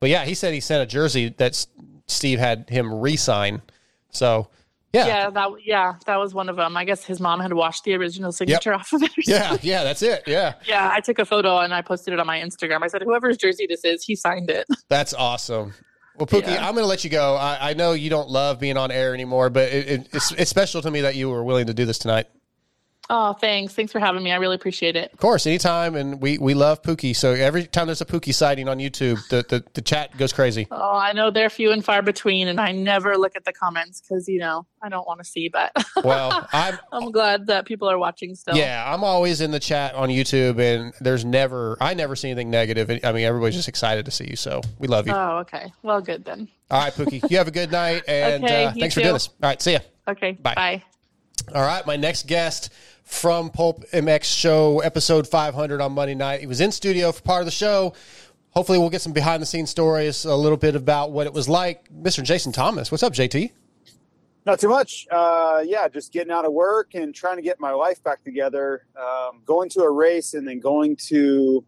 [0.00, 1.66] But yeah, he said he sent a jersey that S-
[2.06, 3.62] Steve had him re-sign.
[4.10, 4.48] So
[4.92, 6.76] yeah, Yeah, that yeah, that was one of them.
[6.76, 9.10] I guess his mom had washed the original signature off of it.
[9.26, 9.68] yeah, something.
[9.68, 10.22] yeah, that's it.
[10.26, 12.82] Yeah, Yeah, I took a photo and I posted it on my Instagram.
[12.82, 14.66] I said, whoever's jersey this is, he signed it.
[14.88, 15.74] that's awesome.
[16.16, 16.64] Well, Pookie, Yeah.
[16.64, 17.34] I'm going to let you go.
[17.34, 20.48] I, I know you don't love being on air anymore, but it, it, it's, it's
[20.50, 22.26] special to me that you were willing to do this tonight.
[23.10, 23.74] Oh, thanks.
[23.74, 24.32] Thanks for having me.
[24.32, 25.12] I really appreciate it.
[25.12, 27.14] Of course, anytime, and we we love Pookie.
[27.14, 30.66] So every time there's a Pookie sighting on YouTube, the the, the chat goes crazy.
[30.70, 34.00] Oh, I know they're few and far between, and I never look at the comments
[34.00, 35.48] because you know I don't want to see.
[35.48, 35.72] But
[36.04, 38.56] Well, I'm I'm glad that people are watching still.
[38.56, 42.50] yeah, I'm always in the chat on YouTube, and there's never I never see anything
[42.50, 42.90] negative.
[43.04, 45.12] I mean, everybody's just excited to see you, so we love you.
[45.12, 45.70] Oh, okay.
[45.82, 46.48] Well, good then.
[46.70, 49.28] All right, Pookie, you have a good night, and Okay, uh, thanks for doing this.
[49.28, 49.80] All right, see ya.
[50.08, 50.32] Okay.
[50.32, 50.54] Bye.
[50.54, 50.82] Bye.
[51.54, 52.70] All right, my next guest
[53.04, 56.40] from Pulp MX show, episode 500 on Monday night.
[56.40, 57.94] He was in studio for part of the show,
[58.54, 61.48] hopefully we'll get some behind the scenes stories, a little bit about what it was
[61.48, 61.88] like.
[61.92, 62.22] Mr.
[62.22, 63.50] Jason Thomas, what's up, JT?
[64.46, 65.06] Not too much.
[65.10, 68.84] Uh, yeah, just getting out of work and trying to get my life back together.
[69.00, 71.64] Um, going to a race and then going to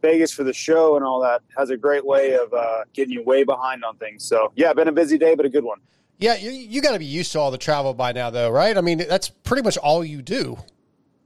[0.00, 3.22] Vegas for the show and all that has a great way of uh, getting you
[3.22, 4.24] way behind on things.
[4.24, 5.78] So, yeah, been a busy day, but a good one.
[6.18, 8.76] Yeah, you, you got to be used to all the travel by now, though, right?
[8.76, 10.58] I mean, that's pretty much all you do.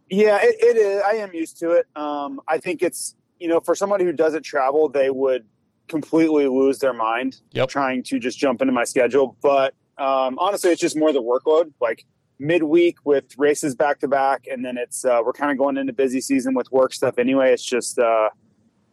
[0.08, 1.02] Yeah, it, it is.
[1.06, 1.86] I am used to it.
[1.94, 5.44] Um, I think it's, you know, for somebody who doesn't travel, they would
[5.86, 7.68] completely lose their mind yep.
[7.68, 9.36] trying to just jump into my schedule.
[9.40, 11.72] But um, honestly, it's just more the workload.
[11.80, 12.04] Like
[12.40, 15.92] midweek with races back to back, and then it's uh, we're kind of going into
[15.92, 17.52] busy season with work stuff anyway.
[17.52, 18.30] It's just uh,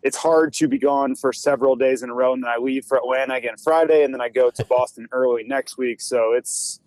[0.08, 2.86] it's hard to be gone for several days in a row, and then I leave
[2.86, 6.00] for Atlanta again Friday, and then I go to Boston early next week.
[6.02, 6.80] So it's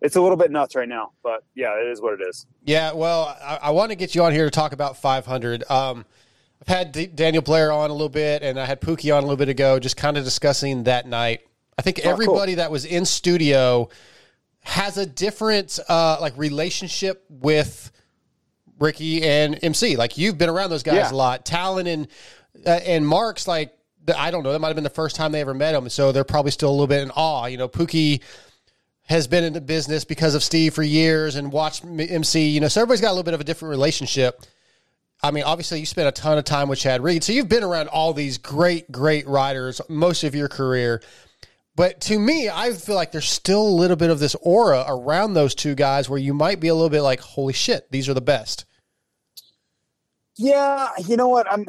[0.00, 2.46] it's a little bit nuts right now, but yeah, it is what it is.
[2.64, 5.64] Yeah, well, I, I want to get you on here to talk about 500.
[5.70, 6.04] Um,
[6.60, 9.26] I've had D- Daniel Blair on a little bit, and I had Pookie on a
[9.26, 11.40] little bit ago, just kind of discussing that night.
[11.78, 12.56] I think Oh, everybody cool.
[12.58, 13.88] that was in studio
[14.60, 17.90] has a different uh, like relationship with
[18.78, 19.96] Ricky and MC.
[19.96, 21.12] Like you've been around those guys Yeah.
[21.12, 21.44] a lot.
[21.44, 22.08] Tallon and
[22.66, 23.76] uh, and Marx like
[24.16, 24.52] I don't know.
[24.52, 26.68] That might have been the first time they ever met him, so they're probably still
[26.68, 27.46] a little bit in awe.
[27.46, 28.22] You know, Pookie
[29.06, 32.48] has been in the business because of Steve for years and watched MC.
[32.48, 34.42] You know, so everybody's got a little bit of a different relationship.
[35.22, 37.64] I mean, obviously, you spent a ton of time with Chad Reed, so you've been
[37.64, 41.00] around all these great, great riders most of your career.
[41.76, 45.34] But to me, I feel like there's still a little bit of this aura around
[45.34, 48.14] those two guys where you might be a little bit like, holy shit, these are
[48.14, 48.64] the best.
[50.36, 51.50] Yeah, you know what?
[51.50, 51.66] I'm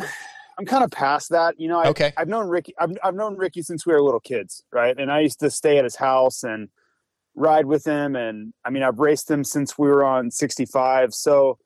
[0.58, 1.60] I'm kind of past that.
[1.60, 2.14] You know, I, Okay.
[2.18, 2.74] I've known Ricky.
[2.80, 4.98] I've, I've known Ricky since we were little kids, right?
[4.98, 6.70] And I used to stay at his house and
[7.36, 8.16] ride with him.
[8.16, 11.14] And I mean, I've raced him since we were on 65.
[11.14, 11.58] So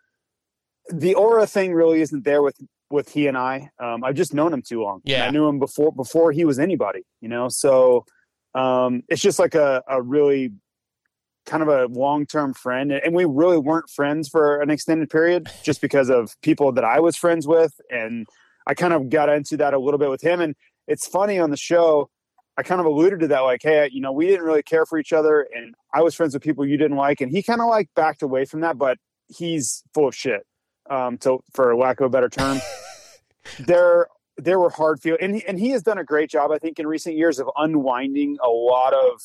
[0.89, 2.57] the aura thing really isn't there with
[2.89, 3.69] with he and I.
[3.79, 5.01] Um, I've just known him too long.
[5.03, 5.25] Yeah.
[5.25, 7.01] I knew him before before he was anybody.
[7.21, 8.05] You know, so
[8.55, 10.51] um, it's just like a a really
[11.45, 15.49] kind of a long term friend, and we really weren't friends for an extended period,
[15.63, 18.25] just because of people that I was friends with, and
[18.69, 20.39] I kind of got into that a little bit with him.
[20.39, 20.55] And
[20.87, 22.11] it's funny on the show,
[22.55, 24.99] I kind of alluded to that, like, hey, you know, we didn't really care for
[24.99, 27.67] each other, and I was friends with people you didn't like, and he kind of
[27.67, 28.97] like backed away from that, but
[29.27, 30.45] he's full of shit,
[30.89, 32.59] um, to for lack of a better term.
[33.59, 36.57] there there were hard feel and he, and he has done a great job i
[36.57, 39.21] think in recent years of unwinding a lot of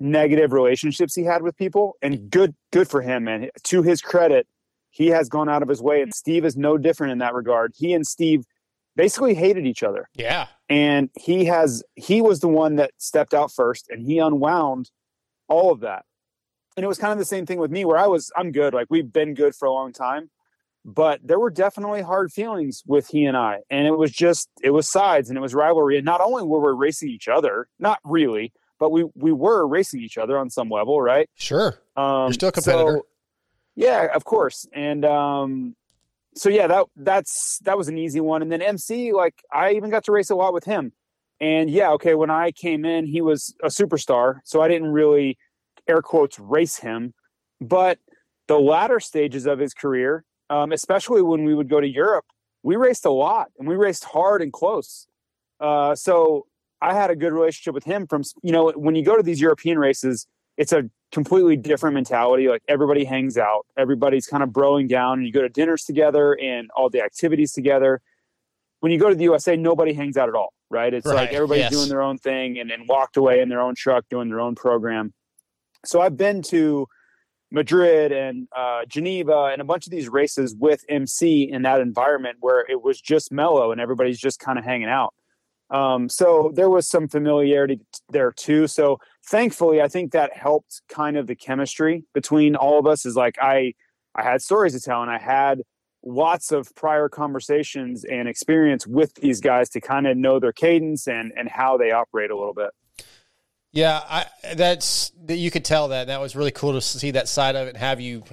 [0.00, 4.48] negative relationships he had with people and good good for him man to his credit
[4.90, 7.72] he has gone out of his way and steve is no different in that regard.
[7.76, 8.44] He and steve
[8.96, 10.08] basically hated each other.
[10.14, 10.48] Yeah.
[10.68, 14.90] and he has he was the one that stepped out first and he unwound
[15.48, 16.04] all of that.
[16.76, 18.74] And it was kind of the same thing with me where i was i'm good.
[18.74, 20.30] Like we've been good for a long time.
[20.84, 23.58] But there were definitely hard feelings with he and i.
[23.70, 25.96] And it was just it was sides and it was rivalry.
[25.96, 30.00] And not only were we racing each other not really but we we were racing
[30.00, 31.28] each other on some level right?
[31.36, 31.78] Sure.
[31.96, 32.96] um, You're still a competitor.
[33.02, 33.06] so-
[33.80, 34.66] yeah, of course.
[34.74, 35.74] And um,
[36.34, 38.42] so yeah, that that's that was an easy one.
[38.42, 40.92] And then MC, like I even got to race a lot with him.
[41.40, 45.38] And yeah, okay, when I came in, he was a superstar, so I didn't really
[45.88, 47.14] air quotes race him.
[47.62, 47.98] But
[48.48, 52.26] the latter stages of his career, um, especially when we would go to Europe,
[52.62, 55.06] we raced a lot and we raced hard and close.
[55.58, 56.46] Uh, so
[56.82, 59.40] I had a good relationship with him from you know when you go to these
[59.40, 60.26] European races,
[60.60, 62.46] it's a completely different mentality.
[62.46, 66.34] Like everybody hangs out, everybody's kind of broing down, and you go to dinners together
[66.34, 68.02] and all the activities together.
[68.80, 70.92] When you go to the USA, nobody hangs out at all, right?
[70.92, 71.72] It's like everybody's yes.
[71.72, 74.54] doing their own thing and, and walked away in their own truck doing their own
[74.54, 75.14] program.
[75.86, 76.86] So I've been to
[77.50, 82.36] Madrid and uh, Geneva and a bunch of these races with MC in that environment
[82.40, 85.14] where it was just mellow and everybody's just kind of hanging out.
[85.70, 87.80] Um, so there was some familiarity
[88.10, 88.66] there too.
[88.66, 93.06] So thankfully, I think that helped kind of the chemistry between all of us.
[93.06, 93.74] Is like I
[94.14, 95.62] I had stories to tell and I had
[96.04, 101.06] lots of prior conversations and experience with these guys to kind of know their cadence
[101.06, 102.70] and and how they operate a little bit.
[103.72, 104.26] Yeah, I,
[104.56, 106.08] that's that you could tell that.
[106.08, 108.24] That was really cool to see that side of it and have you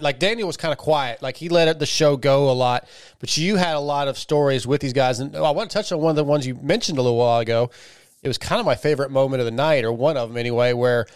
[0.00, 2.88] like Daniel was kind of quiet, like he let the show go a lot,
[3.18, 5.20] but you had a lot of stories with these guys.
[5.20, 7.18] And oh, I want to touch on one of the ones you mentioned a little
[7.18, 7.70] while ago.
[8.22, 10.72] It was kind of my favorite moment of the night, or one of them anyway,
[10.72, 11.06] where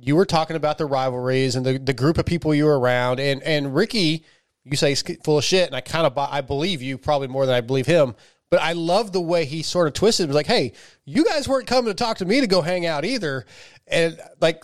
[0.00, 3.20] you were talking about the rivalries and the, the group of people you were around,
[3.20, 4.24] and and Ricky,
[4.64, 7.46] you say he's full of shit, and I kind of I believe you probably more
[7.46, 8.14] than I believe him.
[8.48, 10.24] But I love the way he sort of twisted.
[10.24, 10.72] It was like, hey,
[11.04, 13.44] you guys weren't coming to talk to me to go hang out either.
[13.88, 14.62] And like,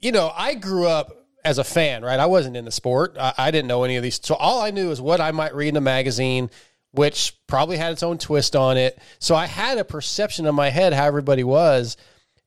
[0.00, 2.20] you know, I grew up as a fan, right?
[2.20, 3.16] I wasn't in the sport.
[3.18, 4.20] I, I didn't know any of these.
[4.22, 6.50] So all I knew is what I might read in a magazine,
[6.92, 8.98] which probably had its own twist on it.
[9.18, 11.96] So I had a perception in my head how everybody was,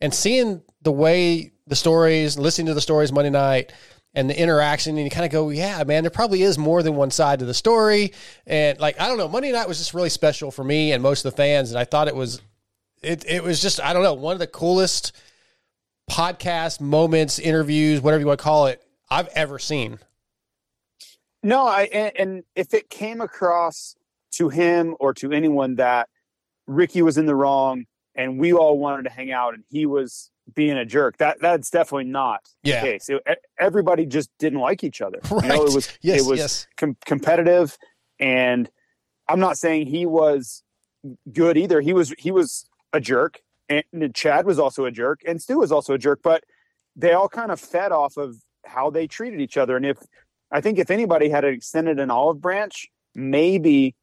[0.02, 3.72] and seeing the way the stories, listening to the stories Monday night,
[4.14, 6.96] and the interaction, and you kind of go, yeah, man, there probably is more than
[6.96, 8.14] one side to the story.
[8.46, 11.26] And like, I don't know, Monday night was just really special for me and most
[11.26, 12.40] of the fans, and I thought it was,
[13.02, 15.14] it it was just, I don't know, one of the coolest
[16.12, 20.00] podcast moments, interviews, whatever you want to call it, I've ever seen.
[21.42, 23.96] No, I and, and if it came across
[24.34, 26.10] to him or to anyone that
[26.68, 27.86] Ricky was in the wrong
[28.16, 31.70] and we all wanted to hang out and he was being a jerk, that that's
[31.70, 32.82] definitely not Yeah.
[32.82, 33.10] the case.
[33.10, 33.24] It-
[33.60, 35.20] everybody just didn't like each other.
[35.30, 36.68] You know, it was Yes, it was yes.
[36.78, 37.78] com- competitive,
[38.20, 38.70] and
[39.28, 40.64] I'm not saying he was
[41.32, 41.82] good either.
[41.82, 43.84] He was he was a jerk, and
[44.16, 46.22] Chad was also a jerk, and Stu was also a jerk.
[46.24, 46.44] But
[46.96, 48.36] they all kind of fed off of
[48.66, 49.76] how they treated each other.
[49.76, 49.98] And if
[50.52, 53.96] I think if anybody had extended an olive branch, maybe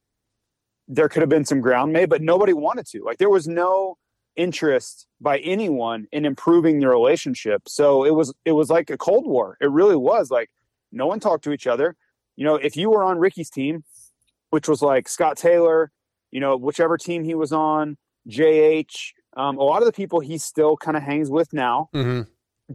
[0.89, 3.03] there could have been some ground made, but nobody wanted to.
[3.05, 3.97] Like there was no
[4.37, 7.63] interest by anyone in improving the relationship.
[7.69, 9.57] So it was it was like a cold war.
[9.61, 10.51] It really was like
[10.93, 11.97] no one talked to each other.
[12.37, 13.85] You know, if you were on Ricky's team,
[14.51, 15.93] which was like Scott Taylor,
[16.31, 17.97] you know, whichever team he was on,
[18.29, 22.23] JH, um, a lot of the people he still kind of hangs with now Mm-hmm.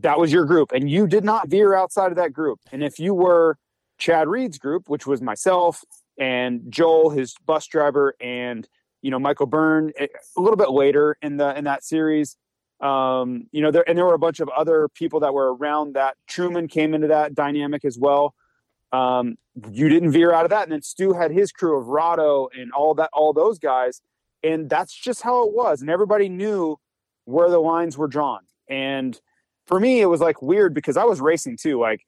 [0.02, 2.60] That was your group and you did not veer outside of that group.
[2.72, 3.58] And if you were
[3.98, 5.82] chad reed's group which was myself
[6.20, 8.68] and joel his bus driver and
[9.02, 12.36] you know michael byrne eh, a little bit later in the in that series
[12.82, 15.94] um you know there and there were a bunch of other people that were around
[15.94, 16.18] that.
[16.28, 18.36] Truman came into that dynamic as well.
[18.92, 19.38] Um
[19.72, 20.64] you didn't veer out of that.
[20.64, 24.02] And then stu had his crew of Rado and all that all those guys.
[24.44, 25.82] And that's just how it was.
[25.82, 26.78] And everybody knew
[27.24, 28.42] where the lines were drawn.
[28.70, 29.20] And
[29.68, 31.80] for me, it was like weird because I was racing too.
[31.80, 32.06] Like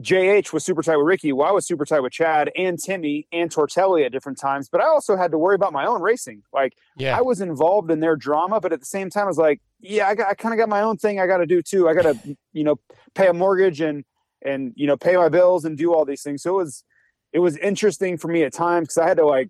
[0.00, 3.26] JH was super tight with Ricky, well, I was super tight with Chad and Timmy
[3.32, 6.42] and Tortelli at different times, but I also had to worry about my own racing.
[6.52, 7.18] Like Yeah.
[7.18, 10.08] I was involved in their drama, but at the same time, I was like, yeah,
[10.08, 11.88] I, got, I kind of got my own thing I got to do too.
[11.88, 12.76] I got to, you know,
[13.14, 14.04] pay a mortgage and
[14.42, 16.42] and you know pay my bills and do all these things.
[16.42, 16.84] So it was
[17.32, 19.48] it was interesting for me at times because I had to like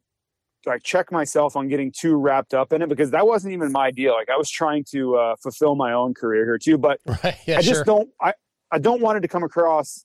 [0.66, 3.90] like check myself on getting too wrapped up in it because that wasn't even my
[3.90, 4.12] deal.
[4.12, 7.00] Like I was trying to uh, fulfill my own career here too, but
[7.46, 7.84] Yeah, I just sure.
[7.84, 8.08] don't.
[8.20, 8.32] I
[8.70, 10.04] I don't want it to come across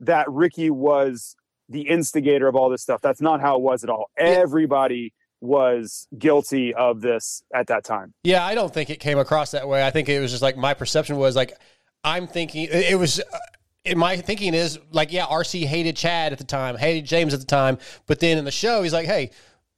[0.00, 1.36] that Ricky was
[1.68, 3.00] the instigator of all this stuff.
[3.00, 4.10] That's not how it was at all.
[4.18, 8.14] Everybody was guilty of this at that time.
[8.22, 9.84] Yeah, I don't think it came across that way.
[9.84, 11.54] I think it was just like my perception was like
[12.02, 13.20] I'm thinking it it was.
[13.20, 13.38] Uh,
[13.84, 17.40] in my thinking is like, yeah, RC hated Chad at the time, hated James at
[17.40, 17.76] the time,
[18.06, 19.30] but then in the show, he's like, hey,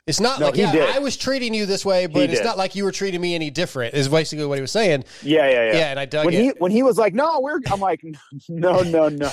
[0.07, 0.89] it's not No, like yeah, did.
[0.91, 2.45] I was treating you this way, but it's did.
[2.45, 3.95] not like you were treating me any different.
[3.95, 5.05] Is basically what he was saying.
[5.23, 5.79] Yeah, yeah, yeah.
[5.79, 6.41] Yeah, and I dug when it.
[6.43, 8.01] he when he was like, "No, we're," I'm like,
[8.49, 9.31] "No, no, no, no,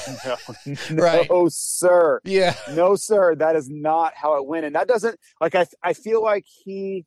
[0.90, 1.30] no, Right.
[1.50, 2.22] sir.
[2.24, 3.36] Yeah, no, sir.
[3.36, 5.54] That is not how it went, and that doesn't like.
[5.56, 7.06] I I feel like he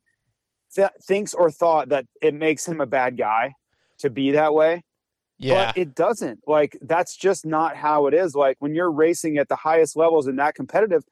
[0.75, 3.53] th- thinks or thought that it makes him a bad guy
[3.99, 4.83] to be that way.
[5.39, 5.67] Yeah.
[5.67, 6.39] But it doesn't.
[6.47, 8.33] Like that's just not how it is.
[8.33, 11.03] Like when you're racing at the highest levels and that competitive,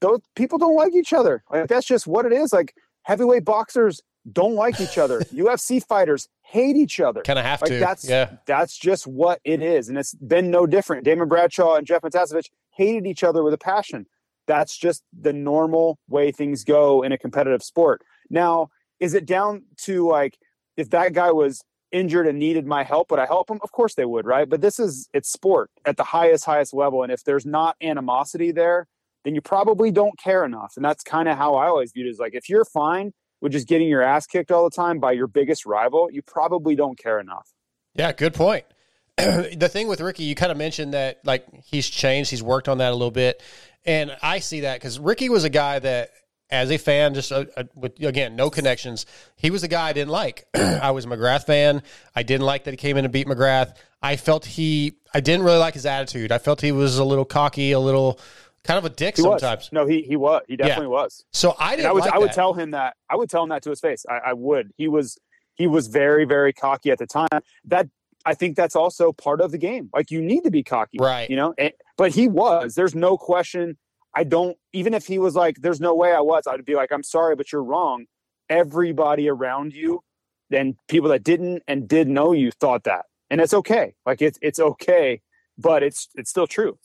[0.00, 1.42] those people don't like each other.
[1.50, 2.52] Like that's just what it is.
[2.52, 4.00] Like heavyweight boxers
[4.32, 5.20] don't like each other.
[5.32, 7.22] UFC fighters hate each other.
[7.22, 8.36] Kinda have like to, That's yeah.
[8.46, 11.04] that's just what it is, and it's been no different.
[11.04, 14.06] Damon Bradshaw and Jeff Matiasevich hated each other with a passion.
[14.46, 18.02] That's just the normal way things go in a competitive sport.
[18.30, 20.38] Now, is it down to like
[20.76, 23.60] if that guy was injured and needed my help, would I help him?
[23.62, 24.48] Of course they would, right?
[24.48, 27.02] But this is it's sport at the highest, highest level.
[27.02, 28.86] And if there's not animosity there,
[29.26, 30.74] then you probably don't care enough.
[30.76, 33.50] And that's kind of how I always viewed it is like if you're fine with
[33.50, 36.96] just getting your ass kicked all the time by your biggest rival, you probably don't
[36.96, 37.48] care enough.
[37.94, 38.64] Yeah, good point.
[39.16, 42.78] the thing with Ricky, you kind of mentioned that like he's changed, he's worked on
[42.78, 43.42] that a little bit,
[43.84, 46.10] and I see that because Ricky was a guy that,
[46.50, 49.92] as a fan, just uh, uh, with again no connections, he was a guy I
[49.92, 50.46] didn't like.
[50.54, 51.82] I was a McGrath fan.
[52.14, 53.74] I didn't like that he came in and beat McGrath.
[54.02, 56.30] I felt he, I didn't really like his attitude.
[56.30, 58.20] I felt he was a little cocky, a little
[58.66, 59.40] kind of a dick He was.
[59.40, 59.70] sometimes.
[59.72, 60.42] No, he he was.
[60.48, 61.24] He definitely was.
[61.32, 61.88] So I didn't.
[61.88, 62.96] I would like I would tell him that.
[63.10, 64.04] I would tell him that to his face.
[64.08, 64.72] I, I would.
[64.76, 65.18] He was
[65.54, 67.28] he was very very cocky at the time.
[67.64, 67.88] That
[68.24, 69.88] I think that's also part of the game.
[69.94, 71.30] Like you need to be cocky, Right.
[71.30, 71.54] You know.
[71.56, 72.74] And, but he was.
[72.74, 73.78] There's no question.
[74.14, 74.56] I don't.
[74.72, 77.36] Even if he was like, "There's no way I was," I'd be like, "I'm sorry,
[77.36, 78.06] but you're wrong."
[78.48, 80.02] Everybody around you,
[80.50, 83.94] and people that didn't and did know you thought that, and it's okay.
[84.06, 85.20] Like it's it's okay,
[85.58, 86.78] but it's it's still true.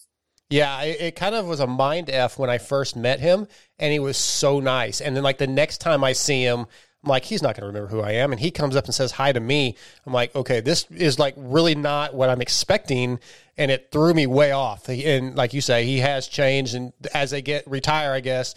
[0.52, 3.48] Yeah, it, it kind of was a mind f when I first met him,
[3.80, 5.00] and he was so nice.
[5.00, 6.68] And then like the next time I see him,
[7.04, 8.32] I'm like, he's not going to remember who I am.
[8.32, 9.76] And he comes up and says hi to me.
[10.06, 13.20] I'm like, okay, this is like really not what I'm expecting,
[13.58, 14.90] and it threw me way off.
[14.90, 18.54] And like you say, he has changed, and as they get retire, I guess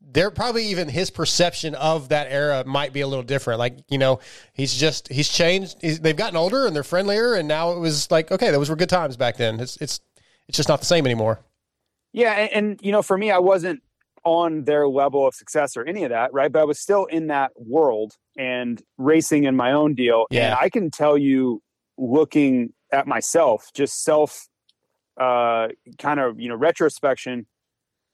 [0.00, 3.58] they're probably even his perception of that era might be a little different.
[3.58, 4.20] Like you know,
[4.54, 5.76] he's just he's changed.
[5.82, 8.76] He's, they've gotten older and they're friendlier, and now it was like okay, those were
[8.76, 9.60] good times back then.
[9.60, 10.00] It's it's
[10.48, 11.40] it's just not the same anymore.
[12.12, 13.82] Yeah, and, and you know, for me, I wasn't
[14.24, 16.50] on their level of success or any of that, right?
[16.50, 20.26] But I was still in that world and racing in my own deal.
[20.30, 20.46] Yeah.
[20.46, 21.62] And I can tell you,
[21.96, 24.48] looking at myself, just self,
[25.18, 25.68] uh,
[25.98, 27.46] kind of you know retrospection.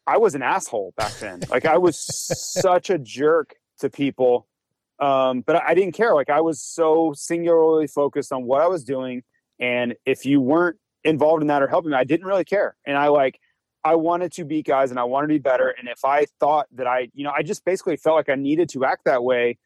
[0.07, 1.41] I was an asshole back then.
[1.51, 4.47] like I was such a jerk to people,
[4.99, 6.15] um, but I didn't care.
[6.15, 9.23] Like I was so singularly focused on what I was doing,
[9.59, 12.77] and if you weren't involved in that or helping me, I didn't really care.
[12.87, 13.41] And I like
[13.85, 15.69] I wanted to beat guys and I wanted to be better.
[15.71, 18.69] And if I thought that I, you know, I just basically felt like I needed
[18.71, 19.59] to act that way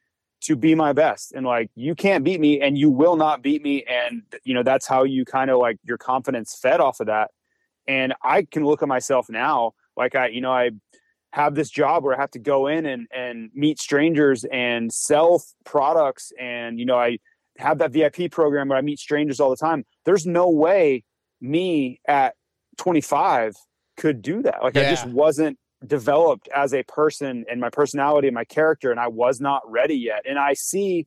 [0.42, 1.32] to be my best.
[1.32, 3.84] And like, you can't beat me and you will not beat me.
[3.84, 7.31] And, you know, that's how you kind of like your confidence fed off of that.
[7.86, 10.70] And I can look at myself now, like I, you know, I
[11.32, 15.42] have this job where I have to go in and, and meet strangers and sell
[15.65, 16.32] products.
[16.39, 17.18] And, you know, I
[17.58, 19.84] have that VIP program where I meet strangers all the time.
[20.05, 21.05] There's no way
[21.40, 22.34] me at
[22.78, 23.55] 25
[23.97, 24.62] could do that.
[24.62, 29.00] Like I just wasn't developed as a person and my personality and my character, and
[29.00, 30.23] I was not ready yet.
[30.28, 31.06] And I see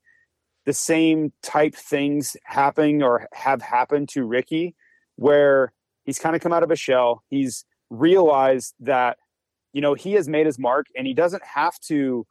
[0.66, 4.76] the same type things happening or have happened to Ricky,
[5.16, 7.24] where he's kind of come out of a shell.
[7.30, 9.18] He's realized that,
[9.74, 12.26] you know, he has made his mark and he doesn't have to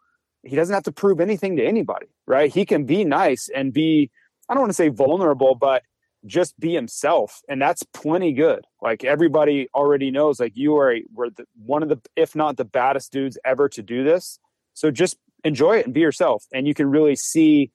[0.44, 2.52] he doesn't have to prove anything to anybody, right?
[2.52, 4.10] He can be nice and be,
[4.48, 5.82] I don't want to say vulnerable, but
[6.28, 11.04] just be himself and that's plenty good like everybody already knows like you are a,
[11.12, 14.38] were the, one of the if not the baddest dudes ever to do this
[14.74, 17.70] so just enjoy it and be yourself and you can really see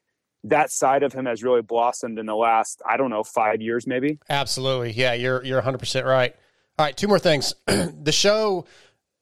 [0.46, 3.86] that side of him has really blossomed in the last i don't know five years
[3.86, 4.92] maybe Absolutely.
[4.92, 6.36] Yeah, you're you're 100% right.
[6.78, 7.54] All right, two more things.
[7.66, 8.66] the show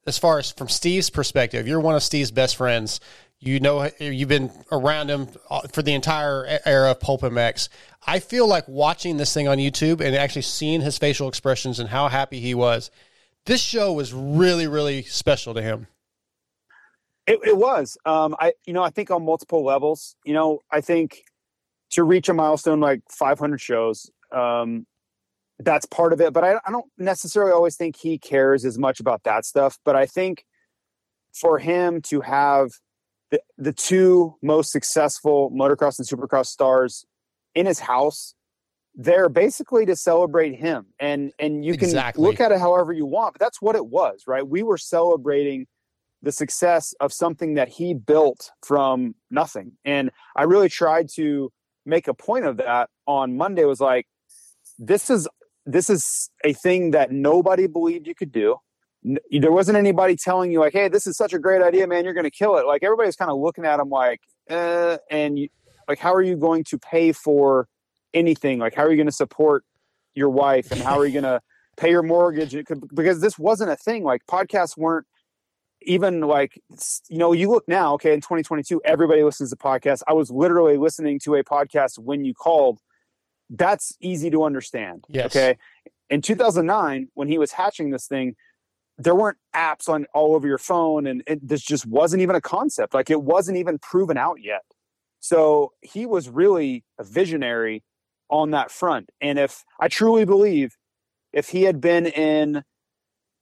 [0.07, 2.99] as far as from Steve's perspective, you're one of Steve's best friends.
[3.43, 7.69] You know you've been around him uh, for the entire era of Pulp MX.
[8.05, 11.89] I feel like watching this thing on YouTube and actually seeing his facial expressions and
[11.89, 12.91] how happy he was.
[13.47, 15.87] This show was really really special to him.
[17.25, 17.97] It, it was.
[18.05, 20.15] Um, I, you know, I think on multiple levels.
[20.23, 21.23] You know, I think
[21.91, 24.85] to reach a milestone like 500 shows, um,
[25.57, 26.31] that's part of it.
[26.31, 29.79] But I, I don't necessarily always think he cares as much about that stuff.
[29.83, 30.45] But I think
[31.33, 32.71] for him to have
[33.31, 37.05] the, the two most successful motocross and supercross stars
[37.55, 38.35] in his house,
[38.93, 40.87] they're basically to celebrate him.
[40.99, 42.23] And and you can Exactly.
[42.23, 44.47] look at it however you want, but that's what it was, right?
[44.47, 45.65] We were celebrating
[46.21, 49.73] the success of something that he built from nothing.
[49.83, 51.51] And I really tried to
[51.85, 54.05] make a point of that on Monday was like
[54.77, 55.27] this is
[55.65, 58.57] this is a thing that nobody believed you could do.
[59.03, 62.03] There wasn't anybody telling you like, "Hey, this is such a great idea, man.
[62.05, 65.39] You're going to kill it." Like everybody's kind of looking at him like, uh, and
[65.39, 65.49] you,
[65.87, 67.67] like, how are you going to pay for
[68.13, 68.59] anything?
[68.59, 69.63] Like, how are you going to support
[70.13, 71.41] your wife, and how are you going to
[71.77, 72.53] pay your mortgage?
[72.53, 74.03] It could- Because this wasn't a thing.
[74.03, 75.07] Like podcasts weren't
[75.83, 76.61] even like
[77.09, 80.77] you know you look now okay in 2022 everybody listens to podcasts i was literally
[80.77, 82.77] listening to a podcast when you called
[83.49, 85.35] that's easy to understand Yes.
[85.35, 85.57] okay
[86.11, 88.35] in 2009 when he was hatching this thing
[89.03, 92.41] there weren't apps on all over your phone and it, this just wasn't even a
[92.41, 94.63] concept like it wasn't even proven out yet
[95.19, 97.83] so he was really a visionary
[98.29, 100.75] on that front and if i truly believe
[101.33, 102.63] if he had been in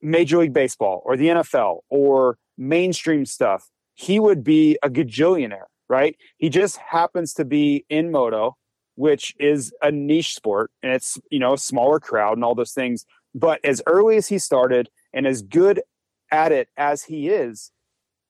[0.02, 6.16] Major League Baseball or the NFL or mainstream stuff, he would be a gajillionaire, right?
[6.38, 8.56] He just happens to be in moto,
[8.94, 12.72] which is a niche sport and it's, you know, a smaller crowd and all those
[12.72, 13.04] things.
[13.34, 15.82] But as early as he started and as good
[16.30, 17.72] at it as he is,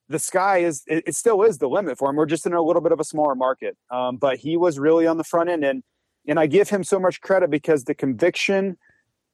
[0.09, 2.15] the sky is, it, it still is the limit for him.
[2.15, 3.77] We're just in a little bit of a smaller market.
[3.89, 5.63] Um, but he was really on the front end.
[5.63, 5.83] And,
[6.27, 8.77] and I give him so much credit because the conviction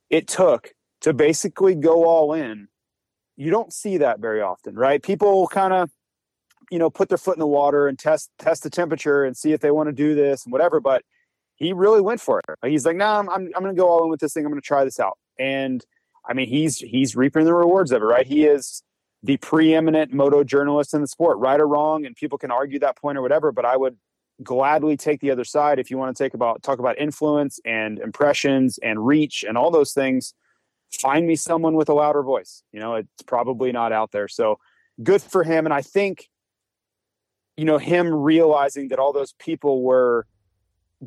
[0.09, 2.67] it took to basically go all in
[3.35, 5.89] you don't see that very often right people kind of
[6.71, 9.53] you know put their foot in the water and test test the temperature and see
[9.53, 11.03] if they want to do this and whatever but
[11.55, 13.87] he really went for it he's like no nah, i'm, I'm, I'm going to go
[13.87, 15.85] all in with this thing i'm going to try this out and
[16.27, 18.27] i mean he's he's reaping the rewards of it right?
[18.27, 18.83] He is
[19.23, 22.97] the preeminent moto journalist in the sport right or wrong and people can argue that
[22.97, 23.97] point or whatever but i would
[24.43, 27.99] gladly take the other side if you want to take about talk about influence and
[27.99, 30.33] impressions and reach and all those things.
[31.01, 34.27] Find me someone with a louder voice you know it's probably not out there.
[34.27, 34.59] So
[35.03, 36.27] good for him and i think
[37.55, 40.25] you know him realizing that all those people were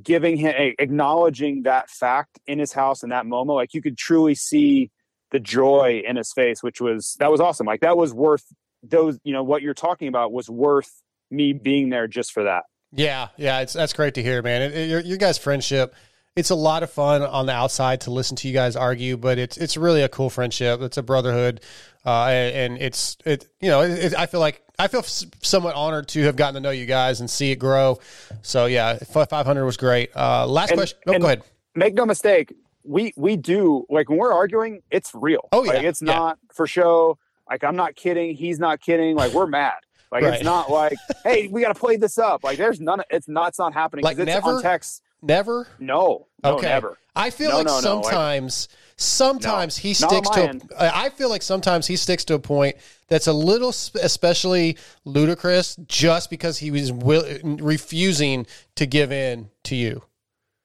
[0.01, 4.35] giving him acknowledging that fact in his house in that moment like you could truly
[4.35, 4.91] see
[5.31, 8.45] the joy in his face which was that was awesome like that was worth
[8.83, 12.65] those, you know, what you're talking about was worth me being there just for that.
[12.93, 14.63] Yeah, yeah, it's that's great to hear, man.
[14.63, 15.95] It, it, your, your guys' friendship,
[16.35, 19.39] it's a lot of fun on the outside to listen to you guys argue, but
[19.39, 20.81] it's it's really a cool friendship.
[20.81, 21.61] It's a brotherhood,
[22.07, 26.09] uh, and, and it's it you know it, I feel like I feel somewhat honored
[26.09, 27.99] to have gotten to know you guys and see it grow.
[28.41, 30.11] So yeah, five hundred was great.
[30.17, 30.99] Uh, last And- question.
[31.07, 31.43] Oh, go ahead.
[31.77, 32.55] Make no mistake,
[32.91, 35.49] we we do like when we're arguing, it's real.
[35.53, 36.13] Oh, yeah, like, it's yeah.
[36.13, 37.19] not for show.
[37.49, 38.35] Like I'm not kidding.
[38.35, 39.17] He's not kidding.
[39.17, 39.75] Like we're mad.
[40.11, 40.35] Like Right.
[40.35, 42.43] it's not like, hey, we got to play this up.
[42.43, 43.03] Like there's none.
[43.11, 43.49] It's not.
[43.49, 44.05] It's not happening.
[44.05, 44.57] Like it's never?
[44.57, 45.03] on text.
[45.23, 45.69] Never.
[45.79, 46.27] No.
[46.43, 46.57] No.
[46.57, 46.67] Okay.
[46.69, 46.99] Never.
[47.15, 50.49] I feel No, like no, no, like- sometimes, sometimes he sticks to.
[50.49, 50.73] end.
[50.79, 52.77] I feel like sometimes he sticks to a point
[53.09, 58.47] that's a little, especially ludicrous, just because he was will, refusing
[58.77, 60.03] to give in to you.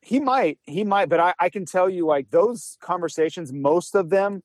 [0.06, 0.59] He might.
[0.66, 1.09] He might.
[1.09, 4.43] But I, I can tell you, like those conversations, most of them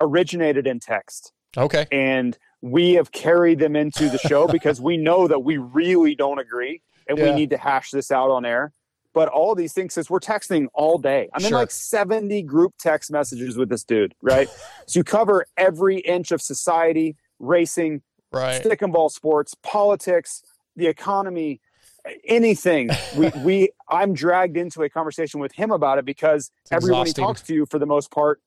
[0.00, 1.32] originated in text.
[1.56, 1.86] Okay.
[1.90, 6.38] And we have carried them into the show because we know that we really don't
[6.38, 8.72] agree and we need to hash this out on air.
[9.12, 13.10] But all these things, since we're texting all day, I'm in like 70 group text
[13.10, 14.48] messages with this dude, right?
[14.86, 18.60] so you cover every inch of society, racing, Right.
[18.60, 20.44] stick and ball sports, politics,
[20.76, 21.60] the economy,
[22.26, 22.90] anything.
[23.16, 27.12] we, we, I'm dragged into a conversation with him about it because It's everyone he
[27.12, 28.40] talks to, you for the most part,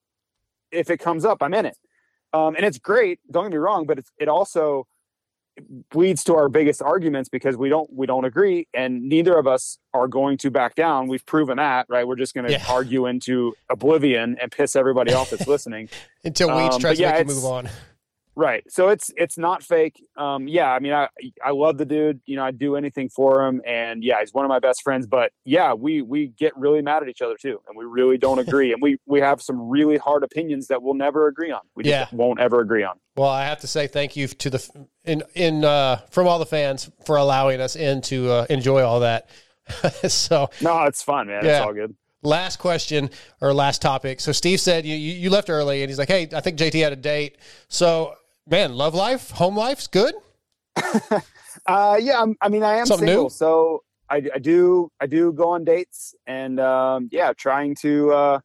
[0.72, 1.77] if it comes up, I'm in it.
[2.33, 3.19] Um, and it's great.
[3.30, 4.88] Don't get me wrong, but it's, it also
[5.93, 9.77] leads to our biggest arguments because we don't we don't agree, and neither of us
[9.93, 11.07] are going to back down.
[11.07, 12.07] We've proven that, right?
[12.07, 12.64] We're just going to Yeah.
[12.67, 15.90] argue into oblivion and piss everybody off that's listening
[16.23, 17.69] Until we Um, tries but to yeah, make move on.
[18.35, 18.63] Right.
[18.67, 20.03] So it's it's not fake.
[20.17, 21.07] Um, yeah, I mean, I
[21.43, 22.19] I love the dude.
[22.25, 25.05] You know, I'd do anything for him, and yeah, he's one of my best friends.
[25.05, 28.39] But yeah, we we get really mad at each other too, and we really don't
[28.47, 31.61] agree, and we we have some really hard opinions that we'll never agree on.
[31.75, 32.17] We just Yeah.
[32.17, 32.99] won't ever agree on.
[33.15, 36.47] Well, I have to say thank you to the in in uh, from all the
[36.47, 39.29] fans for allowing us in to uh, enjoy all that.
[40.07, 41.45] so no, it's fun, man.
[41.45, 41.95] It's all good.
[42.25, 43.09] Last question
[43.41, 44.21] or last topic.
[44.21, 46.93] So Steve said you you left early, and he's like, "Hey, I think JT had
[46.93, 47.37] a date."
[47.67, 48.15] So
[48.47, 50.15] man, love life, home life's good.
[51.67, 53.30] Uh, yeah, I'm, I mean, I am Something single, new?
[53.30, 58.11] so I, I do I do go on dates, and um, yeah, trying to.
[58.11, 58.39] Uh,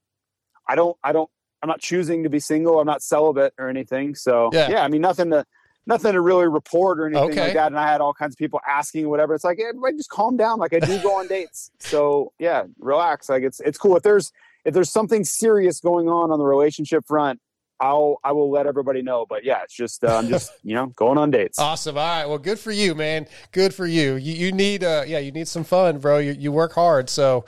[0.69, 1.29] I don't I don't
[1.63, 2.79] I'm not choosing to be single.
[2.79, 4.15] I'm not celibate or anything.
[4.15, 4.71] So Yeah.
[4.71, 5.45] yeah, I mean nothing to
[5.87, 7.41] nothing to really report or anything Okay.
[7.41, 7.69] like that.
[7.69, 9.35] And I had all kinds of people asking whatever.
[9.35, 10.59] It's like everybody just calm down.
[10.61, 13.29] Like I do go on dates, so yeah, relax.
[13.31, 14.31] Like it's it's cool if there's
[14.67, 17.41] if there's something serious going on on the relationship front.
[17.81, 19.27] I'll I will let everybody know.
[19.29, 21.59] But yeah, it's just uh, I'm just you know going on dates.
[21.59, 21.97] Awesome.
[21.97, 22.27] All right.
[22.27, 23.27] Well, good for you, man.
[23.53, 24.15] Good for you.
[24.15, 26.19] You, you need, uh, yeah, you need some fun, bro.
[26.19, 27.09] You, you work hard.
[27.09, 27.45] So,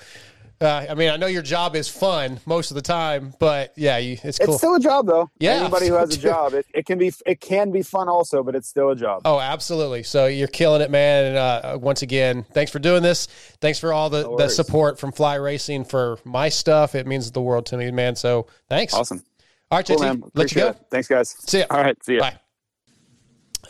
[0.60, 3.97] uh, I mean, I know your job is fun most of the time, but yeah,
[3.97, 4.49] you, it's cool.
[4.49, 5.31] It's still a job though.
[5.39, 8.42] Yeah, Anybody who has a job, it, it can be it can be fun also,
[8.42, 9.23] but it's still a job.
[9.25, 10.02] Oh, absolutely.
[10.02, 11.25] So you're killing it, man.
[11.25, 13.26] And uh, once again, thanks for doing this.
[13.62, 16.94] Thanks for all the, the support from Fly Racing for my stuff.
[16.94, 18.15] It means the world to me, man.
[18.15, 18.92] So thanks.
[18.92, 19.25] Awesome.
[19.71, 20.23] All right, Cool, JT, man.
[20.35, 20.69] let you go.
[20.71, 20.77] it.
[20.91, 21.37] Thanks, guys.
[21.47, 21.67] See ya.
[21.71, 21.97] All right.
[22.05, 22.21] See ya.
[22.21, 22.39] Bye.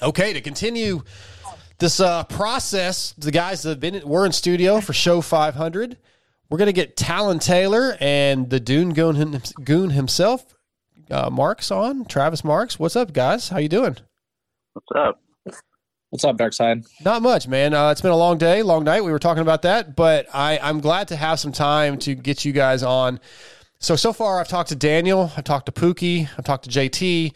[0.03, 1.03] Okay, to continue
[1.79, 5.99] this uh, process, the guys that have been were in studio for show 500.
[6.49, 10.57] We're gonna get Tallon Taylor and the Dune Goon, Goon himself,
[11.11, 12.79] uh, Marx on Travis Marx.
[12.79, 13.51] What's up, guys?
[13.51, 13.97] How you doing?
[14.73, 15.21] What's up?
[16.09, 16.83] What's up, Dark Side?
[17.05, 17.73] Not much, man.
[17.73, 19.05] Uh, it's been a long day, long night.
[19.05, 22.45] We were talking about that, but I, I'm glad to have some time to get
[22.45, 23.21] you guys on.
[23.83, 27.35] So so far, I've talked to Daniel, I've talked to Pookie, I've talked to JT.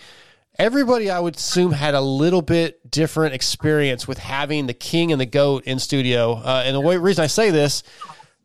[0.58, 5.20] Everybody, I would assume, had a little bit different experience with having the king and
[5.20, 6.34] the goat in studio.
[6.34, 7.82] Uh, and the way, reason I say this,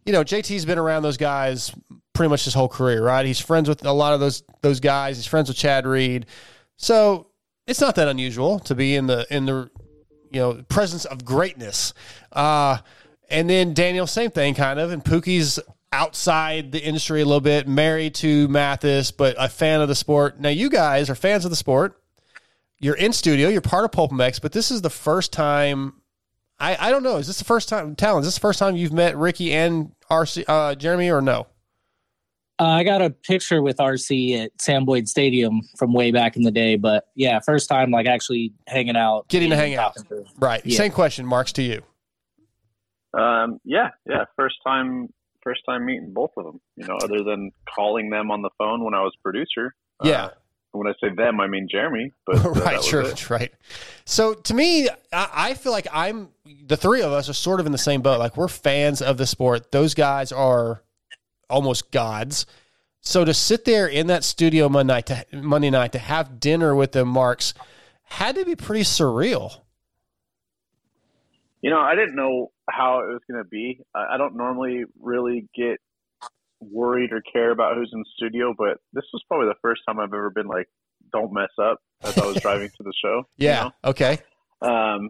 [0.06, 1.72] you know, JT's been around those guys
[2.14, 3.26] pretty much his whole career, right?
[3.26, 5.18] He's friends with a lot of those those guys.
[5.18, 6.26] He's friends with Chad Reed,
[6.78, 7.28] so
[7.68, 9.70] it's not that unusual to be in the in the
[10.32, 11.94] you know presence of greatness.
[12.32, 12.78] Uh,
[13.30, 14.92] and then Daniel, same thing, kind of.
[14.92, 15.60] And Pookie's
[15.92, 20.40] outside the industry a little bit, married to Matthes, but a fan of the sport.
[20.40, 22.02] Now, you guys are fans of the sport.
[22.80, 23.50] You're in studio.
[23.50, 25.94] You're part of Pulp MX, but this is the first time.
[26.60, 27.18] I, I don't know.
[27.18, 28.22] Is this the first time, Tallon?
[28.22, 31.48] Is this the first time you've met Ricky and RC, uh, Jeremy, or no?
[32.60, 36.44] Uh, I got a picture with RC at Sam Boyd Stadium from way back in
[36.44, 39.96] the day, but yeah, first time like actually hanging out, Getting to hang out.
[39.96, 40.66] talking Right.
[40.66, 40.78] Yeah.
[40.78, 41.82] Same question, Marx, to you.
[43.18, 44.26] Um, yeah, yeah.
[44.36, 45.08] First time,
[45.44, 46.62] first time meeting both of them.
[46.76, 49.76] You know, other than calling them on the phone when I was producer.
[50.04, 50.26] Yeah.
[50.26, 50.30] Uh,
[50.72, 52.12] when I say them, I mean Jeremy.
[52.26, 53.30] But uh, right, sure, it.
[53.30, 53.52] right.
[54.06, 56.30] So to me, I, I feel like I'm
[56.66, 58.20] the three of us are sort of in the same boat.
[58.20, 59.72] Like we're fans of the sport.
[59.72, 60.84] Those guys are
[61.50, 62.46] almost gods.
[63.02, 66.76] So to sit there in that studio Monday night to Monday night to have dinner
[66.76, 67.54] with the Marks.
[68.04, 69.62] had to be pretty surreal.
[71.62, 73.80] You know, I didn't know how it was going to be.
[73.96, 75.78] I I don't normally really get
[76.62, 80.00] worried or care about who's in the studio, but this was probably the first time
[80.00, 80.68] I've ever been like,
[81.14, 83.24] "Don't mess up" as I was driving to the show.
[83.38, 83.64] you Yeah.
[83.64, 83.72] know?
[83.86, 84.20] Okay.
[84.62, 85.10] Um,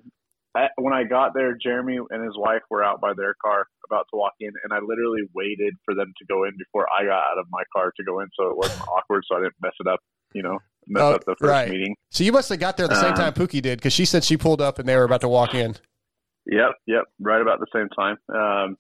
[0.55, 4.05] I, when I got there, Jeremy and his wife were out by their car about
[4.11, 7.17] to walk in, and I literally waited for them to go in before I got
[7.31, 9.73] out of my car to go in, so it wasn't awkward, so I didn't mess
[9.79, 9.99] it up.
[10.33, 11.69] You know, mess Oh, up the first right.
[11.69, 11.95] meeting.
[12.11, 14.05] So you must have got there at the same Um, time Pookie did because she
[14.05, 15.75] said she pulled up and they were about to walk in.
[16.45, 18.17] Yep, yep, right about the same time.
[18.29, 18.77] Um,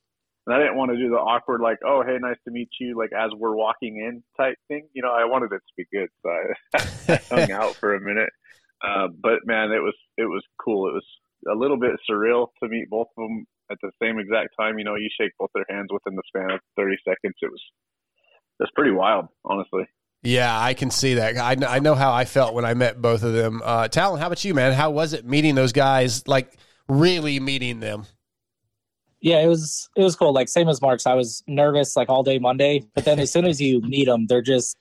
[0.47, 2.97] and I didn't want to do the awkward, like, oh, hey, nice to meet you,
[2.97, 4.87] like as we're walking in type thing.
[4.93, 8.29] You know, I wanted it to be good, so I, hung out for a minute.
[8.83, 10.87] Uh, but man, it was it was cool.
[10.87, 11.05] It was
[11.51, 14.79] a little bit surreal to meet both of them at the same exact time.
[14.79, 17.35] You know, you shake both their hands within the span of thirty seconds.
[17.41, 17.61] It was
[18.59, 19.83] was pretty wild, honestly.
[20.21, 21.37] Yeah, I can see that.
[21.37, 23.61] I, I know how I felt when I met both of them.
[23.63, 24.73] Uh, Tallon, how about you, man?
[24.73, 26.27] How was it meeting those guys?
[26.27, 26.57] Like
[26.89, 28.05] really meeting them?
[29.21, 30.33] Yeah, it was it was cool.
[30.33, 33.45] Like same as Marx, I was nervous like all day Monday, but then as soon
[33.45, 34.77] as you meet them, they're just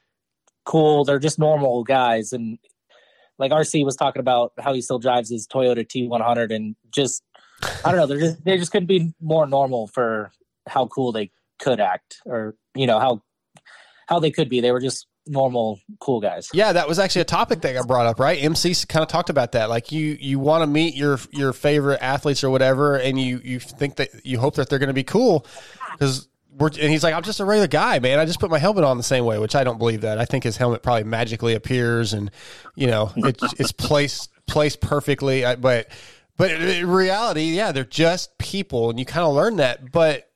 [0.65, 1.05] cool.
[1.05, 2.59] They're just normal guys, and
[3.39, 7.23] like RC was talking about how he still drives his Toyota T100, and just
[7.85, 10.31] I don't know, they're just they just couldn't be more normal for
[10.69, 13.23] how cool they could act, or you know how
[14.07, 14.61] how they could be.
[14.61, 16.49] They were just normal, cool guys.
[16.53, 18.43] Yeah, that was actually a topic that got brought up, right?
[18.43, 19.69] MC kind of talked about that.
[19.69, 23.61] Like you, you want to meet your your favorite athletes or whatever, and you you
[23.61, 25.47] think that you hope that they're going to be cool
[25.93, 26.69] because we're.
[26.69, 28.19] And he's like, I'm just a regular guy, man.
[28.19, 30.19] I just put my helmet on the same way, which I don't believe that.
[30.19, 32.31] I think his helmet probably magically appears, and
[32.75, 35.43] you know, it's it's placed placed perfectly.
[35.57, 35.89] But
[36.37, 39.91] but in reality, yeah, they're just people, and you kind of learn that.
[39.91, 40.28] But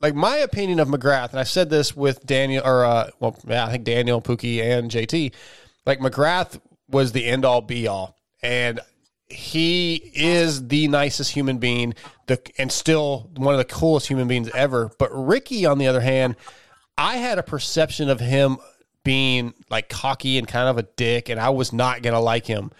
[0.00, 3.66] like my opinion of McGrath, and I've said this with Daniel or uh, well, yeah,
[3.66, 5.32] I think Daniel, Pookie, and JT.
[5.86, 8.80] Like McGrath was the end all be all, and
[9.28, 11.94] he is the nicest human being,
[12.26, 14.90] the and still one of the coolest human beings ever.
[14.98, 16.36] But Ricky, on the other hand,
[16.96, 18.58] I had a perception of him
[19.04, 22.70] being like cocky and kind of a dick, and I was not gonna like him.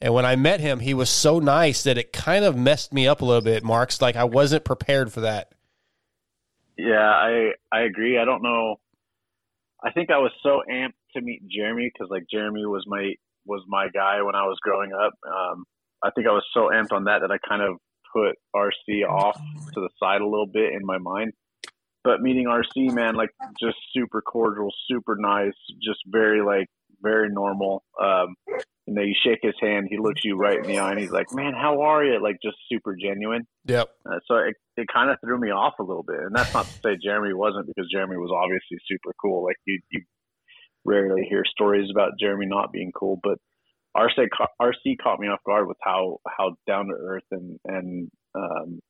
[0.00, 3.08] And when I met him, he was so nice that it kind of messed me
[3.08, 3.64] up a little bit.
[3.64, 5.52] Marx, like I wasn't prepared for that.
[6.78, 8.18] Yeah, I I agree.
[8.18, 8.76] I don't know.
[9.84, 13.12] I think I was so amped to meet Jeremy because like Jeremy was my
[13.44, 15.12] was my guy when I was growing up.
[15.26, 15.64] Um,
[16.04, 17.76] I think I was so amped on that that I kind of
[18.12, 19.36] put RC off
[19.74, 21.32] to the side a little bit in my mind.
[22.04, 26.68] But meeting RC, man, like just super cordial, super nice, just very like
[27.00, 27.82] very normal.
[28.00, 28.34] Um,
[28.86, 31.10] and then you shake his hand, he looks you right in the eye, and he's
[31.10, 33.46] like, "Man, how are you?" Like just super genuine.
[33.66, 33.88] Yep.
[34.06, 36.64] Uh, so it, it kind of threw me off a little bit, and that's not
[36.64, 39.44] to say Jeremy wasn't, because Jeremy was obviously super cool.
[39.44, 40.02] Like you, you
[40.84, 43.36] rarely hear stories about Jeremy not being cool, but
[43.96, 44.28] RC
[44.60, 48.80] RC caught me off guard with how how down to earth and and um,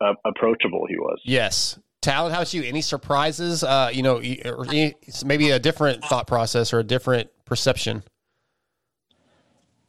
[0.00, 1.20] uh, approachable he was.
[1.24, 1.78] Yes.
[2.06, 2.62] How about you?
[2.62, 3.62] Any surprises?
[3.62, 4.94] Uh, you know, any-
[5.24, 8.02] maybe a different thought process or a different perception.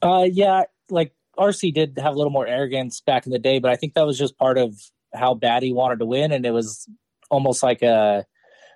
[0.02, 3.72] Uh, yeah, like RC did have a little more arrogance back in the day, but
[3.72, 4.76] I think that was just part of
[5.14, 6.88] how bad he wanted to win, and it was
[7.30, 8.26] almost like a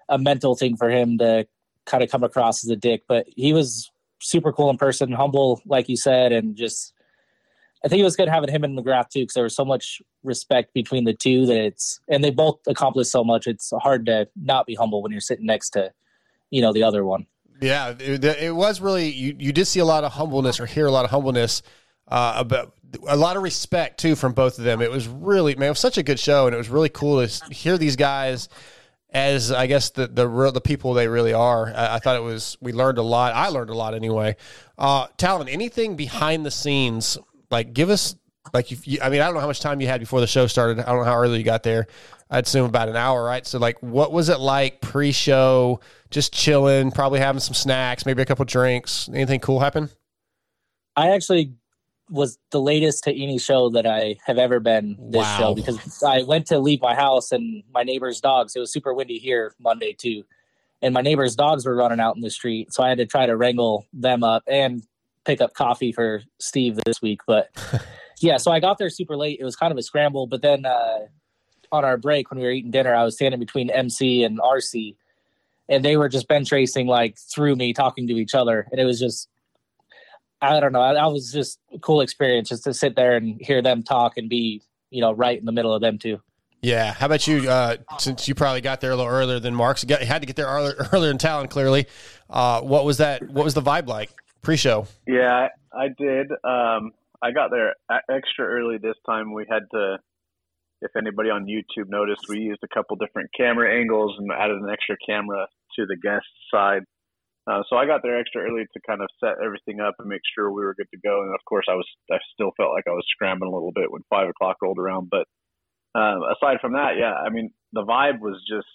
[0.09, 1.47] a mental thing for him to
[1.85, 3.03] kind of come across as a dick.
[3.07, 3.89] But he was
[4.19, 6.90] super cool in person, humble, like you said, and just
[7.83, 10.01] I think it was good having him and McGrath too, because there was so much
[10.23, 13.47] respect between the two that it's and they both accomplished so much.
[13.47, 15.91] It's hard to not be humble when you're sitting next to,
[16.51, 17.25] you know, the other one.
[17.59, 19.35] Yeah, it, it was really you.
[19.37, 21.61] You did see a lot of humbleness or hear a lot of humbleness,
[22.07, 22.73] uh, about
[23.07, 24.81] a lot of respect too from both of them.
[24.81, 27.25] It was really man, it was such a good show, and it was really cool
[27.25, 28.49] to hear these guys
[29.11, 31.67] as I guess the the real the people they really are.
[31.67, 33.33] I, I thought it was we learned a lot.
[33.33, 34.35] I learned a lot anyway.
[34.77, 37.17] Uh, Tallon, anything behind the scenes?
[37.51, 38.15] Like, give us
[38.53, 40.27] like if you, I mean I don't know how much time you had before the
[40.27, 40.79] show started.
[40.79, 41.87] I don't know how early you got there.
[42.29, 43.45] I'd assume about an hour, right?
[43.45, 45.81] So like, what was it like pre-show?
[46.09, 49.09] Just chilling, probably having some snacks, maybe a couple drinks.
[49.13, 49.89] Anything cool happen?
[50.95, 51.53] I actually
[52.09, 55.37] was the latest to any show that I have ever been this Wow.
[55.37, 58.55] show because I went to leave my house and my neighbor's dogs.
[58.55, 60.23] It was super windy here Monday too,
[60.81, 63.25] and my neighbor's dogs were running out in the street, so I had to try
[63.25, 64.83] to wrangle them up and
[65.25, 67.21] pick up coffee for Steve this week.
[67.27, 67.49] But
[68.21, 69.39] yeah, so I got there super late.
[69.39, 70.99] It was kind of a scramble, but then uh,
[71.71, 74.95] on our break when we were eating dinner, I was standing between MC and RC,
[75.69, 78.85] and they were just bench racing like through me, talking to each other, and it
[78.85, 79.29] was just
[80.41, 80.93] I don't know.
[80.93, 84.27] That was just a cool experience just to sit there and hear them talk and
[84.27, 86.19] be, you know, right in the middle of them too.
[86.63, 86.93] Yeah.
[86.93, 87.47] How about you?
[87.47, 90.25] Uh, since you probably got there a little earlier than Marx, you got, had to
[90.25, 91.47] get there earlier, earlier than Tallon.
[91.47, 91.85] Clearly,
[92.29, 93.29] uh, what was that?
[93.29, 94.11] What was the vibe like
[94.41, 94.87] pre-show?
[95.07, 96.31] Yeah, I did.
[96.43, 97.75] Um, I got there
[98.09, 99.33] extra early this time.
[99.33, 99.97] We had to,
[100.81, 104.69] if anybody on YouTube noticed, we used a couple different camera angles and added an
[104.71, 106.83] extra camera to the guest side.
[107.49, 110.21] Uh, so I got there extra early to kind of set everything up and make
[110.35, 111.23] sure we were good to go.
[111.23, 113.91] And of course, I was I still felt like I was scrambling a little bit
[113.91, 115.09] when five o'clock rolled around.
[115.09, 115.25] But
[115.99, 118.67] um, aside from that, yeah, I mean the vibe was just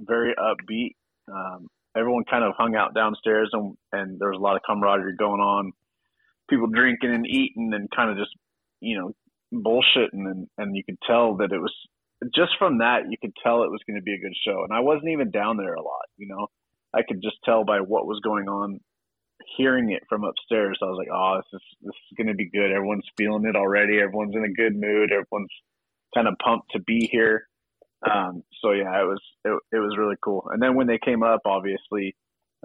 [0.00, 0.96] very upbeat.
[1.32, 5.16] Um, everyone kind of hung out downstairs, and and there was a lot of camaraderie
[5.16, 5.72] going on.
[6.48, 8.34] People drinking and eating, and kind of just
[8.80, 9.12] you know
[9.52, 11.74] bullshitting, and and you could tell that it was
[12.34, 14.62] just from that you could tell it was going to be a good show.
[14.64, 16.48] And I wasn't even down there a lot, you know.
[16.92, 18.80] I could just tell by what was going on,
[19.56, 20.78] hearing it from upstairs.
[20.82, 22.72] I was like, oh, this is this is going to be good.
[22.72, 24.00] Everyone's feeling it already.
[24.00, 25.12] Everyone's in a good mood.
[25.12, 25.54] Everyone's
[26.14, 27.46] kind of pumped to be here.
[28.08, 30.48] Um, so yeah, it was it, it was really cool.
[30.52, 32.16] And then when they came up, obviously,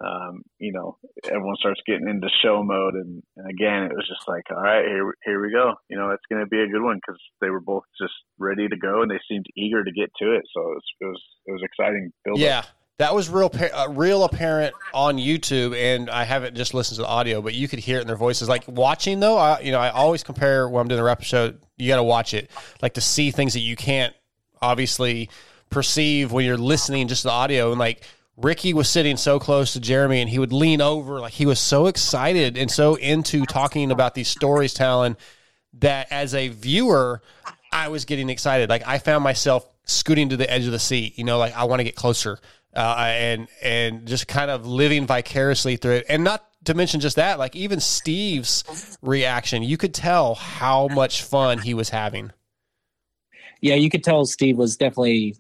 [0.04, 4.28] um, you know, everyone starts getting into show mode, and, and again, it was just
[4.28, 5.74] like, all right, here here we go.
[5.90, 8.68] You know, it's going to be a good one because they were both just ready
[8.68, 10.44] to go, and they seemed eager to get to it.
[10.54, 12.12] So it was it was, it was exciting.
[12.24, 12.64] Build Yeah.
[12.98, 17.10] That was real, uh, real apparent on YouTube, and I haven't just listened to the
[17.10, 18.48] audio, but you could hear it in their voices.
[18.48, 21.54] Like watching though, I, you know, I always compare when I'm doing the rap show.
[21.76, 22.50] You got to watch it,
[22.82, 24.16] like to see things that you can't
[24.62, 25.30] obviously
[25.70, 27.72] perceive when you're listening just to the audio.
[27.72, 28.04] And like
[28.38, 31.60] Ricky was sitting so close to Jeremy, and he would lean over, like he was
[31.60, 35.16] so excited and so into talking about these stories Tallon
[35.80, 37.22] that as a viewer,
[37.72, 38.70] I was getting excited.
[38.70, 41.18] Like I found myself scooting to the edge of the seat.
[41.18, 42.40] You know, like I want to get closer,
[42.76, 46.06] uh, and and just kind of living vicariously through it.
[46.10, 51.24] And not to mention just that, like even Steve's reaction, you could tell how much
[51.24, 52.32] fun he was having.
[53.62, 55.36] Yeah, you could tell Steve was definitely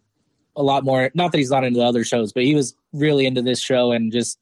[0.55, 1.11] a lot more.
[1.13, 3.91] Not that he's not into the other shows, but he was really into this show
[3.91, 4.39] and just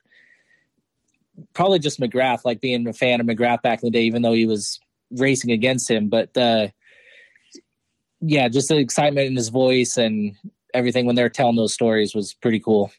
[1.54, 4.34] probably just McGrath, like being a fan of McGrath back in the day, even though
[4.34, 4.80] he was
[5.12, 6.10] racing against him.
[6.10, 6.68] But uh,
[8.22, 10.36] yeah, just the excitement in his voice and
[10.74, 12.92] everything when they're telling those stories was pretty cool.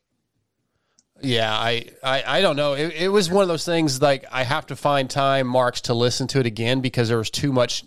[1.20, 2.74] Yeah, I, I, I don't know.
[2.74, 5.94] It, it was one of those things like I have to find time, Marx, to
[5.94, 7.84] listen to it again because there was too much.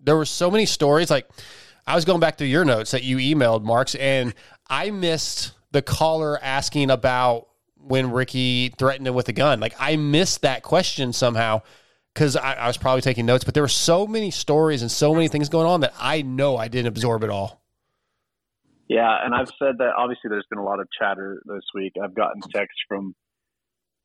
[0.00, 1.10] There were so many stories.
[1.10, 1.28] Like
[1.86, 4.34] I was going back through your notes that you emailed, Marx, and
[4.68, 9.60] I missed the caller asking about when Ricky threatened him with a gun.
[9.60, 11.62] Like I missed that question somehow
[12.14, 13.44] because I, I was probably taking notes.
[13.44, 16.56] But there were so many stories and so many things going on that I know
[16.56, 17.62] I didn't absorb it all.
[18.88, 21.92] Yeah, and I've said that obviously there's been a lot of chatter this week.
[22.02, 23.14] I've gotten texts from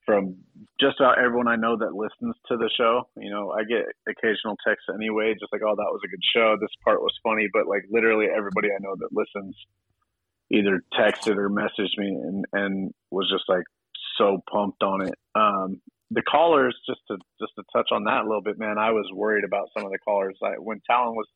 [0.05, 0.37] from
[0.79, 3.07] just about everyone I know that listens to the show.
[3.17, 6.57] You know, I get occasional texts anyway, just like, "Oh, that was a good show.
[6.59, 9.55] This part was funny." But like literally everybody I know that listens
[10.51, 13.65] either texted or messaged me and and was just like
[14.17, 15.15] so pumped on it.
[15.35, 18.91] Um, the callers, just to just to touch on that a little bit, man, I
[18.91, 20.37] was worried about some of the callers.
[20.43, 21.27] I, when Tallon was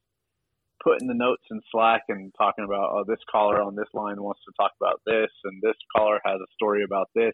[0.84, 4.42] putting the notes in Slack and talking about, oh, this caller on this line wants
[4.46, 7.34] to talk about this, and this caller has a story about this.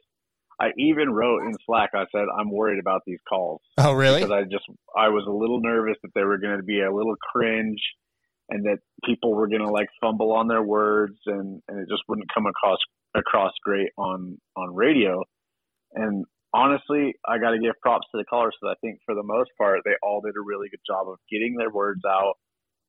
[0.60, 3.62] I even wrote in Slack, I said, I'm worried about these calls.
[3.78, 4.22] Oh, really?
[4.22, 6.94] Because I just, I was a little nervous that they were going to be a
[6.94, 7.82] little cringe
[8.50, 12.04] and that people were going to like fumble on their words and, and it just
[12.08, 12.78] wouldn't come across,
[13.16, 15.24] across great on, on radio.
[15.94, 19.24] And honestly, I got to give props to the callers because I think for the
[19.24, 22.36] most part, they all did a really good job of getting their words out,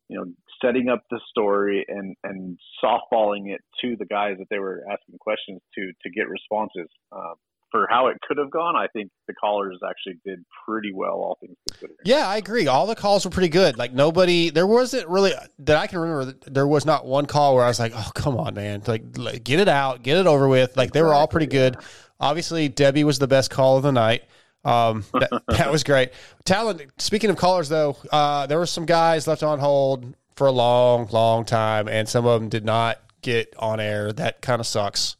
[0.08, 0.26] you know,
[0.62, 5.18] setting up the story and, and softballing it to the guys that they were asking
[5.18, 6.88] questions to, to get responses.
[7.10, 7.34] Um,
[7.70, 11.38] for how it could have gone, I think the callers actually did pretty well, all
[11.40, 11.96] things considered.
[12.04, 12.66] Yeah, I agree.
[12.66, 13.76] All the calls were pretty good.
[13.76, 16.34] Like nobody, there wasn't really that I can remember.
[16.46, 18.82] There was not one call where I was like, "Oh, come on, man!
[18.86, 21.76] Like, like, get it out, get it over with." Like they were all pretty good.
[22.20, 24.24] Obviously, Debbie was the best call of the night.
[24.64, 26.10] Um, that, that was great.
[26.44, 26.80] Tallon.
[26.98, 31.08] Speaking of callers, though, uh, there were some guys left on hold for a long,
[31.10, 34.12] long time, and some of them did not get on air.
[34.12, 35.16] That kind of sucks.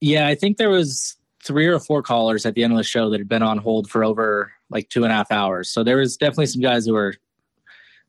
[0.00, 1.17] Yeah, I think there was
[1.48, 3.90] three or four callers at the end of the show that had been on hold
[3.90, 5.68] for over like two and a half hours.
[5.70, 7.14] So there was definitely some guys who were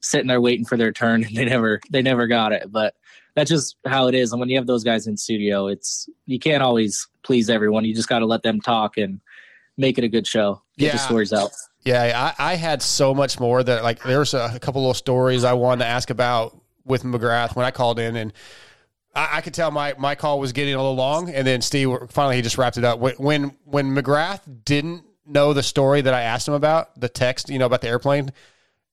[0.02, 2.72] sitting there waiting for their turn and they never they never got it.
[2.72, 2.94] But
[3.36, 4.32] that's just how it is.
[4.34, 7.86] And when you have those guys in studio, it's you can't always please everyone.
[7.86, 9.22] You just got to let them talk and
[9.78, 10.62] make it a good show.
[10.78, 10.92] Get Yeah.
[10.94, 11.52] the stories out.
[11.86, 15.46] Yeah, I, I had so much more that like there's a, a couple little stories
[15.46, 18.34] I wanted to ask about with McGrath when I called in, and
[19.20, 21.90] I, I could tell my my call was getting a little long, and then Steve
[22.10, 23.00] finally he just wrapped it up.
[23.00, 27.60] When when, McGrath didn't know the story that I asked him about the text, you
[27.60, 28.32] know about the airplane.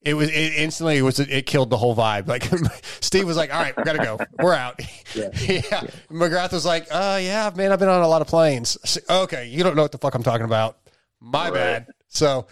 [0.03, 2.27] It was it instantly it was it killed the whole vibe.
[2.27, 2.45] Like
[3.01, 4.19] Steve was like, "All right, we gotta go.
[4.43, 4.81] We're out."
[5.15, 5.85] Yeah.
[6.11, 9.47] McGrath was like, "Uh, yeah, man, I've been on a lot of planes." Said, okay,
[9.47, 10.77] you don't know what the fuck I'm talking about.
[11.21, 11.87] My bad.
[12.09, 12.47] So,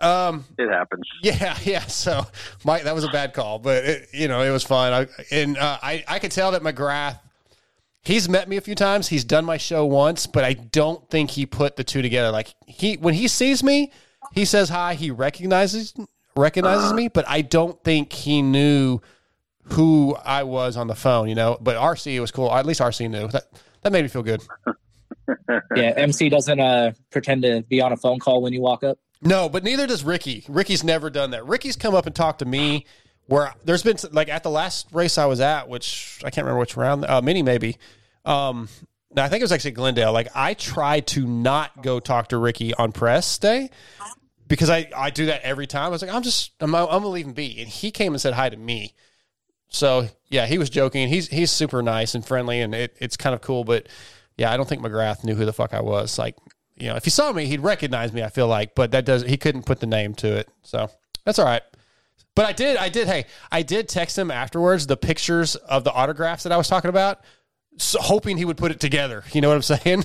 [0.00, 1.02] um, it happens.
[1.22, 1.82] Yeah, yeah.
[1.82, 2.26] So,
[2.64, 4.92] Mike, that was a bad call, but it, you know, it was fun.
[4.92, 7.20] I, and uh, I, I could tell that McGrath,
[8.02, 9.08] he's met me a few times.
[9.08, 12.30] He's done my show once, but I don't think he put the two together.
[12.30, 13.92] Like he, when he sees me,
[14.32, 14.94] he says hi.
[14.94, 15.94] He recognizes
[16.34, 19.00] recognizes me, but I don't think he knew
[19.64, 21.28] who I was on the phone.
[21.28, 22.52] You know, but RC was cool.
[22.52, 23.44] At least RC knew that.
[23.82, 24.40] That made me feel good.
[25.76, 28.98] yeah, MC doesn't uh, pretend to be on a phone call when you walk up.
[29.20, 30.44] No, but neither does Ricky.
[30.48, 31.46] Ricky's never done that.
[31.46, 32.86] Ricky's come up and talked to me
[33.26, 36.60] where there's been like at the last race I was at, which I can't remember
[36.60, 37.78] which round, uh, mini maybe.
[38.24, 38.68] Um,
[39.16, 40.12] I think it was actually Glendale.
[40.12, 43.70] Like I tried to not go talk to Ricky on press day
[44.48, 45.86] because I, I do that every time.
[45.86, 48.20] I was like, I'm just I'm, I'm gonna leave him be, and he came and
[48.20, 48.94] said hi to me.
[49.68, 51.08] So yeah, he was joking.
[51.08, 53.64] He's he's super nice and friendly, and it, it's kind of cool.
[53.64, 53.86] But
[54.36, 56.18] yeah, I don't think McGrath knew who the fuck I was.
[56.18, 56.36] Like
[56.76, 58.22] you know, if he saw me, he'd recognize me.
[58.22, 60.48] I feel like, but that does he couldn't put the name to it.
[60.62, 60.90] So
[61.24, 61.62] that's all right.
[62.34, 63.08] But I did, I did.
[63.08, 66.88] Hey, I did text him afterwards the pictures of the autographs that I was talking
[66.88, 67.20] about,
[67.76, 69.22] so, hoping he would put it together.
[69.32, 70.04] You know what I'm saying?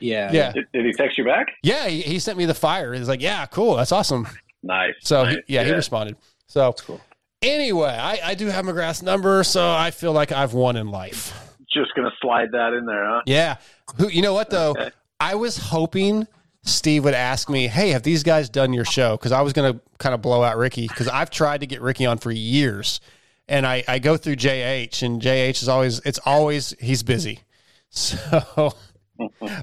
[0.00, 0.32] Yeah.
[0.32, 0.52] Yeah.
[0.52, 1.46] Did, did he text you back?
[1.62, 2.92] Yeah, he, he sent me the fire.
[2.92, 4.26] He's like, "Yeah, cool, that's awesome."
[4.62, 4.94] Nice.
[5.00, 5.36] So nice.
[5.46, 6.16] He, yeah, he responded.
[6.46, 7.00] So that's cool.
[7.40, 11.49] anyway, I, I do have McGrath's number, so I feel like I've won in life.
[11.72, 13.22] Just gonna slide that in there, huh?
[13.26, 13.56] Yeah.
[13.96, 14.08] Who?
[14.08, 14.74] You know what though?
[15.20, 16.26] I was hoping
[16.62, 19.72] Steve would ask me, "Hey, have these guys done your show?" Because I was going
[19.72, 23.00] to kind of blow out Ricky because I've tried to get Ricky on for years,
[23.48, 27.40] and I, I go through JH, and JH is always it's always he's busy,
[27.90, 28.74] so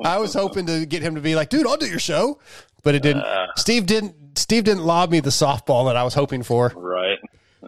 [0.03, 2.39] I was hoping to get him to be like, "Dude, I'll do your show,"
[2.83, 3.23] but it didn't.
[3.23, 3.47] Uh.
[3.55, 4.37] Steve didn't.
[4.37, 6.71] Steve didn't lob me the softball that I was hoping for.
[6.75, 7.17] Right.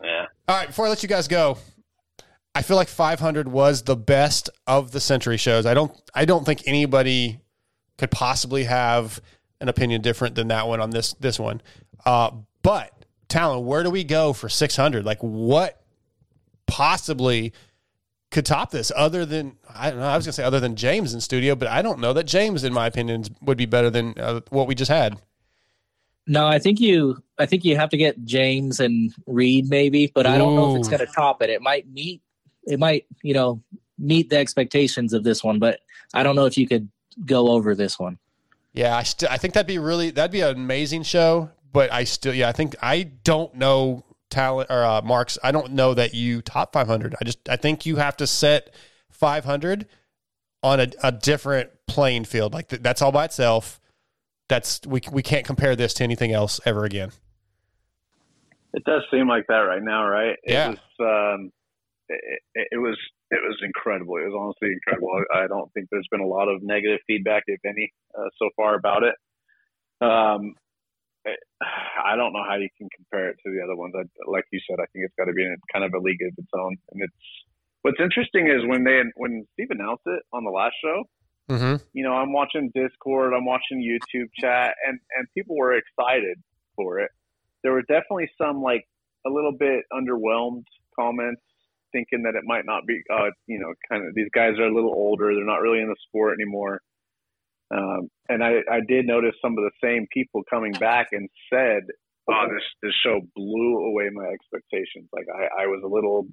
[0.04, 0.26] Yeah.
[0.48, 1.58] All right, before I let you guys go,
[2.56, 5.66] I feel like 500 was the best of the century shows.
[5.66, 7.40] I don't I don't think anybody
[7.98, 9.22] could possibly have
[9.62, 11.62] an opinion different than that one on this this one.
[12.06, 15.06] Uh, but Tallon, where do we go for 600?
[15.06, 15.82] Like what
[16.66, 17.54] possibly
[18.32, 20.76] could top this other than I don't know, I was going to say other than
[20.76, 23.90] James in studio, but I don't know that James in my opinion would be better
[23.90, 25.20] than uh, what we just had.
[26.28, 27.24] No, I think you.
[27.40, 30.80] I think you have to get James and Reed maybe, but I don't know if
[30.80, 31.50] it's going to top it.
[31.50, 32.22] It might meet.
[32.64, 33.62] It might, you know,
[33.98, 35.80] meet the expectations of this one, but
[36.14, 36.90] I don't know if you could
[37.26, 38.18] go over this one.
[38.74, 41.50] Yeah, I still I think that'd be really that'd be an amazing show.
[41.72, 45.38] But I still yeah I think I don't know Tallon or uh, Marx.
[45.44, 47.16] I don't know that you top 500.
[47.20, 48.74] I just I think you have to set
[49.10, 49.88] 500
[50.62, 52.54] on a, a different playing field.
[52.54, 53.80] Like th- that's all by itself.
[54.48, 57.12] That's we we can't compare this to anything else ever again.
[58.74, 60.38] It does seem like that right now, right?
[60.44, 60.76] It Yeah.
[61.00, 61.52] Was, um,
[62.10, 62.98] it, was
[63.32, 64.18] it was incredible.
[64.18, 65.10] It was honestly incredible.
[65.34, 68.50] I, I don't think there's been a lot of negative feedback, if any, uh, so
[68.56, 69.16] far about it.
[70.02, 70.56] Um,
[71.26, 71.36] I-
[72.06, 73.94] I don't know how you can compare it to the other ones.
[73.96, 76.22] I, like you said, I think it's got to be in kind of a league
[76.22, 76.78] of its own.
[76.92, 77.14] And it's
[77.82, 81.04] what's interesting is when they when Steve announced it on the last show,
[81.50, 81.84] Mm-hmm.
[81.94, 86.38] you know, I'm watching Discord, I'm watching YouTube chat, and and people were excited
[86.76, 87.10] for it.
[87.64, 88.86] There were definitely some like
[89.26, 90.64] a little bit underwhelmed
[90.98, 91.42] comments,
[91.92, 94.74] thinking that it might not be, uh, you know, kind of these guys are a
[94.74, 96.82] little older, they're not really in the sport anymore.
[97.72, 101.84] Um, and I, I did notice some of the same people coming back and said,
[102.30, 105.08] "Oh, this this show blew away my expectations.
[105.14, 106.28] Like I, I was a little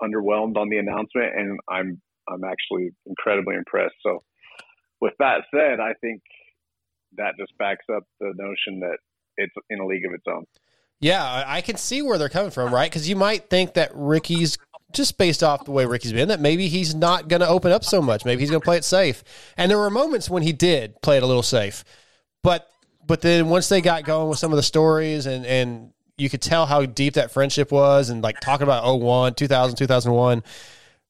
[0.00, 4.22] underwhelmed on the announcement, and I'm I'm actually incredibly impressed." So,
[5.00, 6.22] with that said, I think
[7.16, 8.98] that just backs up the notion that
[9.36, 10.44] it's in a league of its own.
[11.00, 12.90] Yeah, I can see where they're coming from, right?
[12.90, 14.58] Because you might think that Ricky's
[14.92, 17.84] just based off the way Ricky's been, that maybe he's not going to open up
[17.84, 18.24] so much.
[18.24, 19.22] Maybe he's going to play it safe.
[19.56, 21.84] And there were moments when he did play it a little safe,
[22.42, 22.70] but
[23.06, 26.42] but then once they got going with some of the stories and and you could
[26.42, 30.42] tell how deep that friendship was, and like talking about 01, 2000, 2001.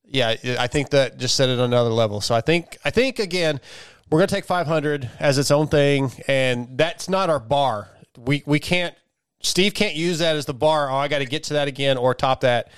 [0.04, 2.20] Yeah, I think that just set it on another level.
[2.20, 3.60] So I think I think again,
[4.10, 7.88] we're going to take 500 as its own thing, and that's not our bar.
[8.16, 8.94] We we can't.
[9.40, 10.90] Steve can't use that as the bar.
[10.90, 12.70] Oh, I got to get to that again or top that.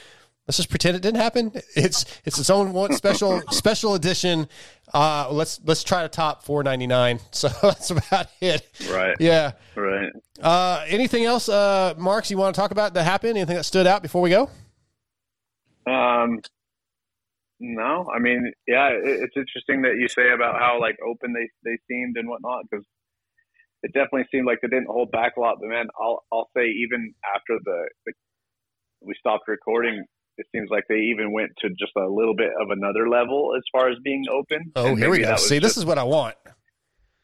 [0.46, 1.52] Let's just pretend it didn't happen.
[1.76, 4.48] It's it's its own one special special edition.
[4.92, 7.20] Uh, let's let's try to top 499.
[7.32, 8.66] So that's about it.
[8.90, 9.16] Right.
[9.20, 9.52] Yeah.
[9.76, 10.10] Right.
[10.40, 12.30] Uh, anything else, uh, Marx?
[12.30, 13.36] You want to talk about that happened?
[13.36, 14.50] Anything that stood out before we go?
[15.86, 16.40] Um,
[17.60, 21.48] no, I mean, yeah, it, it's interesting that you say about how like open they
[21.64, 22.84] they seemed and whatnot because
[23.82, 25.56] it definitely seemed like they didn't hold back a lot.
[25.60, 28.12] But man, I'll I'll say even after the, the
[29.02, 30.04] we stopped recording,
[30.40, 33.62] it seems like they even went to just a little bit of another level as
[33.70, 34.72] far as being open.
[34.74, 35.36] Oh, And here we go.
[35.36, 36.36] See, this is what I want.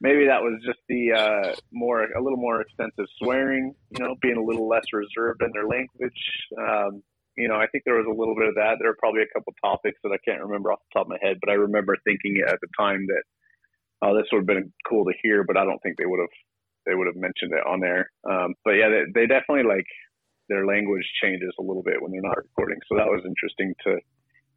[0.00, 3.74] maybe that was just the uh, more a little more extensive swearing.
[3.90, 6.22] You know, being a little less reserved in their language.
[6.58, 7.02] Um,
[7.36, 8.76] you know, I think there was a little bit of that.
[8.78, 11.18] There were probably a couple topics that I can't remember off the top of my
[11.20, 13.24] head, but I remember thinking at the time that
[14.02, 16.34] oh, this would have been cool to hear, but I don't think they would have
[16.86, 18.10] they would have mentioned it on there.
[18.30, 19.86] Um, but yeah, they, they definitely like
[20.48, 23.98] their language changes a little bit when they're not recording, so that was interesting to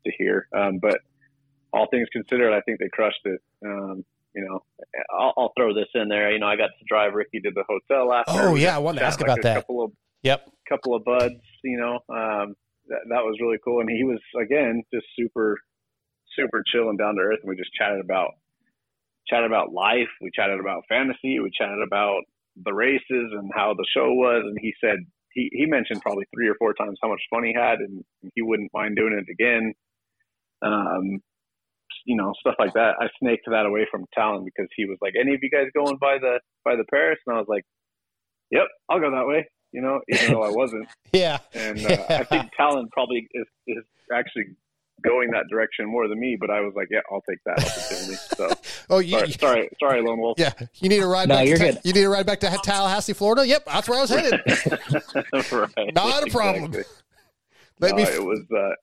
[0.06, 0.48] to hear.
[0.56, 1.00] Um, but
[1.74, 3.42] all things considered, I think they crushed it.
[3.66, 4.64] Um, you know,
[5.11, 6.32] I'll, I'll throw this in there.
[6.32, 8.26] You know, I got to drive Ricky to the hotel last.
[8.27, 9.56] Oh, yeah, I wanted to ask like about that.
[9.56, 10.50] Couple of Yep.
[10.68, 12.56] couple of buds, you know, um,
[12.90, 13.80] that, that was really cool.
[13.80, 15.58] And he was, again, just super,
[16.35, 17.40] super chill and down to earth.
[17.42, 18.32] And we just chatted about,
[19.27, 20.09] chatted about life.
[20.22, 21.40] We chatted about fantasy.
[21.40, 22.24] We chatted about
[22.61, 24.43] the races and how the show was.
[24.45, 24.98] And he said,
[25.33, 28.03] he, he mentioned probably three or four times how much fun he had and
[28.35, 29.74] he wouldn't mind doing it again.
[30.61, 31.19] Um,
[32.06, 32.95] you know, stuff like that.
[32.99, 35.98] I snaked that away from Tallon because he was like, any of you guys going
[35.98, 37.19] by the, by the Paris?
[37.25, 37.64] And I was like,
[38.51, 39.48] yep, I'll go that way.
[39.72, 40.88] You know, even though I wasn't.
[41.11, 41.40] Yeah.
[41.53, 43.83] And uh, I think Tallon probably is, is
[44.14, 44.56] actually
[45.03, 48.16] going that direction more than me, but I was like, yeah, I'll take that opportunity.
[48.36, 48.50] So,
[48.90, 50.40] Oh, you, sorry, sorry, sorry, Lone Wolf.
[50.40, 50.52] yeah.
[50.76, 51.48] You need to ride No, back.
[51.48, 51.80] you're to, good.
[51.84, 53.45] You need to ride back to Tallahassee, Florida.
[53.48, 54.42] Yep, that's where I was headed.
[55.52, 55.94] right.
[55.95, 56.66] Not a problem.
[56.66, 56.84] Exactly.
[57.80, 58.74] Let no, me- it was uh,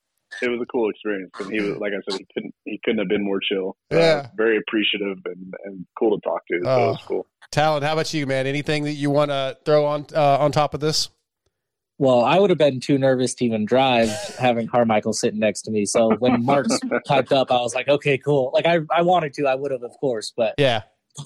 [0.43, 2.99] it was a cool experience, and he was like I said, he couldn't he couldn't
[2.99, 3.77] have been more chill.
[3.93, 4.27] Uh, Yeah.
[4.36, 6.61] very appreciative and, and cool to talk to.
[6.62, 6.89] So it Oh.
[6.89, 7.27] was cool.
[7.53, 8.47] Tallon, how about you, man?
[8.47, 11.09] Anything that you want to throw on uh, on top of this?
[11.99, 15.70] Well, I would have been too nervous to even drive having Carmichael sitting next to
[15.70, 15.86] me.
[15.86, 18.50] So when Marx piped up, I was like, okay, cool.
[18.52, 20.83] Like I, I wanted to, I would have, of course, but Yeah.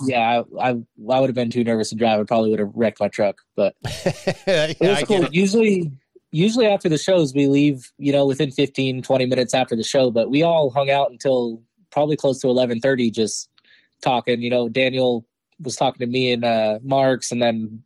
[0.06, 0.74] yeah, I, I,
[1.10, 2.20] I would have been too nervous to drive.
[2.20, 5.24] I probably would have wrecked my truck, but it was I cool.
[5.24, 5.34] it.
[5.34, 5.90] Usually,
[6.30, 10.12] usually after the shows, we leave, you know, within 15, 20 minutes after the show,
[10.12, 13.48] but we all hung out until probably close to 1130, just
[14.02, 15.26] talking, you know, Daniel
[15.58, 17.82] was talking to me and, uh, Marx and then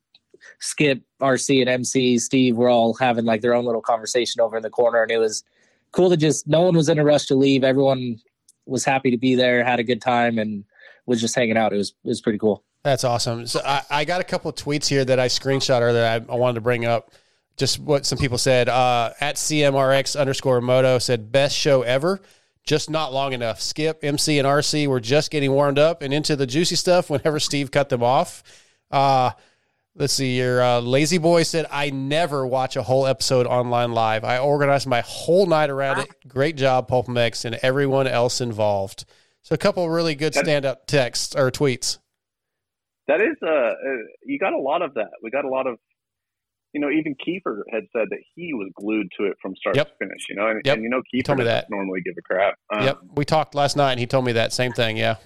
[0.61, 4.63] Skip, RC, and MC, Steve were all having like their own little conversation over in
[4.63, 5.45] the corner, and it was
[5.93, 6.47] cool to just.
[6.47, 7.65] No one was in a rush to leave.
[7.65, 8.19] Everyone
[8.67, 10.65] was happy to be there, had a good time, and
[11.07, 11.73] was just hanging out.
[11.73, 12.65] It was it was pretty cool.
[12.85, 13.47] That's awesome.
[13.47, 15.95] So I, I got a couple of tweets here that I screenshot earlier.
[15.95, 17.13] that I, I wanted to bring up.
[17.57, 18.69] Just what some people said.
[18.69, 22.21] Uh, at CMRX underscore Moto said best show ever.
[22.65, 23.61] Just not long enough.
[23.61, 27.39] Skip, MC, and RC were just getting warmed up and into the juicy stuff whenever
[27.41, 28.43] Steve cut them off.
[28.91, 29.31] Uh,
[29.97, 30.61] let's see here.
[30.61, 34.25] Uh, Lazy Boy said, I never watch a whole episode online live.
[34.25, 36.09] I organized my whole night around it.
[36.29, 39.05] Great job, Pulp MX, and everyone else involved.
[39.43, 41.99] So a couple of really good standout texts or tweets.
[43.09, 43.73] That is uh, uh,
[44.25, 45.11] you got a lot of that.
[45.23, 45.77] We got a lot of,
[46.73, 49.89] you know, even Keefer had said that he was glued to it from start Yep.
[49.89, 50.23] to finish.
[50.31, 50.75] You know, and, Yep.
[50.77, 51.71] and you know, Keefer told me doesn't that.
[51.71, 52.55] normally give a crap.
[52.75, 52.99] Um, yep.
[53.15, 54.97] We talked last night and he told me that same thing.
[54.97, 55.17] Yeah.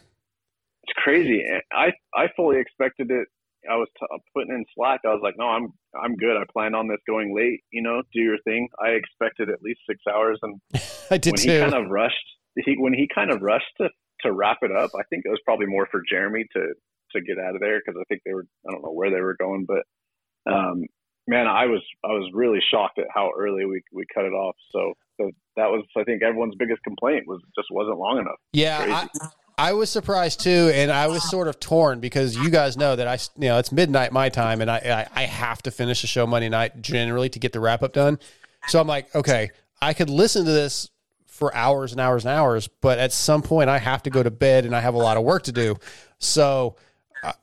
[0.82, 1.44] it's crazy.
[1.72, 3.28] I I fully expected it.
[3.70, 5.00] I was t- putting in slack.
[5.04, 6.36] I was like, no, I'm I'm good.
[6.36, 7.60] I planned on this going late.
[7.72, 8.68] You know, do your thing.
[8.82, 10.60] I expected at least six hours, and
[11.10, 11.52] I did when too.
[11.52, 13.88] he kind of rushed, he when he kind of rushed to
[14.22, 14.90] to wrap it up.
[14.94, 16.74] I think it was probably more for Jeremy to
[17.12, 19.20] to get out of there because I think they were I don't know where they
[19.20, 20.84] were going, but um,
[21.26, 24.56] man, I was I was really shocked at how early we we cut it off.
[24.72, 28.40] So, so that was I think everyone's biggest complaint was it just wasn't long enough.
[28.52, 28.92] Yeah, Crazy.
[28.92, 29.28] I,
[29.58, 33.08] I was surprised too, and I was sort of torn because you guys know that
[33.08, 36.06] I, you know, it's midnight my time, and I, I, I have to finish the
[36.06, 38.20] show Monday night generally to get the wrap up done.
[38.68, 39.50] So I'm like, okay,
[39.82, 40.90] I could listen to this
[41.26, 44.30] for hours and hours and hours, but at some point I have to go to
[44.30, 45.76] bed, and I have a lot of work to do.
[46.18, 46.76] So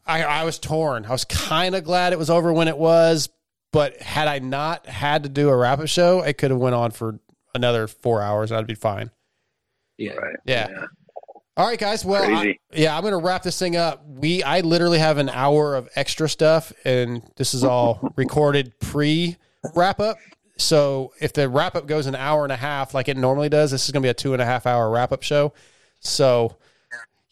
[0.08, 1.06] I, I was torn.
[1.06, 3.28] I was kind of glad it was over when it was,
[3.74, 6.76] but had I not had to do a wrap up show, it could have went
[6.76, 7.20] on for
[7.54, 8.52] another four hours.
[8.52, 9.12] and I'd be fine.
[9.98, 10.14] Yeah.
[10.14, 10.36] Right.
[10.46, 10.68] Yeah.
[11.58, 12.04] All right, guys.
[12.04, 14.06] Well, I- yeah, I'm going to wrap this thing up.
[14.08, 19.38] We, I literally have an hour of extra stuff, and this is all recorded pre
[19.74, 20.18] wrap up.
[20.58, 23.72] So if the wrap up goes an hour and a half, like it normally does,
[23.72, 25.54] this is going to be a two and a half hour wrap up show.
[26.02, 26.58] So,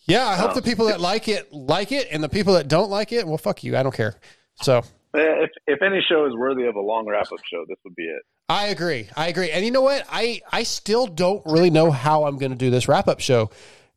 [0.06, 2.90] yeah, I hope the people that like it like it, and the people that don't
[2.90, 3.76] like it, well, fuck you.
[3.78, 4.16] I don't care.
[4.62, 4.80] So
[5.16, 7.96] Eh, If if any show is worthy of a long wrap up show, this would
[7.96, 8.24] be it.
[8.50, 9.08] I agree.
[9.16, 9.52] I agree.
[9.52, 10.06] And you know what?
[10.10, 13.52] I I still don't really know how I'm going to do this wrap up show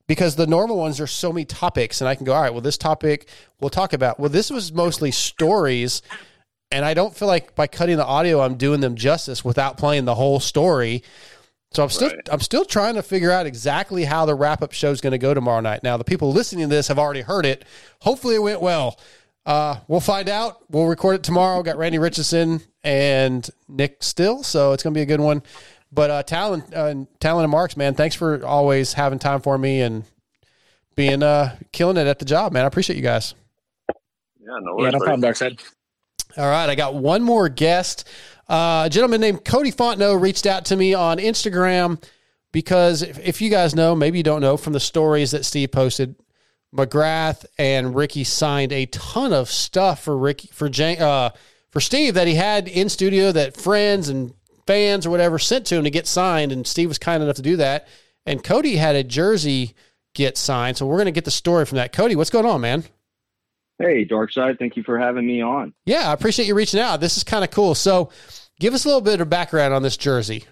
[0.07, 2.61] because the normal ones are so many topics and I can go, all right, well
[2.61, 3.29] this topic
[3.61, 4.19] we'll talk about.
[4.21, 6.03] Well, this was mostly stories
[6.71, 10.05] and I don't feel like by cutting the audio I'm doing them justice without playing
[10.05, 11.03] the whole story.
[11.73, 14.91] So I'm still I'm still trying to figure out exactly how the wrap up show
[14.91, 15.83] is going to go tomorrow night.
[15.83, 17.65] Now the people listening to this have already heard it.
[18.01, 18.99] Hopefully it went well.
[19.45, 20.59] Uh, we'll find out.
[20.71, 21.63] We'll record it tomorrow.
[21.63, 25.43] Got Randy Richardson and Nic Still, so it's going to be a good one.
[25.97, 29.81] But uh, Tallon, uh, Tallon and Marx, man, thanks for always having time for me
[29.81, 30.05] and
[30.95, 32.65] being uh killing it at the job, man.
[32.65, 33.35] I appreciate you guys.
[34.39, 35.23] Yeah, no Yeah, no problem, buddy.
[35.23, 35.63] Dark Side.
[36.37, 38.07] All right, I got one more guest.
[38.47, 42.03] Uh, a gentleman named Cody Fontenot reached out to me on Instagram
[42.53, 45.73] because if, if you guys know, maybe you don't know from the stories that Steve
[45.73, 46.15] posted,
[46.75, 51.31] McGrath and Ricky signed a ton of stuff for Ricky for Jan, uh,
[51.71, 54.35] for Steve that he had in studio that friends and
[54.67, 57.43] fans or whatever sent to him to get signed, and Steve was kind enough to
[57.43, 57.89] do that.
[58.25, 59.75] And Cody had a jersey
[60.15, 61.93] get signed, so we're going to get the story from that.
[61.93, 62.85] Cody, what's going on, man?
[63.79, 65.75] Hey, Dark Side, thank you for having me on.
[65.85, 67.01] Yeah, I appreciate you reaching out.
[67.01, 67.75] This is kind of cool.
[67.75, 68.11] So,
[68.59, 70.45] give us a little bit of background on this jersey.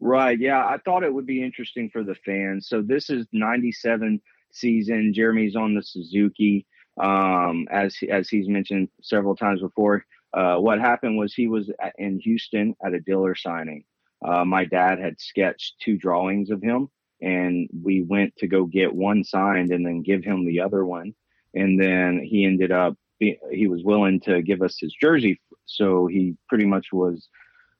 [0.00, 0.38] Right.
[0.38, 2.68] Yeah, I thought it would be interesting for the fans.
[2.68, 4.20] So this is 97
[4.52, 5.12] season.
[5.14, 6.66] Jeremy's on the Suzuki.
[6.98, 10.04] Um, as as he's mentioned several times before,
[10.36, 13.84] uh, what happened was he was in Houston at a dealer signing.
[14.24, 16.88] Uh, my dad had sketched two drawings of him,
[17.22, 21.14] and we went to go get one signed and then give him the other one.
[21.54, 26.06] And then he ended up be, he was willing to give us his jersey, so
[26.06, 27.28] he pretty much was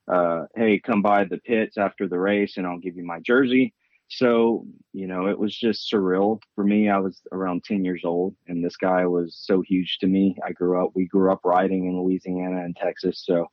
[0.08, 3.74] uh, hey, come by the pits after the race and I'll give you my jersey.
[4.08, 6.88] So, you know, it was just surreal for me.
[6.88, 10.36] I was around 10 years old and this guy was so huge to me.
[10.44, 13.22] I grew up, we grew up riding in Louisiana and Texas.
[13.24, 13.46] So,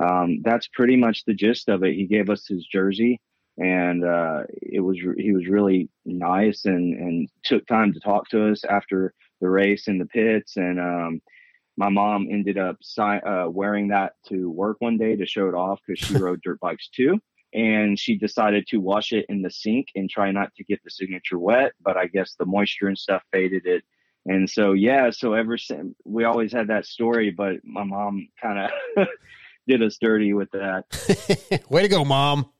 [0.00, 1.94] um, that's pretty much the gist of it.
[1.94, 3.20] He gave us his jersey
[3.58, 8.50] and, uh, it was, he was really nice and, and took time to talk to
[8.50, 10.56] us after the race in the pits.
[10.56, 11.20] And, um,
[11.76, 15.80] my mom ended up uh, wearing that to work one day to show it off
[15.86, 17.18] because she rode dirt bikes too.
[17.52, 20.90] And she decided to wash it in the sink and try not to get the
[20.90, 21.72] signature wet.
[21.80, 23.82] But I guess the moisture and stuff faded it.
[24.26, 28.70] And so, yeah, so ever since we always had that story, but my mom kind
[28.96, 29.08] of
[29.66, 30.84] did us dirty with that.
[31.70, 32.50] Way to go, mom.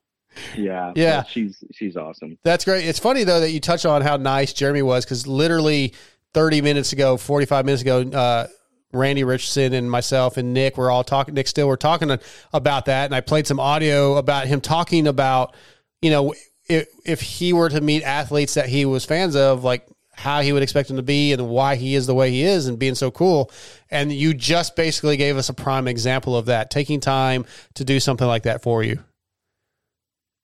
[0.56, 0.92] Yeah.
[0.96, 1.24] Yeah.
[1.24, 2.38] She's, she's awesome.
[2.44, 2.86] That's great.
[2.86, 5.94] It's funny though that you touch on how nice Jeremy was because literally
[6.34, 8.46] 30 minutes ago, 45 minutes ago, uh,
[8.92, 11.34] Randy Richardson and myself and Nic were all talking.
[11.34, 12.18] Nic Still were talking
[12.52, 15.54] about that, and I played some audio about him talking about,
[16.02, 16.34] you know,
[16.68, 20.52] if if he were to meet athletes that he was fans of, like how he
[20.52, 22.94] would expect him to be and why he is the way he is and being
[22.94, 23.50] so cool.
[23.90, 27.98] And you just basically gave us a prime example of that, taking time to do
[28.00, 29.02] something like that for you.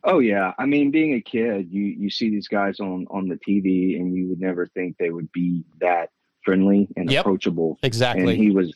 [0.02, 3.34] Oh yeah, I mean, being a kid, you you see these guys on on the
[3.34, 6.10] TV, and you would never think they would be that
[6.46, 7.20] friendly and Yep.
[7.20, 7.78] approachable.
[7.82, 8.32] Exactly.
[8.34, 8.72] And he was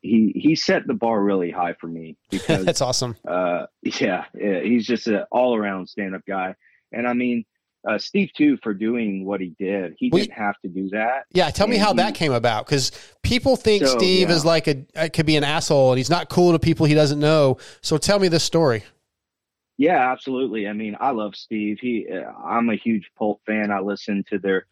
[0.00, 3.16] he he set the bar really high for me because That's awesome.
[3.26, 6.54] uh yeah, yeah he's just an all around stand up guy.
[6.92, 7.44] And I mean,
[7.88, 9.94] uh Steve too for doing what he did.
[9.98, 11.24] He didn't have to do that.
[11.32, 14.34] Yeah, tell me how he- that came about because people think So, Steve yeah.
[14.36, 16.94] is like a uh, could be an asshole and he's not cool to people he
[16.94, 17.58] doesn't know.
[17.82, 18.84] So tell me this story.
[19.76, 20.68] Yeah, absolutely.
[20.68, 21.78] I mean, I love Steve.
[21.80, 23.72] He, uh, I'm a huge Pulp fan.
[23.72, 24.66] I listen to their.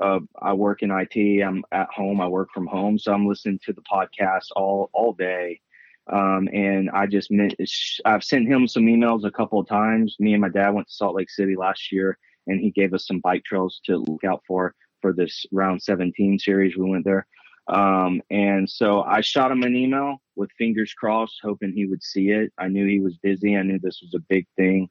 [0.00, 1.42] Uh, I work in IT.
[1.42, 2.20] I'm at home.
[2.20, 5.60] I work from home, so I'm listening to the podcast all all day.
[6.10, 7.30] Um, and I just
[8.04, 10.16] I've sent him some emails a couple of times.
[10.18, 13.06] Me and my dad went to Salt Lake City last year, and he gave us
[13.06, 16.76] some bike trails to look out for for this round 17 series.
[16.76, 17.26] We went there.
[17.68, 22.30] Um, and so I shot him an email with fingers crossed, hoping he would see
[22.30, 22.52] it.
[22.58, 23.56] I knew he was busy.
[23.56, 24.88] I knew this was a big thing.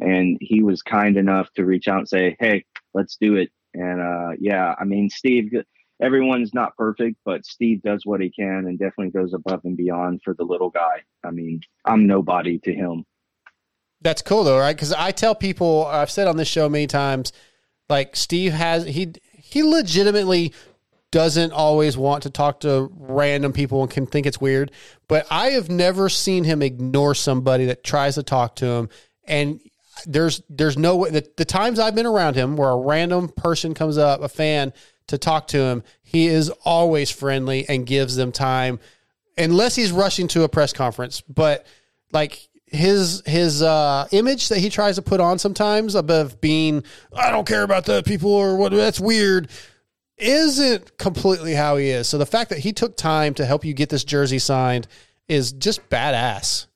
[0.00, 2.64] And he was kind enough to reach out and say, Hey,
[2.94, 3.50] let's do it.
[3.74, 5.52] And, uh, yeah, I mean, Steve,
[6.00, 10.20] everyone's not perfect, but Steve does what he can and definitely goes above and beyond
[10.22, 11.02] for the little guy.
[11.24, 13.04] I mean, I'm nobody to him.
[14.00, 14.74] That's cool though, right?
[14.74, 17.32] Because I tell people I've said on this show many times,
[17.88, 20.52] like Steve has he he legitimately
[21.12, 24.72] doesn't always want to talk to random people and can think it's weird.
[25.08, 28.88] But I have never seen him ignore somebody that tries to talk to him.
[29.24, 29.60] And
[30.06, 33.74] there's there's no way the, the times I've been around him where a random person
[33.74, 34.72] comes up, a fan,
[35.08, 38.80] to talk to him, he is always friendly and gives them time,
[39.36, 41.20] unless he's rushing to a press conference.
[41.22, 41.66] But
[42.12, 46.82] like his his uh, image that he tries to put on sometimes above being
[47.14, 49.48] I don't care about the people or what that's weird
[50.16, 52.08] isn't completely how he is.
[52.08, 54.86] So the fact that he took time to help you get this jersey signed
[55.28, 56.66] is just badass.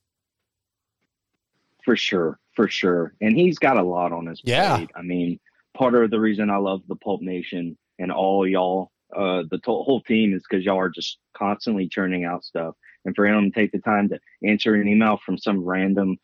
[1.85, 3.13] For sure, for sure.
[3.21, 4.77] And he's got a lot on his Yeah.
[4.79, 4.91] plate.
[4.97, 5.39] I mean,
[5.77, 9.71] part of the reason I love the Pulp Nation and all y'all, uh, the to-
[9.85, 12.75] whole team is because y'all are just constantly churning out stuff.
[13.05, 16.19] And for him to take the time to answer an email from some random,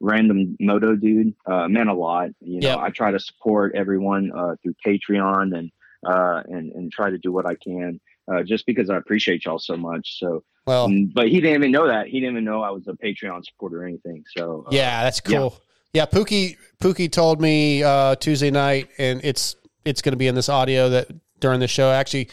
[0.00, 2.30] random moto dude, uh, meant a lot.
[2.40, 2.78] You know, Yep.
[2.80, 5.70] I try to support everyone uh, through Patreon and
[6.04, 7.98] uh, and and try to do what I can.
[8.30, 10.18] Uh, just because I appreciate y'all so much.
[10.18, 12.06] So, Well- mm, but he didn't even know that.
[12.08, 14.24] He didn't even know I was a Patreon supporter or anything.
[14.36, 15.32] So, uh, Yeah, that's cool.
[15.34, 15.58] Yeah,
[16.04, 20.50] Pookie Pookie told me uh, Tuesday night, and it's it's going to be in this
[20.50, 21.08] audio that
[21.40, 21.90] during the show.
[21.90, 22.28] Actually,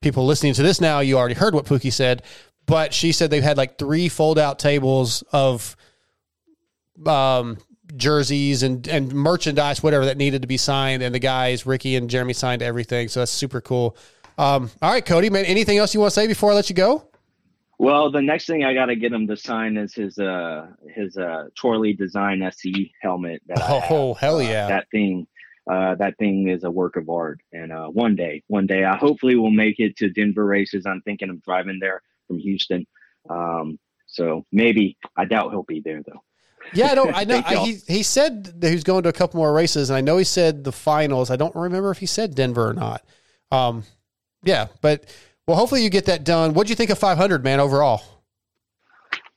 [0.00, 2.22] people listening to this now, you already heard what Pookie said,
[2.66, 5.76] but she said they've had like three fold out tables of
[7.06, 7.58] um,
[7.96, 11.02] jerseys and, and merchandise, whatever that needed to be signed.
[11.02, 13.08] And the guys, Ricky and Jeremy, signed everything.
[13.08, 13.96] So that's super cool.
[14.36, 16.76] Um, all right, Cody, man, anything else you want to say before I let you
[16.76, 17.07] go?
[17.78, 21.16] Well, the next thing I got to get him to sign is his uh his
[21.16, 23.42] uh Troy Lee Design SE helmet.
[23.46, 23.90] That I have.
[23.92, 24.66] Oh, hell Uh, yeah.
[24.68, 25.26] that thing,
[25.70, 27.40] uh, that thing is a work of art.
[27.52, 30.86] And uh, one day, one day, I hopefully will make it to Denver races.
[30.86, 32.86] I'm thinking of driving there from Houston.
[33.30, 36.22] Um, so maybe I doubt he'll be there though.
[36.72, 37.14] Yeah, I don't.
[37.14, 37.42] I know.
[37.46, 40.00] I, he he said that he was going to a couple more races, and I
[40.00, 41.30] know he said the finals.
[41.30, 43.04] I don't remember if he said Denver or not.
[43.52, 43.84] Um,
[44.42, 45.04] yeah, but
[45.48, 46.52] well, hopefully you get that done.
[46.54, 47.58] What'd you think of 500, man?
[47.58, 48.02] Overall,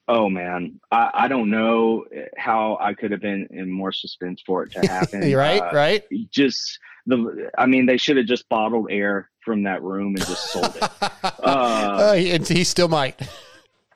[0.07, 2.03] Oh man, I, I don't know
[2.35, 5.21] how I could have been in more suspense for it to happen.
[5.33, 6.03] Right, Uh, right.
[6.29, 10.51] Just the, I mean, they should have just bottled air from that room and just
[10.51, 10.83] sold it.
[11.01, 13.21] uh, uh, he, and he still might.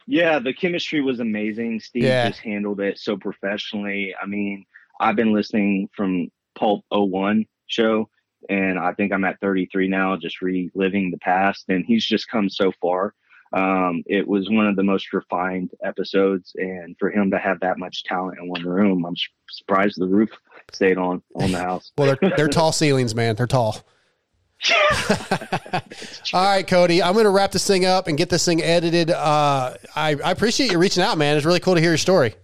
[0.07, 1.81] yeah, the chemistry was amazing.
[1.81, 2.29] Steve Yeah.
[2.29, 4.15] just handled it so professionally.
[4.21, 4.65] I mean,
[5.01, 8.07] I've been listening from Pulp 01 show,
[8.49, 11.65] and I think I'm at 33 now, just reliving the past.
[11.69, 13.13] And he's just come so far.
[13.53, 17.77] Um, it was one of the most refined episodes, and for him to have that
[17.77, 19.15] much talent in one room, I'm
[19.49, 20.29] surprised the roof
[20.73, 21.91] stayed on on the house.
[21.97, 23.35] Well, they're they're tall ceilings, man.
[23.35, 23.77] They're tall.
[26.33, 27.03] All right, Cody.
[27.03, 29.11] I'm going to wrap this thing up and get this thing edited.
[29.11, 31.37] Uh, I, I appreciate you reaching out, man.
[31.37, 32.35] It's really cool to hear your story.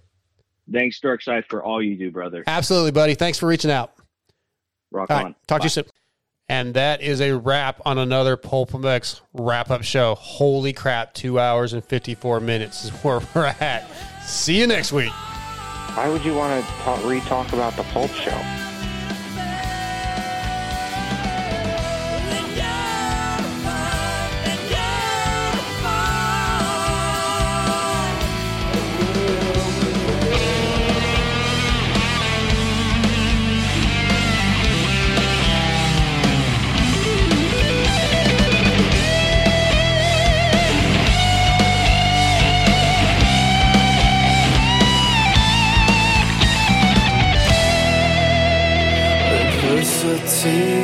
[0.72, 2.44] Thanks, Darkside, for all you do, brother.
[2.48, 3.16] Absolutely, buddy.
[3.16, 3.94] Thanks for reaching out.
[4.92, 5.24] Rock All on.
[5.26, 5.86] right, talk to you soon.
[6.50, 10.16] And that is a wrap on another Pulp MX wrap up show.
[10.16, 13.88] Holy crap, two hours and 54 minutes is where we're at.
[14.26, 15.11] See you next week.
[15.94, 18.70] Why would you want to talk, re-talk about the Pulp Show?
[50.44, 50.81] Adversity